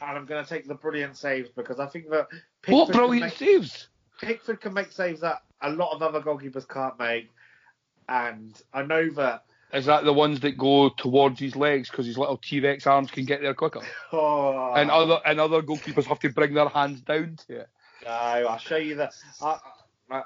and 0.00 0.16
I'm 0.16 0.26
going 0.26 0.44
to 0.44 0.48
take 0.48 0.68
the 0.68 0.74
brilliant 0.74 1.16
saves 1.16 1.48
because 1.56 1.80
I 1.80 1.86
think 1.86 2.08
that 2.10 2.28
Pickford 2.62 2.72
what 2.72 2.92
brilliant 2.92 3.26
make- 3.26 3.36
saves! 3.36 3.88
Pickford 4.20 4.60
can 4.60 4.72
make 4.72 4.92
saves 4.92 5.20
that 5.22 5.42
a 5.62 5.70
lot 5.70 5.92
of 5.92 6.02
other 6.02 6.20
goalkeepers 6.20 6.68
can't 6.68 6.96
make, 6.98 7.28
and 8.08 8.60
I 8.72 8.82
know 8.82 9.10
that. 9.10 9.44
Is 9.72 9.86
that 9.86 10.04
the 10.04 10.12
ones 10.12 10.40
that 10.40 10.58
go 10.58 10.90
towards 10.90 11.40
his 11.40 11.56
legs 11.56 11.88
because 11.90 12.04
his 12.04 12.18
little 12.18 12.36
T 12.36 12.60
Rex 12.60 12.86
arms 12.86 13.10
can 13.10 13.24
get 13.24 13.40
there 13.40 13.54
quicker? 13.54 13.80
Oh, 14.12 14.74
and 14.74 14.90
other 14.90 15.18
and 15.24 15.40
other 15.40 15.62
goalkeepers 15.62 16.04
have 16.04 16.18
to 16.20 16.28
bring 16.28 16.52
their 16.54 16.68
hands 16.68 17.00
down 17.00 17.38
to 17.48 17.60
it. 17.60 17.68
No, 18.04 18.10
I'll 18.10 18.58
show 18.58 18.76
you 18.76 18.96
the. 18.96 19.10
I, 19.40 19.58
I, 20.10 20.22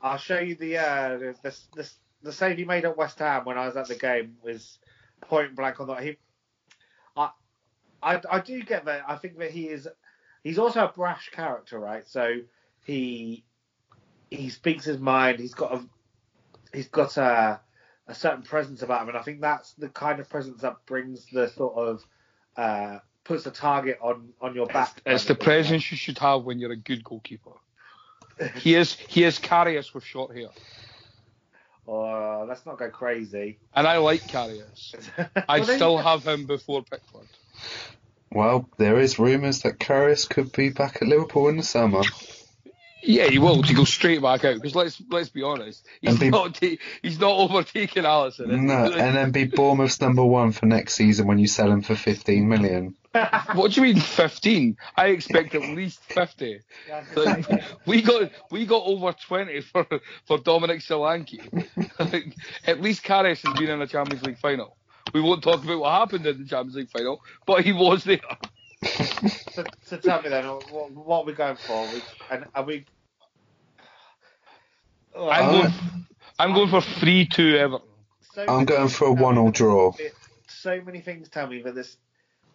I'll 0.00 0.18
show 0.18 0.38
you 0.38 0.54
the, 0.54 0.78
uh, 0.78 1.18
the 1.18 1.56
the 1.74 1.90
the 2.24 2.32
save 2.32 2.58
he 2.58 2.64
made 2.64 2.84
at 2.84 2.96
West 2.96 3.18
Ham 3.18 3.44
when 3.44 3.58
I 3.58 3.66
was 3.66 3.76
at 3.76 3.88
the 3.88 3.94
game 3.94 4.36
was 4.42 4.78
point 5.20 5.54
blank 5.54 5.80
on 5.80 5.88
that. 5.88 6.02
He, 6.02 6.16
I, 7.16 7.30
I, 8.02 8.20
I 8.30 8.40
do 8.40 8.62
get 8.62 8.86
that. 8.86 9.02
I 9.06 9.16
think 9.16 9.38
that 9.38 9.50
he 9.50 9.68
is. 9.68 9.86
He's 10.42 10.58
also 10.58 10.84
a 10.84 10.92
brash 10.92 11.30
character, 11.30 11.78
right? 11.78 12.06
So 12.08 12.40
he 12.84 13.44
he 14.30 14.48
speaks 14.48 14.84
his 14.84 14.98
mind. 14.98 15.38
He's 15.38 15.54
got 15.54 15.74
a 15.74 15.84
he's 16.74 16.88
got 16.88 17.16
a 17.16 17.60
a 18.06 18.14
certain 18.14 18.42
presence 18.42 18.82
about 18.82 19.02
him, 19.02 19.08
and 19.08 19.16
I 19.16 19.22
think 19.22 19.40
that's 19.40 19.72
the 19.74 19.88
kind 19.88 20.20
of 20.20 20.28
presence 20.28 20.60
that 20.60 20.84
brings 20.86 21.24
the 21.32 21.48
sort 21.48 21.74
of 21.76 22.04
uh, 22.56 22.98
puts 23.24 23.46
a 23.46 23.50
target 23.50 23.98
on 24.02 24.30
on 24.40 24.54
your 24.54 24.66
back. 24.66 25.00
It's 25.06 25.24
the 25.24 25.34
presence 25.34 25.90
you 25.90 25.96
should 25.96 26.18
have 26.18 26.44
when 26.44 26.58
you're 26.58 26.72
a 26.72 26.76
good 26.76 27.04
goalkeeper. 27.04 27.52
He 28.56 28.74
is 28.74 28.94
he 28.94 29.22
is 29.22 29.38
Karius 29.38 29.94
with 29.94 30.04
short 30.04 30.36
hair, 30.36 30.48
Oh, 31.86 32.44
let's 32.48 32.66
not 32.66 32.78
go 32.78 32.90
crazy. 32.90 33.58
and 33.74 33.86
I 33.86 33.98
like 33.98 34.22
Karius. 34.22 34.94
I 35.48 35.62
still 35.62 35.98
have 35.98 36.26
him 36.26 36.46
before 36.46 36.82
Pickford. 36.82 37.28
Well, 38.32 38.68
there 38.78 38.98
is 38.98 39.18
rumours 39.20 39.60
that 39.62 39.78
Karius 39.78 40.28
could 40.28 40.50
be 40.50 40.70
back 40.70 40.98
at 41.00 41.06
Liverpool 41.08 41.48
in 41.48 41.56
the 41.56 41.62
summer. 41.62 42.02
Yeah, 43.06 43.26
he 43.28 43.38
will. 43.38 43.62
He 43.62 43.74
goes 43.74 43.90
straight 43.90 44.22
back 44.22 44.44
out 44.44 44.54
because 44.56 44.74
let's 44.74 45.02
let's 45.10 45.28
be 45.28 45.42
honest, 45.42 45.86
he's 46.00 46.18
be- 46.18 46.30
not 46.30 46.54
ta- 46.54 46.76
he's 47.02 47.18
not 47.18 47.32
overtaking 47.32 48.04
Alisson. 48.04 48.46
No, 48.48 48.90
and 48.92 49.14
then 49.16 49.30
be 49.30 49.44
Bournemouth's 49.44 50.00
number 50.00 50.24
one 50.24 50.52
for 50.52 50.66
next 50.66 50.94
season 50.94 51.26
when 51.26 51.38
you 51.38 51.46
sell 51.46 51.70
him 51.70 51.82
for 51.82 51.94
15 51.94 52.48
million. 52.48 52.94
What 53.54 53.70
do 53.72 53.80
you 53.80 53.94
mean 53.94 54.00
fifteen? 54.02 54.76
I 54.96 55.08
expect 55.08 55.54
at 55.54 55.62
least 55.62 56.00
fifty. 56.02 56.60
Like, 57.14 57.46
we 57.86 58.02
got 58.02 58.32
we 58.50 58.66
got 58.66 58.82
over 58.84 59.12
twenty 59.12 59.60
for 59.60 59.86
for 60.26 60.38
Dominic 60.38 60.80
Solanke. 60.80 61.38
Like, 61.98 62.34
at 62.66 62.80
least 62.80 63.04
Karius 63.04 63.46
has 63.46 63.56
been 63.56 63.70
in 63.70 63.80
a 63.80 63.86
Champions 63.86 64.24
League 64.24 64.38
final. 64.38 64.76
We 65.12 65.20
won't 65.20 65.44
talk 65.44 65.62
about 65.62 65.78
what 65.78 65.92
happened 65.92 66.26
in 66.26 66.38
the 66.42 66.48
Champions 66.48 66.74
League 66.74 66.90
final, 66.90 67.20
but 67.46 67.64
he 67.64 67.72
was 67.72 68.02
there. 68.02 68.18
so, 69.52 69.64
so 69.84 69.96
tell 69.98 70.20
me 70.22 70.30
then, 70.30 70.46
what, 70.46 70.90
what 70.92 71.18
are 71.20 71.24
we 71.24 71.32
going 71.34 71.56
for? 71.56 71.86
We, 71.92 72.02
and 72.30 72.46
are 72.54 72.64
we? 72.64 72.84
I'm 75.16 75.48
Oh. 75.48 75.52
going. 75.62 75.72
I'm 76.38 76.52
going 76.54 76.68
for 76.70 76.80
three 76.80 77.26
two 77.26 77.56
Everton. 77.56 77.86
so 78.32 78.44
I'm 78.48 78.64
going 78.64 78.88
for 78.88 79.12
a 79.12 79.14
tell 79.14 79.24
one-all 79.24 79.50
draw. 79.50 79.92
So 80.48 80.80
many 80.80 81.00
things 81.00 81.28
tell 81.28 81.46
me 81.46 81.62
that 81.62 81.74
this 81.74 81.96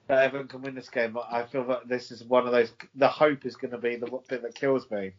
that 0.08 0.24
Everton 0.26 0.48
can 0.48 0.62
win 0.64 0.76
this 0.76 0.90
game, 0.90 1.14
but 1.14 1.28
I 1.32 1.44
feel 1.46 1.64
that 1.66 1.88
this 1.88 2.12
is 2.12 2.24
one 2.24 2.46
of 2.46 2.52
those. 2.52 2.72
The 2.96 3.08
hope 3.08 3.46
is 3.46 3.56
going 3.56 3.72
to 3.72 3.78
be 3.78 3.96
the 3.96 4.08
bit 4.28 4.42
that 4.42 4.56
kills 4.56 4.90
me. 4.92 5.12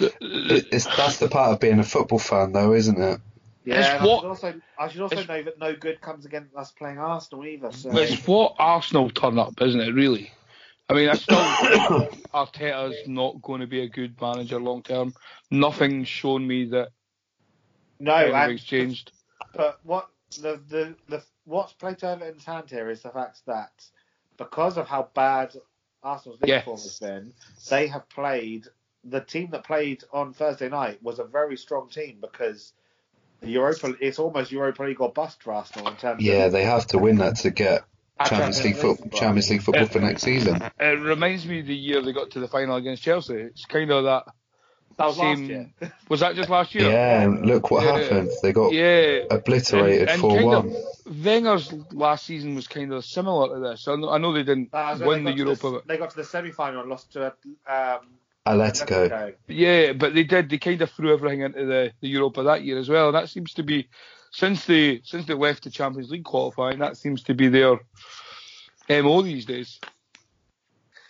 It's, 0.00 0.86
that's 0.96 1.18
the 1.18 1.28
part 1.28 1.52
of 1.52 1.60
being 1.60 1.78
a 1.78 1.84
football 1.84 2.18
fan, 2.18 2.52
though, 2.52 2.72
isn't 2.72 2.98
it? 3.00 3.20
Yeah, 3.64 3.78
It's 3.78 3.88
and 3.88 3.98
I 4.00 4.06
what- 4.06 4.20
should 4.22 4.28
also 4.28 4.60
I 4.78 4.88
should 4.88 5.00
also 5.02 5.24
know 5.24 5.42
that 5.44 5.58
no 5.60 5.74
good 5.76 6.00
comes 6.00 6.24
against 6.24 6.56
us 6.56 6.72
playing 6.72 6.98
Arsenal 6.98 7.44
either. 7.46 7.70
So 7.70 7.90
It's 7.96 8.26
what 8.26 8.56
Arsenal 8.58 9.10
turn 9.10 9.38
up, 9.38 9.60
isn't 9.60 9.80
it? 9.80 9.92
Really. 9.92 10.32
I 10.92 10.94
mean, 10.94 11.08
I 11.08 11.16
still 11.16 11.54
think 11.54 11.88
Arteta's 12.34 13.02
not 13.06 13.40
going 13.40 13.62
to 13.62 13.66
be 13.66 13.80
a 13.80 13.88
good 13.88 14.20
manager 14.20 14.60
long 14.60 14.82
term. 14.82 15.14
Nothing's 15.50 16.08
shown 16.08 16.46
me 16.46 16.66
that 16.66 16.90
no, 18.00 18.34
and 18.34 18.36
anything's 18.36 18.64
changed. 18.64 19.12
But 19.54 19.80
what 19.84 20.10
the, 20.36 20.62
the 20.68 20.96
the 21.08 21.24
what's 21.44 21.72
played 21.74 21.98
to 21.98 22.08
Everton's 22.08 22.44
hand 22.44 22.70
here 22.70 22.90
is 22.90 23.02
the 23.02 23.10
fact 23.10 23.40
that 23.46 23.84
because 24.38 24.76
of 24.78 24.88
how 24.88 25.10
bad 25.14 25.54
Arsenal's 26.02 26.40
league 26.42 26.48
Yes. 26.48 26.64
form 26.64 26.82
has 26.82 26.96
been, 27.00 27.34
they 27.70 27.86
have 27.88 28.08
played 28.10 28.66
the 29.04 29.20
team 29.20 29.50
that 29.52 29.64
played 29.64 30.04
on 30.12 30.34
Thursday 30.34 30.68
night 30.68 31.02
was 31.02 31.18
a 31.18 31.24
very 31.24 31.56
strong 31.56 31.88
team 31.88 32.18
because 32.20 32.74
the 33.40 33.50
Europa 33.50 33.94
it's 34.00 34.18
almost 34.18 34.52
Europa 34.52 34.84
League 34.84 35.00
or 35.00 35.12
bust 35.12 35.42
for 35.42 35.52
Arsenal 35.52 35.88
in 35.88 35.96
terms 35.96 36.22
Yeah, 36.22 36.44
of 36.44 36.48
they 36.48 36.64
have 36.64 36.86
to 36.88 36.98
win 36.98 37.18
that 37.18 37.36
to 37.38 37.50
get 37.50 37.84
Champions 38.28 38.64
League, 38.64 38.76
foot, 38.76 39.12
Champions 39.12 39.50
League 39.50 39.62
football 39.62 39.86
for 39.86 40.00
next 40.00 40.22
season. 40.22 40.62
It 40.80 41.00
reminds 41.00 41.46
me 41.46 41.60
of 41.60 41.66
the 41.66 41.74
year 41.74 42.00
they 42.02 42.12
got 42.12 42.30
to 42.32 42.40
the 42.40 42.48
final 42.48 42.76
against 42.76 43.02
Chelsea. 43.02 43.34
It's 43.34 43.64
kind 43.66 43.90
of 43.90 44.04
that. 44.04 44.24
that 44.98 45.06
was 45.06 45.18
last 45.18 45.38
same- 45.38 45.48
year. 45.48 45.72
Was 46.08 46.20
that 46.20 46.34
just 46.36 46.50
last 46.50 46.74
year? 46.74 46.90
Yeah, 46.90 47.22
and 47.22 47.46
look 47.46 47.70
what 47.70 47.84
Yeah. 47.84 47.98
happened. 47.98 48.30
They 48.42 48.52
got 48.52 48.72
Yeah. 48.72 49.20
obliterated 49.30 50.02
And- 50.02 50.10
and 50.10 50.20
4 50.20 50.44
1. 50.44 50.76
Wenger's 51.24 51.72
last 51.92 52.26
season 52.26 52.54
was 52.54 52.68
kind 52.68 52.92
of 52.92 53.04
similar 53.04 53.54
to 53.54 53.60
this. 53.60 53.88
I 53.88 53.96
know, 53.96 54.10
I 54.10 54.18
know 54.18 54.32
they 54.32 54.42
didn't 54.42 54.70
That 54.72 54.92
was 54.92 55.00
when 55.00 55.08
win 55.08 55.24
they 55.24 55.30
the 55.32 55.36
got 55.38 55.44
Europa, 55.44 55.70
but 55.72 55.86
they 55.88 55.96
got 55.96 56.10
to 56.10 56.16
the 56.16 56.24
semi 56.24 56.50
final 56.50 56.80
and 56.82 56.90
lost 56.90 57.12
to 57.14 57.26
um, 57.66 57.98
Atletico. 58.46 59.08
Atletico. 59.08 59.34
yeah, 59.48 59.92
but 59.92 60.14
they 60.14 60.24
did. 60.24 60.50
They 60.50 60.58
kind 60.58 60.80
of 60.82 60.90
threw 60.90 61.12
everything 61.12 61.40
into 61.40 61.64
the, 61.64 61.92
the 62.00 62.08
Europa 62.08 62.42
that 62.44 62.62
year 62.64 62.78
as 62.78 62.88
well. 62.88 63.06
And 63.08 63.14
that 63.16 63.28
seems 63.30 63.54
to 63.54 63.62
be 63.62 63.88
since 64.32 64.64
they 64.64 65.00
since 65.04 65.26
they 65.26 65.34
left 65.34 65.64
the 65.64 65.70
Champions 65.70 66.10
League 66.10 66.24
qualifying. 66.24 66.78
That 66.78 66.96
seems 66.96 67.22
to 67.24 67.34
be 67.34 67.48
their 67.48 67.78
mo 68.88 69.22
these 69.22 69.44
days. 69.44 69.78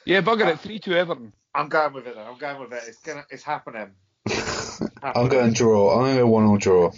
Yeah, 0.05 0.21
bugger 0.21 0.49
it. 0.49 0.61
Three 0.61 0.79
two 0.79 0.95
Everton. 0.95 1.33
I'm 1.55 1.69
going 1.69 1.93
with 1.95 2.07
it. 2.07 2.17
Then. 2.17 2.27
I'm 2.27 2.39
going 2.39 2.61
with 2.61 2.73
it. 2.73 2.83
It's 2.87 2.99
gonna 2.99 3.25
it's 3.31 3.43
happening. 3.43 3.93
I'm 5.03 5.29
going 5.29 5.53
draw. 5.53 5.95
I'm 5.95 6.01
going 6.03 6.15
to 6.15 6.23
go 6.23 6.27
1 6.29 6.45
or 6.45 6.59
draw. 6.59 6.93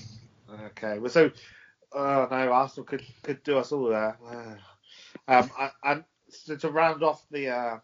Okay, 0.66 0.98
well, 0.98 1.10
so 1.10 1.30
oh 1.92 2.28
no, 2.30 2.52
Arsenal 2.52 2.84
could 2.84 3.02
could 3.22 3.42
do 3.42 3.58
us 3.58 3.72
all 3.72 3.88
there. 3.88 4.18
Um, 5.26 5.50
and, 5.58 5.70
and 5.84 6.04
so 6.28 6.56
to 6.56 6.68
round 6.68 7.02
off 7.02 7.24
the 7.30 7.48
uh, 7.48 7.78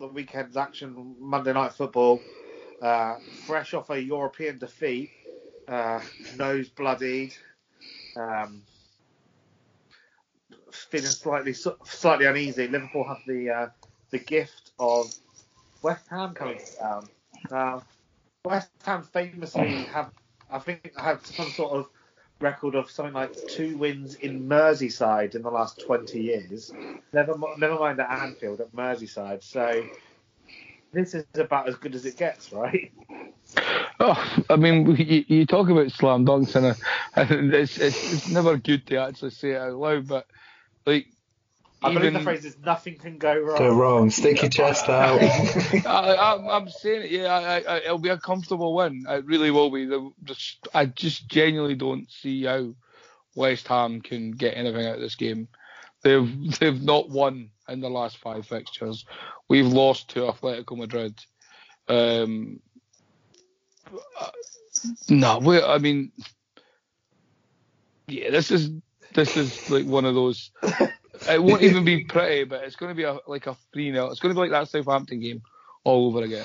the 0.00 0.08
weekend's 0.08 0.56
action, 0.56 1.14
Monday 1.18 1.52
Night 1.52 1.72
Football, 1.72 2.20
uh, 2.82 3.14
fresh 3.46 3.72
off 3.72 3.88
a 3.88 3.98
European 3.98 4.58
defeat, 4.58 5.10
uh, 5.68 6.00
nose 6.36 6.68
bloodied, 6.68 7.32
um, 8.16 8.62
feeling 10.70 11.06
slightly 11.06 11.52
slightly 11.52 12.26
uneasy. 12.26 12.68
Liverpool 12.68 13.04
have 13.04 13.20
the 13.26 13.50
uh, 13.50 13.68
the 14.10 14.18
gift 14.18 14.72
of 14.78 15.12
West 15.82 16.06
Ham 16.08 16.34
coming 16.34 16.58
to 16.58 16.76
town. 16.78 17.08
Now, 17.50 17.82
West 18.44 18.70
Ham 18.84 19.02
famously 19.02 19.84
have, 19.84 20.10
I 20.50 20.58
think, 20.58 20.92
have 20.98 21.24
some 21.26 21.50
sort 21.50 21.72
of 21.72 21.88
record 22.40 22.74
of 22.74 22.90
something 22.90 23.14
like 23.14 23.34
two 23.48 23.76
wins 23.76 24.16
in 24.16 24.48
Merseyside 24.48 25.34
in 25.34 25.42
the 25.42 25.50
last 25.50 25.80
20 25.84 26.20
years. 26.20 26.72
Never, 27.12 27.34
never 27.58 27.78
mind 27.78 28.00
at 28.00 28.10
Anfield, 28.10 28.60
at 28.60 28.72
Merseyside. 28.72 29.42
So 29.42 29.84
this 30.92 31.14
is 31.14 31.24
about 31.34 31.68
as 31.68 31.76
good 31.76 31.94
as 31.94 32.06
it 32.06 32.16
gets, 32.16 32.52
right? 32.52 32.92
Oh, 34.00 34.42
I 34.50 34.56
mean, 34.56 34.96
you, 34.96 35.24
you 35.26 35.46
talk 35.46 35.68
about 35.68 35.90
slam 35.92 36.26
dunks, 36.26 36.54
and 36.56 36.66
uh, 36.66 36.74
it's, 37.56 37.78
it's, 37.78 38.12
it's 38.12 38.28
never 38.28 38.56
good 38.56 38.86
to 38.88 38.96
actually 38.96 39.30
say 39.30 39.52
it 39.52 39.60
out 39.60 39.74
loud, 39.74 40.08
but 40.08 40.26
like. 40.86 41.06
I 41.82 41.90
even, 41.90 42.00
believe 42.00 42.14
the 42.14 42.20
phrase 42.20 42.44
is 42.46 42.56
"nothing 42.64 42.96
can 42.96 43.18
go 43.18 43.38
wrong." 43.38 43.58
Go 43.58 43.74
wrong. 43.74 44.10
Stick 44.10 44.40
your 44.40 44.50
chest 44.50 44.88
out. 44.88 45.20
I, 45.20 46.56
am 46.56 46.68
saying 46.70 47.02
it. 47.02 47.10
Yeah, 47.10 47.26
I, 47.34 47.60
I, 47.60 47.76
it'll 47.78 47.98
be 47.98 48.08
a 48.08 48.16
comfortable 48.16 48.74
win. 48.74 49.04
It 49.06 49.26
really 49.26 49.50
will 49.50 49.70
be. 49.70 49.84
The, 49.84 50.10
just, 50.22 50.66
I 50.72 50.86
just 50.86 51.28
genuinely 51.28 51.74
don't 51.74 52.10
see 52.10 52.44
how 52.44 52.74
West 53.34 53.68
Ham 53.68 54.00
can 54.00 54.30
get 54.32 54.56
anything 54.56 54.86
out 54.86 54.94
of 54.94 55.00
this 55.00 55.16
game. 55.16 55.48
They've 56.02 56.58
they've 56.58 56.82
not 56.82 57.10
won 57.10 57.50
in 57.68 57.80
the 57.80 57.90
last 57.90 58.18
five 58.18 58.46
fixtures. 58.46 59.04
We've 59.48 59.66
lost 59.66 60.10
to 60.10 60.20
Atletico 60.20 60.76
Madrid. 60.76 61.18
Um, 61.88 62.60
Uh, 64.18 64.30
no, 65.08 65.38
we 65.38 65.62
I 65.62 65.78
mean, 65.78 66.12
yeah, 68.06 68.30
this 68.30 68.50
is 68.50 68.70
this 69.14 69.36
is 69.36 69.70
like 69.70 69.86
one 69.86 70.04
of 70.04 70.14
those. 70.14 70.50
It 71.28 71.42
won't 71.42 71.62
even 71.62 71.84
be 71.84 72.04
pretty, 72.04 72.44
but 72.44 72.64
it's 72.64 72.76
going 72.76 72.90
to 72.90 72.94
be 72.94 73.04
a, 73.04 73.18
like 73.26 73.46
a 73.46 73.56
three 73.72 73.92
0 73.92 74.10
It's 74.10 74.20
going 74.20 74.34
to 74.34 74.36
be 74.36 74.48
like 74.48 74.50
that 74.50 74.68
Southampton 74.68 75.20
game 75.20 75.42
all 75.84 76.08
over 76.08 76.24
again. 76.24 76.44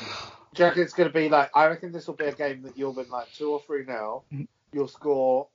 Do 0.54 0.64
you 0.64 0.70
reckon 0.70 0.84
it's 0.84 0.94
going 0.94 1.10
to 1.10 1.14
be 1.14 1.28
like? 1.28 1.50
I 1.56 1.66
reckon 1.66 1.92
this 1.92 2.08
will 2.08 2.16
be 2.16 2.26
a 2.26 2.32
game 2.32 2.62
that 2.64 2.78
you'll 2.78 2.94
win 2.94 3.10
like 3.10 3.34
two 3.34 3.52
or 3.52 3.62
three 3.66 3.84
now. 3.86 4.24
Mm-hmm. 4.32 4.44
You'll 4.72 4.88
score 4.88 5.48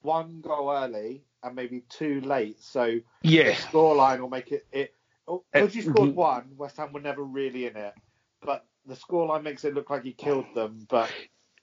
one 0.00 0.40
goal 0.40 0.70
early 0.70 1.22
and 1.42 1.54
maybe 1.54 1.82
two 1.88 2.20
late. 2.22 2.62
So 2.62 3.00
yeah, 3.22 3.44
the 3.44 3.52
scoreline 3.52 4.20
will 4.20 4.30
make 4.30 4.52
it. 4.52 4.66
It 4.72 4.94
oh, 5.28 5.44
because 5.52 5.74
you 5.74 5.82
scored 5.82 6.14
one, 6.14 6.52
West 6.56 6.76
Ham 6.78 6.92
were 6.92 7.00
never 7.00 7.22
really 7.22 7.66
in 7.66 7.76
it, 7.76 7.94
but 8.40 8.64
the 8.86 8.94
scoreline 8.94 9.42
makes 9.42 9.64
it 9.64 9.74
look 9.74 9.90
like 9.90 10.04
he 10.04 10.12
killed 10.12 10.46
them. 10.54 10.86
But 10.88 11.10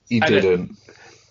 he 0.08 0.20
didn't. 0.20 0.78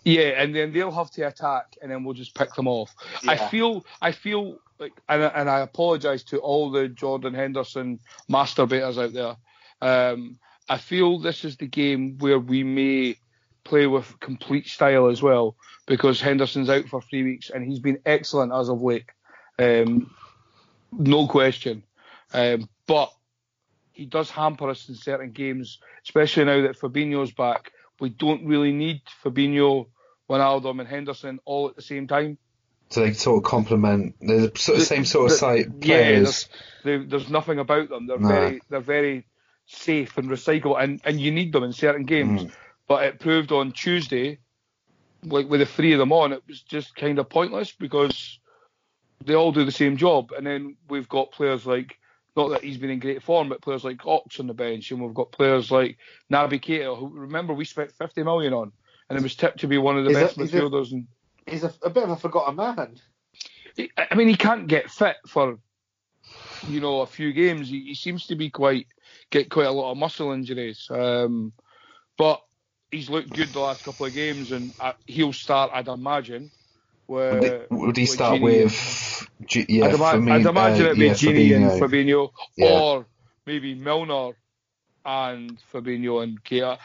Yeah, 0.06 0.41
and 0.41 0.56
then 0.56 0.72
they'll 0.72 0.91
have 0.91 1.11
to 1.11 1.24
attack, 1.24 1.78
and 1.82 1.91
then 1.91 2.03
we'll 2.03 2.14
just 2.14 2.34
pick 2.34 2.53
them 2.53 2.68
off. 2.68 2.94
Yeah. 3.22 3.32
I 3.32 3.38
feel, 3.38 3.86
I 4.02 4.11
feel 4.14 4.60
like, 4.80 4.94
and, 5.10 5.24
and 5.24 5.49
I 5.49 5.60
apologise 5.60 6.24
to 6.26 6.40
all 6.40 6.72
the 6.72 6.88
Jordan 6.88 7.34
Henderson 7.34 7.99
masturbators 8.32 8.98
out 8.98 9.14
there. 9.14 9.36
Um, 9.82 10.40
I 10.70 10.78
feel 10.78 11.20
this 11.20 11.44
is 11.44 11.57
the 11.57 11.68
game 11.68 12.18
where 12.20 12.40
we 12.40 12.64
may 12.64 13.18
play 13.66 13.88
with 13.88 14.20
complete 14.22 14.68
style 14.68 15.07
as 15.07 15.22
well, 15.22 15.57
because 15.86 16.22
Henderson's 16.22 16.70
out 16.70 16.88
for 16.88 17.02
three 17.02 17.24
weeks, 17.24 17.49
and 17.49 17.70
he's 17.70 17.80
been 17.80 17.99
excellent 18.06 18.53
as 18.53 18.70
of 18.70 18.82
late, 18.82 19.06
um, 19.60 20.10
no 20.94 21.28
question. 21.28 21.84
Um, 22.34 22.70
but 22.88 23.11
he 23.99 24.05
does 24.05 24.30
hamper 24.30 24.69
us 24.69 24.88
in 24.89 24.95
certain 24.95 25.31
games, 25.31 25.80
especially 26.03 26.45
now 26.45 26.61
that 26.61 26.80
Fabinho's 26.80 27.31
back 27.31 27.71
we 27.99 28.09
don't 28.09 28.45
really 28.45 28.71
need 28.71 29.01
Fabinho, 29.23 29.88
Wijnaldum, 30.30 30.80
and 30.80 30.88
Henderson 30.88 31.39
all 31.45 31.67
at 31.67 31.76
the 31.76 31.81
same 31.81 32.07
time. 32.07 32.38
So 32.89 33.01
they 33.01 33.13
sort 33.13 33.38
of 33.38 33.43
complement 33.43 34.15
the 34.19 34.51
sort 34.55 34.80
of 34.80 34.84
same 34.85 35.05
sort 35.05 35.26
of 35.26 35.31
The- 35.31 35.38
site 35.38 35.67
Yeah, 35.81 36.11
there's, 36.11 36.49
they, 36.84 36.97
there's 36.97 37.30
nothing 37.30 37.59
about 37.59 37.89
them. 37.89 38.07
They're 38.07 38.17
No. 38.19 38.27
very, 38.27 38.61
they're 38.69 38.80
very 38.80 39.26
safe 39.67 40.17
and 40.17 40.30
recyclable, 40.30 40.81
and, 40.81 41.01
and 41.03 41.19
you 41.19 41.31
need 41.31 41.51
them 41.53 41.63
in 41.63 41.73
certain 41.73 42.05
games. 42.05 42.45
Mm. 42.45 42.51
But 42.88 43.03
it 43.03 43.19
proved 43.19 43.51
on 43.51 43.71
Tuesday, 43.71 44.39
like 45.23 45.47
with 45.49 45.59
the 45.59 45.65
three 45.67 45.93
of 45.93 45.99
them 45.99 46.11
on, 46.11 46.34
it 46.34 46.41
was 46.47 46.61
just 46.61 46.95
kind 46.95 47.19
of 47.19 47.30
pointless 47.30 47.71
because 47.73 48.39
they 49.23 49.35
all 49.35 49.51
do 49.51 49.65
the 49.65 49.71
same 49.71 49.97
job. 49.97 50.31
And 50.31 50.47
then 50.47 50.77
we've 50.88 51.09
got 51.09 51.31
players 51.31 51.67
like, 51.67 51.97
not 52.40 52.49
that 52.52 52.64
he's 52.64 52.78
been 52.78 52.90
in 52.90 52.99
great 52.99 53.24
form, 53.24 53.49
but 53.49 53.61
players 53.61 53.84
like 53.84 54.06
Ox 54.06 54.40
on 54.40 54.48
the 54.48 54.53
bench, 54.53 54.91
and 54.91 55.02
we've 55.02 55.14
got 55.14 55.32
players 55.32 55.70
like 55.72 55.98
Naby 56.32 56.61
Keita, 56.64 56.98
who 56.98 57.10
remember 57.10 57.53
we 57.53 57.66
spent 57.66 57.91
50 57.91 58.24
million 58.24 58.53
on, 58.53 58.72
and 59.10 59.18
it 59.20 59.24
was 59.24 59.36
tipped 59.36 59.60
to 59.61 59.68
be 59.68 59.78
one 59.78 59.98
of 59.98 60.06
the 60.06 60.11
Is 60.11 60.18
best 60.18 60.38
it- 60.38 60.44
is 60.44 60.53
it- 60.53 60.64
midfielders. 60.64 60.91
And 60.91 61.07
he's 61.45 61.64
a, 61.64 61.74
a 61.84 61.90
bit 61.90 62.03
of 62.03 62.10
a 62.11 62.16
forgotten 62.16 62.56
man. 62.56 62.95
he- 63.76 63.91
I 63.98 64.16
mean, 64.16 64.28
he 64.28 64.36
can't 64.36 64.68
get 64.68 64.90
fit 64.90 65.18
for, 65.28 65.57
you 66.68 66.80
know, 66.80 67.02
a 67.02 67.06
few 67.07 67.34
games. 67.34 67.70
He, 67.70 67.84
he 67.86 67.95
seems 67.95 68.28
to 68.28 68.36
be 68.36 68.49
quite 68.49 68.88
get 69.32 69.49
quite 69.49 69.68
a 69.68 69.72
lot 69.72 69.91
of 69.91 69.98
muscle 69.98 70.32
injuries. 70.32 70.88
Um, 70.91 71.53
but 72.18 72.41
he's 72.91 73.10
looked 73.10 73.30
good 73.32 73.49
the 73.49 73.60
last 73.60 73.84
couple 73.84 74.06
of 74.06 74.14
games, 74.14 74.52
and 74.52 74.74
uh, 74.80 74.94
he'll 75.06 75.34
start, 75.34 75.72
I'd 75.74 75.88
imagine. 75.88 76.52
Where, 77.07 77.34
Would, 77.34 77.41
they- 77.44 77.66
would 77.72 77.98
he 77.98 78.06
start 78.06 78.40
Gini 78.40 78.64
with? 78.66 79.09
G- 79.45 79.66
yeah, 79.70 79.86
I'd, 79.86 79.94
ima- 79.95 80.03
Firmino- 80.06 80.32
I'd 80.32 80.45
imagine 80.45 80.86
uh, 80.86 80.90
it'd 80.90 80.98
be 80.99 81.06
yeah, 81.06 81.14
Gini 81.14 81.56
and 81.56 81.82
Fabinho. 81.82 81.82
Fabinho, 81.82 82.32
Yeah. 82.57 82.80
or 82.82 83.06
maybe 83.45 83.74
Milner 83.76 84.32
and 85.06 85.57
Fabinho 85.74 86.22
and 86.24 86.44
Keita. 86.44 86.78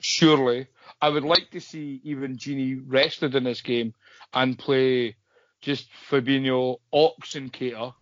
Surely, 0.00 0.68
I 1.00 1.08
would 1.08 1.24
like 1.24 1.50
to 1.52 1.60
see 1.60 2.00
even 2.04 2.36
Gini 2.36 2.80
rested 2.86 3.34
in 3.34 3.44
this 3.44 3.60
game 3.62 3.94
and 4.34 4.58
play 4.58 5.16
just 5.62 5.88
Fabinho, 6.10 6.78
Ox, 6.92 7.34
and 7.34 7.52
Keita. 7.52 7.94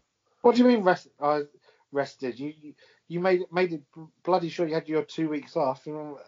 What 0.43 0.57
do 0.57 0.63
you 0.63 0.69
mean 0.69 0.83
rest, 0.83 1.09
uh, 1.21 1.43
rested? 1.93 2.39
You 2.39 2.53
you- 2.61 2.75
you 3.07 3.21
made 3.21 3.43
it 3.43 3.53
made 3.53 3.73
it 3.75 3.83
bloody 4.25 4.49
sure 4.49 4.67
you 4.67 4.73
had 4.75 4.89
your 4.89 5.03
two 5.03 5.29
weeks 5.29 5.57
off. 5.57 5.87
You 5.87 5.93
know, 5.93 6.19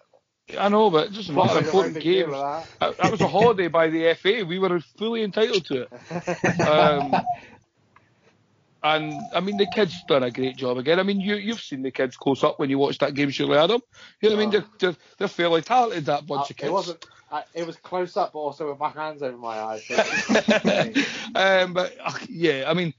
I 0.58 0.68
know, 0.68 0.90
but 0.90 1.08
it 1.08 1.14
doesn't 1.14 1.34
matter. 1.34 1.58
Important 1.58 1.98
games. 2.00 2.32
of 2.32 2.68
That, 2.80 2.96
that 2.98 3.10
was 3.10 3.20
a 3.20 3.26
holiday 3.28 3.68
by 3.68 3.88
the 3.88 4.14
FA. 4.14 4.44
We 4.46 4.58
were 4.58 4.80
fully 4.98 5.22
entitled 5.24 5.64
to 5.66 5.82
it. 5.82 6.60
Um, 6.60 7.14
and 8.82 9.14
I 9.34 9.40
mean, 9.40 9.56
the 9.56 9.66
kids 9.66 9.94
done 10.06 10.22
a 10.22 10.30
great 10.30 10.56
job 10.56 10.78
again. 10.78 11.00
I 11.00 11.02
mean, 11.02 11.20
you 11.20 11.34
you've 11.34 11.60
seen 11.60 11.82
the 11.82 11.90
kids 11.90 12.16
close 12.16 12.44
up 12.44 12.58
when 12.60 12.70
you 12.70 12.78
watched 12.78 13.00
that 13.00 13.14
game, 13.14 13.30
surely, 13.30 13.56
Adam. 13.58 13.80
You 14.20 14.30
know 14.30 14.36
what 14.36 14.42
I 14.42 14.46
mean? 14.46 14.54
Oh. 14.54 14.60
They're, 14.78 14.90
they're, 14.92 15.00
they're 15.18 15.28
fairly 15.28 15.62
talented, 15.62 16.06
that 16.06 16.26
bunch 16.26 16.42
Uh, 16.42 16.50
of 16.50 16.56
kids. 16.56 16.68
it 16.68 16.72
wasn't. 16.72 17.06
Uh, 17.28 17.42
it 17.54 17.66
was 17.66 17.74
close 17.76 18.16
up, 18.16 18.32
but 18.34 18.38
also 18.38 18.68
with 18.70 18.78
my 18.78 18.90
hands 18.90 19.20
over 19.22 19.36
my 19.36 19.58
eyes. 19.58 19.82
Um, 21.34 21.74
but 21.74 21.96
uh, 22.02 22.12
yeah, 22.28 22.64
I 22.68 22.74
mean, 22.74 22.94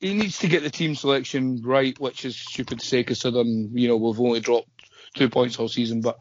he 0.00 0.12
needs 0.14 0.38
to 0.40 0.48
get 0.48 0.62
the 0.62 0.70
team 0.70 0.94
selection 0.94 1.62
right, 1.62 1.98
which 1.98 2.24
is 2.26 2.36
stupid 2.36 2.80
to 2.80 2.86
say 2.86 3.02
considering 3.04 3.70
you 3.72 3.88
know 3.88 3.96
we've 3.96 4.20
only 4.20 4.40
dropped 4.40 4.68
two 5.14 5.30
points 5.30 5.58
all 5.58 5.68
season. 5.68 6.02
But 6.02 6.18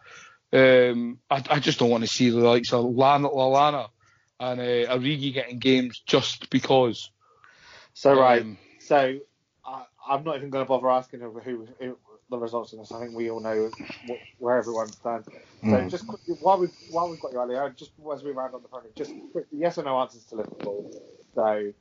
um, 0.53 1.19
I, 1.29 1.43
I 1.49 1.59
just 1.59 1.79
don't 1.79 1.89
want 1.89 2.03
to 2.03 2.09
see 2.09 2.29
the 2.29 2.37
likes 2.39 2.73
of 2.73 2.85
Lana, 2.85 3.29
Lalana 3.29 3.89
and 4.39 4.59
uh, 4.59 4.63
Origi 4.95 5.33
getting 5.33 5.59
games 5.59 6.01
just 6.05 6.49
because. 6.49 7.09
so 7.93 8.13
right. 8.19 8.41
Um, 8.41 8.57
So 8.79 9.19
I 9.65 9.83
I'm 10.07 10.23
not 10.23 10.37
even 10.37 10.49
going 10.49 10.63
to 10.65 10.69
bother 10.69 10.89
asking 10.89 11.19
who, 11.21 11.39
who, 11.39 11.67
who 11.79 11.97
the 12.29 12.37
results 12.37 12.73
of 12.73 12.79
this. 12.79 12.91
I 12.91 12.99
think 12.99 13.13
we 13.13 13.29
all 13.29 13.39
know 13.41 13.71
wh- 14.07 14.41
where 14.41 14.57
everyone 14.57 14.91
stands. 14.93 15.27
So 15.27 15.71
Mm. 15.71 15.89
just 15.89 16.05
quickly, 16.07 16.35
while 16.39 16.59
we 16.59 16.67
while 16.87 17.09
we've 17.09 17.19
got 17.19 17.33
you 17.33 17.39
earlier, 17.39 17.69
just 17.75 17.91
as 18.13 18.23
we 18.23 18.31
round 18.31 18.53
on 18.53 18.61
the 18.61 18.67
phone, 18.69 18.83
just 18.95 19.11
quick, 19.31 19.45
yes 19.51 19.77
or 19.77 19.83
no 19.83 19.97
answers 19.99 20.23
to 20.25 20.35
Liverpool. 20.35 20.91
So 21.35 21.73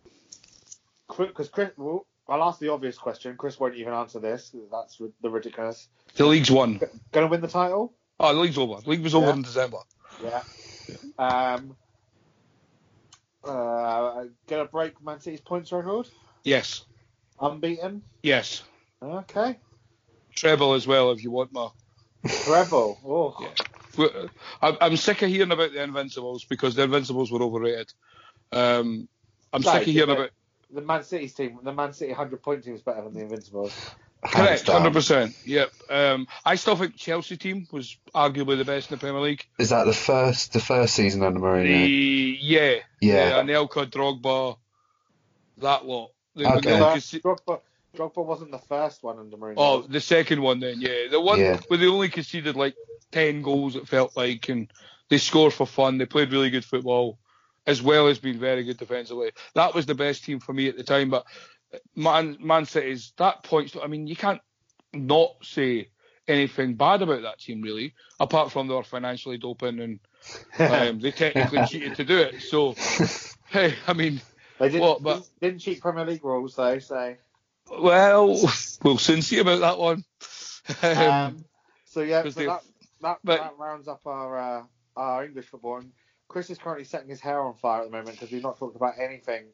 because 1.19 1.49
Chris, 1.49 1.71
well, 1.77 2.07
I'll 2.29 2.43
ask 2.45 2.59
the 2.59 2.71
obvious 2.73 2.99
question. 2.99 3.37
Chris 3.37 3.61
won't 3.61 3.75
even 3.77 3.93
answer 3.93 4.19
this. 4.19 4.55
That's 4.73 5.01
the 5.23 5.31
ridiculous. 5.31 5.89
the 6.17 6.27
league's 6.27 6.51
won. 6.51 6.79
Going 7.13 7.27
to 7.27 7.31
win 7.31 7.41
the 7.41 7.49
title? 7.49 7.93
Oh, 8.19 8.35
the 8.35 8.41
league's 8.41 8.59
over. 8.59 8.81
The 8.81 8.91
league 8.91 9.03
was 9.03 9.15
over 9.15 9.27
Yeah. 9.27 9.33
in 9.35 9.43
December. 9.43 9.79
Yeah. 10.23 10.43
Um. 11.19 11.77
Uh, 13.45 14.25
to 14.49 14.65
break 14.65 15.01
Man 15.05 15.21
City's 15.21 15.41
points 15.41 15.71
record? 15.71 16.09
Yes. 16.43 16.85
Unbeaten? 17.41 18.03
Yes. 18.23 18.63
Okay. 19.03 19.59
Treble 20.35 20.75
as 20.75 20.87
well, 20.87 21.13
if 21.13 21.23
you 21.23 21.31
want 21.31 21.53
more. 21.53 21.73
Treble. 22.27 22.99
Oh. 23.07 23.37
Yeah. 23.99 24.09
I'm 24.61 24.77
I'm 24.81 24.97
sick 24.97 25.23
of 25.23 25.31
hearing 25.31 25.53
about 25.53 25.73
the 25.73 25.83
Invincibles 25.83 26.45
because 26.45 26.75
the 26.75 26.83
Invincibles 26.83 27.31
were 27.33 27.43
overrated. 27.43 27.91
Um, 28.53 29.09
I'm 29.53 29.63
sick 29.63 29.83
of 29.83 29.87
hearing 29.87 30.11
about. 30.11 30.31
The 30.71 30.83
Man 30.83 31.03
City's 31.03 31.33
team, 31.33 31.61
the 31.63 31.73
Man 31.73 31.93
City 31.93 32.11
100 32.11 32.43
point 32.43 32.65
team 32.65 32.75
is 32.75 32.83
better 32.83 33.03
than 33.03 33.15
the 33.15 33.21
Invincibles. 33.23 33.73
Hands 34.23 34.35
Correct, 34.35 34.67
hundred 34.67 34.93
percent. 34.93 35.37
Yep. 35.45 35.73
Um, 35.89 36.27
I 36.45 36.57
still 36.57 36.75
think 36.75 36.97
Chelsea 36.97 37.37
team 37.37 37.69
was 37.71 37.97
arguably 38.15 38.57
the 38.59 38.65
best 38.65 38.91
in 38.91 38.97
the 38.97 39.01
Premier 39.01 39.21
League. 39.21 39.47
Is 39.59 39.71
that 39.71 39.85
the 39.85 39.93
first 39.93 40.53
the 40.53 40.61
first 40.61 40.95
season 40.95 41.23
under 41.23 41.39
Mourinho? 41.39 41.63
The 41.63 42.33
Mourinho? 42.35 42.39
yeah, 42.41 42.75
Yeah. 43.01 43.43
Anelka, 43.43 43.87
Drogba, 43.87 44.57
that 45.59 45.85
lot. 45.87 46.11
The, 46.35 46.45
Okay. 46.57 46.71
the, 46.73 46.79
First, 46.79 47.13
the, 47.13 47.21
Drogba, 47.21 47.61
Drogba 47.97 48.25
wasn't 48.25 48.51
the 48.51 48.59
first 48.59 49.03
one 49.03 49.19
under 49.19 49.37
Mourinho. 49.37 49.55
oh, 49.59 49.83
the 49.83 50.01
second 50.01 50.43
one 50.43 50.61
then, 50.61 50.81
yeah, 50.81 51.09
the 51.11 51.21
one 51.21 51.39
Yeah. 51.39 51.59
where 51.69 51.79
they 51.79 51.87
only 51.87 52.09
conceded 52.09 52.57
like 52.57 52.75
ten 53.13 53.43
goals. 53.43 53.77
It 53.77 53.87
felt 53.87 54.17
like, 54.17 54.49
and 54.49 54.69
they 55.09 55.19
scored 55.19 55.53
for 55.53 55.67
fun. 55.67 55.99
They 55.99 56.07
played 56.07 56.33
really 56.33 56.51
good 56.51 56.65
football, 56.65 57.19
as 57.67 57.81
well 57.81 58.09
as 58.09 58.19
being 58.19 58.39
very 58.41 58.65
good 58.65 58.77
defensively. 58.77 59.31
That 59.55 59.75
was 59.75 59.87
the 59.87 59.95
best 59.95 60.25
team 60.25 60.41
for 60.41 60.53
me 60.53 60.69
at 60.69 60.77
the 60.77 60.83
time. 60.85 61.11
But 61.11 61.27
Man 61.95 62.37
Man 62.41 62.65
City's 62.67 63.13
that 63.19 63.43
points. 63.43 63.77
I 63.81 63.87
mean, 63.87 64.07
you 64.07 64.17
can't 64.17 64.41
not 64.93 65.33
say 65.43 65.89
anything 66.29 66.75
bad 66.75 67.03
about 67.03 67.23
that 67.23 67.39
team 67.39 67.61
really, 67.63 67.95
apart 68.19 68.51
from 68.53 68.67
they 68.69 68.75
were 68.75 68.83
financially 68.83 69.39
doping 69.39 69.81
and 69.81 70.01
Um, 70.59 70.99
they 71.01 71.13
technically 71.13 71.65
cheated 71.69 71.97
to 71.97 72.05
do 72.05 72.19
it. 72.19 72.43
So, 72.43 72.75
hey, 73.49 73.75
I 73.87 73.93
mean, 73.93 74.21
They 74.59 74.69
didn't, 74.71 74.81
What, 74.81 75.03
but- 75.03 75.29
didn't, 75.41 75.61
cheat 75.61 75.81
Premier 75.81 76.05
League 76.05 76.25
rules 76.25 76.57
though, 76.57 76.79
so. 76.79 77.15
well, 77.71 78.29
we'll 78.83 78.99
soon 78.99 79.23
see 79.23 79.39
about 79.39 79.61
that 79.61 79.79
one. 79.79 80.05
Um, 80.83 80.99
Um, 80.99 81.45
so 81.85 82.01
yeah, 82.01 82.23
so 82.25 82.31
they- 82.31 82.47
that 82.47 82.63
that, 83.03 83.19
but- 83.23 83.39
that 83.41 83.57
rounds 83.59 83.87
up 83.87 84.01
our 84.07 84.37
uh, 84.39 84.63
our 84.97 85.25
English 85.25 85.47
football. 85.47 85.77
And 85.79 85.93
Chris 86.27 86.51
is 86.51 86.59
currently 86.59 86.85
setting 86.85 87.09
his 87.09 87.21
hair 87.21 87.41
on 87.41 87.55
fire 87.55 87.83
at 87.83 87.85
the 87.85 87.91
moment 87.97 88.17
because 88.17 88.33
we've 88.33 88.43
not 88.43 88.59
talked 88.59 88.75
about 88.75 88.95
anything 88.99 89.45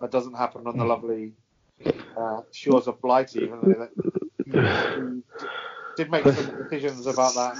that 0.00 0.12
doesn't 0.12 0.34
happen 0.34 0.66
on 0.68 0.76
the 0.76 0.84
lovely 0.84 1.32
uh, 2.16 2.40
shores 2.52 2.86
of 2.86 3.00
Blighty. 3.00 3.40
Even 3.44 3.58
though 3.62 3.88
that 4.52 5.22
did 5.96 6.10
make 6.10 6.24
some 6.24 6.62
decisions 6.62 7.06
about 7.06 7.34
that. 7.34 7.56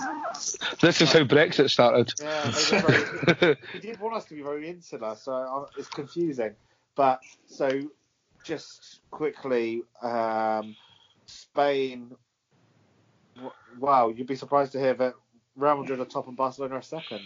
this 0.81 1.01
is 1.01 1.13
how 1.13 1.25
Brexit 1.25 1.71
started. 1.71 2.13
Yeah, 2.21 2.51
very, 2.51 3.57
he 3.73 3.79
did 3.79 4.01
want 4.01 4.17
us 4.17 4.25
to 4.27 4.35
be 4.35 4.43
very 4.43 4.69
insular, 4.69 5.15
so 5.17 5.33
uh, 5.33 5.67
it's 5.77 5.89
confusing. 5.89 6.55
But 6.95 7.21
so, 7.47 7.71
just 8.45 9.01
quickly, 9.11 9.83
um, 10.03 10.77
Spain. 11.27 12.13
Wow, 13.79 14.11
you'd 14.11 14.27
be 14.27 14.37
surprised 14.37 14.73
to 14.73 14.81
hear 14.81 14.95
that 14.95 15.15
Real 15.57 15.79
Madrid 15.79 16.01
are 16.01 16.05
top 16.05 16.29
and 16.29 16.37
Barcelona 16.37 16.77
are 16.77 16.83
second. 16.83 17.23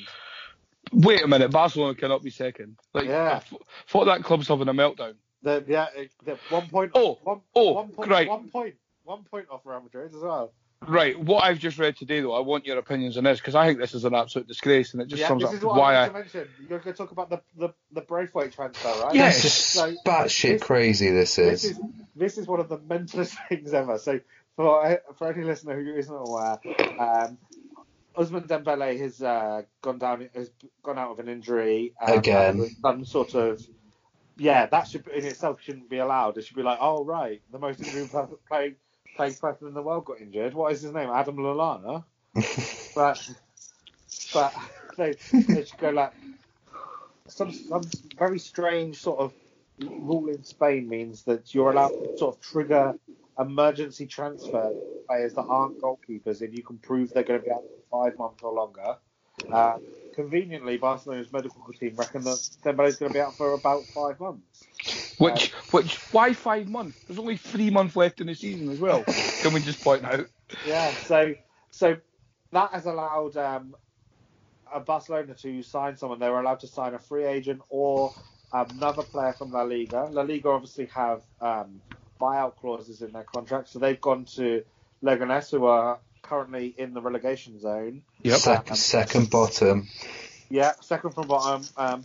Wait 0.93 1.23
a 1.23 1.27
minute, 1.27 1.51
Barcelona 1.51 1.95
cannot 1.95 2.23
be 2.23 2.31
second. 2.31 2.77
Like, 2.95 3.07
Yeah. 3.07 3.41
I 3.43 3.57
thought 3.89 4.05
that 4.05 4.23
club's 4.23 4.47
having 4.47 4.69
a 4.69 4.75
meltdown. 4.75 5.15
They're, 5.47 5.63
yeah, 5.69 5.87
they're 6.25 6.39
one 6.51 6.67
point. 6.69 6.91
Oh, 6.97 7.21
one, 7.23 7.41
oh, 7.55 7.73
one 7.75 7.89
point, 7.91 8.11
right. 8.11 8.29
one 8.29 8.49
point, 8.49 8.75
one 9.05 9.23
point 9.23 9.47
off 9.49 9.61
Real 9.65 9.81
Madrid 9.81 10.13
as 10.13 10.21
well. 10.21 10.53
Right, 10.89 11.17
what 11.17 11.45
I've 11.45 11.61
just 11.61 11.79
read 11.79 11.97
today, 11.97 12.21
though, 12.21 12.35
I 12.35 12.41
want 12.41 12.67
your 12.67 12.79
opinions 12.79 13.17
on 13.17 13.23
this 13.23 13.39
because 13.39 13.55
I 13.55 13.65
think 13.65 13.79
this 13.79 13.95
is 13.95 14.05
an 14.05 14.13
absolute 14.13 14.49
disgrace, 14.49 14.93
and 14.93 15.01
it 15.01 15.07
just 15.07 15.21
yeah, 15.21 15.29
sums 15.29 15.43
this 15.43 15.51
up 15.51 15.57
is 15.57 15.63
what 15.63 15.77
why 15.77 15.95
I 15.95 16.05
I. 16.05 16.09
to 16.09 16.15
mention. 16.15 16.49
You're 16.69 16.81
going 16.81 16.93
to 16.93 16.99
talk 16.99 17.13
about 17.13 17.31
the 17.31 17.41
the, 17.57 17.69
the 17.93 18.01
Braithwaite 18.01 18.55
transfer, 18.55 18.89
right? 19.05 19.15
Yes. 19.15 19.45
This 19.45 19.57
is 19.57 19.65
So- 19.65 19.95
batshit 20.05 20.55
this- 20.55 20.63
crazy. 20.65 21.11
This 21.11 21.37
this 21.37 21.65
is. 21.65 21.71
is 21.71 21.81
this 22.17 22.39
is 22.39 22.49
one 22.49 22.59
of 22.59 22.69
the 22.69 22.79
mentalist 22.79 23.37
things 23.49 23.73
ever. 23.73 23.99
So 23.99 24.19
for 24.57 25.01
for 25.17 25.33
any 25.33 25.45
listener 25.45 25.81
who 25.81 25.95
isn't 25.95 26.13
aware, 26.13 26.59
um, 26.99 27.39
Ousmane 28.17 28.49
Dembele 28.49 28.99
has 28.99 29.23
uh, 29.23 29.63
gone 29.81 29.99
down 29.99 30.29
has 30.35 30.51
gone 30.83 30.99
out 30.99 31.13
of 31.13 31.21
an 31.21 31.29
injury 31.29 31.95
um, 32.05 32.19
Again. 32.19 32.69
Some 32.83 33.05
sort 33.05 33.35
of 33.35 33.65
yeah, 34.37 34.67
that 34.67 34.89
should 34.89 35.07
in 35.09 35.25
itself 35.25 35.61
shouldn't 35.63 35.89
be 35.89 35.99
allowed. 35.99 36.37
It 36.37 36.45
should 36.45 36.57
be 36.57 36.63
like, 36.63 36.79
oh 36.81 37.05
right, 37.05 37.41
the 37.51 37.59
most 37.59 37.81
injured 37.81 38.11
playing 38.49 38.77
playing 39.17 39.35
person 39.35 39.69
in 39.69 39.75
the 39.75 39.83
world 39.83 40.05
got 40.05 40.21
injured. 40.21 40.55
What 40.55 40.73
is 40.73 40.83
his 40.83 40.93
name? 40.93 41.11
Adam 41.11 41.37
Lallana. 41.37 42.05
but 42.95 43.31
but 44.33 44.55
they, 44.97 45.15
they 45.33 45.65
should 45.65 45.79
go 45.79 45.91
like 45.91 46.13
some 47.29 47.53
some 47.53 47.83
very 48.19 48.39
strange 48.39 48.97
sort 49.01 49.21
of 49.21 49.33
rule 49.81 50.29
in 50.29 50.43
Spain 50.45 50.89
means 50.89 51.23
that 51.25 51.55
you're 51.55 51.71
allowed 51.71 51.89
to 51.89 52.19
sort 52.19 52.37
of 52.37 52.41
trigger 52.41 52.95
emergency 53.39 54.07
transfer 54.07 54.73
players 55.07 55.35
that 55.35 55.43
aren't 55.43 55.81
goalkeepers 55.81 56.43
if 56.43 56.55
you 56.55 56.63
can 56.63 56.79
prove 56.79 57.13
they're 57.13 57.23
going 57.23 57.41
to 57.41 57.45
be 57.45 57.53
out 57.53 57.63
for 57.91 58.05
five 58.05 58.19
months 58.19 58.43
or 58.43 58.53
longer. 58.53 58.97
Uh, 59.53 59.77
conveniently, 60.17 60.79
Barcelona's 60.79 61.33
medical 61.33 61.63
team 61.73 61.95
reckon 61.97 62.23
that 62.23 62.41
Dembele's 62.65 62.97
going 62.97 63.11
to 63.11 63.15
be 63.15 63.21
out 63.21 63.37
for 63.37 63.53
about 63.53 63.87
five 63.95 64.19
months. 64.19 64.67
Which, 65.19 65.53
which, 65.71 65.97
why 66.11 66.33
five 66.33 66.69
months? 66.69 66.99
There's 67.07 67.19
only 67.19 67.37
three 67.37 67.71
months 67.71 67.95
left 67.95 68.21
in 68.21 68.27
the 68.27 68.35
season 68.35 68.71
as 68.71 68.81
well. 68.81 69.05
Can 69.43 69.53
we 69.53 69.61
just 69.61 69.81
point 69.81 70.05
out? 70.05 70.27
Yeah, 70.67 70.91
so 71.05 71.35
so 71.71 71.97
that 72.53 72.73
has 72.73 72.87
allowed 72.87 73.37
um, 73.37 73.77
uh, 74.73 74.81
Barcelona 74.81 75.35
to 75.35 75.63
sign 75.63 75.97
someone. 75.97 76.19
They 76.19 76.29
were 76.29 76.41
allowed 76.41 76.61
to 76.61 76.67
sign 76.67 76.95
a 76.95 76.99
free 76.99 77.25
agent 77.25 77.61
or 77.69 78.13
another 78.53 79.03
player 79.03 79.33
from 79.33 79.53
La 79.53 79.63
Liga. 79.63 80.09
La 80.11 80.23
Liga 80.23 80.49
obviously 80.49 80.87
have 80.87 81.23
um, 81.41 81.81
buyout 82.21 82.57
clauses 82.57 83.03
in 83.03 83.13
their 83.13 83.25
contract, 83.25 83.69
so 83.69 83.79
they've 83.79 84.01
gone 84.01 84.25
to 84.37 84.63
Leganés, 85.03 85.51
who 85.51 85.67
are 85.67 85.99
currently 86.29 86.75
in 86.77 86.95
the 86.95 87.01
relegation 87.01 87.59
zone. 87.61 88.03
Yep. 88.23 88.39
Sec- 88.39 88.77
second 88.77 89.31
bottom. 89.31 89.89
Yeah, 90.49 90.73
second 90.81 91.13
from 91.13 91.27
bottom, 91.27 91.67
um, 91.77 92.05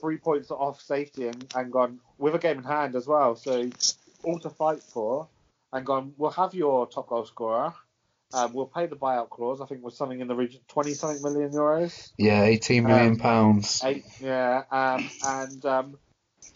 three 0.00 0.18
points 0.18 0.50
off 0.50 0.80
safety 0.80 1.28
and, 1.28 1.46
and 1.54 1.72
gone 1.72 2.00
with 2.18 2.34
a 2.34 2.38
game 2.38 2.58
in 2.58 2.64
hand 2.64 2.94
as 2.96 3.06
well. 3.06 3.36
So 3.36 3.70
all 4.22 4.38
to 4.40 4.50
fight 4.50 4.82
for, 4.82 5.28
and 5.72 5.86
gone. 5.86 6.12
We'll 6.16 6.30
have 6.32 6.54
your 6.54 6.86
top 6.86 7.08
goal 7.08 7.24
scorer. 7.24 7.72
Um, 8.34 8.52
we'll 8.52 8.66
pay 8.66 8.84
the 8.86 8.96
buyout 8.96 9.30
clause. 9.30 9.62
I 9.62 9.66
think 9.66 9.82
was 9.82 9.96
something 9.96 10.20
in 10.20 10.28
the 10.28 10.34
region 10.34 10.60
twenty 10.68 10.92
something 10.92 11.22
million 11.22 11.50
euros. 11.50 12.12
Yeah, 12.18 12.42
18 12.42 12.84
million 12.84 13.12
Um, 13.12 13.16
pounds. 13.16 13.80
Eight, 13.82 14.04
yeah, 14.20 14.64
um, 14.70 15.08
and 15.26 15.64
um, 15.64 15.98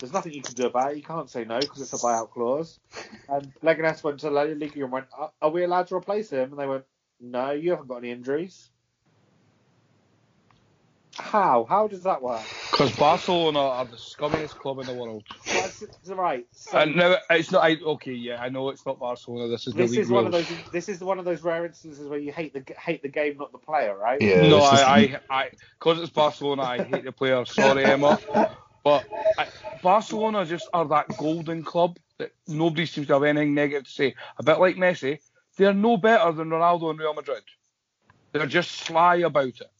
there's 0.02 0.12
nothing 0.12 0.32
you 0.32 0.42
can 0.42 0.54
do 0.54 0.66
about 0.66 0.92
it. 0.92 0.96
You 0.96 1.02
can't 1.04 1.30
say 1.30 1.44
no 1.44 1.60
because 1.60 1.80
it's 1.80 1.92
a 1.92 1.98
buyout 1.98 2.30
clause. 2.30 2.80
And 3.28 3.52
Leganes 3.62 4.02
went 4.02 4.18
to 4.20 4.30
La 4.30 4.42
Liga 4.42 4.82
and 4.82 4.90
went, 4.90 5.06
"Are- 5.16 5.32
"Are 5.40 5.50
we 5.50 5.62
allowed 5.62 5.86
to 5.86 5.94
replace 5.94 6.30
him?" 6.30 6.50
And 6.50 6.58
they 6.58 6.66
went, 6.66 6.84
"No, 7.20 7.52
you 7.52 7.70
haven't 7.70 7.86
got 7.86 7.98
any 7.98 8.10
injuries." 8.10 8.68
How? 11.16 11.64
How 11.68 11.86
does 11.86 12.02
that 12.02 12.20
work? 12.20 12.40
Because 12.72 12.96
Barcelona 12.96 13.60
are 13.60 13.84
the 13.84 13.96
scummiest 13.96 14.58
club 14.58 14.80
in 14.80 14.86
the 14.86 14.94
world. 14.94 15.22
Well, 15.54 15.66
it's, 15.66 15.82
it's 15.82 16.08
right. 16.08 16.46
So 16.52 16.78
And 16.78 16.96
now 16.96 17.16
it's 17.30 17.52
not. 17.52 17.62
I, 17.62 17.76
okay, 17.76 18.12
yeah, 18.12 18.42
I 18.42 18.48
know 18.48 18.70
it's 18.70 18.84
not 18.84 18.98
Barcelona. 18.98 19.48
This 19.48 19.68
is 19.68 19.74
the 19.74 19.82
this 19.82 19.90
league 19.92 20.00
is 20.00 20.10
one 20.10 20.26
of 20.26 20.32
those. 20.32 20.46
This 20.72 20.88
is 20.88 20.98
one 21.00 21.20
of 21.20 21.24
those 21.24 21.42
rare 21.42 21.64
instances 21.64 22.08
where 22.08 22.18
you 22.18 22.32
hate 22.32 22.54
the 22.54 22.64
hate 22.74 23.02
the 23.02 23.08
game, 23.08 23.36
not 23.36 23.52
the 23.52 23.58
player, 23.58 23.96
right? 23.96 24.20
Yeah, 24.20 24.48
no, 24.48 24.56
this 24.56 24.72
is- 24.72 24.80
I, 24.80 24.96
I, 24.96 25.20
I, 25.30 25.50
because 25.78 26.00
it's 26.00 26.10
Barcelona, 26.10 26.62
I 26.62 26.82
hate 26.82 27.04
the 27.04 27.12
player. 27.12 27.44
Sorry, 27.44 27.84
Emma, 27.84 28.18
but 28.84 29.04
I, 29.38 29.46
Barcelona 29.82 30.44
just 30.44 30.68
are 30.72 30.86
that 30.88 31.16
golden 31.16 31.62
club 31.62 31.98
that 32.18 32.32
nobody 32.46 32.86
seems 32.86 33.06
to 33.08 33.14
have 33.14 33.22
anything 33.22 33.54
negative 33.54 33.84
to 33.84 33.90
say. 33.90 34.14
A 34.38 34.42
bit 34.42 34.60
like 34.60 34.76
Messi, 34.76 35.18
they're 35.56 35.74
no 35.74 35.96
better 35.96 36.32
than 36.32 36.50
Ronaldo 36.50 36.90
and 36.90 36.98
Real 36.98 37.14
Madrid. 37.14 37.42
They're 38.32 38.46
just 38.46 38.72
sly 38.72 39.16
about 39.16 39.46
it. 39.46 39.70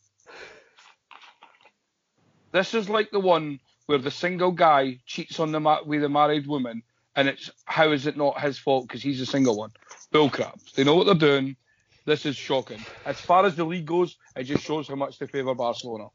This 2.53 2.75
is 2.75 2.89
like 2.89 3.11
the 3.11 3.21
one 3.21 3.61
where 3.87 3.99
the 3.99 4.11
single 4.11 4.53
guy 4.53 5.01
cheats 5.07 5.41
on 5.41 5.53
the 5.53 5.61
ma- 5.61 5.83
with 5.85 6.05
a 6.05 6.09
married 6.09 6.47
woman, 6.47 6.83
and 7.17 7.29
it's 7.29 7.51
how 7.65 7.93
is 7.93 8.07
it 8.07 8.17
not 8.17 8.41
his 8.41 8.59
fault 8.59 8.87
because 8.87 9.03
he's 9.03 9.21
a 9.21 9.27
single 9.27 9.57
one? 9.57 9.73
Bullcrap. 10.13 10.73
They 10.75 10.85
know 10.85 10.97
what 10.97 11.07
they're 11.07 11.15
doing. 11.15 11.57
This 12.05 12.27
is 12.27 12.37
shocking. 12.37 12.85
As 13.07 13.21
far 13.21 13.47
as 13.47 13.55
the 13.57 13.65
league 13.65 13.87
goes, 13.87 14.17
it 14.37 14.45
just 14.45 14.65
shows 14.65 14.89
how 14.89 14.97
much 14.97 15.19
they 15.19 15.27
favour 15.27 15.55
Barcelona. 15.55 16.09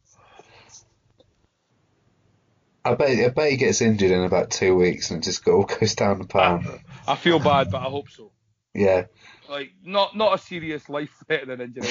I 2.87 2.95
bet, 2.95 3.19
I 3.19 3.29
bet 3.29 3.51
he 3.51 3.57
gets 3.57 3.81
injured 3.81 4.11
in 4.11 4.23
about 4.23 4.49
two 4.49 4.75
weeks 4.75 5.11
and 5.11 5.21
it 5.21 5.25
just 5.25 5.47
all 5.47 5.63
goes 5.79 5.95
down 5.95 6.19
the 6.19 6.25
pan. 6.25 6.79
I 7.07 7.15
feel 7.15 7.39
bad, 7.39 7.71
but 7.71 7.79
I 7.79 7.85
hope 7.85 8.09
so. 8.09 8.31
Yeah. 8.73 9.05
Like 9.49 9.71
not 9.83 10.15
not 10.15 10.33
a 10.33 10.37
serious 10.37 10.87
life-threatening 10.89 11.61
injury. 11.75 11.83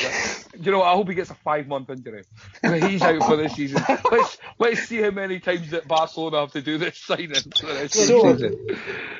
But, 0.50 0.64
you 0.66 0.72
know, 0.72 0.82
I 0.82 0.92
hope 0.94 1.08
he 1.08 1.14
gets 1.14 1.30
a 1.30 1.34
five-month 1.34 1.90
injury. 1.90 2.24
He's 2.62 3.02
out 3.02 3.22
for 3.24 3.36
this 3.36 3.54
season. 3.54 3.82
Let's 4.10 4.38
let's 4.58 4.80
see 4.88 5.00
how 5.00 5.10
many 5.10 5.40
times 5.40 5.70
that 5.70 5.88
Barcelona 5.88 6.40
have 6.40 6.52
to 6.52 6.62
do 6.62 6.78
this 6.78 6.98
signing 6.98 7.34
for 7.34 7.66
the 7.66 7.74
rest 7.74 7.94
of 7.96 8.00
the 8.00 8.06
So- 8.06 8.32
season. 8.32 8.66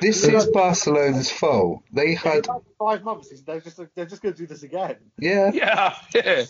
This 0.01 0.23
is 0.23 0.45
Barcelona's 0.47 1.31
fault. 1.31 1.81
They 1.91 2.13
had, 2.13 2.45
five 2.77 3.03
months. 3.03 3.29
They're 3.41 3.59
just 3.61 3.79
they're 3.95 4.05
just 4.05 4.21
going 4.21 4.35
to 4.35 4.39
do 4.39 4.47
this 4.47 4.63
again. 4.63 4.97
yeah, 5.17 5.51
Yeah, 5.53 5.95
yeah. 6.13 6.45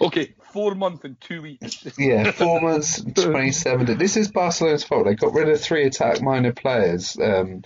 Okay, 0.00 0.34
four 0.52 0.74
months 0.74 1.04
and 1.04 1.20
two 1.20 1.40
weeks. 1.42 1.84
yeah, 1.98 2.30
four 2.32 2.60
months, 2.60 3.00
27. 3.00 3.86
days. 3.86 3.96
This 3.96 4.16
is 4.16 4.30
Barcelona's 4.30 4.82
fault. 4.84 5.06
They 5.06 5.14
got 5.14 5.32
rid 5.32 5.48
of 5.48 5.60
three 5.60 5.84
attack-minded 5.86 6.56
players, 6.56 7.16
um, 7.20 7.62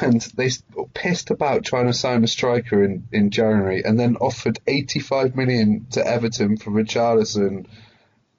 and 0.00 0.20
they 0.36 0.50
pissed 0.94 1.30
about 1.30 1.64
trying 1.64 1.86
to 1.86 1.92
sign 1.92 2.22
a 2.24 2.28
striker 2.28 2.84
in, 2.84 3.06
in 3.12 3.30
January, 3.30 3.82
and 3.84 3.98
then 3.98 4.16
offered 4.16 4.60
85 4.66 5.36
million 5.36 5.86
to 5.90 6.06
Everton 6.06 6.56
for 6.56 6.70
Richarlison, 6.70 7.66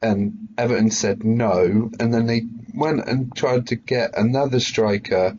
and 0.01 0.49
Everton 0.57 0.91
said 0.91 1.23
no, 1.23 1.91
and 1.99 2.13
then 2.13 2.25
they 2.27 2.43
went 2.73 3.07
and 3.07 3.35
tried 3.35 3.67
to 3.67 3.75
get 3.75 4.17
another 4.17 4.59
striker, 4.59 5.37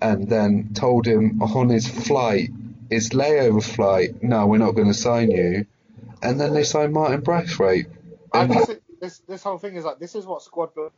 and 0.00 0.28
then 0.28 0.70
told 0.74 1.06
him 1.06 1.40
oh, 1.42 1.58
on 1.58 1.68
his 1.68 1.88
flight, 1.88 2.50
his 2.90 3.10
layover 3.10 3.62
flight, 3.62 4.22
no, 4.22 4.46
we're 4.46 4.58
not 4.58 4.72
going 4.72 4.88
to 4.88 4.94
sign 4.94 5.30
you, 5.30 5.66
and 6.22 6.40
then 6.40 6.52
they 6.52 6.64
signed 6.64 6.92
Martin 6.92 7.20
Braithwaite. 7.20 7.86
I 8.32 8.46
this 9.00 9.18
this 9.28 9.42
whole 9.42 9.58
thing 9.58 9.76
is 9.76 9.84
like 9.84 9.98
this 9.98 10.14
is 10.14 10.26
what 10.26 10.42
squad 10.42 10.74
building. 10.74 10.92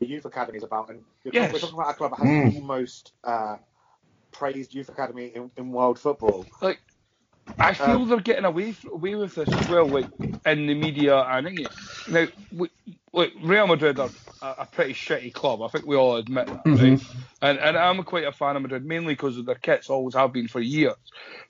The 0.00 0.08
youth 0.08 0.26
academy 0.26 0.58
is 0.58 0.64
about, 0.64 0.90
and 0.90 1.04
we're, 1.24 1.32
Yes. 1.32 1.50
we're 1.50 1.60
talking 1.60 1.78
about 1.78 1.90
a 1.90 1.94
club 1.94 2.12
that 2.12 2.18
has 2.20 2.28
Mm. 2.28 2.54
the 2.54 2.60
most 2.60 3.12
uh, 3.24 3.56
praised 4.32 4.74
youth 4.74 4.88
academy 4.90 5.26
in, 5.28 5.50
in 5.56 5.72
world 5.72 5.98
football. 5.98 6.48
Like, 6.62 6.80
I 7.58 7.74
feel 7.74 8.04
they're 8.06 8.20
getting 8.20 8.44
away 8.44 8.74
away 8.92 9.14
with 9.16 9.34
this 9.34 9.56
as 9.56 9.66
well, 9.66 9.88
like 9.88 10.08
in 10.46 10.66
the 10.66 10.74
media 10.74 11.16
and 11.18 11.46
in 11.48 11.60
it. 11.60 11.72
Now, 12.06 12.26
we, 12.50 12.70
like 13.12 13.32
Real 13.42 13.66
Madrid 13.66 13.98
are 14.00 14.12
a, 14.42 14.48
a 14.60 14.66
pretty 14.66 14.94
shitty 14.94 15.32
club. 15.34 15.62
I 15.62 15.68
think 15.68 15.86
we 15.86 15.96
all 15.96 16.16
admit 16.16 16.50
that, 16.50 16.66
right? 16.74 16.96
And 17.42 17.58
and 17.58 17.76
I'm 17.78 18.02
quite 18.04 18.26
a 18.26 18.32
fan 18.32 18.56
of 18.56 18.62
Madrid, 18.62 18.84
mainly 18.86 19.14
because 19.14 19.38
of 19.38 19.46
their 19.46 19.56
kits, 19.56 19.90
always 19.90 20.14
have 20.14 20.32
been 20.32 20.48
for 20.48 20.60
years. 20.60 20.96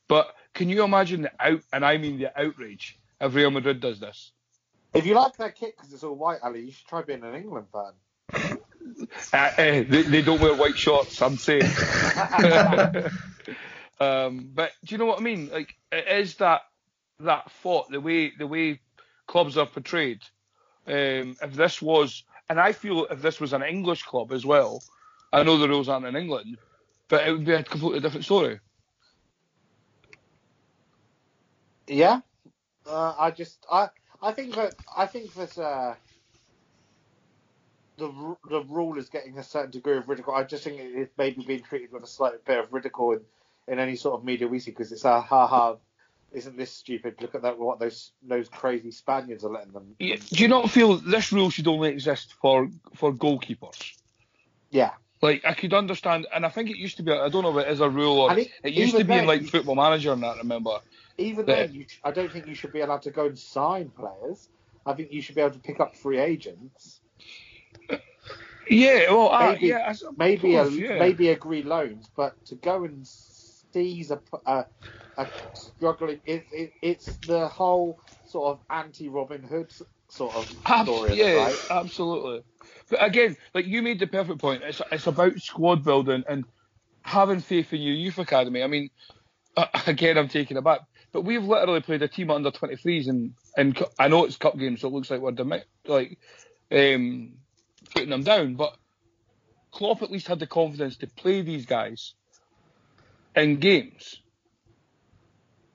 But 0.08 0.34
can 0.54 0.68
you 0.68 0.84
imagine 0.84 1.22
the 1.22 1.32
out, 1.40 1.62
and 1.72 1.84
I 1.84 1.98
mean 1.98 2.18
the 2.18 2.38
outrage 2.40 2.98
if 3.20 3.34
Real 3.34 3.50
Madrid 3.50 3.80
does 3.80 4.00
this? 4.00 4.32
If 4.94 5.06
you 5.06 5.14
like 5.14 5.36
their 5.36 5.52
kit 5.52 5.74
because 5.76 5.92
it's 5.92 6.04
all 6.04 6.16
white, 6.16 6.40
Ali, 6.42 6.62
you 6.66 6.72
should 6.72 6.86
try 6.88 7.02
being 7.02 7.24
an 7.24 7.34
England 7.34 7.68
fan. 7.72 7.92
Uh, 9.32 9.36
uh, 9.36 9.52
they, 9.56 10.02
they 10.02 10.22
don't 10.22 10.40
wear 10.40 10.54
white 10.54 10.76
shorts, 10.76 11.20
I'm 11.20 11.36
saying. 11.36 11.62
um, 14.00 14.50
but 14.54 14.72
do 14.84 14.94
you 14.94 14.98
know 14.98 15.06
what 15.06 15.20
I 15.20 15.22
mean? 15.22 15.50
Like, 15.50 15.74
it 15.92 16.06
is 16.08 16.36
that 16.36 16.62
that 17.20 17.50
thought, 17.50 17.90
the 17.90 18.00
way 18.00 18.32
the 18.36 18.46
way 18.46 18.80
clubs 19.26 19.56
are 19.56 19.66
portrayed. 19.66 20.22
Um, 20.86 21.36
if 21.42 21.54
this 21.54 21.82
was, 21.82 22.24
and 22.48 22.60
I 22.60 22.72
feel 22.72 23.06
if 23.06 23.20
this 23.22 23.40
was 23.40 23.52
an 23.52 23.62
English 23.62 24.04
club 24.04 24.32
as 24.32 24.46
well, 24.46 24.82
I 25.32 25.42
know 25.42 25.58
the 25.58 25.68
rules 25.68 25.88
aren't 25.88 26.06
in 26.06 26.16
England, 26.16 26.58
but 27.08 27.26
it 27.26 27.32
would 27.32 27.44
be 27.44 27.52
a 27.52 27.62
completely 27.62 28.00
different 28.00 28.24
story. 28.24 28.60
Yeah, 31.86 32.20
uh, 32.86 33.14
I 33.18 33.30
just 33.30 33.64
I 33.70 33.88
I 34.22 34.32
think 34.32 34.54
that 34.54 34.74
I 34.96 35.06
think 35.06 35.34
that 35.34 35.58
uh, 35.58 35.94
the 37.98 38.36
the 38.50 38.62
rule 38.64 38.98
is 38.98 39.08
getting 39.08 39.38
a 39.38 39.42
certain 39.42 39.70
degree 39.70 39.96
of 39.96 40.08
ridicule. 40.08 40.34
I 40.36 40.44
just 40.44 40.64
think 40.64 40.78
it 40.80 40.84
is 40.94 41.08
maybe 41.16 41.44
being 41.46 41.62
treated 41.62 41.92
with 41.92 42.02
a 42.02 42.06
slight 42.06 42.44
bit 42.44 42.58
of 42.58 42.72
ridicule 42.72 43.12
in, 43.12 43.20
in 43.68 43.78
any 43.78 43.96
sort 43.96 44.18
of 44.18 44.24
media 44.24 44.46
we 44.48 44.58
see 44.58 44.70
because 44.70 44.92
it's 44.92 45.04
a 45.04 45.20
ha 45.20 45.46
ha. 45.46 45.76
Isn't 46.32 46.56
this 46.56 46.70
stupid? 46.72 47.16
Look 47.22 47.34
at 47.34 47.42
that! 47.42 47.58
What 47.58 47.78
those 47.78 48.12
those 48.22 48.48
crazy 48.48 48.90
Spaniards 48.90 49.44
are 49.44 49.50
letting 49.50 49.72
them. 49.72 49.94
Yeah, 49.98 50.16
Do 50.16 50.42
you 50.42 50.48
not 50.48 50.70
feel 50.70 50.96
this 50.96 51.32
rule 51.32 51.50
should 51.50 51.68
only 51.68 51.90
exist 51.90 52.34
for 52.40 52.68
for 52.94 53.12
goalkeepers? 53.12 53.94
Yeah, 54.70 54.90
Like 55.22 55.44
I 55.46 55.54
could 55.54 55.72
understand, 55.72 56.26
and 56.34 56.44
I 56.44 56.48
think 56.50 56.68
it 56.68 56.76
used 56.76 56.96
to 56.98 57.02
be. 57.02 57.12
I 57.12 57.28
don't 57.28 57.42
know 57.44 57.56
if 57.58 57.66
it 57.66 57.70
is 57.72 57.80
a 57.80 57.88
rule 57.88 58.20
or 58.20 58.38
it, 58.38 58.50
it- 58.62 58.74
used 58.74 58.96
to 58.96 59.04
be 59.04 59.14
in 59.14 59.26
like 59.26 59.42
you- 59.42 59.48
Football 59.48 59.76
Manager 59.76 60.12
and 60.12 60.22
that. 60.22 60.36
Remember? 60.38 60.80
even 61.18 61.46
Yeah. 61.46 61.54
then, 61.66 61.74
you, 61.74 61.86
I 62.04 62.10
don't 62.10 62.30
think 62.30 62.46
you 62.46 62.54
should 62.54 62.72
be 62.72 62.80
allowed 62.80 63.02
to 63.02 63.10
go 63.10 63.24
and 63.26 63.38
sign 63.38 63.88
players. 63.90 64.50
I 64.84 64.92
think 64.92 65.12
you 65.12 65.22
should 65.22 65.34
be 65.34 65.40
able 65.40 65.54
to 65.54 65.60
pick 65.60 65.80
up 65.80 65.96
free 65.96 66.18
agents, 66.18 67.00
Yeah. 68.68 69.10
Well, 69.12 69.32
uh, 69.32 69.52
Maybe- 69.52 69.68
yeah. 69.68 69.94
Maybe 70.16 70.54
a, 70.56 70.68
yeah. 70.70 70.98
maybe 70.98 71.28
agree 71.28 71.62
loans, 71.62 72.10
but 72.16 72.34
to 72.46 72.56
go 72.56 72.84
and 72.84 73.06
seize 73.06 74.10
a 74.10 74.20
a 74.46 74.66
struggling, 75.54 76.20
it, 76.26 76.46
it, 76.52 76.72
it's 76.82 77.16
the 77.24 77.48
whole 77.48 78.00
sort 78.24 78.52
of 78.58 78.60
anti 78.70 79.08
Robin 79.08 79.42
Hood 79.42 79.72
sort 80.10 80.34
of 80.36 80.48
story, 80.82 81.12
yeah, 81.14 81.34
right? 81.36 81.58
absolutely. 81.70 82.42
But 82.90 83.04
again, 83.04 83.36
like 83.54 83.66
you 83.66 83.82
made 83.82 84.00
the 84.00 84.06
perfect 84.06 84.40
point. 84.40 84.62
It's 84.62 84.80
it's 84.90 85.06
about 85.06 85.38
squad 85.38 85.84
building 85.84 86.24
and 86.28 86.44
having 87.04 87.40
faith 87.40 87.72
in 87.72 87.82
your 87.82 87.94
youth 87.94 88.18
academy. 88.18 88.62
I 88.62 88.66
mean, 88.66 88.90
uh, 89.56 89.66
again, 89.86 90.18
I'm 90.18 90.28
taking 90.28 90.56
it 90.56 90.64
back, 90.64 90.80
but 91.12 91.22
we've 91.24 91.44
literally 91.44 91.80
played 91.80 92.02
a 92.02 92.08
team 92.08 92.30
under 92.30 92.50
23s, 92.50 93.08
and 93.08 93.32
and 93.56 93.82
I 93.98 94.08
know 94.08 94.24
it's 94.24 94.36
cup 94.36 94.58
games, 94.58 94.80
so 94.80 94.88
it 94.88 94.94
looks 94.94 95.10
like 95.10 95.20
we're 95.20 95.32
demi- 95.32 95.62
like 95.86 96.18
um, 96.72 97.34
putting 97.86 98.10
them 98.10 98.22
down. 98.22 98.54
But 98.54 98.76
Klopp 99.72 100.02
at 100.02 100.10
least 100.10 100.28
had 100.28 100.38
the 100.38 100.46
confidence 100.46 100.96
to 100.98 101.06
play 101.06 101.42
these 101.42 101.66
guys 101.66 102.14
in 103.34 103.56
games, 103.56 104.20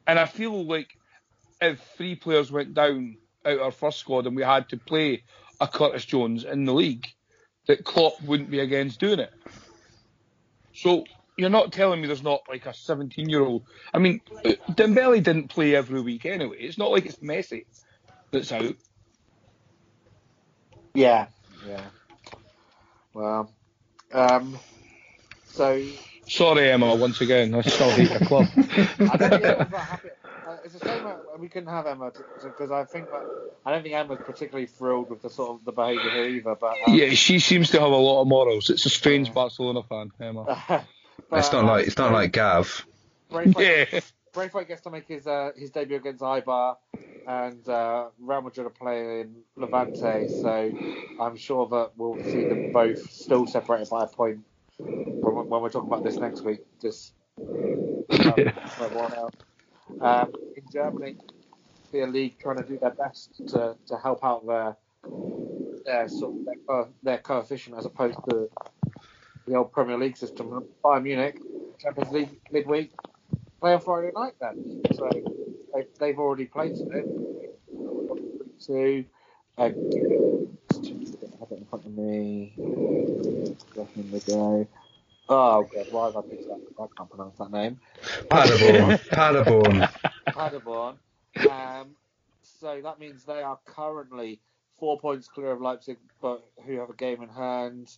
and 0.07 0.19
I 0.19 0.25
feel 0.25 0.65
like 0.65 0.89
if 1.61 1.79
three 1.97 2.15
players 2.15 2.51
went 2.51 2.73
down 2.73 3.17
out 3.45 3.59
our 3.59 3.71
first 3.71 3.99
squad 3.99 4.27
and 4.27 4.35
we 4.35 4.43
had 4.43 4.69
to 4.69 4.77
play 4.77 5.23
a 5.59 5.67
Curtis 5.67 6.05
Jones 6.05 6.43
in 6.43 6.65
the 6.65 6.73
league, 6.73 7.07
that 7.67 7.83
Klopp 7.83 8.21
wouldn't 8.23 8.49
be 8.49 8.59
against 8.59 8.99
doing 8.99 9.19
it. 9.19 9.33
So 10.73 11.05
you're 11.37 11.49
not 11.49 11.71
telling 11.71 12.01
me 12.01 12.07
there's 12.07 12.23
not 12.23 12.41
like 12.49 12.65
a 12.65 12.73
17 12.73 13.29
year 13.29 13.41
old. 13.41 13.63
I 13.93 13.99
mean, 13.99 14.21
Dembele 14.71 15.23
didn't 15.23 15.49
play 15.49 15.75
every 15.75 16.01
week 16.01 16.25
anyway. 16.25 16.57
It's 16.59 16.77
not 16.77 16.91
like 16.91 17.05
it's 17.05 17.17
Messi 17.17 17.65
that's 18.31 18.51
out. 18.51 18.75
Yeah, 20.93 21.27
yeah. 21.67 21.85
Well, 23.13 23.51
um, 24.13 24.57
so 25.47 25.83
Sorry, 26.27 26.71
Emma, 26.71 26.95
once 26.95 27.19
again. 27.19 27.53
I 27.53 27.61
still 27.61 27.89
hate 27.89 28.09
the 28.17 28.25
club. 28.25 28.47
I 28.55 29.17
don't 29.17 29.29
think 29.29 29.43
Emma's 29.43 29.69
that 29.69 29.79
happy. 29.79 30.09
Uh, 30.47 30.57
it's 30.63 30.75
a 30.75 30.79
shame 30.79 31.05
we 31.39 31.49
couldn't 31.49 31.69
have 31.69 31.87
Emma 31.87 32.11
because 32.41 32.71
I 32.71 32.85
think 32.85 33.09
that 33.11 33.25
I 33.65 33.71
don't 33.71 33.83
think 33.83 33.95
Emma's 33.95 34.19
particularly 34.25 34.67
thrilled 34.67 35.09
with 35.09 35.21
the 35.21 35.29
sort 35.29 35.51
of 35.51 35.65
the 35.65 35.71
behaviour 35.71 36.09
here 36.09 36.25
either. 36.25 36.55
But 36.55 36.77
um, 36.87 36.95
yeah, 36.95 37.09
she 37.09 37.39
seems 37.39 37.69
to 37.71 37.79
have 37.79 37.91
a 37.91 37.95
lot 37.95 38.21
of 38.21 38.27
morals. 38.27 38.69
It's 38.69 38.85
a 38.85 38.89
strange 38.89 39.33
Barcelona 39.33 39.83
fan, 39.83 40.11
Emma. 40.19 40.45
but, 40.67 40.85
It's 41.39 41.51
not 41.51 41.65
uh, 41.65 41.67
like 41.67 41.87
it's 41.87 41.97
not 41.97 42.11
like 42.11 42.31
Gav. 42.31 42.85
Braithwaite, 43.29 43.89
Yeah. 43.91 43.99
Braithwaite 44.33 44.67
gets 44.67 44.81
to 44.81 44.89
make 44.89 45.07
his 45.07 45.27
uh, 45.27 45.51
his 45.55 45.71
debut 45.71 45.97
against 45.97 46.21
Eibar, 46.21 46.77
and 47.27 47.67
uh, 47.67 48.07
Real 48.19 48.41
Madrid 48.41 48.67
are 48.67 48.69
playing 48.69 49.35
Levante, 49.55 50.27
so 50.27 50.71
I'm 51.19 51.37
sure 51.37 51.67
that 51.67 51.91
we'll 51.95 52.23
see 52.23 52.43
them 52.43 52.71
both 52.71 53.11
still 53.11 53.45
separated 53.47 53.89
by 53.89 54.03
a 54.03 54.07
point 54.07 54.39
when, 54.95 55.47
when 55.47 55.61
we're 55.61 55.69
talking 55.69 55.87
about 55.87 56.03
this 56.03 56.17
next 56.17 56.41
week. 56.41 56.59
Just 56.81 57.13
um, 57.39 58.33
else. 59.13 59.33
Um, 59.99 60.33
in 60.55 60.63
Germany, 60.71 61.17
the 61.91 62.05
league 62.05 62.39
trying 62.39 62.57
to 62.57 62.63
do 62.63 62.77
their 62.79 62.91
best 62.91 63.35
to, 63.49 63.75
to 63.87 63.97
help 63.97 64.23
out 64.23 64.45
their 64.47 64.77
their 65.85 66.07
sort 66.07 66.35
of 66.35 66.45
their, 66.45 66.55
co- 66.67 66.93
their 67.03 67.17
coefficient 67.17 67.77
as 67.77 67.85
opposed 67.85 68.17
to 68.29 68.49
the 69.47 69.55
old 69.55 69.71
Premier 69.71 69.97
League 69.97 70.17
system. 70.17 70.63
Bayern 70.83 71.03
Munich, 71.03 71.39
Champions 71.79 72.11
League 72.11 72.39
midweek, 72.51 72.91
play 73.59 73.73
on 73.73 73.81
Friday 73.81 74.11
night 74.15 74.33
then. 74.39 74.81
So 74.93 75.09
they, 75.73 75.85
they've 75.99 76.19
already 76.19 76.45
played 76.45 76.75
today. 76.75 77.03
Two. 78.65 79.05
Uh, 79.57 79.63
have 79.63 81.51
it 81.51 81.57
in 81.57 81.65
front 81.65 81.85
of 81.85 81.97
me. 81.97 82.53
Definitely 83.75 84.21
go. 84.27 84.67
Oh 85.29 85.63
god, 85.63 85.87
why 85.91 86.05
have 86.07 86.17
I 86.17 86.21
picked 86.21 86.47
that? 86.47 86.59
I 86.79 86.85
can't 86.97 87.09
pronounce 87.09 87.37
that 87.37 87.51
name. 87.51 87.79
Paderborn. 88.29 88.99
Paderborn. 89.11 89.89
Paderborn. 90.27 90.97
Um, 91.49 91.95
so 92.41 92.81
that 92.83 92.99
means 92.99 93.23
they 93.23 93.41
are 93.41 93.59
currently 93.65 94.41
four 94.77 94.99
points 94.99 95.27
clear 95.27 95.51
of 95.51 95.61
Leipzig, 95.61 95.97
but 96.21 96.43
who 96.65 96.79
have 96.79 96.89
a 96.89 96.95
game 96.95 97.21
in 97.21 97.29
hand 97.29 97.89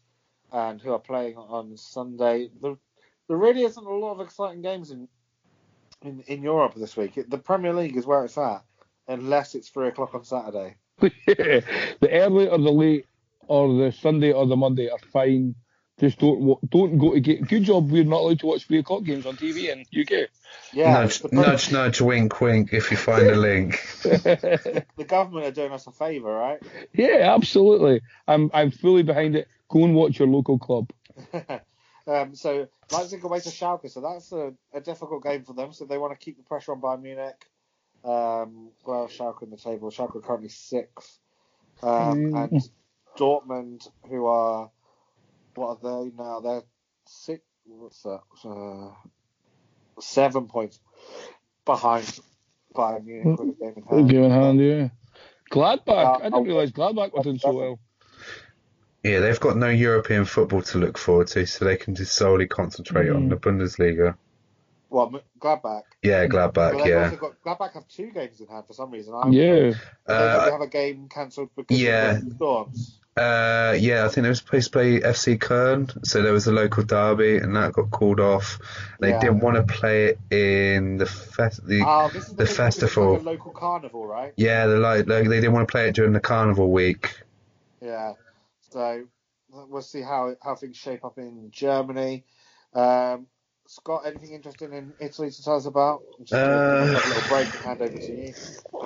and 0.51 0.81
who 0.81 0.91
are 0.91 0.99
playing 0.99 1.37
on 1.37 1.75
Sunday. 1.77 2.49
There, 2.61 2.75
there 3.27 3.37
really 3.37 3.63
isn't 3.63 3.85
a 3.85 3.89
lot 3.89 4.13
of 4.13 4.21
exciting 4.21 4.61
games 4.61 4.91
in 4.91 5.07
in, 6.03 6.23
in 6.27 6.43
Europe 6.43 6.73
this 6.75 6.95
week. 6.95 7.19
The 7.27 7.37
Premier 7.37 7.73
League 7.73 7.95
is 7.97 8.05
where 8.05 8.23
it's 8.25 8.37
at, 8.37 8.63
unless 9.07 9.55
it's 9.55 9.69
three 9.69 9.87
o'clock 9.87 10.13
on 10.13 10.23
Saturday. 10.23 10.75
the 10.99 11.63
early 12.03 12.47
or 12.47 12.57
the 12.57 12.71
late 12.71 13.05
or 13.47 13.67
the 13.73 13.91
Sunday 13.91 14.31
or 14.31 14.45
the 14.45 14.55
Monday 14.55 14.89
are 14.89 14.99
fine. 15.11 15.55
Just 15.99 16.19
don't 16.19 16.59
don't 16.69 16.97
go 16.97 17.13
to 17.13 17.19
get. 17.19 17.47
Good 17.47 17.63
job. 17.63 17.91
We're 17.91 18.03
not 18.03 18.21
allowed 18.21 18.39
to 18.39 18.47
watch 18.47 18.65
three 18.65 18.79
o'clock 18.79 19.03
games 19.03 19.25
on 19.25 19.35
TV 19.35 19.71
in 19.71 19.81
UK. 19.81 20.29
Yeah, 20.71 20.93
nudge, 20.93 21.19
the, 21.19 21.29
nudge, 21.31 21.71
nudge, 21.71 22.01
wink, 22.01 22.41
wink. 22.41 22.73
If 22.73 22.89
you 22.89 22.97
find 22.97 23.27
a 23.27 23.35
link. 23.35 23.79
the 24.01 24.85
government 25.07 25.45
are 25.45 25.51
doing 25.51 25.71
us 25.71 25.85
a 25.85 25.91
favour, 25.91 26.33
right? 26.33 26.59
Yeah, 26.93 27.33
absolutely. 27.35 28.01
I'm 28.27 28.49
I'm 28.53 28.71
fully 28.71 29.03
behind 29.03 29.35
it. 29.35 29.47
Go 29.69 29.83
and 29.85 29.93
watch 29.93 30.17
your 30.17 30.27
local 30.27 30.57
club. 30.57 30.91
um, 32.07 32.35
so 32.35 32.67
Leipzig 32.91 33.23
away 33.23 33.39
to 33.39 33.49
Schalke, 33.49 33.89
so 33.89 34.01
that's 34.01 34.31
a, 34.31 34.53
a 34.73 34.81
difficult 34.81 35.23
game 35.23 35.43
for 35.43 35.53
them. 35.53 35.73
So 35.73 35.85
they 35.85 35.97
want 35.97 36.17
to 36.17 36.23
keep 36.23 36.37
the 36.37 36.43
pressure 36.43 36.71
on 36.73 36.81
Bayern 36.81 37.01
Munich. 37.01 37.45
Um, 38.03 38.69
well, 38.85 39.07
Schalke 39.07 39.43
in 39.43 39.49
the 39.49 39.57
table. 39.57 39.89
Schalke 39.89 40.15
are 40.17 40.21
currently 40.21 40.49
sixth, 40.49 41.19
um, 41.81 42.31
Mm. 42.31 42.43
and 42.43 42.69
Dortmund, 43.17 43.87
who 44.09 44.25
are 44.25 44.69
what 45.55 45.77
are 45.83 46.03
they 46.03 46.11
now? 46.17 46.39
They're 46.39 46.63
six. 47.05 47.43
What's 47.65 48.03
that? 48.03 48.19
Uh, 48.43 48.91
seven 50.01 50.47
points 50.47 50.79
behind 51.65 52.19
Bayern 52.75 53.05
Munich 53.05 53.39
with 53.39 53.49
a 53.49 53.53
game 53.53 53.73
in 53.77 53.83
hand. 53.83 54.09
Game 54.09 54.23
in 54.23 54.31
hand, 54.31 54.59
yeah. 54.59 54.89
Gladbach. 55.51 55.87
Uh, 55.87 56.17
I 56.17 56.23
didn't 56.23 56.43
realise 56.45 56.71
Gladbach 56.71 57.13
were 57.13 57.23
doing 57.23 57.39
so 57.39 57.53
well. 57.53 57.79
Yeah, 59.03 59.19
they've 59.19 59.39
got 59.39 59.57
no 59.57 59.67
European 59.69 60.25
football 60.25 60.61
to 60.63 60.77
look 60.77 60.97
forward 60.97 61.27
to, 61.27 61.45
so 61.45 61.65
they 61.65 61.75
can 61.75 61.93
just 61.95 62.13
solely 62.15 62.47
concentrate 62.47 63.09
on 63.09 63.23
Mm. 63.27 63.29
the 63.31 63.35
Bundesliga. 63.35 64.15
Well, 64.89 65.11
M- 65.13 65.21
Gladbach. 65.41 65.83
Yeah, 66.01 66.27
But 66.27 66.53
Gladbach. 66.53 66.77
they've 66.77 66.85
Yeah. 66.87 67.03
also 67.05 67.15
got 67.17 67.33
Gladbach 67.43 67.73
have 67.73 67.87
two 67.89 68.11
games 68.11 68.39
in 68.39 68.47
hand 68.47 68.65
for 68.67 68.73
some 68.73 68.91
reason. 68.91 69.13
I 69.15 69.27
Yeah. 69.29 69.71
They 70.05 70.13
Uh, 70.13 70.51
have 70.51 70.61
a 70.61 70.67
game 70.67 71.07
cancelled 71.09 71.49
because 71.55 71.79
yeah. 71.81 72.11
of 72.17 72.25
the 72.29 72.35
storms. 72.35 72.99
Uh, 73.17 73.75
yeah, 73.77 74.05
I 74.05 74.07
think 74.07 74.23
they 74.23 74.29
were 74.29 74.33
supposed 74.35 74.65
to 74.67 74.71
play 74.71 74.99
FC 75.01 75.37
Köln, 75.37 75.91
so 76.05 76.21
there 76.23 76.33
was 76.33 76.47
a 76.47 76.51
local 76.51 76.83
derby, 76.83 77.37
and 77.37 77.55
that 77.55 77.73
got 77.73 77.91
called 77.91 78.19
off. 78.19 78.57
They 79.01 79.09
Yeah. 79.09 79.19
didn't 79.19 79.39
want 79.41 79.55
to 79.57 79.63
play 79.63 80.05
it 80.05 80.19
in 80.31 80.97
the 80.97 81.05
fest. 81.05 81.65
The, 81.67 81.83
Oh, 81.85 82.09
this 82.11 82.23
is 82.23 82.29
the, 82.29 82.35
the 82.35 82.37
thing, 82.37 82.37
this 82.45 82.49
is 82.51 82.57
festival. 82.57 83.13
like 83.13 83.21
a 83.21 83.25
local 83.25 83.51
carnival, 83.51 84.07
right? 84.07 84.33
yeah, 84.37 84.65
they 84.67 84.75
like 84.77 85.07
like, 85.07 85.27
they 85.27 85.41
didn't 85.41 85.53
want 85.53 85.67
to 85.67 85.71
play 85.71 85.89
it 85.89 85.95
during 85.95 86.13
the 86.13 86.19
carnival 86.19 86.71
week. 86.71 87.19
Yeah. 87.81 88.13
So 88.73 89.03
we'll 89.49 89.81
see 89.83 90.01
how 90.01 90.35
how 90.41 90.55
things 90.55 90.77
shape 90.77 91.05
up 91.05 91.19
in 91.19 91.49
Germany. 91.51 92.25
Um, 92.73 93.27
Scott, 93.67 94.01
anything 94.05 94.33
interesting 94.33 94.73
in 94.73 94.93
Italy 94.99 95.29
to 95.31 95.43
tell 95.43 95.55
us 95.55 95.65
about? 95.67 96.01
Uh, 96.31 96.85
have 96.85 97.05
a 97.05 97.07
little 97.07 97.29
break 97.29 97.45
and 97.45 97.63
hand 97.63 97.81
over 97.81 97.97
to 97.97 98.27
you. 98.27 98.33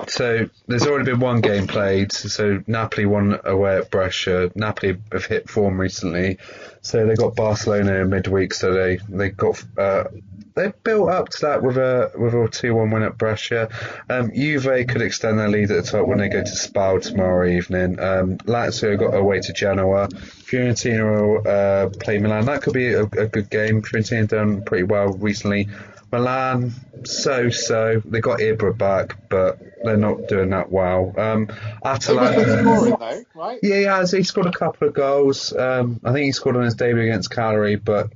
So 0.08 0.50
there's 0.68 0.86
already 0.86 1.12
been 1.12 1.20
one 1.20 1.42
game 1.42 1.68
played. 1.68 2.12
So 2.12 2.64
Napoli 2.68 3.06
won 3.06 3.40
away 3.44 3.78
at 3.78 3.90
Brescia. 3.90 4.52
Napoli 4.56 4.98
have 5.12 5.26
hit 5.26 5.50
form 5.50 5.80
recently, 5.80 6.38
so 6.82 7.06
they 7.06 7.16
got 7.16 7.36
Barcelona 7.36 8.06
midweek. 8.06 8.54
So 8.54 8.74
they 8.74 9.00
they 9.10 9.30
got 9.30 9.64
uh, 9.78 10.06
they 10.56 10.74
built 10.84 11.10
up 11.10 11.30
to 11.30 11.42
that 11.42 11.64
with 11.64 11.78
a 11.78 12.12
with 12.16 12.34
a 12.34 12.48
two 12.52 12.76
one 12.76 12.92
win 12.92 13.04
at 13.04 13.18
Brescia. 13.18 13.70
Um, 14.10 14.32
Juve 14.34 14.88
could 14.88 15.02
extend 15.02 15.40
their 15.40 15.50
lead 15.50 15.72
at 15.72 15.86
the 15.86 15.92
top 15.92 16.08
when 16.08 16.18
they 16.18 16.30
go 16.30 16.44
to 16.44 16.56
Spal 16.56 17.00
tomorrow 17.00 17.48
evening. 17.48 18.00
Um, 18.00 18.38
Lazio 18.40 18.98
got 18.98 19.16
away 19.16 19.40
to 19.42 19.54
Genoa. 19.54 20.08
Fiorentina 20.08 21.04
will 21.04 21.48
uh, 21.48 21.90
play 22.00 22.18
Milan. 22.18 22.46
That 22.46 22.64
could 22.64 22.74
be 22.74 22.94
a, 22.94 23.04
a 23.04 23.28
good 23.28 23.50
game. 23.50 23.82
Fiorentina 23.82 24.28
done 24.28 24.64
pretty 24.64 24.84
well 24.84 25.10
recently. 25.10 25.70
Milan, 26.12 26.72
so 27.04 27.50
so. 27.50 28.02
They 28.06 28.22
got 28.22 28.40
Ibra 28.40 28.78
back, 28.78 29.30
but 29.30 29.60
they're 29.84 29.98
not 29.98 30.28
doing 30.28 30.52
that 30.52 30.72
well. 30.72 31.14
Um, 31.18 31.50
Atalanta. 31.84 32.62
scoring 32.62 32.96
though, 33.00 33.24
right? 33.36 33.60
Yeah, 33.62 33.76
he 33.78 33.84
has. 33.84 34.12
He 34.12 34.24
scored 34.24 34.48
a 34.48 34.52
couple 34.52 34.88
of 34.88 34.94
goals. 34.94 35.54
Um, 35.54 36.00
I 36.04 36.14
think 36.14 36.26
he 36.26 36.32
scored 36.32 36.56
on 36.56 36.64
his 36.64 36.76
debut 36.76 37.04
against 37.04 37.30
Cagliari, 37.30 37.76
but 37.76 38.12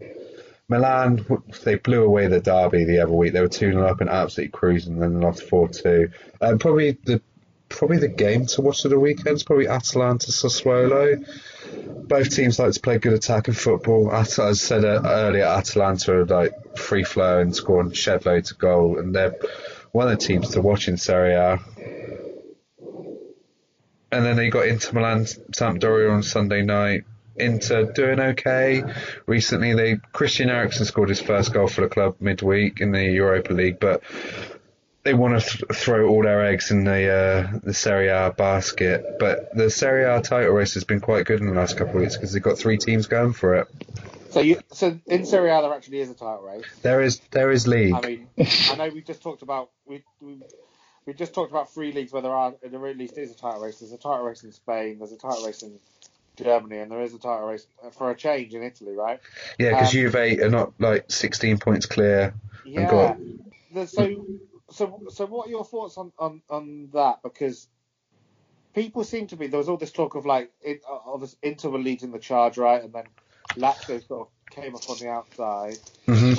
Milan, 0.69 1.25
they 1.63 1.75
blew 1.75 2.03
away 2.03 2.27
the 2.27 2.39
derby 2.39 2.85
the 2.85 2.99
other 2.99 3.11
week. 3.11 3.33
They 3.33 3.41
were 3.41 3.49
2 3.49 3.73
0 3.73 3.85
up 3.85 3.99
and 3.99 4.09
absolutely 4.09 4.51
cruising, 4.51 4.93
and 4.93 5.01
then 5.01 5.19
they 5.19 5.25
lost 5.25 5.43
4 5.43 5.67
2. 5.67 6.09
Um, 6.39 6.59
probably 6.59 6.97
the 7.03 7.21
probably 7.67 7.97
the 7.97 8.07
game 8.07 8.45
to 8.45 8.61
watch 8.61 8.85
of 8.85 8.91
the 8.91 8.99
weekend 8.99 9.35
is 9.35 9.43
probably 9.43 9.67
Atalanta 9.67 10.31
Sassuolo. 10.31 11.25
Both 12.07 12.35
teams 12.35 12.59
like 12.59 12.73
to 12.73 12.79
play 12.79 12.97
good 12.97 13.13
attacking 13.13 13.53
football. 13.53 14.11
As 14.11 14.37
I 14.37 14.53
said 14.53 14.83
uh, 14.83 15.01
earlier, 15.05 15.45
Atalanta 15.45 16.13
are 16.13 16.25
like 16.25 16.77
free 16.77 17.03
flowing, 17.03 17.53
scoring 17.53 17.91
shed 17.93 18.25
loads 18.25 18.51
of 18.51 18.57
goal, 18.57 18.99
and 18.99 19.15
they're 19.15 19.35
one 19.91 20.07
of 20.07 20.19
the 20.19 20.25
teams 20.25 20.49
to 20.49 20.61
watch 20.61 20.87
in 20.87 20.97
Serie 20.97 21.33
A. 21.33 21.59
And 24.11 24.25
then 24.25 24.35
they 24.35 24.49
got 24.49 24.67
Inter 24.67 24.91
Milan, 24.93 25.23
Sampdoria 25.23 26.11
on 26.11 26.23
Sunday 26.23 26.63
night. 26.63 27.05
Inter 27.37 27.91
doing 27.93 28.19
okay. 28.19 28.83
Recently, 29.25 29.73
they 29.73 29.95
Christian 30.11 30.49
Eriksen 30.49 30.85
scored 30.85 31.09
his 31.09 31.21
first 31.21 31.53
goal 31.53 31.67
for 31.67 31.81
the 31.81 31.87
club 31.87 32.17
midweek 32.19 32.81
in 32.81 32.91
the 32.91 33.05
Europa 33.05 33.53
League, 33.53 33.79
but 33.79 34.03
they 35.03 35.13
want 35.13 35.41
to 35.41 35.57
th- 35.57 35.79
throw 35.79 36.07
all 36.07 36.23
their 36.23 36.45
eggs 36.45 36.71
in 36.71 36.83
the 36.83 37.09
uh, 37.09 37.59
the 37.63 37.73
Serie 37.73 38.09
A 38.09 38.33
basket. 38.35 39.17
But 39.19 39.55
the 39.55 39.69
Serie 39.69 40.05
A 40.05 40.21
title 40.21 40.51
race 40.51 40.73
has 40.75 40.83
been 40.83 40.99
quite 40.99 41.25
good 41.25 41.39
in 41.39 41.47
the 41.47 41.53
last 41.53 41.77
couple 41.77 41.95
of 41.95 42.01
weeks 42.01 42.15
because 42.15 42.33
they've 42.33 42.41
got 42.41 42.57
three 42.57 42.77
teams 42.77 43.07
going 43.07 43.33
for 43.33 43.55
it. 43.55 43.67
So 44.29 44.39
you, 44.39 44.61
so 44.71 44.97
in 45.07 45.25
Serie 45.25 45.49
A 45.49 45.61
there 45.61 45.73
actually 45.73 45.99
is 45.99 46.09
a 46.09 46.13
title 46.13 46.43
race. 46.43 46.65
There 46.81 47.01
is 47.01 47.19
there 47.31 47.51
is 47.51 47.67
league. 47.67 47.93
I 47.93 48.01
mean, 48.01 48.27
I 48.37 48.75
know 48.75 48.89
we 48.89 49.01
just 49.01 49.21
talked 49.21 49.41
about 49.41 49.71
we 49.85 50.03
we, 50.21 50.37
we 51.05 51.13
just 51.13 51.33
talked 51.33 51.51
about 51.51 51.73
three 51.73 51.91
leagues 51.91 52.13
where 52.13 52.21
there 52.21 52.31
are 52.31 52.53
there 52.61 52.87
at 52.87 52.97
least 52.97 53.17
is 53.17 53.31
a 53.31 53.35
title 53.35 53.61
race. 53.61 53.79
There's 53.79 53.91
a 53.91 53.97
title 53.97 54.25
race 54.25 54.43
in 54.43 54.51
Spain. 54.51 54.99
There's 54.99 55.11
a 55.11 55.17
title 55.17 55.45
race 55.45 55.63
in 55.63 55.79
Germany, 56.37 56.77
and 56.77 56.91
there 56.91 57.01
is 57.01 57.13
a 57.13 57.19
title 57.19 57.47
race 57.47 57.65
uh, 57.83 57.89
for 57.89 58.11
a 58.11 58.15
change 58.15 58.53
in 58.53 58.63
Italy, 58.63 58.95
right? 58.95 59.19
yeah, 59.59 59.71
because 59.71 59.87
um, 59.87 59.91
Juve 59.91 60.15
are 60.15 60.49
not 60.49 60.73
like 60.79 61.11
16 61.11 61.57
points 61.57 61.85
clear. 61.85 62.33
Yeah. 62.65 63.15
so 63.85 64.25
so 64.71 65.03
so 65.09 65.25
what 65.27 65.47
are 65.47 65.51
your 65.51 65.65
thoughts 65.65 65.97
on 65.97 66.13
on 66.19 66.43
on 66.49 66.89
that? 66.93 67.21
Because 67.23 67.69
people 68.75 69.03
seem 69.03 69.27
to 69.27 69.37
be 69.37 69.47
there 69.47 69.59
was 69.59 69.69
all 69.69 69.77
this 69.77 69.91
talk 69.93 70.15
of 70.15 70.25
like 70.25 70.51
it, 70.61 70.81
uh, 70.89 70.99
of 71.13 71.21
this 71.21 71.37
Inter 71.43 71.69
were 71.69 71.79
leading 71.79 72.11
the 72.11 72.19
charge, 72.19 72.57
right, 72.57 72.83
and 72.83 72.93
then 72.93 73.11
Lazio 73.57 74.05
sort 74.05 74.29
of 74.29 74.33
came 74.51 74.75
up 74.75 74.89
on 74.89 74.99
the 74.99 75.09
outside. 75.09 75.79
hmm 76.05 76.33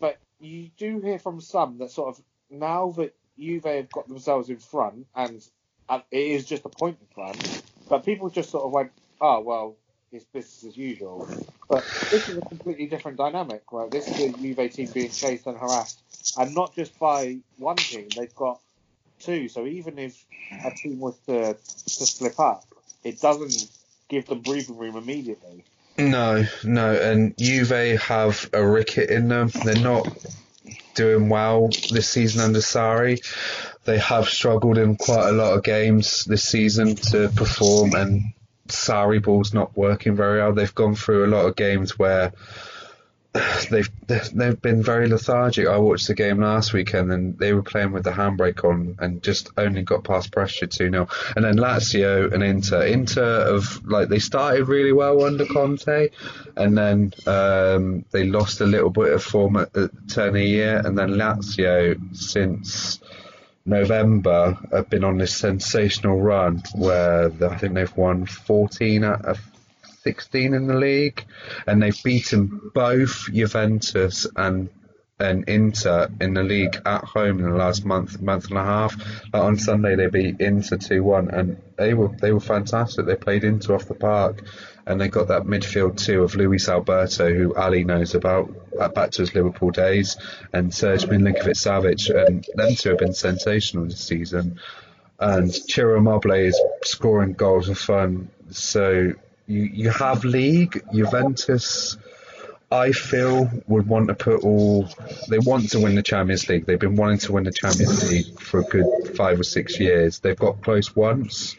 but 0.00 0.20
you 0.40 0.70
do 0.78 1.00
hear 1.00 1.20
from 1.20 1.40
some 1.42 1.78
that 1.78 1.92
sort 1.92 2.10
of 2.18 2.24
now 2.50 2.92
that 2.92 3.16
Juve 3.38 3.64
have 3.64 3.92
got 3.92 4.08
themselves 4.08 4.50
in 4.50 4.58
front 4.58 5.08
and, 5.14 5.42
and 5.90 6.04
it 6.12 6.18
is 6.28 6.46
just 6.46 6.66
a 6.66 6.70
point 6.70 7.00
in 7.00 7.08
front, 7.08 7.46
but 7.88 8.04
people 8.06 8.30
just 8.30 8.50
sort 8.50 8.64
of 8.66 8.72
went, 8.72 8.92
oh 9.20 9.42
well, 9.42 9.78
it's 10.12 10.24
business 10.24 10.64
as 10.64 10.76
usual. 10.76 11.28
But 11.68 11.84
this 12.10 12.28
is 12.28 12.38
a 12.38 12.40
completely 12.40 12.86
different 12.86 13.18
dynamic, 13.18 13.62
right? 13.72 13.90
This 13.90 14.08
is 14.08 14.20
a 14.20 14.38
Juve 14.38 14.72
team 14.72 14.88
being 14.92 15.10
chased 15.10 15.46
and 15.46 15.56
harassed, 15.56 16.00
and 16.38 16.54
not 16.54 16.74
just 16.74 16.98
by 16.98 17.38
one 17.58 17.76
team, 17.76 18.08
they've 18.16 18.34
got 18.34 18.60
two. 19.20 19.48
So 19.48 19.66
even 19.66 19.98
if 19.98 20.24
a 20.64 20.70
team 20.70 20.98
was 21.00 21.16
to 21.26 21.54
to 21.54 22.06
slip 22.06 22.38
up, 22.40 22.64
it 23.04 23.20
doesn't 23.20 23.68
give 24.08 24.26
them 24.26 24.40
breathing 24.40 24.78
room 24.78 24.96
immediately. 24.96 25.64
No, 25.98 26.44
no, 26.64 26.94
and 26.94 27.36
Juve 27.36 28.00
have 28.02 28.48
a 28.52 28.64
ricket 28.64 29.10
in 29.10 29.28
them. 29.28 29.50
They're 29.64 29.82
not 29.82 30.08
doing 30.94 31.28
well 31.28 31.68
this 31.90 32.08
season 32.08 32.40
under 32.40 32.60
Sarri. 32.60 33.18
They 33.84 33.98
have 33.98 34.28
struggled 34.28 34.78
in 34.78 34.96
quite 34.96 35.28
a 35.28 35.32
lot 35.32 35.54
of 35.54 35.64
games 35.64 36.24
this 36.24 36.44
season 36.44 36.94
to 36.96 37.30
perform, 37.34 37.94
and 37.94 38.32
Sarri 38.68 39.22
ball's 39.22 39.54
not 39.54 39.76
working 39.76 40.16
very 40.16 40.40
well. 40.40 40.52
They've 40.52 40.74
gone 40.74 40.94
through 40.94 41.26
a 41.26 41.32
lot 41.34 41.46
of 41.46 41.56
games 41.56 41.98
where 41.98 42.32
they've 43.70 43.90
they've 44.06 44.60
been 44.60 44.82
very 44.82 45.08
lethargic. 45.08 45.66
I 45.66 45.76
watched 45.78 46.06
the 46.08 46.14
game 46.14 46.40
last 46.40 46.72
weekend 46.72 47.12
and 47.12 47.38
they 47.38 47.52
were 47.52 47.62
playing 47.62 47.92
with 47.92 48.04
the 48.04 48.10
handbrake 48.10 48.64
on 48.64 48.96
and 48.98 49.22
just 49.22 49.50
only 49.56 49.82
got 49.82 50.04
past 50.04 50.32
pressure 50.32 50.66
2 50.66 50.90
0. 50.90 51.08
And 51.36 51.44
then 51.44 51.56
Lazio 51.56 52.32
and 52.32 52.42
Inter. 52.42 52.86
Inter 52.86 53.54
of 53.54 53.86
like 53.86 54.08
they 54.08 54.18
started 54.18 54.68
really 54.68 54.92
well 54.92 55.24
under 55.24 55.44
Conte 55.46 56.08
and 56.56 56.76
then 56.76 57.12
um, 57.26 58.04
they 58.10 58.24
lost 58.24 58.60
a 58.60 58.66
little 58.66 58.90
bit 58.90 59.12
of 59.12 59.22
form 59.22 59.56
at 59.56 59.72
the 59.72 59.90
turn 60.08 60.28
of 60.28 60.34
the 60.34 60.44
year 60.44 60.80
and 60.84 60.96
then 60.96 61.10
Lazio 61.10 62.16
since 62.16 63.00
November 63.68 64.58
have 64.72 64.88
been 64.88 65.04
on 65.04 65.18
this 65.18 65.36
sensational 65.36 66.20
run 66.20 66.62
where 66.74 67.28
the, 67.28 67.50
I 67.50 67.58
think 67.58 67.74
they've 67.74 67.96
won 67.96 68.26
14 68.26 69.04
out 69.04 69.24
of 69.26 69.38
16 70.02 70.54
in 70.54 70.66
the 70.66 70.74
league, 70.74 71.24
and 71.66 71.82
they've 71.82 72.02
beaten 72.02 72.70
both 72.74 73.28
Juventus 73.32 74.26
and 74.34 74.70
and 75.20 75.48
Inter 75.48 76.08
in 76.20 76.34
the 76.34 76.44
league 76.44 76.80
at 76.86 77.02
home 77.04 77.40
in 77.40 77.50
the 77.50 77.56
last 77.56 77.84
month 77.84 78.20
month 78.22 78.48
and 78.48 78.58
a 78.58 78.64
half. 78.64 78.96
Like 79.32 79.42
on 79.42 79.58
Sunday 79.58 79.96
they 79.96 80.06
beat 80.06 80.40
Inter 80.40 80.76
two 80.76 81.02
one, 81.02 81.28
and 81.30 81.60
they 81.76 81.92
were 81.92 82.08
they 82.08 82.32
were 82.32 82.40
fantastic. 82.40 83.04
They 83.06 83.16
played 83.16 83.44
Inter 83.44 83.74
off 83.74 83.88
the 83.88 83.94
park, 83.94 84.44
and 84.88 84.98
they 84.98 85.08
got 85.08 85.28
that 85.28 85.42
midfield 85.42 85.98
too 85.98 86.22
of 86.22 86.34
Luis 86.34 86.66
Alberto, 86.66 87.32
who 87.32 87.54
Ali 87.54 87.84
knows 87.84 88.14
about 88.14 88.50
uh, 88.80 88.88
back 88.88 89.10
to 89.12 89.22
his 89.22 89.34
Liverpool 89.34 89.70
days, 89.70 90.16
and 90.54 90.74
Serge 90.74 91.04
Milinkovic 91.04 91.56
Savic, 91.56 92.08
and 92.26 92.44
them 92.54 92.74
two 92.74 92.88
have 92.88 92.98
been 92.98 93.12
sensational 93.12 93.84
this 93.84 94.00
season. 94.00 94.58
And 95.20 95.54
Ciro 95.54 95.98
Immobile 95.98 96.32
is 96.32 96.60
scoring 96.84 97.34
goals 97.34 97.68
of 97.68 97.78
fun. 97.78 98.30
So 98.50 99.12
you 99.46 99.62
you 99.62 99.90
have 99.90 100.24
league 100.24 100.82
Juventus. 100.92 101.98
I 102.70 102.92
feel 102.92 103.50
would 103.66 103.86
want 103.86 104.08
to 104.08 104.14
put 104.14 104.42
all 104.42 104.88
they 105.28 105.38
want 105.38 105.70
to 105.70 105.80
win 105.80 105.96
the 105.96 106.02
Champions 106.02 106.48
League. 106.48 106.64
They've 106.64 106.78
been 106.78 106.96
wanting 106.96 107.18
to 107.18 107.32
win 107.32 107.44
the 107.44 107.52
Champions 107.52 108.10
League 108.10 108.40
for 108.40 108.60
a 108.60 108.64
good 108.64 109.16
five 109.16 109.38
or 109.38 109.44
six 109.44 109.78
years. 109.78 110.20
They've 110.20 110.38
got 110.38 110.62
close 110.62 110.96
once. 110.96 111.56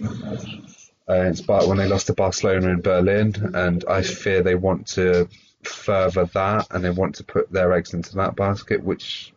Uh, 1.10 1.26
in 1.26 1.36
spite 1.36 1.68
when 1.68 1.78
they 1.78 1.88
lost 1.88 2.08
to 2.08 2.14
Barcelona 2.14 2.70
in 2.70 2.82
Berlin, 2.82 3.34
and 3.56 3.84
I 3.88 4.04
fear 4.04 4.44
they 4.44 4.54
want 4.54 4.88
to 4.90 5.28
further 5.64 6.26
that, 6.26 6.68
and 6.70 6.84
they 6.84 6.92
want 6.92 7.16
to 7.16 7.24
put 7.24 7.52
their 7.52 7.74
eggs 7.74 7.96
into 7.96 8.16
that 8.18 8.36
basket, 8.36 8.84
which 8.84 9.34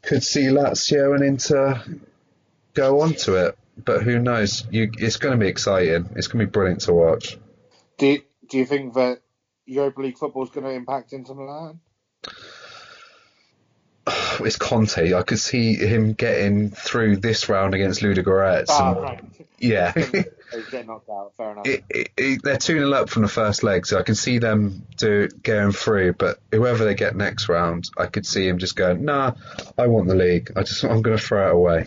could 0.00 0.22
see 0.22 0.44
Lazio 0.44 1.14
and 1.14 1.22
Inter 1.22 1.82
go 2.74 3.00
onto 3.00 3.34
it. 3.34 3.58
But 3.84 4.02
who 4.02 4.18
knows? 4.18 4.66
You, 4.70 4.90
it's 4.98 5.16
going 5.16 5.32
to 5.32 5.42
be 5.42 5.48
exciting. 5.48 6.08
It's 6.16 6.26
going 6.26 6.40
to 6.40 6.46
be 6.46 6.50
brilliant 6.50 6.82
to 6.82 6.92
watch. 6.92 7.38
Do 7.98 8.06
you, 8.06 8.22
do 8.48 8.58
you 8.58 8.66
think 8.66 8.94
that 8.94 9.20
Europa 9.66 10.00
League 10.00 10.18
football 10.18 10.44
is 10.44 10.50
going 10.50 10.66
to 10.66 10.72
impact 10.72 11.12
Inter 11.12 11.34
Milan? 11.34 11.80
It's 14.40 14.56
Conte. 14.56 15.14
I 15.14 15.22
could 15.22 15.38
see 15.38 15.74
him 15.74 16.14
getting 16.14 16.70
through 16.70 17.18
this 17.18 17.48
round 17.48 17.74
against 17.74 18.00
Ludogorets. 18.00 18.70
And- 18.70 19.00
right. 19.00 19.24
Yeah. 19.58 19.92
Getting 20.70 20.86
knocked 20.86 21.08
out. 21.08 21.32
Fair 21.36 21.52
enough. 21.52 21.66
it, 21.66 21.84
it, 21.88 22.10
it, 22.16 22.42
they're 22.42 22.56
2 22.56 22.78
0 22.78 22.92
up 22.92 23.08
from 23.08 23.22
the 23.22 23.28
first 23.28 23.62
leg, 23.62 23.86
so 23.86 23.98
I 23.98 24.02
can 24.02 24.16
see 24.16 24.38
them 24.38 24.84
do 24.96 25.28
going 25.28 25.70
through. 25.72 26.14
But 26.14 26.40
whoever 26.50 26.84
they 26.84 26.94
get 26.94 27.14
next 27.14 27.48
round, 27.48 27.88
I 27.96 28.06
could 28.06 28.26
see 28.26 28.46
him 28.48 28.58
just 28.58 28.74
going, 28.74 29.04
"Nah, 29.04 29.34
I 29.78 29.86
want 29.86 30.08
the 30.08 30.14
league. 30.16 30.50
I 30.56 30.62
just 30.62 30.82
I'm 30.84 31.00
going 31.00 31.16
to 31.16 31.22
throw 31.22 31.48
it 31.48 31.54
away." 31.54 31.86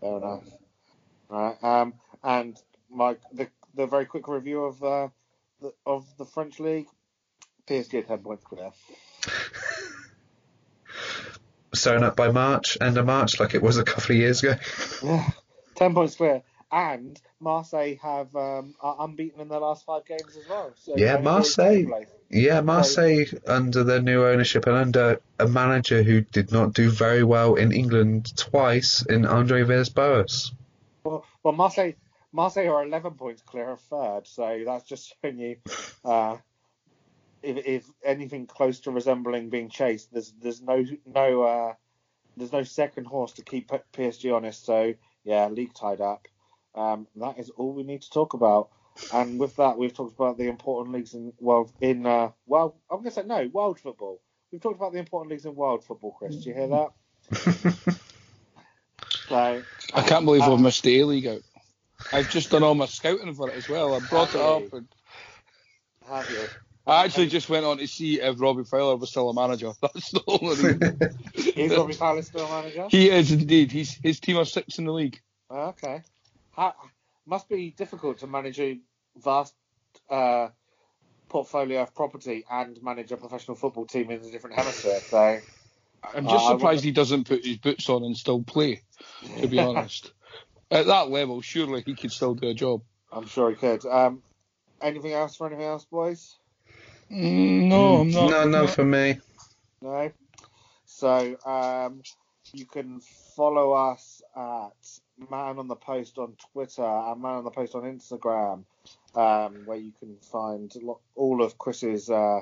Fair 0.00 0.16
enough. 0.16 0.42
Right. 1.28 1.56
Um, 1.62 1.94
and 2.24 2.58
Mike, 2.90 3.20
the 3.32 3.48
the 3.74 3.86
very 3.86 4.04
quick 4.06 4.26
review 4.28 4.64
of 4.64 4.82
uh, 4.82 5.08
the, 5.60 5.72
of 5.86 6.04
the 6.18 6.24
French 6.26 6.58
league. 6.58 6.88
PSG 7.68 8.06
ten 8.06 8.18
points 8.18 8.44
clear. 8.44 8.70
Sewn 11.74 12.04
up 12.04 12.16
by 12.16 12.30
March, 12.30 12.76
end 12.80 12.98
of 12.98 13.06
March, 13.06 13.40
like 13.40 13.54
it 13.54 13.62
was 13.62 13.78
a 13.78 13.84
couple 13.84 14.12
of 14.12 14.18
years 14.18 14.42
ago. 14.42 14.56
Yeah, 15.02 15.30
ten 15.74 15.94
points 15.94 16.16
clear. 16.16 16.42
and 16.70 17.20
Marseille 17.40 17.96
have 18.02 18.34
um, 18.36 18.74
are 18.80 18.96
unbeaten 19.00 19.40
in 19.40 19.48
their 19.48 19.58
last 19.58 19.84
five 19.84 20.06
games 20.06 20.36
as 20.36 20.48
well. 20.48 20.72
So 20.76 20.94
Yeah, 20.96 21.18
Marseille. 21.18 21.86
Yeah, 22.30 22.62
Marseille 22.62 23.26
under 23.46 23.84
their 23.84 24.00
new 24.00 24.24
ownership 24.24 24.66
and 24.66 24.76
under 24.76 25.20
a 25.38 25.46
manager 25.46 26.02
who 26.02 26.22
did 26.22 26.50
not 26.50 26.72
do 26.72 26.90
very 26.90 27.24
well 27.24 27.56
in 27.56 27.72
England 27.72 28.34
twice 28.36 29.04
in 29.04 29.26
Andre 29.26 29.64
Villas-Boas. 29.64 30.52
Well, 31.04 31.26
well, 31.42 31.52
Marseille, 31.52 31.92
Marseille 32.32 32.68
are 32.68 32.86
11 32.86 33.14
points 33.14 33.42
clear 33.42 33.68
of 33.70 33.80
third, 33.80 34.22
so 34.26 34.62
that's 34.64 34.88
just 34.88 35.14
showing 35.22 35.38
you 35.38 35.56
uh, 36.06 36.38
if, 37.42 37.66
if 37.66 37.90
anything 38.04 38.46
close 38.46 38.80
to 38.80 38.90
resembling 38.90 39.50
being 39.50 39.68
chased, 39.68 40.12
there's 40.12 40.32
there's 40.40 40.62
no 40.62 40.84
no 41.06 41.42
uh, 41.42 41.74
there's 42.36 42.52
no 42.52 42.62
second 42.62 43.06
horse 43.06 43.32
to 43.34 43.42
keep 43.42 43.70
PSG 43.92 44.34
honest. 44.34 44.64
So 44.64 44.94
yeah, 45.24 45.48
league 45.48 45.74
tied 45.74 46.00
up. 46.00 46.28
Um, 46.74 47.06
that 47.16 47.38
is 47.38 47.50
all 47.50 47.72
we 47.72 47.82
need 47.82 48.02
to 48.02 48.10
talk 48.10 48.34
about. 48.34 48.70
And 49.12 49.38
with 49.38 49.56
that, 49.56 49.78
we've 49.78 49.92
talked 49.92 50.14
about 50.14 50.38
the 50.38 50.48
important 50.48 50.94
leagues 50.94 51.14
in 51.14 51.32
well 51.38 51.70
in 51.80 52.06
uh, 52.06 52.30
well 52.46 52.76
I'm 52.90 52.98
gonna 52.98 53.10
say 53.10 53.22
no 53.24 53.48
world 53.52 53.78
football. 53.80 54.20
We've 54.50 54.60
talked 54.60 54.76
about 54.76 54.92
the 54.92 54.98
important 54.98 55.30
leagues 55.30 55.46
in 55.46 55.54
world 55.54 55.84
football, 55.84 56.14
Chris. 56.18 56.36
Do 56.36 56.50
you 56.50 56.54
hear 56.54 56.68
that? 56.68 57.98
So 59.28 59.62
I 59.94 60.02
can't 60.02 60.26
believe 60.26 60.42
Uh, 60.42 60.52
I've 60.52 60.60
missed 60.60 60.82
the 60.82 61.00
A 61.00 61.06
League 61.06 61.26
out. 61.26 61.40
I've 62.12 62.28
just 62.28 62.50
done 62.50 62.62
all 62.62 62.74
my 62.74 62.84
scouting 62.84 63.32
for 63.32 63.48
it 63.48 63.56
as 63.56 63.66
well. 63.66 63.94
I 63.94 64.00
brought 64.10 64.34
it 64.34 64.40
up, 64.40 64.72
and 64.74 64.86
have 66.06 66.30
you? 66.30 66.48
I 66.86 67.04
actually 67.04 67.28
just 67.28 67.48
went 67.48 67.64
on 67.64 67.78
to 67.78 67.86
see 67.86 68.20
if 68.20 68.40
Robbie 68.40 68.64
Fowler 68.64 68.96
was 68.96 69.10
still 69.10 69.30
a 69.30 69.34
manager. 69.34 69.72
That's 69.82 70.10
the 70.10 70.22
only 70.26 70.56
reason. 70.56 70.98
Is 71.56 71.76
Robbie 71.76 71.92
Fowler 71.94 72.22
still 72.22 72.44
a 72.46 72.62
manager? 72.62 72.86
he 72.90 73.08
is 73.08 73.30
indeed. 73.30 73.70
He's 73.70 73.98
his 74.02 74.20
team 74.20 74.36
are 74.36 74.44
sixth 74.44 74.78
in 74.78 74.86
the 74.86 74.92
league. 74.92 75.20
Oh, 75.48 75.68
Okay. 75.68 76.02
How, 76.50 76.74
must 77.24 77.48
be 77.48 77.70
difficult 77.70 78.18
to 78.18 78.26
manage 78.26 78.58
a 78.60 78.78
vast 79.16 79.54
uh, 80.10 80.48
portfolio 81.28 81.82
of 81.82 81.94
property 81.94 82.44
and 82.50 82.82
manage 82.82 83.12
a 83.12 83.16
professional 83.16 83.56
football 83.56 83.86
team 83.86 84.10
in 84.10 84.20
a 84.20 84.30
different 84.30 84.56
hemisphere. 84.56 85.00
So, 85.00 85.38
I'm 86.14 86.26
Uh, 86.26 86.30
just 86.30 86.46
I 86.46 86.52
surprised 86.52 86.84
he 86.84 86.90
doesn't 86.90 87.26
put 87.28 87.44
his 87.44 87.58
boots 87.58 87.88
on 87.88 88.04
and 88.04 88.16
still 88.16 88.42
play. 88.42 88.82
To 89.40 89.46
be 89.48 89.58
honest, 89.60 90.12
at 90.70 90.86
that 90.86 91.10
level, 91.10 91.40
surely 91.40 91.82
he 91.86 91.94
could 91.94 92.12
still 92.12 92.34
do 92.34 92.48
a 92.48 92.54
job. 92.54 92.82
I'm 93.10 93.26
sure 93.26 93.50
he 93.50 93.56
could. 93.56 93.86
Um, 93.86 94.22
anything 94.80 95.12
else 95.12 95.36
for 95.36 95.46
anything 95.46 95.64
else, 95.64 95.84
boys? 95.84 96.36
Mm, 97.12 97.68
no, 97.68 98.00
I'm 98.00 98.10
not. 98.10 98.30
No, 98.30 98.48
no, 98.48 98.66
for 98.66 98.84
me. 98.84 99.18
No. 99.82 100.10
So 100.86 101.36
um, 101.44 102.02
you 102.54 102.64
can 102.64 103.00
follow 103.36 103.72
us 103.72 104.22
at 104.34 105.30
Man 105.30 105.58
on 105.58 105.68
the 105.68 105.76
Post 105.76 106.16
on 106.18 106.36
Twitter 106.52 106.84
and 106.84 107.20
Man 107.20 107.32
on 107.32 107.44
the 107.44 107.50
Post 107.50 107.74
on 107.74 107.82
Instagram, 107.82 108.64
um, 109.14 109.62
where 109.66 109.76
you 109.76 109.92
can 109.98 110.16
find 110.20 110.72
all 111.14 111.42
of 111.42 111.58
Chris's 111.58 112.08
uh, 112.08 112.40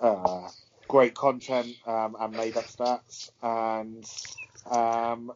uh, 0.00 0.48
great 0.88 1.14
content 1.14 1.74
um, 1.86 2.16
and 2.18 2.34
made 2.34 2.56
up 2.56 2.64
stats. 2.64 3.30
And 3.42 4.04
um, 4.70 5.32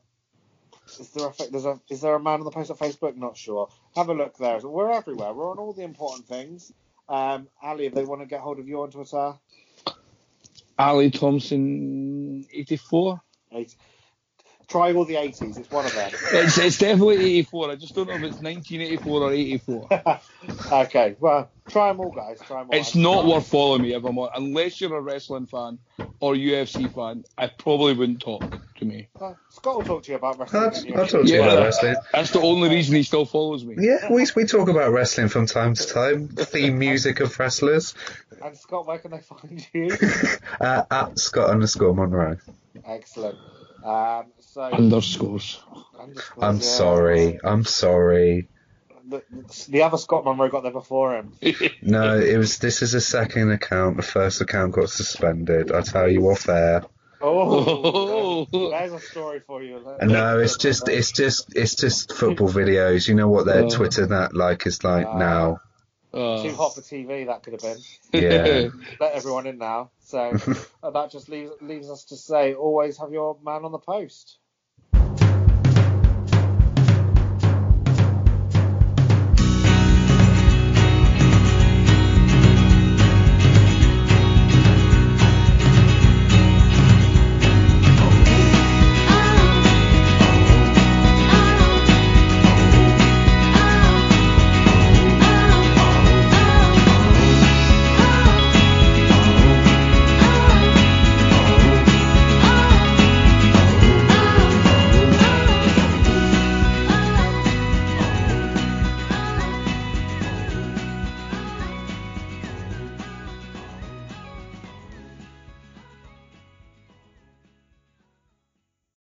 is 0.99 1.11
there 1.11 1.29
a 1.29 1.51
there's 1.51 1.67
a 1.67 1.79
is 1.91 2.01
there 2.01 2.15
a 2.15 2.21
Man 2.21 2.41
on 2.41 2.45
the 2.45 2.51
Post 2.51 2.71
on 2.71 2.79
Facebook? 2.79 3.15
Not 3.17 3.37
sure. 3.37 3.69
Have 3.95 4.09
a 4.09 4.15
look 4.15 4.39
there. 4.39 4.59
We're 4.61 4.93
everywhere. 4.93 5.35
We're 5.35 5.51
on 5.51 5.59
all 5.59 5.75
the 5.75 5.83
important 5.83 6.27
things. 6.27 6.73
Um, 7.09 7.49
Ali, 7.63 7.87
if 7.87 7.95
they 7.95 8.05
want 8.05 8.21
to 8.21 8.27
get 8.27 8.41
hold 8.41 8.59
of 8.59 8.69
you 8.69 8.83
on 8.83 8.91
Twitter, 8.91 9.35
Ali 10.79 11.11
Thompson, 11.11 12.47
84. 12.53 13.21
Eight. 13.53 13.75
Try 14.69 14.93
all 14.93 15.05
the 15.05 15.15
80s. 15.15 15.57
It's 15.57 15.71
one 15.71 15.87
of 15.87 15.95
them. 15.95 16.11
It's, 16.33 16.59
it's 16.59 16.79
definitely 16.79 17.25
84. 17.25 17.71
I 17.71 17.77
just 17.77 17.95
don't 17.95 18.09
know 18.09 18.15
if 18.15 18.23
it's 18.23 18.43
1984 18.43 19.23
or 19.23 19.33
84. 19.33 19.89
okay, 20.73 21.17
well, 21.21 21.49
try 21.69 21.89
them 21.89 22.01
all, 22.01 22.11
guys. 22.11 22.41
Try 22.41 22.63
them 22.63 22.71
all. 22.73 22.79
It's 22.79 22.97
not 22.97 23.27
worth 23.27 23.47
following 23.47 23.83
me 23.83 23.95
if 23.95 24.05
I'm 24.05 24.19
on, 24.19 24.31
unless 24.35 24.81
you're 24.81 24.97
a 24.97 25.01
wrestling 25.01 25.47
fan 25.47 25.79
or 26.19 26.35
UFC 26.35 26.93
fan. 26.93 27.25
I 27.39 27.47
probably 27.47 27.93
wouldn't 27.93 28.21
talk 28.21 28.61
to 28.79 28.85
me. 28.85 29.09
Uh, 29.21 29.35
Scott 29.51 29.77
will 29.77 29.85
talk 29.85 30.03
to 30.05 30.11
you 30.13 30.17
about 30.17 30.39
wrestling. 30.39 30.63
I'll, 30.95 31.01
I'll 31.01 31.07
talk 31.07 31.23
to 31.23 31.29
you 31.29 31.37
Yeah. 31.37 31.47
about 31.53 31.63
wrestling. 31.65 31.97
That's 32.13 32.31
the 32.31 32.41
only 32.41 32.69
reason 32.69 32.95
he 32.97 33.03
still 33.03 33.25
follows 33.25 33.65
me. 33.65 33.77
Yeah, 33.79 34.11
we, 34.13 34.27
we 34.37 34.45
talk 34.45 34.69
about 34.69 34.93
wrestling 34.93 35.29
from 35.29 35.47
time 35.47 35.75
to 35.75 35.87
time. 35.87 36.29
Theme 36.29 36.79
music 36.79 37.21
of 37.21 37.39
wrestlers. 37.39 37.95
And 38.43 38.57
Scott, 38.57 38.87
where 38.87 38.99
can 38.99 39.11
they 39.13 39.21
find 39.21 39.67
you? 39.73 39.97
Uh, 40.61 40.85
at 40.91 41.19
Scott 41.19 41.51
underscore 41.51 41.95
Monroe. 41.95 42.37
Excellent. 42.85 43.37
Um, 43.85 44.27
so 44.41 44.63
Underscores. 44.63 45.61
underscore, 45.99 46.45
I'm 46.45 46.57
yeah. 46.57 46.63
sorry. 46.63 47.39
I'm 47.45 47.65
sorry. 47.65 48.49
The, 49.09 49.23
the 49.69 49.83
other 49.83 49.99
Scott 49.99 50.25
Monroe 50.25 50.49
got 50.49 50.63
there 50.65 50.73
before 50.73 51.17
him. 51.17 51.35
No, 51.83 52.19
it 52.19 52.37
was. 52.39 52.59
This 52.59 52.83
is 52.83 52.95
a 52.95 53.01
second 53.01 53.53
account. 53.53 53.97
The 53.99 54.03
first 54.03 54.41
account 54.41 54.73
got 54.73 54.91
suspended. 54.91 55.71
I 55.71 55.83
tell 55.83 56.09
you 56.09 56.23
off 56.29 56.49
air. 56.49 56.85
Oh, 57.21 57.65
there's 58.53 58.93
a 58.93 59.01
story 59.01 59.41
for 59.41 59.63
you. 59.63 59.83
And 60.01 60.11
no, 60.11 60.39
it's 60.39 60.57
just, 60.57 60.89
it's 60.89 61.13
just, 61.13 61.57
it's 61.57 61.75
just 61.75 62.13
football 62.13 62.49
videos. 62.49 63.09
You 63.09 63.15
know 63.15 63.29
what 63.29 63.47
their 63.47 63.65
Oh. 63.65 63.71
Twitter 63.71 64.07
that 64.07 64.35
like 64.35 64.67
is 64.67 64.85
like 64.85 65.07
Ah. 65.07 65.19
now. 65.19 65.61
Uh, 66.15 66.43
too 66.43 66.55
hot 66.55 66.75
for 66.75 66.81
TV. 66.81 67.27
That 67.27 67.43
could 67.43 67.53
have 67.53 67.63
been. 67.63 67.79
Yeah. 68.23 68.69
Let 69.01 69.13
everyone 69.15 69.47
in 69.47 69.59
now. 69.59 69.91
So 70.01 70.37
uh, 70.83 70.91
that 70.91 71.11
just 71.11 71.29
leaves 71.29 71.53
leaves 71.61 71.91
us 71.91 72.05
to 72.07 72.17
say, 72.17 72.55
always 72.55 72.97
have 72.99 73.13
your 73.13 73.37
man 73.45 73.65
on 73.65 73.73
the 73.73 73.79
post. 73.79 74.39